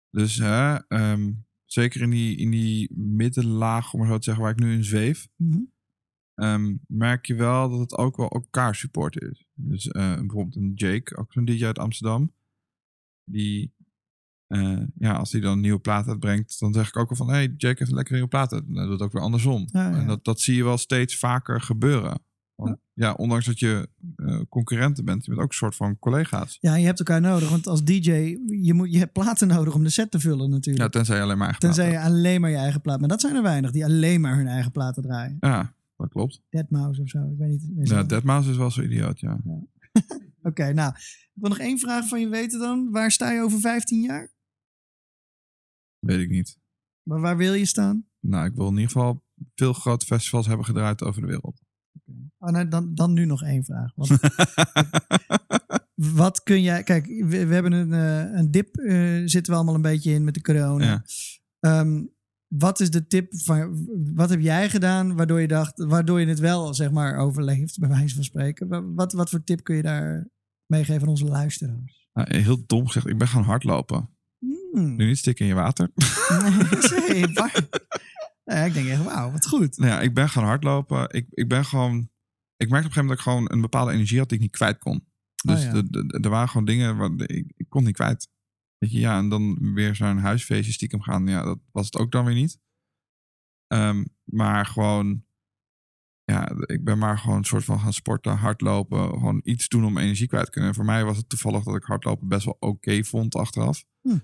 Dus 0.09 0.38
hè, 0.38 0.76
ehm, 0.88 1.32
zeker 1.65 2.01
in 2.01 2.09
die, 2.09 2.38
in 2.38 2.49
die 2.51 2.89
middenlaag, 2.95 3.93
om 3.93 3.99
maar 3.99 4.07
zo 4.09 4.18
te 4.18 4.24
zeggen, 4.24 4.43
waar 4.43 4.51
ik 4.53 4.59
nu 4.59 4.74
in 4.74 4.84
zweef, 4.84 5.28
Mhm. 5.36 5.59
ehm, 6.34 6.76
merk 6.88 7.26
je 7.26 7.36
wel 7.36 7.70
dat 7.70 7.80
het 7.80 7.97
ook 7.97 8.18
wel 8.18 8.30
elkaar 8.30 8.76
support 8.76 9.22
is. 9.22 9.45
Dus 9.53 9.88
eh, 9.88 10.15
bijvoorbeeld 10.15 10.55
een 10.55 10.72
Jake, 10.76 11.18
ook 11.18 11.34
zo'n 11.34 11.45
DJ 11.45 11.65
uit 11.65 11.80
Amsterdam, 11.80 12.34
die, 13.24 13.74
eh, 14.47 14.82
ja, 14.97 15.13
als 15.13 15.32
hij 15.32 15.41
dan 15.41 15.51
een 15.51 15.59
nieuwe 15.61 15.80
plaat 15.80 16.07
uitbrengt, 16.07 16.59
dan 16.59 16.74
zeg 16.74 16.88
ik 16.88 16.97
ook 16.97 17.09
al 17.09 17.15
van, 17.15 17.30
hey, 17.30 17.43
Jake 17.57 17.78
heeft 17.78 17.89
een 17.89 17.95
lekkere 17.95 18.15
nieuwe 18.15 18.30
plaat 18.30 18.53
uit. 18.53 18.65
En 18.68 18.74
dat 18.74 18.84
doet 18.84 18.91
het 18.91 19.01
ook 19.01 19.11
weer 19.11 19.22
andersom. 19.22 19.68
Ja. 19.72 19.91
En 19.99 20.07
dat, 20.07 20.24
dat 20.26 20.39
zie 20.39 20.55
je 20.55 20.63
wel 20.63 20.78
steeds 20.78 21.18
vaker 21.18 21.61
gebeuren. 21.61 22.20
Want, 22.58 22.78
ja, 22.93 23.14
ondanks 23.14 23.45
dat 23.45 23.60
je 23.60 23.89
eh, 24.16 24.41
concurrenten 24.49 25.05
bent, 25.05 25.26
je 25.26 25.30
bent 25.30 25.41
ook 25.41 25.49
een 25.49 25.55
soort 25.55 25.76
van 25.76 25.99
collega's. 25.99 26.58
Ja, 26.62 26.76
je 26.76 26.86
hebt 26.86 26.99
elkaar 26.99 27.22
nodig, 27.22 27.49
want 27.49 27.68
als 27.68 27.84
DJ, 27.84 28.12
je, 28.62 28.74
moet, 28.74 28.91
je 28.91 28.97
hebt 28.97 29.14
platen 29.14 29.47
nodig 29.47 29.74
om 29.74 29.84
de 29.84 29.89
set 29.89 30.12
te 30.12 30.20
vullen 30.20 30.49
natuurlijk. 30.49 30.84
Ja, 30.84 30.89
tenzij 30.89 31.16
je 31.16 31.22
alleen 31.22 31.38
maar 31.38 31.47
eigen 31.47 31.66
Tenzij 31.66 31.91
je 31.91 31.99
alleen 31.99 32.41
maar 32.41 32.49
je 32.49 32.55
eigen 32.55 32.82
plaat, 32.82 32.99
maar 32.99 33.10
dat 33.10 33.22
zijn 33.22 33.36
er 33.36 33.41
weinig 33.41 33.72
die 33.72 33.86
alleen 33.86 34.22
maar 34.22 34.36
hun 34.36 34.47
eigen 34.47 34.72
platen 34.72 35.03
draaien. 35.03 35.38
Ja, 35.39 35.74
dat 35.97 36.10
klopt. 36.10 36.41
Deadmau5 36.41 37.01
of 37.01 37.10
zo, 37.10 37.20
ik 37.32 37.38
weet 37.38 37.68
niet. 37.70 37.89
Ja, 37.89 38.03
Deadmau5 38.03 38.49
is 38.49 38.58
wel 38.58 38.72
zo 38.72 38.82
idioot, 38.82 39.20
ja. 39.20 39.39
Oké, 40.49 40.74
nou, 40.74 40.93
ik 40.95 41.32
wil 41.34 41.49
nog 41.49 41.60
één 41.60 41.80
vraag 41.80 42.08
van 42.08 42.20
je 42.20 42.28
weten 42.28 42.60
dan. 42.60 42.91
Waar 42.91 43.12
sta 43.12 43.32
je 43.32 43.41
over 43.41 43.60
15 43.60 44.01
jaar? 44.01 44.32
Weet 45.99 46.20
ik 46.20 46.30
niet. 46.30 46.60
Maar 47.03 47.20
waar 47.20 47.38
wil 47.38 47.53
je 47.53 47.66
staan? 47.66 48.05
Nou, 48.20 48.45
ik 48.45 48.55
wil 48.55 48.68
in 48.68 48.74
ieder 48.74 48.91
geval 48.91 49.24
veel 49.55 49.74
grote 49.74 50.05
festivals 50.05 50.47
hebben 50.47 50.66
gedraaid 50.66 51.03
over 51.03 51.22
de 51.22 51.28
wereld. 51.28 51.62
Oh, 52.38 52.49
nou, 52.49 52.68
dan, 52.68 52.93
dan 52.95 53.14
nu 53.14 53.26
nog 53.26 53.43
één 53.43 53.64
vraag. 53.64 53.91
Want 53.95 54.10
wat 56.22 56.43
kun 56.43 56.62
jij... 56.62 56.84
Kijk, 56.84 57.05
we, 57.05 57.45
we 57.45 57.53
hebben 57.53 57.72
een, 57.72 57.93
eh, 57.93 58.38
een 58.39 58.51
dip, 58.51 58.76
eh, 58.78 59.22
zitten 59.26 59.45
we 59.51 59.53
allemaal 59.53 59.76
een 59.76 59.82
beetje 59.82 60.12
in 60.12 60.24
met 60.24 60.34
de 60.34 60.41
corona. 60.41 60.86
Ja. 60.86 61.03
Ehm, 61.60 62.03
wat 62.47 62.80
is 62.80 62.91
de 62.91 63.08
tip 63.08 63.39
van... 63.39 63.88
Wat 64.16 64.30
heb 64.30 64.39
jij 64.41 64.70
gedaan 64.70 65.16
waardoor 65.16 65.41
je 65.41 65.47
dacht... 65.47 65.84
Waardoor 65.84 66.20
je 66.20 66.28
het 66.28 66.39
wel, 66.39 66.74
zeg 66.74 66.91
maar, 66.91 67.18
overleeft, 67.18 67.80
bij 67.80 67.89
wijze 67.89 68.16
van 68.16 68.24
spreken. 68.24 68.68
Wa- 68.68 68.84
Wat, 68.93 69.14
wat 69.14 69.30
voor 69.30 69.43
tip 69.43 69.64
kun 69.64 69.76
je 69.76 69.82
daar 69.82 70.30
meegeven 70.66 71.01
aan 71.01 71.08
onze 71.08 71.26
luisteraars? 71.26 72.08
Nou, 72.14 72.38
heel 72.38 72.64
dom 72.66 72.86
gezegd, 72.86 73.08
ik 73.08 73.18
ben 73.18 73.28
gaan 73.28 73.43
hardlopen. 73.43 74.10
Hmm. 74.72 74.95
Nu 74.95 75.05
niet 75.05 75.18
stikken 75.18 75.45
in 75.45 75.51
je 75.51 75.58
water. 75.58 75.91
Nee, 77.08 77.26
Ja, 78.50 78.64
ik 78.64 78.74
denk 78.74 78.88
echt, 78.88 79.04
wauw, 79.04 79.32
wat 79.32 79.48
goed. 79.48 79.78
nou 79.78 79.91
ja, 79.91 80.02
ik 80.02 80.14
ben 80.14 80.30
gaan 80.30 80.43
hardlopen. 80.43 81.10
Ik, 81.10 81.26
ik 81.30 81.48
ben 81.48 81.66
gewoon... 81.66 82.10
Ik 82.56 82.70
merkte 82.70 82.88
op 82.89 82.95
een 82.98 83.02
gegeven 83.02 83.02
moment 83.02 83.10
dat 83.10 83.18
ik 83.18 83.24
gewoon 83.34 83.52
een 83.52 83.62
bepaalde 83.62 83.91
energie 83.91 84.18
had 84.20 84.30
die 84.30 84.38
ik 84.38 84.43
niet 84.43 84.56
kwijt 84.56 84.78
kon. 84.78 85.08
Dus 85.45 85.66
Oh 85.66 85.74
ja. 85.74 85.82
de- 85.82 86.18
er 86.22 86.30
waren 86.30 86.50
gewoon 86.50 86.66
dingen 86.66 86.98
waar 86.98 87.12
ik, 87.30 87.52
ik 87.56 87.66
kon 87.70 87.84
niet 87.84 87.95
kwijt. 87.95 88.30
Weet 88.78 88.91
je, 88.91 89.00
ja, 89.00 89.18
en 89.18 89.30
dan 89.30 89.74
weer 89.74 89.95
zo'n 89.95 90.18
huisfeestje 90.18 90.72
stiekem 90.74 91.02
gaan. 91.02 91.28
Ja, 91.28 91.43
dat 91.43 91.60
was 91.72 91.86
het 91.86 91.98
ook 91.98 92.12
dan 92.12 92.26
weer 92.26 92.36
niet. 92.36 92.60
Ehm, 93.68 94.06
maar 94.24 94.66
gewoon... 94.66 95.26
Ja, 96.24 96.50
ik 96.66 96.84
ben 96.84 96.98
maar 96.98 97.18
gewoon 97.18 97.38
een 97.38 97.43
soort 97.45 97.64
van 97.64 97.80
gaan 97.80 97.93
sporten, 97.93 98.38
hardlopen. 98.38 99.10
Gewoon 99.10 99.39
iets 99.43 99.68
doen 99.68 99.86
om 99.86 99.98
energie 99.98 100.28
kwijt 100.28 100.45
te 100.45 100.52
kunnen. 100.52 100.70
En 100.70 100.76
voor 100.76 100.86
mij 100.86 101.04
was 101.06 101.18
het 101.18 101.30
toevallig 101.30 101.64
dat 101.64 101.76
ik 101.76 101.84
hardlopen 101.84 102.28
best 102.28 102.45
wel 102.45 102.58
oké 102.60 103.04
vond 103.04 103.36
achteraf. 103.36 103.86
Hm. 104.02 104.18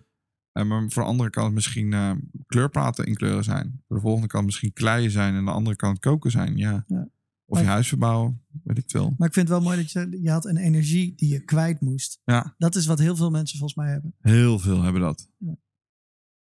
En 0.54 0.68
maar 0.68 0.90
voor 0.90 1.04
de 1.04 1.10
andere 1.10 1.30
kan 1.30 1.44
het 1.46 1.54
misschien 1.54 1.94
eh, 1.94 2.12
kleurplaten 2.48 3.06
inkleuren 3.06 3.44
zijn. 3.44 3.82
Voor 3.88 3.96
de 3.96 4.02
volgende 4.02 4.28
kan 4.28 4.38
het 4.40 4.46
misschien 4.48 4.74
kleien 4.74 5.12
zijn. 5.12 5.36
En 5.36 5.46
de 5.46 5.52
andere 5.52 5.76
kan 5.76 5.90
het 5.90 6.00
koken 6.00 6.32
zijn, 6.32 6.58
ja. 6.58 6.84
Ja. 6.88 7.10
Of 7.46 7.60
je 7.60 7.66
huis 7.66 7.88
verbouwen, 7.88 8.42
weet 8.64 8.78
ik 8.78 8.84
veel. 8.90 9.14
Maar 9.18 9.28
ik 9.28 9.34
vind 9.34 9.48
het 9.50 9.58
wel 9.58 9.68
mooi 9.68 9.78
dat 9.82 9.92
je 9.92 10.22
je 10.22 10.30
had 10.30 10.46
een 10.46 10.58
energie 10.58 11.16
die 11.16 11.30
je 11.30 11.40
kwijt 11.40 11.82
moest. 11.82 12.20
Ja, 12.24 12.56
Dat 12.58 12.76
is 12.76 12.86
wat 12.86 13.00
heel 13.00 13.16
veel 13.16 13.30
mensen 13.32 13.58
volgens 13.60 13.80
mij 13.80 13.92
hebben. 13.92 14.14
heel 14.20 14.60
veel 14.60 14.82
hebben 14.82 15.02
dat. 15.02 15.30
Nou, 15.38 15.58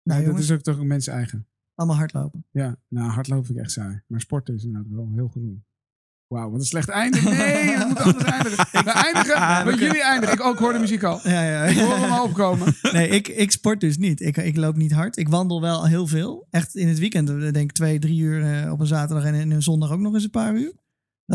Ja, 0.03 0.15
dat 0.17 0.25
jongens, 0.25 0.43
is 0.45 0.51
ook 0.51 0.61
toch 0.61 0.79
een 0.79 0.87
mens 0.87 1.07
eigen. 1.07 1.47
allemaal 1.75 1.97
hardlopen. 1.97 2.45
Ja, 2.51 2.77
nou 2.89 3.11
hardlopen 3.11 3.45
vind 3.47 3.59
ik 3.59 3.65
echt 3.65 3.73
saai. 3.73 4.03
Maar 4.07 4.21
sporten 4.21 4.55
is 4.55 4.65
inderdaad 4.65 4.91
wel 4.93 5.11
heel 5.15 5.29
gezond. 5.29 5.61
Wauw, 6.33 6.51
wat 6.51 6.61
een 6.61 6.67
slecht 6.67 6.89
einde. 6.89 7.21
Nee, 7.21 7.79
we 7.79 7.85
moeten 7.87 8.05
anders 8.05 8.25
eindigen. 8.25 8.67
We 8.85 8.91
eindigen, 8.91 9.39
maar 9.39 9.79
jullie 9.79 10.03
eindigen. 10.03 10.35
Ik 10.35 10.45
ook 10.45 10.59
hoor 10.59 10.73
de 10.73 10.79
muziek 10.79 11.03
al. 11.03 11.21
Ja, 11.23 11.43
ja. 11.43 11.65
Ik 11.65 11.79
hoor 11.79 11.97
hem 11.97 12.11
al 12.11 12.25
opkomen. 12.25 12.75
Nee, 12.93 13.09
ik, 13.09 13.29
ik 13.29 13.51
sport 13.51 13.81
dus 13.81 13.99
niet. 13.99 14.21
Ik, 14.21 14.37
ik 14.37 14.57
loop 14.57 14.77
niet 14.77 14.93
hard. 14.93 15.17
Ik 15.17 15.29
wandel 15.29 15.61
wel 15.61 15.87
heel 15.87 16.07
veel. 16.07 16.47
Echt 16.51 16.75
in 16.75 16.89
het 16.89 16.99
weekend, 16.99 17.31
eh, 17.31 17.37
denk 17.37 17.57
ik 17.57 17.73
twee, 17.73 17.99
drie 17.99 18.21
uur 18.21 18.45
eh, 18.45 18.73
op 18.73 18.81
een 18.81 18.87
zaterdag 18.87 19.25
en 19.25 19.35
in 19.35 19.51
een 19.51 19.63
zondag 19.63 19.91
ook 19.91 20.01
nog 20.01 20.15
eens 20.15 20.25
een 20.25 20.31
paar 20.31 20.55
uur. 20.55 20.73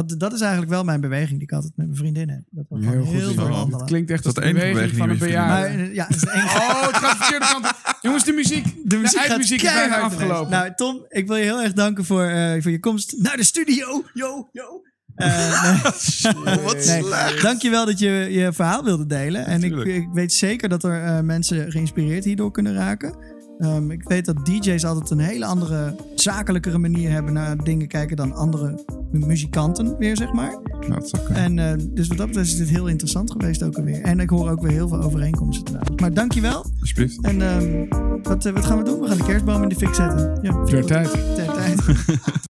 Dat, 0.06 0.20
dat 0.20 0.34
is 0.34 0.42
eigenlijk 0.42 0.72
wel 0.72 0.84
mijn 0.84 1.02
beweging 1.02 1.40
die 1.40 1.48
ik 1.48 1.52
altijd 1.52 1.74
met 1.76 1.86
mijn 1.86 1.98
vriendin 1.98 2.30
heb. 2.30 2.42
Dat 2.50 2.66
we 2.70 2.80
Heel 2.80 2.92
heel, 2.92 3.26
goed. 3.26 3.34
veel 3.34 3.50
wandelen. 3.50 3.80
Het 3.80 3.88
klinkt 3.88 4.12
echt 4.12 4.26
als 4.26 4.34
de 4.34 4.42
de 4.42 4.48
enige 4.48 4.68
beweging 4.68 4.98
van 4.98 5.10
een 5.10 5.18
bejaarde. 5.18 5.94
ja, 5.94 6.06
het 6.08 6.16
is 6.16 6.22
de 6.22 6.32
enige 6.32 6.58
Oh, 6.58 6.82
het 6.88 6.96
gaat 6.96 7.12
de 7.12 7.18
verkeerde 7.18 7.46
kant 7.46 7.66
op. 7.66 7.98
Jongens, 8.02 8.24
de 8.24 8.32
muziek. 8.32 8.66
De 8.84 8.98
muziek, 8.98 9.18
gaat 9.20 9.28
eindmuziek 9.28 9.62
is 9.62 9.74
bijna 9.74 10.00
afgelopen. 10.00 10.52
Nou, 10.52 10.72
Tom, 10.76 11.06
ik 11.10 11.28
wil 11.28 11.36
je 11.36 11.44
heel 11.44 11.62
erg 11.62 11.74
danken 11.74 12.06
voor, 12.06 12.24
eh, 12.24 12.62
voor 12.62 12.72
je 12.72 12.80
komst 12.80 13.16
naar 13.18 13.38
de 13.38 13.44
studio. 13.44 14.04
Yo, 14.14 14.50
yo. 14.52 14.82
Eh, 15.16 15.64
nee. 15.64 16.56
Wat 16.64 16.86
Nee, 16.86 17.42
dankjewel 17.42 17.86
dat 17.86 18.00
je 18.00 18.10
je 18.10 18.54
verhaal 18.54 18.84
wilde 18.84 19.06
delen. 19.06 19.46
En 19.46 19.64
ik, 19.64 19.76
ik 19.76 20.08
weet 20.14 20.34
zeker 20.34 20.70
dat 20.70 20.84
er 20.84 21.04
eh, 21.04 21.20
mensen 21.20 21.72
geïnspireerd 21.72 22.24
hierdoor 22.24 22.52
kunnen 22.52 22.74
raken. 22.74 23.16
Ehm, 23.60 23.92
ik 23.92 24.04
weet 24.08 24.26
dat 24.26 24.46
DJ's 24.46 24.84
altijd 24.86 25.10
een 25.10 25.20
hele 25.20 25.46
andere, 25.46 25.96
zakelijkere 26.16 26.78
manier 26.78 27.12
hebben 27.12 27.34
naar 27.34 27.58
dingen 27.64 27.88
kijken 27.88 28.16
dan 28.16 28.34
andere 28.34 28.84
mu- 29.12 29.26
muzikanten 29.26 29.98
weer, 29.98 30.18
zeg 30.18 30.34
maar. 30.34 30.58
Dat 30.88 31.12
kunnen. 31.24 31.44
En 31.44 31.60
eh, 31.80 31.86
dus 31.94 32.08
wat 32.08 32.18
dat 32.18 32.28
betreft 32.28 32.48
is 32.50 32.58
dit 32.58 32.70
heel 32.70 32.88
interessant 32.88 33.32
geweest 33.32 33.64
ook 33.64 33.76
alweer. 33.78 34.02
En 34.02 34.20
ik 34.20 34.30
hoor 34.30 34.50
ook 34.50 34.62
weer 34.62 34.72
heel 34.72 34.88
veel 34.88 35.02
overeenkomsten 35.02 35.66
trouwens. 35.66 36.02
Maar 36.02 36.14
dankjewel. 36.14 36.66
Alsjeblieft. 36.80 37.22
En 37.22 37.42
ehm, 37.42 37.86
wat, 38.24 38.46
eh, 38.46 38.54
wat 38.54 38.66
gaan 38.66 38.78
we 38.78 38.84
doen? 38.84 39.00
We 39.00 39.08
gaan 39.08 39.18
de 39.18 39.24
kerstboom 39.24 39.64
in 39.64 39.70
de 39.70 39.76
fik 39.76 39.94
zetten. 39.94 40.40
Ja, 40.42 40.64
Ter 40.64 40.86
tijd. 40.86 41.12
ter 41.36 41.46
tijd. 41.54 41.82